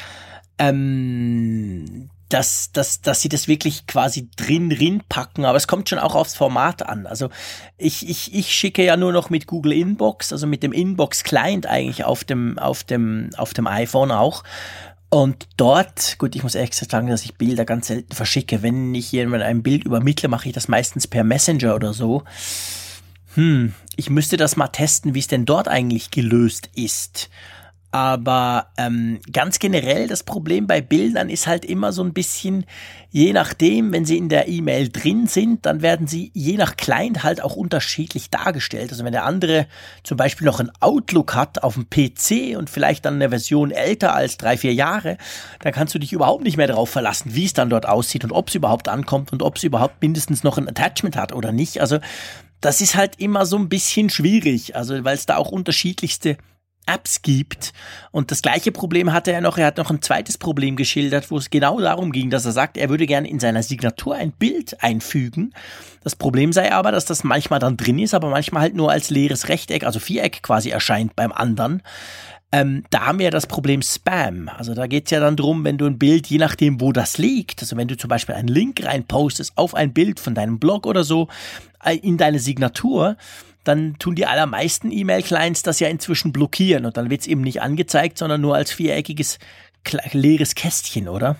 Ähm, 0.59 2.09
dass, 2.29 2.71
dass, 2.73 3.01
dass 3.01 3.21
sie 3.21 3.29
das 3.29 3.47
wirklich 3.47 3.87
quasi 3.87 4.29
drin 4.35 5.01
packen, 5.07 5.45
aber 5.45 5.57
es 5.57 5.67
kommt 5.67 5.87
schon 5.87 5.99
auch 5.99 6.15
aufs 6.15 6.35
Format 6.35 6.83
an. 6.83 7.05
Also 7.05 7.29
ich, 7.77 8.07
ich, 8.09 8.33
ich 8.33 8.51
schicke 8.53 8.83
ja 8.83 8.97
nur 8.97 9.13
noch 9.13 9.29
mit 9.29 9.47
Google 9.47 9.71
Inbox, 9.73 10.33
also 10.33 10.45
mit 10.45 10.61
dem 10.61 10.73
Inbox 10.73 11.23
Client 11.23 11.65
eigentlich 11.67 12.03
auf 12.03 12.23
dem, 12.23 12.59
auf 12.59 12.83
dem, 12.83 13.29
auf 13.37 13.53
dem 13.53 13.67
iPhone 13.67 14.11
auch. 14.11 14.43
Und 15.09 15.47
dort, 15.55 16.17
gut, 16.17 16.35
ich 16.35 16.43
muss 16.43 16.55
ehrlich 16.55 16.75
sagen, 16.75 17.07
dass 17.07 17.23
ich 17.23 17.35
Bilder 17.35 17.63
ganz 17.63 17.87
selten 17.87 18.13
verschicke. 18.13 18.61
Wenn 18.61 18.93
ich 18.93 19.11
jemand 19.11 19.43
ein 19.43 19.63
Bild 19.63 19.85
übermittle, 19.85 20.27
mache 20.27 20.49
ich 20.49 20.53
das 20.53 20.67
meistens 20.67 21.07
per 21.07 21.23
Messenger 21.23 21.75
oder 21.75 21.93
so. 21.93 22.23
Hm, 23.35 23.73
ich 23.95 24.09
müsste 24.09 24.35
das 24.35 24.57
mal 24.57 24.67
testen, 24.67 25.13
wie 25.13 25.19
es 25.19 25.27
denn 25.27 25.45
dort 25.45 25.67
eigentlich 25.69 26.11
gelöst 26.11 26.69
ist. 26.75 27.29
Aber 27.91 28.67
ähm, 28.77 29.19
ganz 29.31 29.59
generell 29.59 30.07
das 30.07 30.23
Problem 30.23 30.67
bei 30.67 30.81
Bildern 30.81 31.29
ist 31.29 31.47
halt 31.47 31.63
immer 31.63 31.93
so 31.93 32.03
ein 32.03 32.11
bisschen, 32.11 32.65
je 33.11 33.31
nachdem, 33.31 33.93
wenn 33.93 34.03
sie 34.03 34.17
in 34.17 34.27
der 34.27 34.49
E-Mail 34.49 34.89
drin 34.89 35.27
sind, 35.27 35.65
dann 35.65 35.81
werden 35.81 36.05
sie 36.05 36.29
je 36.33 36.57
nach 36.57 36.75
Client 36.75 37.23
halt 37.23 37.41
auch 37.41 37.55
unterschiedlich 37.55 38.29
dargestellt. 38.29 38.91
Also 38.91 39.05
wenn 39.05 39.13
der 39.13 39.23
andere 39.23 39.67
zum 40.03 40.17
Beispiel 40.17 40.45
noch 40.45 40.59
ein 40.59 40.71
Outlook 40.81 41.33
hat 41.33 41.63
auf 41.63 41.75
dem 41.75 41.89
PC 41.89 42.57
und 42.57 42.69
vielleicht 42.69 43.05
dann 43.05 43.15
eine 43.15 43.29
Version 43.29 43.71
älter 43.71 44.13
als 44.13 44.35
drei, 44.35 44.57
vier 44.57 44.73
Jahre, 44.73 45.17
dann 45.61 45.71
kannst 45.71 45.95
du 45.95 45.99
dich 45.99 46.11
überhaupt 46.11 46.43
nicht 46.43 46.57
mehr 46.57 46.67
darauf 46.67 46.89
verlassen, 46.89 47.35
wie 47.35 47.45
es 47.45 47.53
dann 47.53 47.69
dort 47.69 47.87
aussieht 47.87 48.25
und 48.25 48.33
ob 48.33 48.49
es 48.49 48.55
überhaupt 48.55 48.89
ankommt 48.89 49.31
und 49.31 49.41
ob 49.41 49.55
es 49.55 49.63
überhaupt 49.63 50.01
mindestens 50.01 50.43
noch 50.43 50.57
ein 50.57 50.67
Attachment 50.67 51.15
hat 51.15 51.31
oder 51.31 51.53
nicht. 51.53 51.79
Also 51.79 51.99
das 52.59 52.81
ist 52.81 52.95
halt 52.95 53.19
immer 53.19 53.45
so 53.45 53.57
ein 53.57 53.69
bisschen 53.69 54.09
schwierig, 54.09 54.75
also 54.75 55.05
weil 55.05 55.15
es 55.15 55.25
da 55.25 55.37
auch 55.37 55.51
unterschiedlichste 55.51 56.37
Apps 56.87 57.21
gibt. 57.21 57.73
Und 58.11 58.31
das 58.31 58.41
gleiche 58.41 58.71
Problem 58.71 59.13
hatte 59.13 59.31
er 59.31 59.41
noch. 59.41 59.57
Er 59.57 59.67
hat 59.67 59.77
noch 59.77 59.91
ein 59.91 60.01
zweites 60.01 60.37
Problem 60.37 60.75
geschildert, 60.75 61.29
wo 61.29 61.37
es 61.37 61.49
genau 61.49 61.79
darum 61.79 62.11
ging, 62.11 62.29
dass 62.29 62.45
er 62.45 62.51
sagt, 62.51 62.77
er 62.77 62.89
würde 62.89 63.05
gerne 63.05 63.29
in 63.29 63.39
seiner 63.39 63.63
Signatur 63.63 64.15
ein 64.15 64.31
Bild 64.31 64.81
einfügen. 64.83 65.53
Das 66.03 66.15
Problem 66.15 66.53
sei 66.53 66.71
aber, 66.71 66.91
dass 66.91 67.05
das 67.05 67.23
manchmal 67.23 67.59
dann 67.59 67.77
drin 67.77 67.99
ist, 67.99 68.13
aber 68.13 68.29
manchmal 68.29 68.61
halt 68.63 68.75
nur 68.75 68.91
als 68.91 69.09
leeres 69.09 69.49
Rechteck, 69.49 69.83
also 69.83 69.99
Viereck 69.99 70.41
quasi 70.41 70.69
erscheint 70.69 71.15
beim 71.15 71.31
anderen. 71.31 71.83
Ähm, 72.53 72.85
da 72.91 73.07
haben 73.07 73.19
wir 73.19 73.29
das 73.29 73.45
Problem 73.45 73.81
Spam. 73.81 74.49
Also 74.49 74.73
da 74.73 74.87
geht's 74.87 75.11
ja 75.11 75.19
dann 75.19 75.35
drum, 75.35 75.65
wenn 75.65 75.77
du 75.77 75.85
ein 75.85 75.99
Bild, 75.99 76.27
je 76.27 76.37
nachdem, 76.37 76.79
wo 76.79 76.93
das 76.93 77.17
liegt, 77.17 77.61
also 77.61 77.75
wenn 77.75 77.89
du 77.89 77.97
zum 77.97 78.07
Beispiel 78.07 78.35
einen 78.35 78.47
Link 78.47 78.85
reinpostest 78.85 79.57
auf 79.57 79.75
ein 79.75 79.91
Bild 79.91 80.21
von 80.21 80.33
deinem 80.33 80.57
Blog 80.57 80.85
oder 80.85 81.03
so, 81.03 81.27
äh, 81.83 81.97
in 81.97 82.17
deine 82.17 82.39
Signatur, 82.39 83.17
dann 83.67 83.97
tun 83.99 84.15
die 84.15 84.25
allermeisten 84.25 84.91
E-Mail-Clients 84.91 85.63
das 85.63 85.79
ja 85.79 85.87
inzwischen 85.87 86.31
blockieren 86.31 86.85
und 86.85 86.97
dann 86.97 87.09
wird 87.09 87.21
es 87.21 87.27
eben 87.27 87.41
nicht 87.41 87.61
angezeigt, 87.61 88.17
sondern 88.17 88.41
nur 88.41 88.55
als 88.55 88.71
viereckiges 88.71 89.39
leeres 90.11 90.55
Kästchen, 90.55 91.07
oder? 91.07 91.37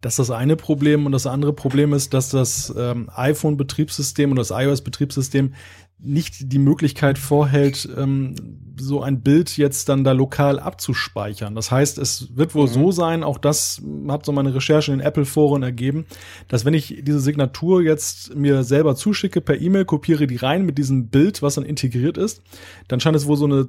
Das 0.00 0.14
ist 0.14 0.18
das 0.18 0.30
eine 0.30 0.56
Problem 0.56 1.04
und 1.04 1.12
das 1.12 1.26
andere 1.26 1.52
Problem 1.52 1.92
ist, 1.92 2.14
dass 2.14 2.30
das 2.30 2.74
ähm, 2.76 3.10
iPhone-Betriebssystem 3.14 4.30
und 4.30 4.36
das 4.36 4.50
iOS-Betriebssystem 4.50 5.54
nicht 6.02 6.52
die 6.52 6.58
Möglichkeit 6.58 7.18
vorhält, 7.18 7.88
ähm, 7.96 8.34
so 8.78 9.02
ein 9.02 9.20
Bild 9.20 9.56
jetzt 9.56 9.88
dann 9.88 10.04
da 10.04 10.12
lokal 10.12 10.58
abzuspeichern. 10.58 11.54
Das 11.54 11.70
heißt, 11.70 11.98
es 11.98 12.34
wird 12.34 12.54
wohl 12.54 12.66
mhm. 12.66 12.72
so 12.72 12.92
sein, 12.92 13.22
auch 13.22 13.38
das 13.38 13.82
hat 14.08 14.24
so 14.24 14.32
meine 14.32 14.54
Recherche 14.54 14.92
in 14.92 14.98
den 14.98 15.06
Apple-Foren 15.06 15.62
ergeben, 15.62 16.06
dass 16.48 16.64
wenn 16.64 16.74
ich 16.74 17.02
diese 17.02 17.20
Signatur 17.20 17.82
jetzt 17.82 18.34
mir 18.34 18.62
selber 18.62 18.96
zuschicke 18.96 19.40
per 19.40 19.60
E-Mail, 19.60 19.84
kopiere 19.84 20.26
die 20.26 20.36
rein 20.36 20.64
mit 20.64 20.78
diesem 20.78 21.08
Bild, 21.08 21.42
was 21.42 21.56
dann 21.56 21.64
integriert 21.64 22.16
ist, 22.16 22.42
dann 22.88 23.00
scheint 23.00 23.16
es 23.16 23.26
wohl 23.26 23.36
so 23.36 23.44
eine, 23.44 23.68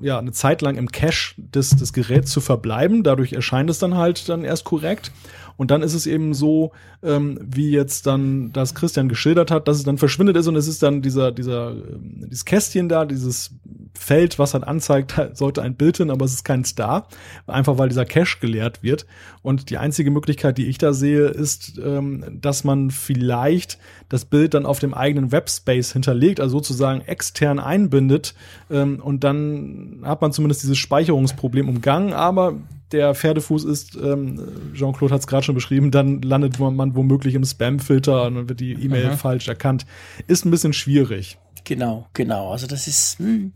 ja, 0.00 0.18
eine 0.18 0.32
Zeit 0.32 0.62
lang 0.62 0.76
im 0.76 0.92
Cache 0.92 1.34
des, 1.36 1.70
des 1.70 1.92
Geräts 1.92 2.30
zu 2.30 2.40
verbleiben. 2.40 3.02
Dadurch 3.02 3.32
erscheint 3.32 3.70
es 3.70 3.78
dann 3.78 3.96
halt 3.96 4.28
dann 4.28 4.44
erst 4.44 4.64
korrekt. 4.64 5.10
Und 5.58 5.72
dann 5.72 5.82
ist 5.82 5.92
es 5.92 6.06
eben 6.06 6.34
so, 6.34 6.70
ähm, 7.02 7.38
wie 7.42 7.72
jetzt 7.72 8.06
dann 8.06 8.52
das 8.52 8.76
Christian 8.76 9.08
geschildert 9.08 9.50
hat, 9.50 9.66
dass 9.66 9.76
es 9.76 9.82
dann 9.82 9.98
verschwindet 9.98 10.36
ist 10.36 10.46
und 10.46 10.54
es 10.54 10.68
ist 10.68 10.84
dann 10.84 11.02
dieser, 11.02 11.32
dieser, 11.32 11.72
ähm, 11.72 12.26
dieses 12.26 12.44
Kästchen 12.44 12.88
da, 12.88 13.04
dieses 13.04 13.50
Feld, 13.92 14.38
was 14.38 14.52
dann 14.52 14.62
anzeigt, 14.62 15.20
sollte 15.34 15.60
ein 15.60 15.74
Bild 15.74 15.96
hin, 15.96 16.10
aber 16.10 16.24
es 16.24 16.32
ist 16.32 16.44
kein 16.44 16.64
Star, 16.64 17.08
einfach 17.48 17.76
weil 17.76 17.88
dieser 17.88 18.04
Cache 18.04 18.38
geleert 18.40 18.84
wird. 18.84 19.04
Und 19.42 19.68
die 19.70 19.78
einzige 19.78 20.12
Möglichkeit, 20.12 20.58
die 20.58 20.66
ich 20.66 20.78
da 20.78 20.92
sehe, 20.92 21.26
ist, 21.26 21.76
ähm, 21.84 22.38
dass 22.40 22.62
man 22.62 22.92
vielleicht 22.92 23.78
das 24.08 24.26
Bild 24.26 24.54
dann 24.54 24.64
auf 24.64 24.78
dem 24.78 24.94
eigenen 24.94 25.32
Webspace 25.32 25.92
hinterlegt, 25.92 26.38
also 26.38 26.58
sozusagen 26.58 27.00
extern 27.00 27.58
einbindet 27.58 28.34
ähm, 28.70 29.00
und 29.00 29.24
dann 29.24 30.02
hat 30.04 30.20
man 30.20 30.32
zumindest 30.32 30.62
dieses 30.62 30.78
Speicherungsproblem 30.78 31.68
umgangen, 31.68 32.12
aber 32.12 32.54
der 32.92 33.14
Pferdefuß 33.14 33.64
ist, 33.64 33.96
ähm, 33.96 34.72
Jean-Claude 34.74 35.12
hat 35.12 35.20
es 35.20 35.26
gerade 35.26 35.44
schon 35.44 35.54
beschrieben, 35.54 35.90
dann 35.90 36.22
landet 36.22 36.58
man 36.58 36.94
womöglich 36.94 37.34
im 37.34 37.44
Spam-Filter 37.44 38.24
und 38.24 38.34
dann 38.34 38.48
wird 38.48 38.60
die 38.60 38.72
E-Mail 38.72 39.12
falsch 39.16 39.48
erkannt. 39.48 39.86
Ist 40.26 40.44
ein 40.44 40.50
bisschen 40.50 40.72
schwierig. 40.72 41.38
Genau, 41.68 42.06
genau. 42.14 42.50
Also 42.50 42.66
das 42.66 42.88
ist 42.88 43.18
hm, 43.18 43.52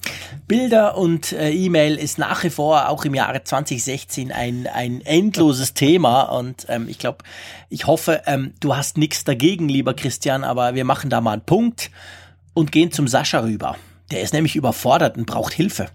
Bilder 0.46 0.98
und 0.98 1.32
äh, 1.32 1.50
E-Mail 1.50 1.96
ist 1.96 2.18
nach 2.18 2.44
wie 2.44 2.50
vor 2.50 2.90
auch 2.90 3.06
im 3.06 3.14
Jahre 3.14 3.42
2016 3.42 4.30
ein, 4.30 4.66
ein 4.66 5.00
endloses 5.00 5.72
Thema 5.72 6.24
und 6.24 6.66
ähm, 6.68 6.88
ich 6.90 6.98
glaube, 6.98 7.24
ich 7.70 7.86
hoffe, 7.86 8.20
ähm, 8.26 8.52
du 8.60 8.76
hast 8.76 8.98
nichts 8.98 9.24
dagegen, 9.24 9.66
lieber 9.66 9.94
Christian, 9.94 10.44
aber 10.44 10.74
wir 10.74 10.84
machen 10.84 11.08
da 11.08 11.22
mal 11.22 11.32
einen 11.32 11.46
Punkt 11.46 11.90
und 12.52 12.70
gehen 12.70 12.92
zum 12.92 13.08
Sascha 13.08 13.40
rüber. 13.40 13.76
Der 14.10 14.20
ist 14.20 14.34
nämlich 14.34 14.56
überfordert 14.56 15.16
und 15.16 15.24
braucht 15.24 15.54
Hilfe. 15.54 15.88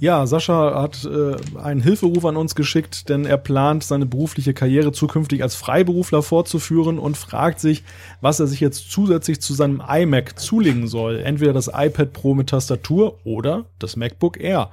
Ja, 0.00 0.26
Sascha 0.26 0.82
hat 0.82 1.04
äh, 1.04 1.36
einen 1.58 1.80
Hilferuf 1.80 2.24
an 2.24 2.36
uns 2.36 2.56
geschickt, 2.56 3.08
denn 3.08 3.24
er 3.24 3.36
plant, 3.36 3.84
seine 3.84 4.06
berufliche 4.06 4.52
Karriere 4.52 4.90
zukünftig 4.90 5.42
als 5.42 5.54
Freiberufler 5.54 6.22
fortzuführen 6.22 6.98
und 6.98 7.16
fragt 7.16 7.60
sich, 7.60 7.84
was 8.20 8.40
er 8.40 8.48
sich 8.48 8.58
jetzt 8.58 8.90
zusätzlich 8.90 9.40
zu 9.40 9.54
seinem 9.54 9.80
iMac 9.88 10.38
zulegen 10.38 10.88
soll. 10.88 11.20
Entweder 11.20 11.52
das 11.52 11.68
iPad 11.72 12.12
Pro 12.12 12.34
mit 12.34 12.48
Tastatur 12.48 13.18
oder 13.24 13.66
das 13.78 13.96
MacBook 13.96 14.40
Air. 14.40 14.70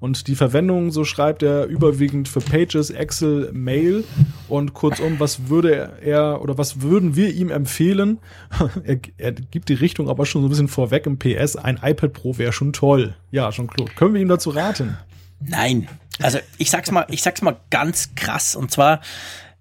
Und 0.00 0.26
die 0.28 0.34
Verwendung, 0.34 0.90
so 0.90 1.04
schreibt 1.04 1.42
er, 1.42 1.66
überwiegend 1.66 2.26
für 2.26 2.40
Pages, 2.40 2.88
Excel, 2.88 3.50
Mail. 3.52 4.04
Und 4.48 4.72
kurzum, 4.72 5.20
was 5.20 5.48
würde 5.48 5.92
er 6.02 6.40
oder 6.40 6.56
was 6.56 6.80
würden 6.80 7.16
wir 7.16 7.32
ihm 7.34 7.50
empfehlen? 7.50 8.18
er, 8.84 8.98
er 9.18 9.32
gibt 9.32 9.68
die 9.68 9.74
Richtung 9.74 10.08
aber 10.08 10.24
schon 10.24 10.40
so 10.40 10.48
ein 10.48 10.50
bisschen 10.50 10.68
vorweg 10.68 11.04
im 11.06 11.18
PS. 11.18 11.56
Ein 11.56 11.78
iPad 11.82 12.14
Pro 12.14 12.38
wäre 12.38 12.52
schon 12.52 12.72
toll. 12.72 13.14
Ja, 13.30 13.52
schon 13.52 13.66
klar. 13.66 13.88
Können 13.94 14.14
wir 14.14 14.22
ihm 14.22 14.28
dazu 14.28 14.50
raten? 14.50 14.96
Nein. 15.40 15.86
Also 16.22 16.38
ich 16.56 16.70
sag's 16.70 16.90
mal, 16.90 17.06
ich 17.10 17.22
sag's 17.22 17.42
mal 17.42 17.56
ganz 17.68 18.14
krass. 18.14 18.56
Und 18.56 18.70
zwar, 18.70 19.00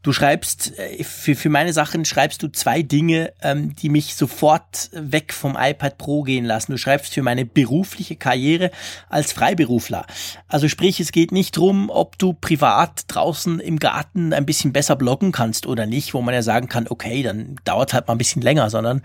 Du 0.01 0.13
schreibst, 0.13 0.77
äh, 0.79 1.03
für, 1.03 1.35
für 1.35 1.49
meine 1.49 1.73
Sachen 1.73 2.05
schreibst 2.05 2.41
du 2.41 2.47
zwei 2.47 2.81
Dinge, 2.81 3.33
ähm, 3.41 3.75
die 3.75 3.89
mich 3.89 4.15
sofort 4.15 4.89
weg 4.93 5.33
vom 5.33 5.57
iPad 5.59 5.97
Pro 5.97 6.23
gehen 6.23 6.45
lassen. 6.45 6.71
Du 6.71 6.77
schreibst 6.77 7.13
für 7.13 7.21
meine 7.21 7.45
berufliche 7.45 8.15
Karriere 8.15 8.71
als 9.09 9.33
Freiberufler. 9.33 10.05
Also 10.47 10.69
sprich, 10.69 10.99
es 10.99 11.11
geht 11.11 11.31
nicht 11.31 11.57
drum, 11.57 11.89
ob 11.89 12.17
du 12.17 12.33
privat 12.33 13.03
draußen 13.07 13.59
im 13.59 13.77
Garten 13.77 14.31
ein 14.31 14.45
bisschen 14.45 14.71
besser 14.71 14.95
bloggen 14.95 15.31
kannst 15.31 15.67
oder 15.67 15.85
nicht, 15.85 16.13
wo 16.13 16.21
man 16.21 16.33
ja 16.33 16.43
sagen 16.43 16.69
kann, 16.69 16.87
okay, 16.89 17.21
dann 17.21 17.55
dauert 17.65 17.93
halt 17.93 18.07
mal 18.07 18.15
ein 18.15 18.19
bisschen 18.19 18.41
länger, 18.41 18.69
sondern 18.69 19.01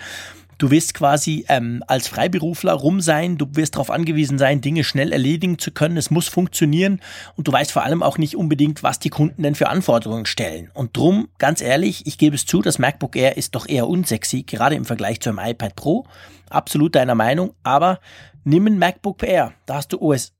Du 0.59 0.71
wirst 0.71 0.95
quasi 0.95 1.45
ähm, 1.49 1.83
als 1.87 2.09
Freiberufler 2.09 2.73
rum 2.73 3.01
sein, 3.01 3.39
du 3.39 3.47
wirst 3.53 3.75
darauf 3.75 3.91
angewiesen 3.91 4.39
sein, 4.39 4.61
Dinge 4.61 4.85
schnell 4.85 5.13
erledigen 5.13 5.59
zu 5.59 5.73
können. 5.73 5.97
Es 5.97 6.11
muss 6.11 6.29
funktionieren 6.29 7.01
und 7.37 7.49
du 7.49 7.53
weißt 7.53 7.73
vor 7.73 7.85
allem 7.85 8.03
auch 8.03 8.19
nicht 8.19 8.37
unbedingt, 8.37 8.83
was 8.83 8.99
die 8.99 9.11
Kunden 9.11 9.43
denn 9.43 9.55
für 9.55 9.69
Anforderungen 9.69 10.27
stellen. 10.27 10.71
Und 10.75 10.97
drum, 10.97 11.29
ganz 11.39 11.61
ehrlich, 11.61 12.07
ich 12.07 12.19
gebe 12.19 12.37
es 12.37 12.47
zu, 12.47 12.63
das 12.63 12.79
MacBook 12.79 13.17
Air 13.17 13.37
ist 13.37 13.55
doch 13.55 13.69
eher 13.69 13.89
unsexy, 13.89 14.43
gerade 14.43 14.75
im 14.75 14.85
Vergleich 14.85 15.21
zu 15.21 15.31
einem 15.31 15.41
iPad 15.41 15.75
Pro. 15.77 16.07
Absolut 16.51 16.95
deiner 16.95 17.15
Meinung, 17.15 17.55
aber 17.63 18.01
nimm 18.45 18.67
ein 18.67 18.79
MacBook 18.79 19.23
Air, 19.23 19.55
da 19.67 19.77
hast 19.77 19.93
du 19.93 20.01
OS 20.01 20.34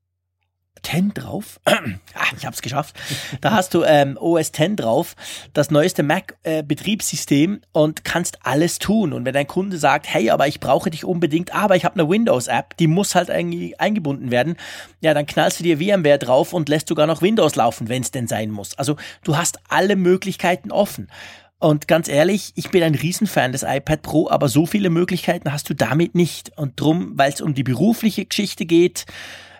10 0.83 1.13
drauf. 1.13 1.59
ah, 1.65 1.73
ich 2.37 2.45
habe 2.45 2.53
es 2.53 2.61
geschafft. 2.61 2.95
Da 3.41 3.51
hast 3.51 3.73
du 3.73 3.83
ähm, 3.83 4.17
OS 4.19 4.51
10 4.51 4.75
drauf, 4.75 5.15
das 5.53 5.71
neueste 5.71 6.03
Mac-Betriebssystem 6.03 7.55
äh, 7.55 7.59
und 7.71 8.03
kannst 8.03 8.39
alles 8.45 8.79
tun. 8.79 9.13
Und 9.13 9.25
wenn 9.25 9.33
dein 9.33 9.47
Kunde 9.47 9.77
sagt, 9.77 10.07
hey, 10.13 10.29
aber 10.29 10.47
ich 10.47 10.59
brauche 10.59 10.89
dich 10.89 11.05
unbedingt, 11.05 11.53
aber 11.53 11.75
ich 11.75 11.85
habe 11.85 11.99
eine 11.99 12.09
Windows-App, 12.09 12.77
die 12.77 12.87
muss 12.87 13.15
halt 13.15 13.29
irgendwie 13.29 13.77
eingebunden 13.79 14.31
werden, 14.31 14.55
ja, 15.01 15.13
dann 15.13 15.25
knallst 15.25 15.59
du 15.59 15.63
dir 15.63 15.77
VMware 15.77 16.19
drauf 16.19 16.53
und 16.53 16.69
lässt 16.69 16.87
sogar 16.87 17.07
noch 17.07 17.21
Windows 17.21 17.55
laufen, 17.55 17.89
wenn 17.89 18.01
es 18.01 18.11
denn 18.11 18.27
sein 18.27 18.51
muss. 18.51 18.77
Also 18.77 18.95
du 19.23 19.37
hast 19.37 19.59
alle 19.69 19.95
Möglichkeiten 19.95 20.71
offen. 20.71 21.09
Und 21.57 21.87
ganz 21.87 22.09
ehrlich, 22.09 22.51
ich 22.55 22.69
bin 22.69 22.83
ein 22.83 22.95
Riesenfan 22.95 23.51
des 23.51 23.63
iPad 23.63 24.01
Pro, 24.01 24.29
aber 24.29 24.49
so 24.49 24.65
viele 24.65 24.89
Möglichkeiten 24.89 25.51
hast 25.51 25.69
du 25.69 25.73
damit 25.73 26.13
nicht. 26.13 26.51
Und 26.57 26.79
drum, 26.79 27.13
weil 27.15 27.31
es 27.31 27.41
um 27.41 27.53
die 27.53 27.63
berufliche 27.63 28.25
Geschichte 28.25 28.65
geht, 28.65 29.05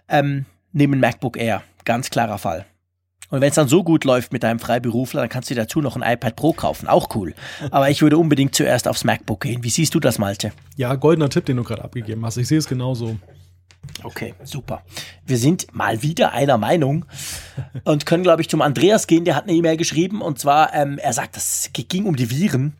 ähm, 0.09 0.45
nehmen 0.75 0.99
MacBook 0.99 1.37
Air. 1.37 1.63
Ganz 1.85 2.09
klarer 2.09 2.37
Fall. 2.37 2.65
Und 3.29 3.41
wenn 3.41 3.49
es 3.49 3.55
dann 3.55 3.67
so 3.67 3.83
gut 3.83 4.03
läuft 4.03 4.31
mit 4.33 4.43
deinem 4.43 4.59
Freiberufler, 4.59 5.21
dann 5.21 5.29
kannst 5.29 5.49
du 5.49 5.55
dazu 5.55 5.81
noch 5.81 5.95
ein 5.95 6.03
iPad 6.03 6.35
Pro 6.35 6.53
kaufen. 6.53 6.87
Auch 6.87 7.15
cool. 7.15 7.33
Aber 7.71 7.89
ich 7.89 8.01
würde 8.01 8.17
unbedingt 8.17 8.53
zuerst 8.53 8.87
aufs 8.87 9.03
MacBook 9.03 9.41
gehen. 9.41 9.63
Wie 9.63 9.69
siehst 9.69 9.95
du 9.95 9.99
das, 9.99 10.19
Malte? 10.19 10.51
Ja, 10.75 10.93
goldener 10.95 11.29
Tipp, 11.29 11.45
den 11.45 11.57
du 11.57 11.63
gerade 11.63 11.83
abgegeben 11.83 12.23
hast. 12.23 12.37
Ich 12.37 12.47
sehe 12.47 12.59
es 12.59 12.67
genauso. 12.67 13.17
Okay, 14.03 14.33
super. 14.43 14.83
Wir 15.25 15.37
sind 15.37 15.73
mal 15.73 16.01
wieder 16.01 16.33
einer 16.33 16.57
Meinung 16.57 17.05
und 17.83 18.05
können, 18.05 18.23
glaube 18.23 18.41
ich, 18.41 18.49
zum 18.49 18.61
Andreas 18.61 19.07
gehen. 19.07 19.25
Der 19.25 19.35
hat 19.35 19.43
eine 19.43 19.53
E-Mail 19.53 19.77
geschrieben 19.77 20.21
und 20.21 20.39
zwar, 20.39 20.73
ähm, 20.73 20.97
er 20.97 21.13
sagt, 21.13 21.37
es 21.37 21.69
ging 21.73 22.05
um 22.05 22.15
die 22.15 22.29
Viren 22.29 22.73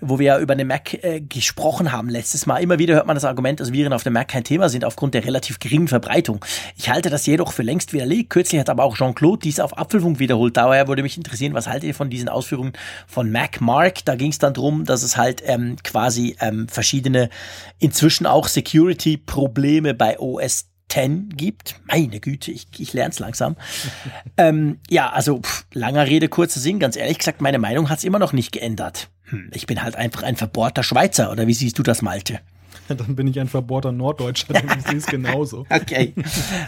wo 0.00 0.18
wir 0.18 0.26
ja 0.26 0.38
über 0.38 0.54
den 0.54 0.66
Mac 0.66 0.94
äh, 1.02 1.20
gesprochen 1.20 1.92
haben 1.92 2.08
letztes 2.08 2.46
Mal. 2.46 2.62
Immer 2.62 2.78
wieder 2.78 2.94
hört 2.94 3.06
man 3.06 3.16
das 3.16 3.24
Argument, 3.24 3.60
dass 3.60 3.72
Viren 3.72 3.92
auf 3.92 4.02
dem 4.02 4.12
Mac 4.12 4.28
kein 4.28 4.44
Thema 4.44 4.68
sind 4.68 4.84
aufgrund 4.84 5.14
der 5.14 5.24
relativ 5.24 5.58
geringen 5.58 5.88
Verbreitung. 5.88 6.44
Ich 6.76 6.88
halte 6.88 7.10
das 7.10 7.26
jedoch 7.26 7.52
für 7.52 7.62
längst 7.62 7.92
widerlegt. 7.92 8.30
Kürzlich 8.30 8.60
hat 8.60 8.68
aber 8.68 8.84
auch 8.84 8.96
Jean-Claude 8.96 9.40
dies 9.42 9.60
auf 9.60 9.76
Apfelfunk 9.78 10.18
wiederholt. 10.18 10.56
Daher 10.56 10.88
würde 10.88 11.02
mich 11.02 11.16
interessieren, 11.16 11.54
was 11.54 11.66
haltet 11.66 11.88
ihr 11.88 11.94
von 11.94 12.10
diesen 12.10 12.28
Ausführungen 12.28 12.72
von 13.06 13.30
Mac 13.30 13.60
Mark? 13.60 14.04
Da 14.04 14.16
ging 14.16 14.30
es 14.30 14.38
dann 14.38 14.54
drum, 14.54 14.84
dass 14.84 15.02
es 15.02 15.16
halt 15.16 15.42
ähm, 15.46 15.76
quasi 15.82 16.36
ähm, 16.40 16.68
verschiedene, 16.68 17.30
inzwischen 17.78 18.26
auch 18.26 18.48
Security-Probleme 18.48 19.94
bei 19.94 20.18
OS 20.18 20.66
10 20.88 21.30
gibt. 21.30 21.80
Meine 21.84 22.20
Güte, 22.20 22.52
ich, 22.52 22.68
ich 22.78 22.92
lerne 22.92 23.10
es 23.10 23.18
langsam. 23.18 23.56
ähm, 24.36 24.80
ja, 24.88 25.10
also 25.10 25.40
pff, 25.40 25.66
langer 25.72 26.06
Rede, 26.06 26.28
kurzer 26.28 26.60
Sinn. 26.60 26.78
Ganz 26.78 26.96
ehrlich 26.96 27.18
gesagt, 27.18 27.40
meine 27.40 27.58
Meinung 27.58 27.90
hat 27.90 27.98
es 27.98 28.04
immer 28.04 28.18
noch 28.18 28.32
nicht 28.32 28.52
geändert. 28.52 29.08
Hm, 29.26 29.50
ich 29.52 29.66
bin 29.66 29.82
halt 29.82 29.96
einfach 29.96 30.22
ein 30.22 30.36
verbohrter 30.36 30.82
Schweizer, 30.82 31.30
oder 31.30 31.46
wie 31.46 31.54
siehst 31.54 31.78
du 31.78 31.82
das, 31.82 32.02
Malte? 32.02 32.40
Dann 32.88 33.16
bin 33.16 33.26
ich 33.26 33.38
ein 33.40 33.48
verbohrter 33.48 33.92
Norddeutscher, 33.92 34.52
denn 34.52 34.78
ich 34.78 34.84
sehe 34.86 34.96
es 34.96 35.06
genauso. 35.06 35.66
Okay. 35.70 36.14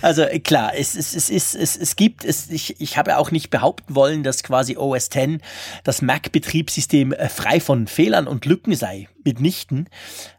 Also 0.02 0.22
äh, 0.22 0.40
klar, 0.40 0.72
es, 0.74 0.96
es, 0.96 1.14
es, 1.14 1.30
es, 1.30 1.54
es, 1.54 1.76
es 1.76 1.96
gibt, 1.96 2.24
es, 2.24 2.50
ich, 2.50 2.80
ich 2.80 2.96
habe 2.96 3.18
auch 3.18 3.30
nicht 3.30 3.50
behaupten 3.50 3.94
wollen, 3.94 4.22
dass 4.22 4.42
quasi 4.42 4.76
OS 4.76 5.08
X 5.14 5.42
das 5.84 6.02
Mac-Betriebssystem 6.02 7.12
äh, 7.12 7.28
frei 7.28 7.60
von 7.60 7.86
Fehlern 7.86 8.26
und 8.26 8.44
Lücken 8.46 8.74
sei. 8.74 9.08
Mitnichten. 9.24 9.88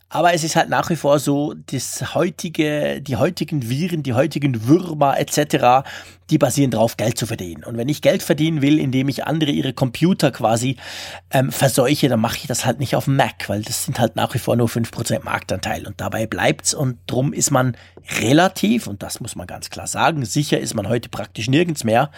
Aber 0.09 0.33
es 0.33 0.43
ist 0.43 0.55
halt 0.55 0.69
nach 0.69 0.89
wie 0.89 0.95
vor 0.95 1.19
so, 1.19 1.53
das 1.53 2.15
heutige, 2.15 2.99
die 2.99 3.15
heutigen 3.15 3.69
Viren, 3.69 4.01
die 4.01 4.13
heutigen 4.13 4.67
Würmer 4.67 5.19
etc., 5.19 5.87
die 6.31 6.37
basieren 6.37 6.71
darauf, 6.71 6.97
Geld 6.97 7.17
zu 7.17 7.25
verdienen. 7.25 7.63
Und 7.63 7.77
wenn 7.77 7.89
ich 7.89 8.01
Geld 8.01 8.23
verdienen 8.23 8.61
will, 8.61 8.79
indem 8.79 9.07
ich 9.09 9.25
andere 9.25 9.51
ihre 9.51 9.73
Computer 9.73 10.31
quasi 10.31 10.77
ähm, 11.31 11.51
verseuche, 11.51 12.07
dann 12.07 12.19
mache 12.19 12.37
ich 12.37 12.47
das 12.47 12.65
halt 12.65 12.79
nicht 12.79 12.95
auf 12.95 13.07
Mac, 13.07 13.49
weil 13.49 13.61
das 13.61 13.85
sind 13.85 13.99
halt 13.99 14.15
nach 14.15 14.33
wie 14.33 14.39
vor 14.39 14.55
nur 14.55 14.67
5% 14.67 15.23
Marktanteil. 15.23 15.87
Und 15.87 16.01
dabei 16.01 16.27
bleibt's 16.27 16.73
und 16.73 16.97
drum 17.07 17.33
ist 17.33 17.51
man 17.51 17.75
relativ, 18.19 18.87
und 18.87 19.03
das 19.03 19.19
muss 19.19 19.35
man 19.35 19.47
ganz 19.47 19.69
klar 19.69 19.87
sagen, 19.87 20.25
sicher 20.25 20.59
ist 20.59 20.73
man 20.73 20.87
heute 20.87 21.09
praktisch 21.09 21.49
nirgends 21.49 21.83
mehr. 21.83 22.11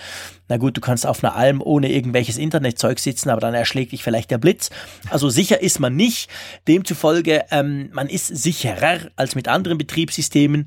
Na 0.51 0.57
gut, 0.57 0.75
du 0.75 0.81
kannst 0.81 1.07
auf 1.07 1.23
einer 1.23 1.33
Alm 1.37 1.61
ohne 1.63 1.89
irgendwelches 1.89 2.37
Internetzeug 2.37 2.99
sitzen, 2.99 3.29
aber 3.29 3.39
dann 3.39 3.53
erschlägt 3.53 3.93
dich 3.93 4.03
vielleicht 4.03 4.31
der 4.31 4.37
Blitz. 4.37 4.69
Also 5.09 5.29
sicher 5.29 5.61
ist 5.61 5.79
man 5.79 5.95
nicht. 5.95 6.29
Demzufolge, 6.67 7.45
ähm, 7.51 7.89
man 7.93 8.09
ist 8.09 8.27
sicherer 8.27 8.99
als 9.15 9.35
mit 9.35 9.47
anderen 9.47 9.77
Betriebssystemen, 9.77 10.65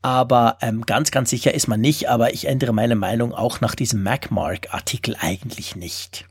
aber 0.00 0.56
ähm, 0.62 0.86
ganz, 0.86 1.10
ganz 1.10 1.28
sicher 1.28 1.52
ist 1.52 1.68
man 1.68 1.82
nicht. 1.82 2.08
Aber 2.08 2.32
ich 2.32 2.48
ändere 2.48 2.72
meine 2.72 2.96
Meinung 2.96 3.34
auch 3.34 3.60
nach 3.60 3.74
diesem 3.74 4.02
MacMark-Artikel 4.02 5.16
eigentlich 5.20 5.76
nicht. 5.76 6.24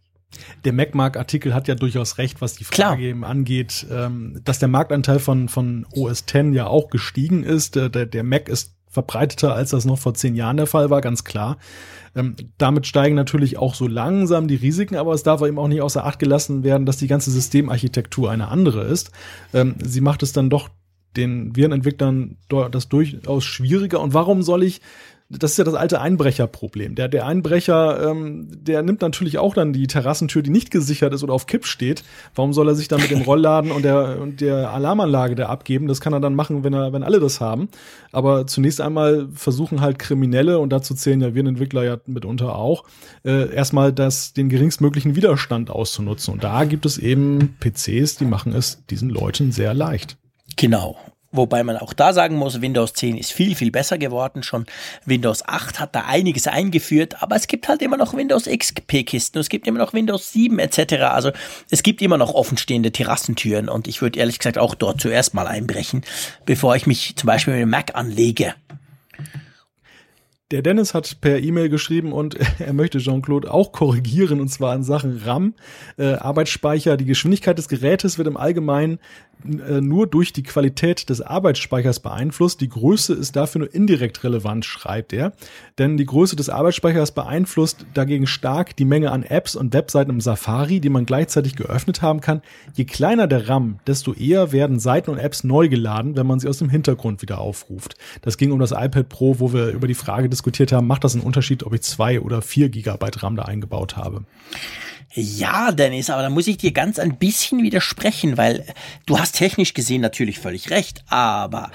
Der 0.64 0.74
MacMark-Artikel 0.74 1.54
hat 1.54 1.68
ja 1.68 1.76
durchaus 1.76 2.18
recht, 2.18 2.42
was 2.42 2.56
die 2.56 2.64
Frage 2.64 3.04
eben 3.04 3.24
angeht, 3.24 3.86
ähm, 3.92 4.42
dass 4.44 4.58
der 4.58 4.68
Marktanteil 4.68 5.20
von, 5.20 5.48
von 5.48 5.86
OS 5.94 6.22
X 6.22 6.34
ja 6.54 6.66
auch 6.66 6.90
gestiegen 6.90 7.44
ist. 7.44 7.76
Der, 7.76 7.90
der 7.90 8.24
Mac 8.24 8.50
ist 8.50 8.74
verbreiteter, 8.96 9.54
als 9.54 9.70
das 9.70 9.86
noch 9.86 10.00
vor 10.00 10.16
zehn 10.16 10.36
Jahren 10.36 10.58
der 10.58 10.66
Fall 10.66 10.90
war, 10.90 11.02
ganz 11.02 11.24
klar. 11.24 11.58
Ähm, 12.16 12.36
damit 12.58 12.88
steigen 12.88 13.16
natürlich 13.16 13.58
auch 13.58 13.76
so 13.76 13.88
langsam 13.88 14.48
die 14.48 14.56
Risiken, 14.56 14.96
aber 14.96 15.14
es 15.14 15.24
darf 15.24 15.42
eben 15.42 15.60
auch 15.60 15.68
nicht 15.68 15.82
außer 15.82 16.06
Acht 16.06 16.18
gelassen 16.18 16.64
werden, 16.64 16.86
dass 16.86 16.98
die 16.98 17.08
ganze 17.08 17.30
Systemarchitektur 17.30 18.32
eine 18.32 18.48
andere 18.48 18.84
ist. 18.86 19.12
Ähm, 19.54 19.76
sie 19.84 20.02
macht 20.02 20.24
es 20.24 20.32
dann 20.34 20.50
doch 20.50 20.70
den 21.16 21.56
Virenentwicklern 21.56 22.38
das 22.72 22.90
durchaus 22.90 23.44
schwieriger. 23.44 24.02
Und 24.02 24.14
warum 24.14 24.42
soll 24.42 24.64
ich 24.64 24.82
das 25.30 25.52
ist 25.52 25.58
ja 25.58 25.64
das 25.64 25.74
alte 25.74 26.00
Einbrecherproblem. 26.02 26.94
Der, 26.94 27.08
der 27.08 27.26
Einbrecher, 27.26 28.12
ähm, 28.12 28.48
der 28.52 28.84
nimmt 28.84 29.02
natürlich 29.02 29.40
auch 29.40 29.56
dann 29.56 29.74
die 29.74 29.88
Terrassentür, 29.88 30.44
die 30.44 30.52
nicht 30.52 30.70
gesichert 30.70 31.14
ist 31.14 31.24
oder 31.24 31.34
auf 31.34 31.48
Kipp 31.48 31.66
steht. 31.66 32.04
Warum 32.36 32.54
soll 32.54 32.68
er 32.68 32.76
sich 32.76 32.88
dann 32.88 33.02
mit 33.02 33.10
dem 33.10 33.22
Rollladen 33.24 33.72
und 33.72 33.84
der, 33.84 34.22
und 34.22 34.40
der 34.40 34.72
Alarmanlage 34.72 35.34
da 35.34 35.48
abgeben? 35.48 35.88
Das 35.88 36.00
kann 36.00 36.14
er 36.14 36.20
dann 36.20 36.36
machen, 36.36 36.64
wenn 36.64 36.74
er, 36.74 36.94
wenn 36.94 37.02
alle 37.02 37.20
das 37.20 37.42
haben. 37.42 37.70
Aber 38.12 38.46
zunächst 38.46 38.82
einmal 38.82 39.28
versuchen 39.34 39.82
halt 39.82 39.98
Kriminelle, 39.98 40.60
und 40.60 40.70
dazu 40.70 40.94
zählen 40.94 41.22
ja 41.22 41.34
Virenentwickler 41.34 41.84
ja 41.84 41.98
mitunter 42.06 42.56
auch, 42.56 42.84
äh, 43.24 43.52
erstmal 43.52 43.92
das, 43.92 44.34
den 44.34 44.48
geringstmöglichen 44.50 45.16
Widerstand 45.16 45.72
auszunutzen. 45.72 46.36
Und 46.36 46.44
da 46.44 46.66
gibt 46.66 46.86
es 46.86 47.00
eben 47.00 47.58
PCs, 47.60 48.18
die 48.18 48.26
machen 48.26 48.54
es 48.54 48.86
diesen 48.92 49.10
Leuten 49.10 49.52
sehr 49.52 49.74
leicht. 49.74 50.18
Genau. 50.56 50.98
Wobei 51.36 51.64
man 51.64 51.78
auch 51.78 51.94
da 51.94 52.14
sagen 52.14 52.38
muss, 52.38 52.62
Windows 52.62 52.94
10 52.94 53.18
ist 53.18 53.32
viel, 53.32 53.56
viel 53.56 53.72
besser 53.72 53.98
geworden. 53.98 54.44
Schon 54.44 54.66
Windows 55.06 55.46
8 55.46 55.80
hat 55.80 55.96
da 55.96 56.06
einiges 56.06 56.48
eingeführt, 56.48 57.22
aber 57.22 57.36
es 57.36 57.48
gibt 57.48 57.68
halt 57.68 57.82
immer 57.82 57.98
noch 57.98 58.14
Windows 58.14 58.46
XP-Kisten, 58.46 59.40
es 59.40 59.50
gibt 59.50 59.68
immer 59.68 59.80
noch 59.80 59.94
Windows 59.94 60.32
7 60.32 60.60
etc. 60.60 60.94
Also 61.04 61.32
es 61.70 61.84
gibt 61.84 62.02
immer 62.02 62.18
noch 62.18 62.34
offenstehende 62.34 62.92
Terrassentüren 62.92 63.70
und 63.70 63.88
ich 63.88 64.02
würde 64.02 64.20
ehrlich 64.20 64.40
gesagt 64.40 64.58
auch 64.58 64.76
dort 64.76 65.02
zuerst 65.02 65.34
mal 65.34 65.48
einbrechen, 65.48 66.04
bevor 66.46 66.76
ich 66.76 66.88
mich 66.88 67.16
zum 67.16 67.28
Beispiel 67.28 67.54
mit 67.54 67.62
dem 67.62 67.70
Mac 67.70 67.96
anlege. 67.96 68.56
Der 70.52 70.62
Dennis 70.62 70.94
hat 70.94 71.22
per 71.22 71.40
E-Mail 71.40 71.70
geschrieben 71.70 72.14
und 72.14 72.38
er 72.60 72.74
möchte 72.74 73.00
Jean-Claude 73.00 73.52
auch 73.52 73.72
korrigieren 73.72 74.40
und 74.40 74.50
zwar 74.50 74.76
in 74.76 74.84
Sachen 74.84 75.22
RAM, 75.26 75.56
äh, 75.98 76.14
Arbeitsspeicher. 76.14 76.98
Die 76.98 77.06
Geschwindigkeit 77.06 77.58
des 77.58 77.68
Gerätes 77.68 78.20
wird 78.20 78.28
im 78.28 78.38
Allgemeinen 78.38 79.00
nur 79.44 80.08
durch 80.08 80.34
die 80.34 80.44
Qualität 80.44 81.10
des 81.10 81.22
Arbeitsspeichers 81.22 82.00
beeinflusst. 82.00 82.62
Die 82.62 82.70
Größe 82.70 83.14
ist 83.14 83.36
dafür 83.36 83.60
nur 83.60 83.74
indirekt 83.74 84.24
relevant, 84.24 84.66
schreibt 84.66 85.14
er. 85.14 85.34
Denn 85.78 85.98
die 85.98 86.06
Größe 86.06 86.36
des 86.36 86.50
Arbeitsspeichers 86.50 87.12
beeinflusst 87.12 87.86
dagegen 87.94 88.28
stark 88.28 88.76
die 88.76 88.86
Menge 88.86 89.12
an 89.12 89.24
Apps 89.24 89.56
und 89.56 89.74
Webseiten 89.74 90.12
im 90.12 90.22
Safari, 90.22 90.80
die 90.80 90.90
man 90.90 91.06
gleichzeitig 91.06 91.56
geöffnet 91.56 92.02
haben 92.02 92.22
kann. 92.22 92.42
Je 92.74 92.86
kleiner 92.86 93.28
der 93.28 93.50
RAM, 93.50 93.80
desto 93.88 94.14
eher 94.14 94.52
werden 94.52 94.80
Seiten 94.80 95.12
und 95.12 95.18
Apps 95.18 95.44
neu 95.44 95.70
geladen, 95.70 96.16
wenn 96.16 96.28
man 96.28 96.40
sie 96.40 96.48
aus 96.48 96.58
dem 96.58 96.70
Hintergrund 96.70 97.22
wieder 97.22 97.40
aufruft. 97.40 97.96
Das 98.22 98.38
ging 98.38 98.52
um 98.52 98.60
das 98.60 98.72
iPad 98.72 99.10
Pro, 99.10 99.40
wo 99.40 99.54
wir 99.54 99.70
über 99.70 99.88
die 99.88 99.94
Frage 99.94 100.30
diskutiert 100.30 100.72
haben, 100.72 100.88
macht 100.88 101.04
das 101.04 101.16
einen 101.16 101.24
Unterschied, 101.24 101.64
ob 101.64 101.74
ich 101.74 101.82
zwei 101.82 102.20
oder 102.20 102.42
vier 102.42 102.70
Gigabyte 102.70 103.24
RAM 103.24 103.36
da 103.36 103.44
eingebaut 103.44 103.98
habe? 103.98 104.24
Ja, 105.14 105.72
Dennis, 105.72 106.10
aber 106.10 106.24
da 106.24 106.30
muss 106.30 106.48
ich 106.48 106.58
dir 106.58 106.72
ganz 106.72 107.00
ein 107.00 107.18
bisschen 107.18 107.64
widersprechen, 107.64 108.38
weil 108.38 108.66
du 109.06 109.20
hast 109.20 109.34
technisch 109.34 109.74
gesehen 109.74 110.02
natürlich 110.02 110.40
völlig 110.40 110.70
recht, 110.70 111.04
aber 111.08 111.72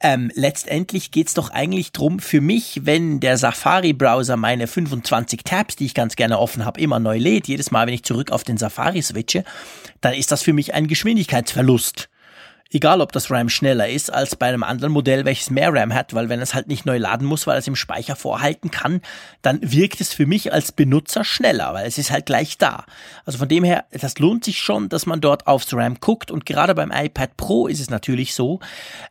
ähm, 0.00 0.30
letztendlich 0.34 1.12
geht's 1.12 1.32
doch 1.32 1.48
eigentlich 1.50 1.92
drum 1.92 2.18
für 2.18 2.42
mich, 2.42 2.80
wenn 2.84 3.20
der 3.20 3.38
Safari-Browser 3.38 4.36
meine 4.36 4.66
25 4.66 5.44
Tabs, 5.44 5.76
die 5.76 5.86
ich 5.86 5.94
ganz 5.94 6.14
gerne 6.14 6.38
offen 6.38 6.66
habe, 6.66 6.78
immer 6.78 7.00
neu 7.00 7.16
lädt, 7.16 7.48
jedes 7.48 7.70
Mal, 7.70 7.86
wenn 7.86 7.94
ich 7.94 8.02
zurück 8.02 8.30
auf 8.30 8.44
den 8.44 8.58
Safari 8.58 9.00
switche, 9.00 9.44
dann 10.02 10.12
ist 10.12 10.30
das 10.30 10.42
für 10.42 10.52
mich 10.52 10.74
ein 10.74 10.88
Geschwindigkeitsverlust. 10.88 12.10
Egal, 12.70 13.00
ob 13.00 13.12
das 13.12 13.30
RAM 13.30 13.48
schneller 13.48 13.88
ist 13.88 14.12
als 14.12 14.34
bei 14.34 14.46
einem 14.48 14.64
anderen 14.64 14.92
Modell, 14.92 15.24
welches 15.24 15.50
mehr 15.50 15.72
RAM 15.72 15.94
hat, 15.94 16.12
weil 16.12 16.28
wenn 16.28 16.40
es 16.40 16.54
halt 16.54 16.66
nicht 16.66 16.86
neu 16.86 16.98
laden 16.98 17.26
muss, 17.26 17.46
weil 17.46 17.58
es 17.58 17.68
im 17.68 17.76
Speicher 17.76 18.16
vorhalten 18.16 18.70
kann, 18.70 19.00
dann 19.42 19.60
wirkt 19.62 20.00
es 20.00 20.12
für 20.12 20.26
mich 20.26 20.52
als 20.52 20.72
Benutzer 20.72 21.24
schneller, 21.24 21.72
weil 21.74 21.86
es 21.86 21.98
ist 21.98 22.10
halt 22.10 22.26
gleich 22.26 22.58
da. 22.58 22.84
Also 23.24 23.38
von 23.38 23.48
dem 23.48 23.62
her, 23.62 23.84
das 23.92 24.18
lohnt 24.18 24.44
sich 24.44 24.58
schon, 24.58 24.88
dass 24.88 25.06
man 25.06 25.20
dort 25.20 25.46
aufs 25.46 25.72
RAM 25.72 26.00
guckt 26.00 26.30
und 26.30 26.46
gerade 26.46 26.74
beim 26.74 26.90
iPad 26.90 27.36
Pro 27.36 27.68
ist 27.68 27.80
es 27.80 27.90
natürlich 27.90 28.34
so, 28.34 28.58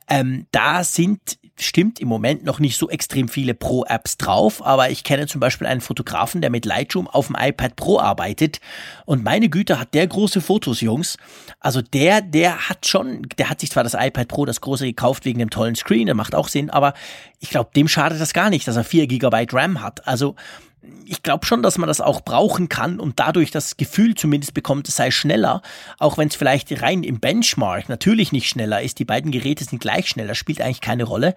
ähm, 0.09 0.45
da 0.51 0.83
sind 0.83 1.37
stimmt 1.59 1.99
im 1.99 2.07
Moment 2.07 2.43
noch 2.43 2.59
nicht 2.59 2.77
so 2.77 2.89
extrem 2.89 3.27
viele 3.27 3.53
Pro-Apps 3.53 4.17
drauf, 4.17 4.65
aber 4.65 4.89
ich 4.89 5.03
kenne 5.03 5.27
zum 5.27 5.39
Beispiel 5.39 5.67
einen 5.67 5.81
Fotografen, 5.81 6.41
der 6.41 6.49
mit 6.49 6.65
Lightroom 6.65 7.07
auf 7.07 7.27
dem 7.27 7.35
iPad 7.39 7.75
Pro 7.75 7.99
arbeitet 7.99 8.59
und 9.05 9.23
meine 9.23 9.49
Güte 9.49 9.79
hat 9.79 9.93
der 9.93 10.07
große 10.07 10.41
Fotos, 10.41 10.81
Jungs. 10.81 11.17
Also 11.59 11.81
der, 11.81 12.21
der 12.21 12.69
hat 12.69 12.87
schon, 12.87 13.27
der 13.37 13.49
hat 13.49 13.59
sich 13.59 13.71
zwar 13.71 13.83
das 13.83 13.93
iPad 13.93 14.27
Pro, 14.27 14.45
das 14.45 14.61
große, 14.61 14.85
gekauft 14.85 15.25
wegen 15.25 15.39
dem 15.39 15.49
tollen 15.51 15.75
Screen, 15.75 16.07
der 16.07 16.15
macht 16.15 16.33
auch 16.33 16.47
Sinn, 16.47 16.69
aber 16.69 16.93
ich 17.39 17.49
glaube, 17.49 17.69
dem 17.75 17.87
schadet 17.87 18.19
das 18.19 18.33
gar 18.33 18.49
nicht, 18.49 18.67
dass 18.67 18.75
er 18.75 18.83
4 18.83 19.07
GB 19.07 19.47
RAM 19.51 19.81
hat. 19.81 20.07
Also 20.07 20.35
ich 21.05 21.23
glaube 21.23 21.45
schon, 21.45 21.63
dass 21.63 21.77
man 21.77 21.87
das 21.87 22.01
auch 22.01 22.21
brauchen 22.21 22.69
kann 22.69 22.99
und 22.99 23.19
dadurch 23.19 23.51
das 23.51 23.77
Gefühl 23.77 24.15
zumindest 24.15 24.53
bekommt, 24.53 24.87
es 24.87 24.95
sei 24.95 25.11
schneller, 25.11 25.61
auch 25.99 26.17
wenn 26.17 26.27
es 26.27 26.35
vielleicht 26.35 26.81
rein 26.81 27.03
im 27.03 27.19
Benchmark 27.19 27.89
natürlich 27.89 28.31
nicht 28.31 28.49
schneller 28.49 28.81
ist. 28.81 28.99
Die 28.99 29.05
beiden 29.05 29.31
Geräte 29.31 29.63
sind 29.63 29.79
gleich 29.81 30.09
schneller, 30.09 30.35
spielt 30.35 30.61
eigentlich 30.61 30.81
keine 30.81 31.03
Rolle. 31.03 31.35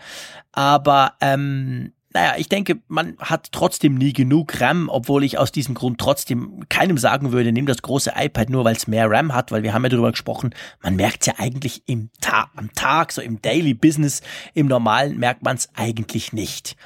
Aber 0.52 1.14
ähm, 1.20 1.92
naja, 2.16 2.34
ich 2.38 2.48
denke, 2.48 2.78
man 2.88 3.14
hat 3.18 3.52
trotzdem 3.52 3.94
nie 3.94 4.14
genug 4.14 4.60
RAM, 4.60 4.88
obwohl 4.88 5.22
ich 5.22 5.36
aus 5.36 5.52
diesem 5.52 5.74
Grund 5.74 6.00
trotzdem 6.00 6.64
keinem 6.70 6.96
sagen 6.96 7.30
würde, 7.30 7.52
nimm 7.52 7.66
das 7.66 7.82
große 7.82 8.12
iPad 8.16 8.48
nur, 8.48 8.64
weil 8.64 8.74
es 8.74 8.86
mehr 8.86 9.10
RAM 9.10 9.34
hat, 9.34 9.52
weil 9.52 9.62
wir 9.62 9.74
haben 9.74 9.82
ja 9.82 9.90
darüber 9.90 10.12
gesprochen, 10.12 10.54
man 10.82 10.96
merkt 10.96 11.20
es 11.20 11.26
ja 11.26 11.34
eigentlich 11.36 11.82
im 11.86 12.08
Ta 12.22 12.50
am 12.56 12.72
Tag, 12.72 13.12
so 13.12 13.20
im 13.20 13.42
Daily 13.42 13.74
Business, 13.74 14.22
im 14.54 14.66
Normalen 14.66 15.18
merkt 15.18 15.42
man 15.42 15.56
es 15.56 15.68
eigentlich 15.74 16.32
nicht. 16.32 16.76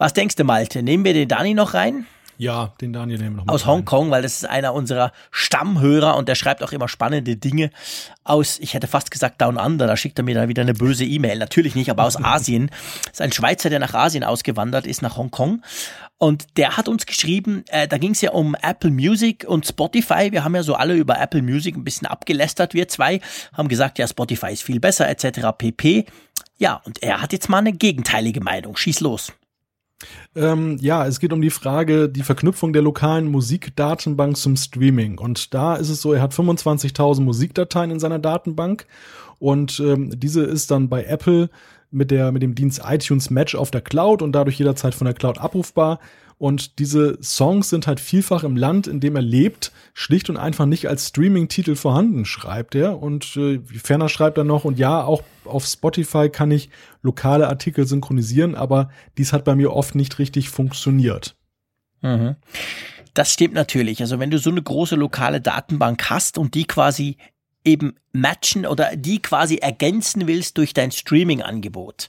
Was 0.00 0.14
denkst 0.14 0.36
du, 0.36 0.44
Malte? 0.44 0.82
Nehmen 0.82 1.04
wir 1.04 1.12
den 1.12 1.28
Dani 1.28 1.52
noch 1.52 1.74
rein? 1.74 2.06
Ja, 2.38 2.72
den 2.80 2.94
Daniel 2.94 3.18
nehmen 3.18 3.36
wir 3.36 3.44
noch 3.44 3.52
Aus 3.52 3.66
Hongkong, 3.66 4.10
weil 4.10 4.22
das 4.22 4.36
ist 4.36 4.46
einer 4.46 4.72
unserer 4.72 5.12
Stammhörer 5.30 6.16
und 6.16 6.26
der 6.26 6.36
schreibt 6.36 6.62
auch 6.62 6.72
immer 6.72 6.88
spannende 6.88 7.36
Dinge 7.36 7.70
aus, 8.24 8.58
ich 8.60 8.72
hätte 8.72 8.86
fast 8.86 9.10
gesagt 9.10 9.42
Down 9.42 9.58
Under, 9.58 9.86
da 9.86 9.98
schickt 9.98 10.18
er 10.18 10.24
mir 10.24 10.34
dann 10.34 10.48
wieder 10.48 10.62
eine 10.62 10.72
böse 10.72 11.04
E-Mail. 11.04 11.38
Natürlich 11.38 11.74
nicht, 11.74 11.90
aber 11.90 12.04
aus 12.04 12.16
Asien. 12.24 12.70
Das 13.04 13.12
ist 13.12 13.20
ein 13.20 13.32
Schweizer, 13.32 13.68
der 13.68 13.78
nach 13.78 13.92
Asien 13.92 14.24
ausgewandert 14.24 14.86
ist, 14.86 15.02
nach 15.02 15.18
Hongkong. 15.18 15.60
Und 16.16 16.56
der 16.56 16.78
hat 16.78 16.88
uns 16.88 17.04
geschrieben, 17.04 17.64
äh, 17.68 17.86
da 17.86 17.98
ging 17.98 18.12
es 18.12 18.22
ja 18.22 18.30
um 18.30 18.54
Apple 18.54 18.90
Music 18.90 19.44
und 19.46 19.66
Spotify. 19.66 20.32
Wir 20.32 20.44
haben 20.44 20.54
ja 20.54 20.62
so 20.62 20.76
alle 20.76 20.94
über 20.94 21.20
Apple 21.20 21.42
Music 21.42 21.76
ein 21.76 21.84
bisschen 21.84 22.06
abgelästert, 22.06 22.72
wir 22.72 22.88
zwei, 22.88 23.20
haben 23.52 23.68
gesagt, 23.68 23.98
ja, 23.98 24.08
Spotify 24.08 24.54
ist 24.54 24.62
viel 24.62 24.80
besser, 24.80 25.10
etc. 25.10 25.48
pp. 25.58 26.06
Ja, 26.56 26.80
und 26.86 27.02
er 27.02 27.20
hat 27.20 27.34
jetzt 27.34 27.50
mal 27.50 27.58
eine 27.58 27.74
gegenteilige 27.74 28.40
Meinung. 28.40 28.78
Schieß 28.78 29.00
los. 29.00 29.34
Ähm, 30.34 30.78
ja, 30.80 31.06
es 31.06 31.20
geht 31.20 31.32
um 31.32 31.42
die 31.42 31.50
Frage, 31.50 32.08
die 32.08 32.22
Verknüpfung 32.22 32.72
der 32.72 32.82
lokalen 32.82 33.30
Musikdatenbank 33.30 34.36
zum 34.36 34.56
Streaming. 34.56 35.18
Und 35.18 35.52
da 35.54 35.76
ist 35.76 35.90
es 35.90 36.00
so, 36.00 36.12
er 36.12 36.22
hat 36.22 36.32
25.000 36.32 37.20
Musikdateien 37.20 37.90
in 37.90 38.00
seiner 38.00 38.18
Datenbank 38.18 38.86
und 39.38 39.80
ähm, 39.80 40.12
diese 40.18 40.42
ist 40.42 40.70
dann 40.70 40.88
bei 40.88 41.04
Apple 41.04 41.50
mit 41.90 42.10
der 42.10 42.30
mit 42.30 42.42
dem 42.42 42.54
Dienst 42.54 42.82
iTunes 42.86 43.30
Match 43.30 43.54
auf 43.54 43.70
der 43.70 43.80
Cloud 43.80 44.22
und 44.22 44.32
dadurch 44.32 44.58
jederzeit 44.58 44.94
von 44.94 45.06
der 45.06 45.14
Cloud 45.14 45.38
abrufbar. 45.38 45.98
Und 46.40 46.78
diese 46.78 47.18
Songs 47.22 47.68
sind 47.68 47.86
halt 47.86 48.00
vielfach 48.00 48.44
im 48.44 48.56
Land, 48.56 48.86
in 48.86 48.98
dem 48.98 49.14
er 49.14 49.20
lebt, 49.20 49.72
schlicht 49.92 50.30
und 50.30 50.38
einfach 50.38 50.64
nicht 50.64 50.88
als 50.88 51.08
Streaming-Titel 51.08 51.74
vorhanden, 51.74 52.24
schreibt 52.24 52.74
er. 52.74 53.02
Und 53.02 53.36
äh, 53.36 53.60
ferner 53.76 54.08
schreibt 54.08 54.38
er 54.38 54.44
noch, 54.44 54.64
und 54.64 54.78
ja, 54.78 55.04
auch 55.04 55.22
auf 55.44 55.66
Spotify 55.66 56.30
kann 56.30 56.50
ich 56.50 56.70
lokale 57.02 57.46
Artikel 57.46 57.86
synchronisieren, 57.86 58.54
aber 58.54 58.88
dies 59.18 59.34
hat 59.34 59.44
bei 59.44 59.54
mir 59.54 59.74
oft 59.74 59.94
nicht 59.94 60.18
richtig 60.18 60.48
funktioniert. 60.48 61.36
Mhm. 62.00 62.36
Das 63.12 63.34
stimmt 63.34 63.52
natürlich. 63.52 64.00
Also 64.00 64.18
wenn 64.18 64.30
du 64.30 64.38
so 64.38 64.48
eine 64.48 64.62
große 64.62 64.96
lokale 64.96 65.42
Datenbank 65.42 66.08
hast 66.08 66.38
und 66.38 66.54
die 66.54 66.64
quasi 66.64 67.18
eben 67.66 67.96
matchen 68.12 68.64
oder 68.64 68.96
die 68.96 69.20
quasi 69.20 69.56
ergänzen 69.56 70.26
willst 70.26 70.56
durch 70.56 70.72
dein 70.72 70.90
Streaming-Angebot, 70.90 72.08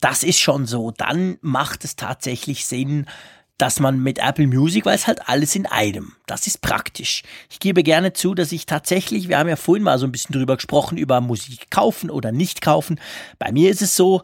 das 0.00 0.22
ist 0.22 0.40
schon 0.40 0.64
so. 0.64 0.92
Dann 0.92 1.36
macht 1.42 1.84
es 1.84 1.96
tatsächlich 1.96 2.64
Sinn, 2.64 3.06
dass 3.58 3.80
man 3.80 3.98
mit 4.00 4.18
Apple 4.18 4.46
Music, 4.46 4.84
weil 4.84 4.94
es 4.94 5.06
halt 5.06 5.28
alles 5.28 5.54
in 5.54 5.66
einem. 5.66 6.12
Das 6.26 6.46
ist 6.46 6.60
praktisch. 6.60 7.22
Ich 7.50 7.58
gebe 7.58 7.82
gerne 7.82 8.12
zu, 8.12 8.34
dass 8.34 8.52
ich 8.52 8.66
tatsächlich, 8.66 9.28
wir 9.28 9.38
haben 9.38 9.48
ja 9.48 9.56
vorhin 9.56 9.82
mal 9.82 9.98
so 9.98 10.06
ein 10.06 10.12
bisschen 10.12 10.34
drüber 10.34 10.56
gesprochen, 10.56 10.98
über 10.98 11.20
Musik 11.20 11.70
kaufen 11.70 12.10
oder 12.10 12.32
nicht 12.32 12.60
kaufen. 12.60 13.00
Bei 13.38 13.52
mir 13.52 13.70
ist 13.70 13.82
es 13.82 13.96
so, 13.96 14.22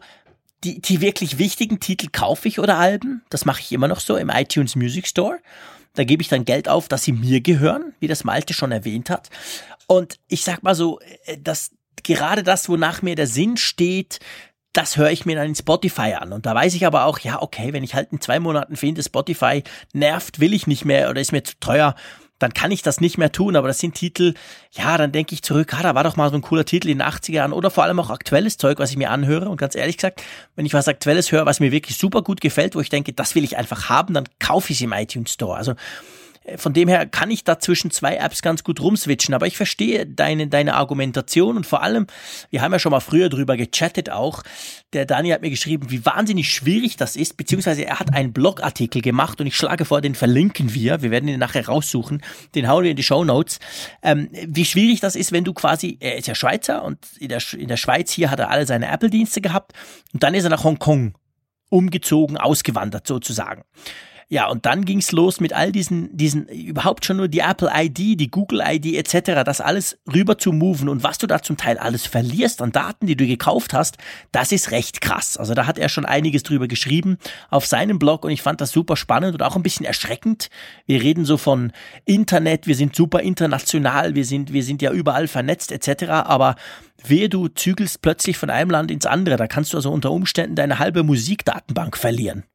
die, 0.63 0.79
die 0.79 1.01
wirklich 1.01 1.39
wichtigen 1.39 1.79
Titel 1.79 2.07
kaufe 2.11 2.47
ich 2.47 2.59
oder 2.59 2.77
Alben. 2.77 3.23
Das 3.29 3.45
mache 3.45 3.61
ich 3.61 3.71
immer 3.71 3.87
noch 3.87 3.99
so 3.99 4.15
im 4.17 4.29
iTunes 4.29 4.75
Music 4.75 5.07
Store. 5.07 5.39
Da 5.95 6.03
gebe 6.03 6.21
ich 6.21 6.29
dann 6.29 6.45
Geld 6.45 6.69
auf, 6.69 6.87
dass 6.87 7.03
sie 7.03 7.11
mir 7.11 7.41
gehören, 7.41 7.93
wie 7.99 8.07
das 8.07 8.23
Malte 8.23 8.53
schon 8.53 8.71
erwähnt 8.71 9.09
hat. 9.09 9.29
Und 9.87 10.19
ich 10.27 10.43
sag 10.43 10.63
mal 10.63 10.75
so, 10.75 10.99
äh, 11.25 11.37
dass 11.37 11.71
gerade 12.03 12.43
das, 12.43 12.69
wonach 12.69 13.01
mir 13.01 13.15
der 13.15 13.27
Sinn 13.27 13.57
steht, 13.57 14.19
das 14.73 14.97
höre 14.97 15.11
ich 15.11 15.25
mir 15.25 15.35
dann 15.35 15.47
in 15.47 15.55
Spotify 15.55 16.15
an. 16.19 16.33
Und 16.33 16.45
da 16.47 16.55
weiß 16.55 16.73
ich 16.73 16.85
aber 16.85 17.05
auch, 17.05 17.19
ja, 17.19 17.41
okay, 17.41 17.73
wenn 17.73 17.83
ich 17.83 17.93
halt 17.93 18.11
in 18.11 18.19
zwei 18.19 18.39
Monaten 18.39 18.75
finde, 18.75 19.03
Spotify 19.03 19.63
nervt, 19.93 20.39
will 20.39 20.53
ich 20.53 20.65
nicht 20.65 20.83
mehr 20.83 21.09
oder 21.09 21.21
ist 21.21 21.31
mir 21.31 21.43
zu 21.43 21.53
teuer, 21.59 21.95
dann 22.39 22.53
kann 22.53 22.71
ich 22.71 22.81
das 22.81 22.99
nicht 22.99 23.19
mehr 23.19 23.31
tun. 23.31 23.55
Aber 23.55 23.67
das 23.67 23.77
sind 23.77 23.93
Titel, 23.93 24.33
ja, 24.71 24.97
dann 24.97 25.11
denke 25.11 25.35
ich 25.35 25.43
zurück, 25.43 25.73
ah, 25.75 25.83
da 25.83 25.93
war 25.93 26.03
doch 26.03 26.15
mal 26.15 26.29
so 26.31 26.35
ein 26.35 26.41
cooler 26.41 26.65
Titel 26.65 26.89
in 26.89 26.97
den 26.97 27.07
80er 27.07 27.31
Jahren 27.31 27.53
oder 27.53 27.69
vor 27.69 27.83
allem 27.83 27.99
auch 27.99 28.09
aktuelles 28.09 28.57
Zeug, 28.57 28.79
was 28.79 28.89
ich 28.89 28.97
mir 28.97 29.11
anhöre. 29.11 29.47
Und 29.47 29.57
ganz 29.57 29.75
ehrlich 29.75 29.97
gesagt, 29.97 30.23
wenn 30.55 30.65
ich 30.65 30.73
was 30.73 30.87
Aktuelles 30.87 31.31
höre, 31.31 31.45
was 31.45 31.59
mir 31.59 31.71
wirklich 31.71 31.97
super 31.97 32.23
gut 32.23 32.41
gefällt, 32.41 32.75
wo 32.75 32.81
ich 32.81 32.89
denke, 32.89 33.13
das 33.13 33.35
will 33.35 33.43
ich 33.43 33.57
einfach 33.57 33.89
haben, 33.89 34.15
dann 34.15 34.25
kaufe 34.39 34.71
ich 34.71 34.79
es 34.79 34.83
im 34.83 34.91
iTunes 34.91 35.33
Store. 35.33 35.55
Also 35.55 35.75
von 36.57 36.73
dem 36.73 36.87
her 36.87 37.05
kann 37.05 37.31
ich 37.31 37.43
da 37.43 37.59
zwischen 37.59 37.91
zwei 37.91 38.15
Apps 38.17 38.41
ganz 38.41 38.63
gut 38.63 38.81
rumswitchen, 38.81 39.33
aber 39.33 39.47
ich 39.47 39.57
verstehe 39.57 40.05
deine, 40.05 40.47
deine 40.47 40.75
Argumentation 40.75 41.57
und 41.57 41.65
vor 41.65 41.83
allem, 41.83 42.07
wir 42.49 42.61
haben 42.61 42.71
ja 42.71 42.79
schon 42.79 42.91
mal 42.91 42.99
früher 42.99 43.29
drüber 43.29 43.55
gechattet 43.57 44.09
auch, 44.09 44.43
der 44.91 45.05
Dani 45.05 45.29
hat 45.29 45.41
mir 45.41 45.49
geschrieben, 45.49 45.89
wie 45.89 46.05
wahnsinnig 46.05 46.49
schwierig 46.49 46.97
das 46.97 47.15
ist, 47.15 47.37
beziehungsweise 47.37 47.85
er 47.85 47.99
hat 47.99 48.13
einen 48.13 48.33
Blogartikel 48.33 49.01
gemacht 49.01 49.39
und 49.39 49.47
ich 49.47 49.55
schlage 49.55 49.85
vor, 49.85 50.01
den 50.01 50.15
verlinken 50.15 50.73
wir, 50.73 51.01
wir 51.01 51.11
werden 51.11 51.29
ihn 51.29 51.39
nachher 51.39 51.65
raussuchen, 51.65 52.21
den 52.55 52.67
hauen 52.67 52.83
wir 52.83 52.91
in 52.91 52.97
die 52.97 53.03
Show 53.03 53.23
Notes, 53.23 53.59
ähm, 54.01 54.29
wie 54.47 54.65
schwierig 54.65 54.99
das 54.99 55.15
ist, 55.15 55.31
wenn 55.31 55.43
du 55.43 55.53
quasi, 55.53 55.97
er 55.99 56.17
ist 56.17 56.27
ja 56.27 56.35
Schweizer 56.35 56.83
und 56.83 56.99
in 57.19 57.29
der, 57.29 57.41
in 57.57 57.67
der 57.67 57.77
Schweiz 57.77 58.11
hier 58.11 58.29
hat 58.29 58.39
er 58.39 58.49
alle 58.49 58.65
seine 58.65 58.91
Apple-Dienste 58.91 59.41
gehabt 59.41 59.73
und 60.13 60.23
dann 60.23 60.33
ist 60.33 60.43
er 60.43 60.49
nach 60.49 60.63
Hongkong 60.63 61.13
umgezogen, 61.69 62.37
ausgewandert 62.37 63.07
sozusagen. 63.07 63.63
Ja, 64.33 64.47
und 64.47 64.65
dann 64.65 64.83
ging's 64.83 65.11
los 65.11 65.39
mit 65.39 65.53
all 65.53 65.71
diesen, 65.71 66.09
diesen, 66.17 66.47
überhaupt 66.47 67.05
schon 67.05 67.17
nur 67.17 67.27
die 67.27 67.41
Apple 67.41 67.69
ID, 67.71 68.19
die 68.19 68.31
Google 68.31 68.63
ID 68.65 68.95
etc., 68.95 69.43
das 69.45 69.61
alles 69.61 69.99
rüber 70.11 70.39
zu 70.39 70.51
moven 70.51 70.89
und 70.89 71.03
was 71.03 71.19
du 71.19 71.27
da 71.27 71.43
zum 71.43 71.55
Teil 71.55 71.77
alles 71.77 72.07
verlierst 72.07 72.59
an 72.63 72.71
Daten, 72.71 73.05
die 73.05 73.15
du 73.15 73.27
gekauft 73.27 73.75
hast, 73.75 73.99
das 74.31 74.51
ist 74.51 74.71
recht 74.71 75.01
krass. 75.01 75.37
Also 75.37 75.53
da 75.53 75.67
hat 75.67 75.77
er 75.77 75.87
schon 75.87 76.05
einiges 76.05 76.41
drüber 76.41 76.67
geschrieben 76.67 77.19
auf 77.51 77.67
seinem 77.67 77.99
Blog 77.99 78.25
und 78.25 78.31
ich 78.31 78.41
fand 78.41 78.59
das 78.59 78.71
super 78.71 78.97
spannend 78.97 79.35
und 79.35 79.43
auch 79.43 79.55
ein 79.55 79.61
bisschen 79.61 79.85
erschreckend. 79.85 80.49
Wir 80.87 81.03
reden 81.03 81.25
so 81.25 81.37
von 81.37 81.71
Internet, 82.05 82.65
wir 82.65 82.75
sind 82.75 82.95
super 82.95 83.19
international, 83.19 84.15
wir 84.15 84.25
sind, 84.25 84.51
wir 84.51 84.63
sind 84.63 84.81
ja 84.81 84.91
überall 84.91 85.27
vernetzt 85.27 85.71
etc., 85.71 86.05
aber 86.09 86.55
wehe 87.03 87.29
du 87.29 87.49
zügelst 87.49 88.01
plötzlich 88.01 88.39
von 88.39 88.49
einem 88.49 88.71
Land 88.71 88.89
ins 88.89 89.05
andere, 89.05 89.35
da 89.35 89.45
kannst 89.45 89.73
du 89.73 89.77
also 89.77 89.91
unter 89.91 90.09
Umständen 90.09 90.55
deine 90.55 90.79
halbe 90.79 91.03
Musikdatenbank 91.03 91.95
verlieren. 91.97 92.45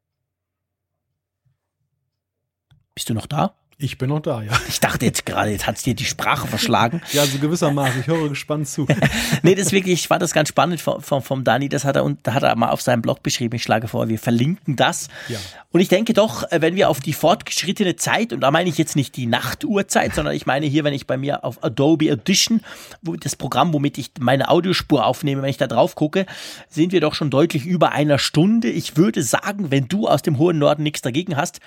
Bist 2.99 3.09
du 3.11 3.15
noch 3.15 3.27
da? 3.27 3.55
Ich 3.81 3.97
bin 3.97 4.09
noch 4.09 4.19
da, 4.19 4.43
ja. 4.43 4.51
Ich 4.69 4.81
dachte 4.81 5.05
jetzt 5.05 5.25
gerade, 5.25 5.53
jetzt 5.53 5.69
hat's 5.69 5.85
dir 5.85 5.95
die 5.95 6.05
Sprache 6.05 6.49
verschlagen. 6.49 7.01
ja, 7.13 7.25
so 7.25 7.39
gewissermaßen. 7.39 8.01
Ich 8.01 8.09
höre 8.09 8.29
gespannt 8.29 8.67
zu. 8.67 8.89
nee, 9.45 9.55
das 9.55 9.71
wirklich, 9.71 10.01
ich 10.01 10.09
fand 10.09 10.21
das 10.21 10.33
ganz 10.33 10.49
spannend 10.49 10.81
vom, 10.81 11.01
vom, 11.01 11.23
vom 11.23 11.45
Dani. 11.45 11.69
Das 11.69 11.85
hat 11.85 11.95
er, 11.95 12.03
und 12.03 12.27
hat 12.27 12.43
er 12.43 12.57
mal 12.57 12.71
auf 12.71 12.83
seinem 12.83 13.03
Blog 13.03 13.23
beschrieben. 13.23 13.55
Ich 13.55 13.63
schlage 13.63 13.87
vor, 13.87 14.09
wir 14.09 14.19
verlinken 14.19 14.75
das. 14.75 15.07
Ja. 15.29 15.39
Und 15.71 15.79
ich 15.79 15.87
denke 15.87 16.13
doch, 16.13 16.43
äh, 16.51 16.61
wenn 16.61 16.75
wir 16.75 16.89
auf 16.89 16.99
die 16.99 17.13
fortgeschrittene 17.13 17.95
Zeit, 17.95 18.33
und 18.33 18.41
da 18.41 18.51
meine 18.51 18.69
ich 18.69 18.79
jetzt 18.79 18.97
nicht 18.97 19.15
die 19.15 19.27
Nachtuhrzeit, 19.27 20.13
sondern 20.13 20.35
ich 20.35 20.45
meine 20.45 20.67
hier, 20.67 20.83
wenn 20.83 20.93
ich 20.93 21.07
bei 21.07 21.17
mir 21.17 21.45
auf 21.45 21.63
Adobe 21.63 22.11
Audition, 22.11 22.63
wo 23.01 23.15
das 23.15 23.37
Programm, 23.37 23.73
womit 23.73 23.97
ich 23.97 24.11
meine 24.19 24.49
Audiospur 24.49 25.07
aufnehme, 25.07 25.43
wenn 25.43 25.51
ich 25.51 25.57
da 25.57 25.69
drauf 25.69 25.95
gucke, 25.95 26.27
sind 26.69 26.91
wir 26.91 27.01
doch 27.01 27.15
schon 27.15 27.31
deutlich 27.31 27.65
über 27.65 27.93
einer 27.93 28.19
Stunde. 28.19 28.69
Ich 28.71 28.97
würde 28.97 29.23
sagen, 29.23 29.71
wenn 29.71 29.87
du 29.87 30.09
aus 30.09 30.23
dem 30.23 30.37
hohen 30.39 30.59
Norden 30.59 30.83
nichts 30.83 31.01
dagegen 31.01 31.37
hast, 31.37 31.61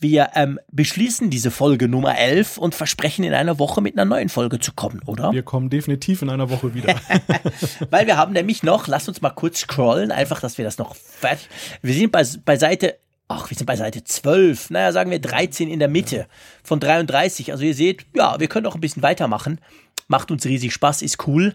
wir 0.00 0.30
ähm, 0.34 0.58
beschließen 0.72 1.28
diese 1.28 1.50
Folge 1.50 1.86
Nummer 1.86 2.16
11 2.18 2.56
und 2.56 2.74
versprechen 2.74 3.22
in 3.22 3.34
einer 3.34 3.58
Woche 3.58 3.82
mit 3.82 3.96
einer 3.96 4.06
neuen 4.06 4.30
Folge 4.30 4.58
zu 4.58 4.72
kommen, 4.72 5.02
oder? 5.06 5.32
Wir 5.32 5.42
kommen 5.42 5.68
definitiv 5.68 6.22
in 6.22 6.30
einer 6.30 6.48
Woche 6.48 6.74
wieder. 6.74 6.94
Weil 7.90 8.06
wir 8.06 8.16
haben 8.16 8.32
nämlich 8.32 8.62
noch, 8.62 8.88
lass 8.88 9.08
uns 9.08 9.20
mal 9.20 9.30
kurz 9.30 9.60
scrollen, 9.60 10.10
einfach, 10.10 10.40
dass 10.40 10.56
wir 10.56 10.64
das 10.64 10.78
noch 10.78 10.96
fertig. 10.96 11.48
Wir 11.82 11.94
sind 11.94 12.12
bei, 12.12 12.24
bei 12.44 12.56
Seite 12.56 12.96
Ach, 13.32 13.48
wir 13.48 13.56
sind 13.56 13.66
bei 13.66 13.76
Seite 13.76 14.02
12, 14.02 14.70
naja, 14.70 14.90
sagen 14.90 15.12
wir 15.12 15.20
13 15.20 15.70
in 15.70 15.78
der 15.78 15.86
Mitte 15.86 16.26
von 16.64 16.80
33. 16.80 17.52
Also 17.52 17.62
ihr 17.62 17.74
seht, 17.74 18.04
ja, 18.12 18.40
wir 18.40 18.48
können 18.48 18.66
auch 18.66 18.74
ein 18.74 18.80
bisschen 18.80 19.04
weitermachen. 19.04 19.60
Macht 20.08 20.32
uns 20.32 20.44
riesig 20.46 20.72
Spaß, 20.72 21.02
ist 21.02 21.28
cool. 21.28 21.54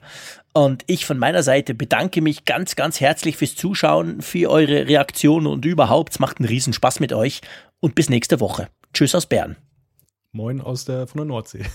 Und 0.54 0.86
ich 0.88 1.06
von 1.06 1.18
meiner 1.18 1.44
Seite 1.44 1.74
bedanke 1.74 2.22
mich 2.22 2.46
ganz, 2.46 2.78
ganz 2.78 3.02
herzlich 3.02 3.36
fürs 3.36 3.58
Zuschauen, 3.58 4.22
für 4.22 4.50
eure 4.50 4.88
Reaktionen 4.88 5.48
und 5.48 5.66
überhaupt. 5.66 6.14
Es 6.14 6.20
macht 6.20 6.40
einen 6.40 6.48
riesen 6.48 6.72
Spaß 6.72 7.02
mit 7.02 7.12
euch 7.12 7.42
und 7.86 7.94
bis 7.94 8.10
nächste 8.10 8.40
Woche. 8.40 8.70
Tschüss 8.94 9.14
aus 9.14 9.28
Bern. 9.28 9.57
Moin 10.32 10.60
aus 10.60 10.86
der 10.86 11.06
von 11.06 11.20
der 11.20 11.26
Nordsee. 11.26 11.62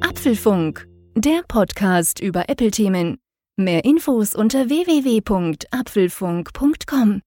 Apfelfunk, 0.00 0.86
der 1.16 1.42
Podcast 1.48 2.20
über 2.20 2.48
Apple-Themen. 2.48 3.18
Mehr 3.56 3.84
Infos 3.84 4.36
unter 4.36 4.68
www.apfelfunk.com. 4.68 7.22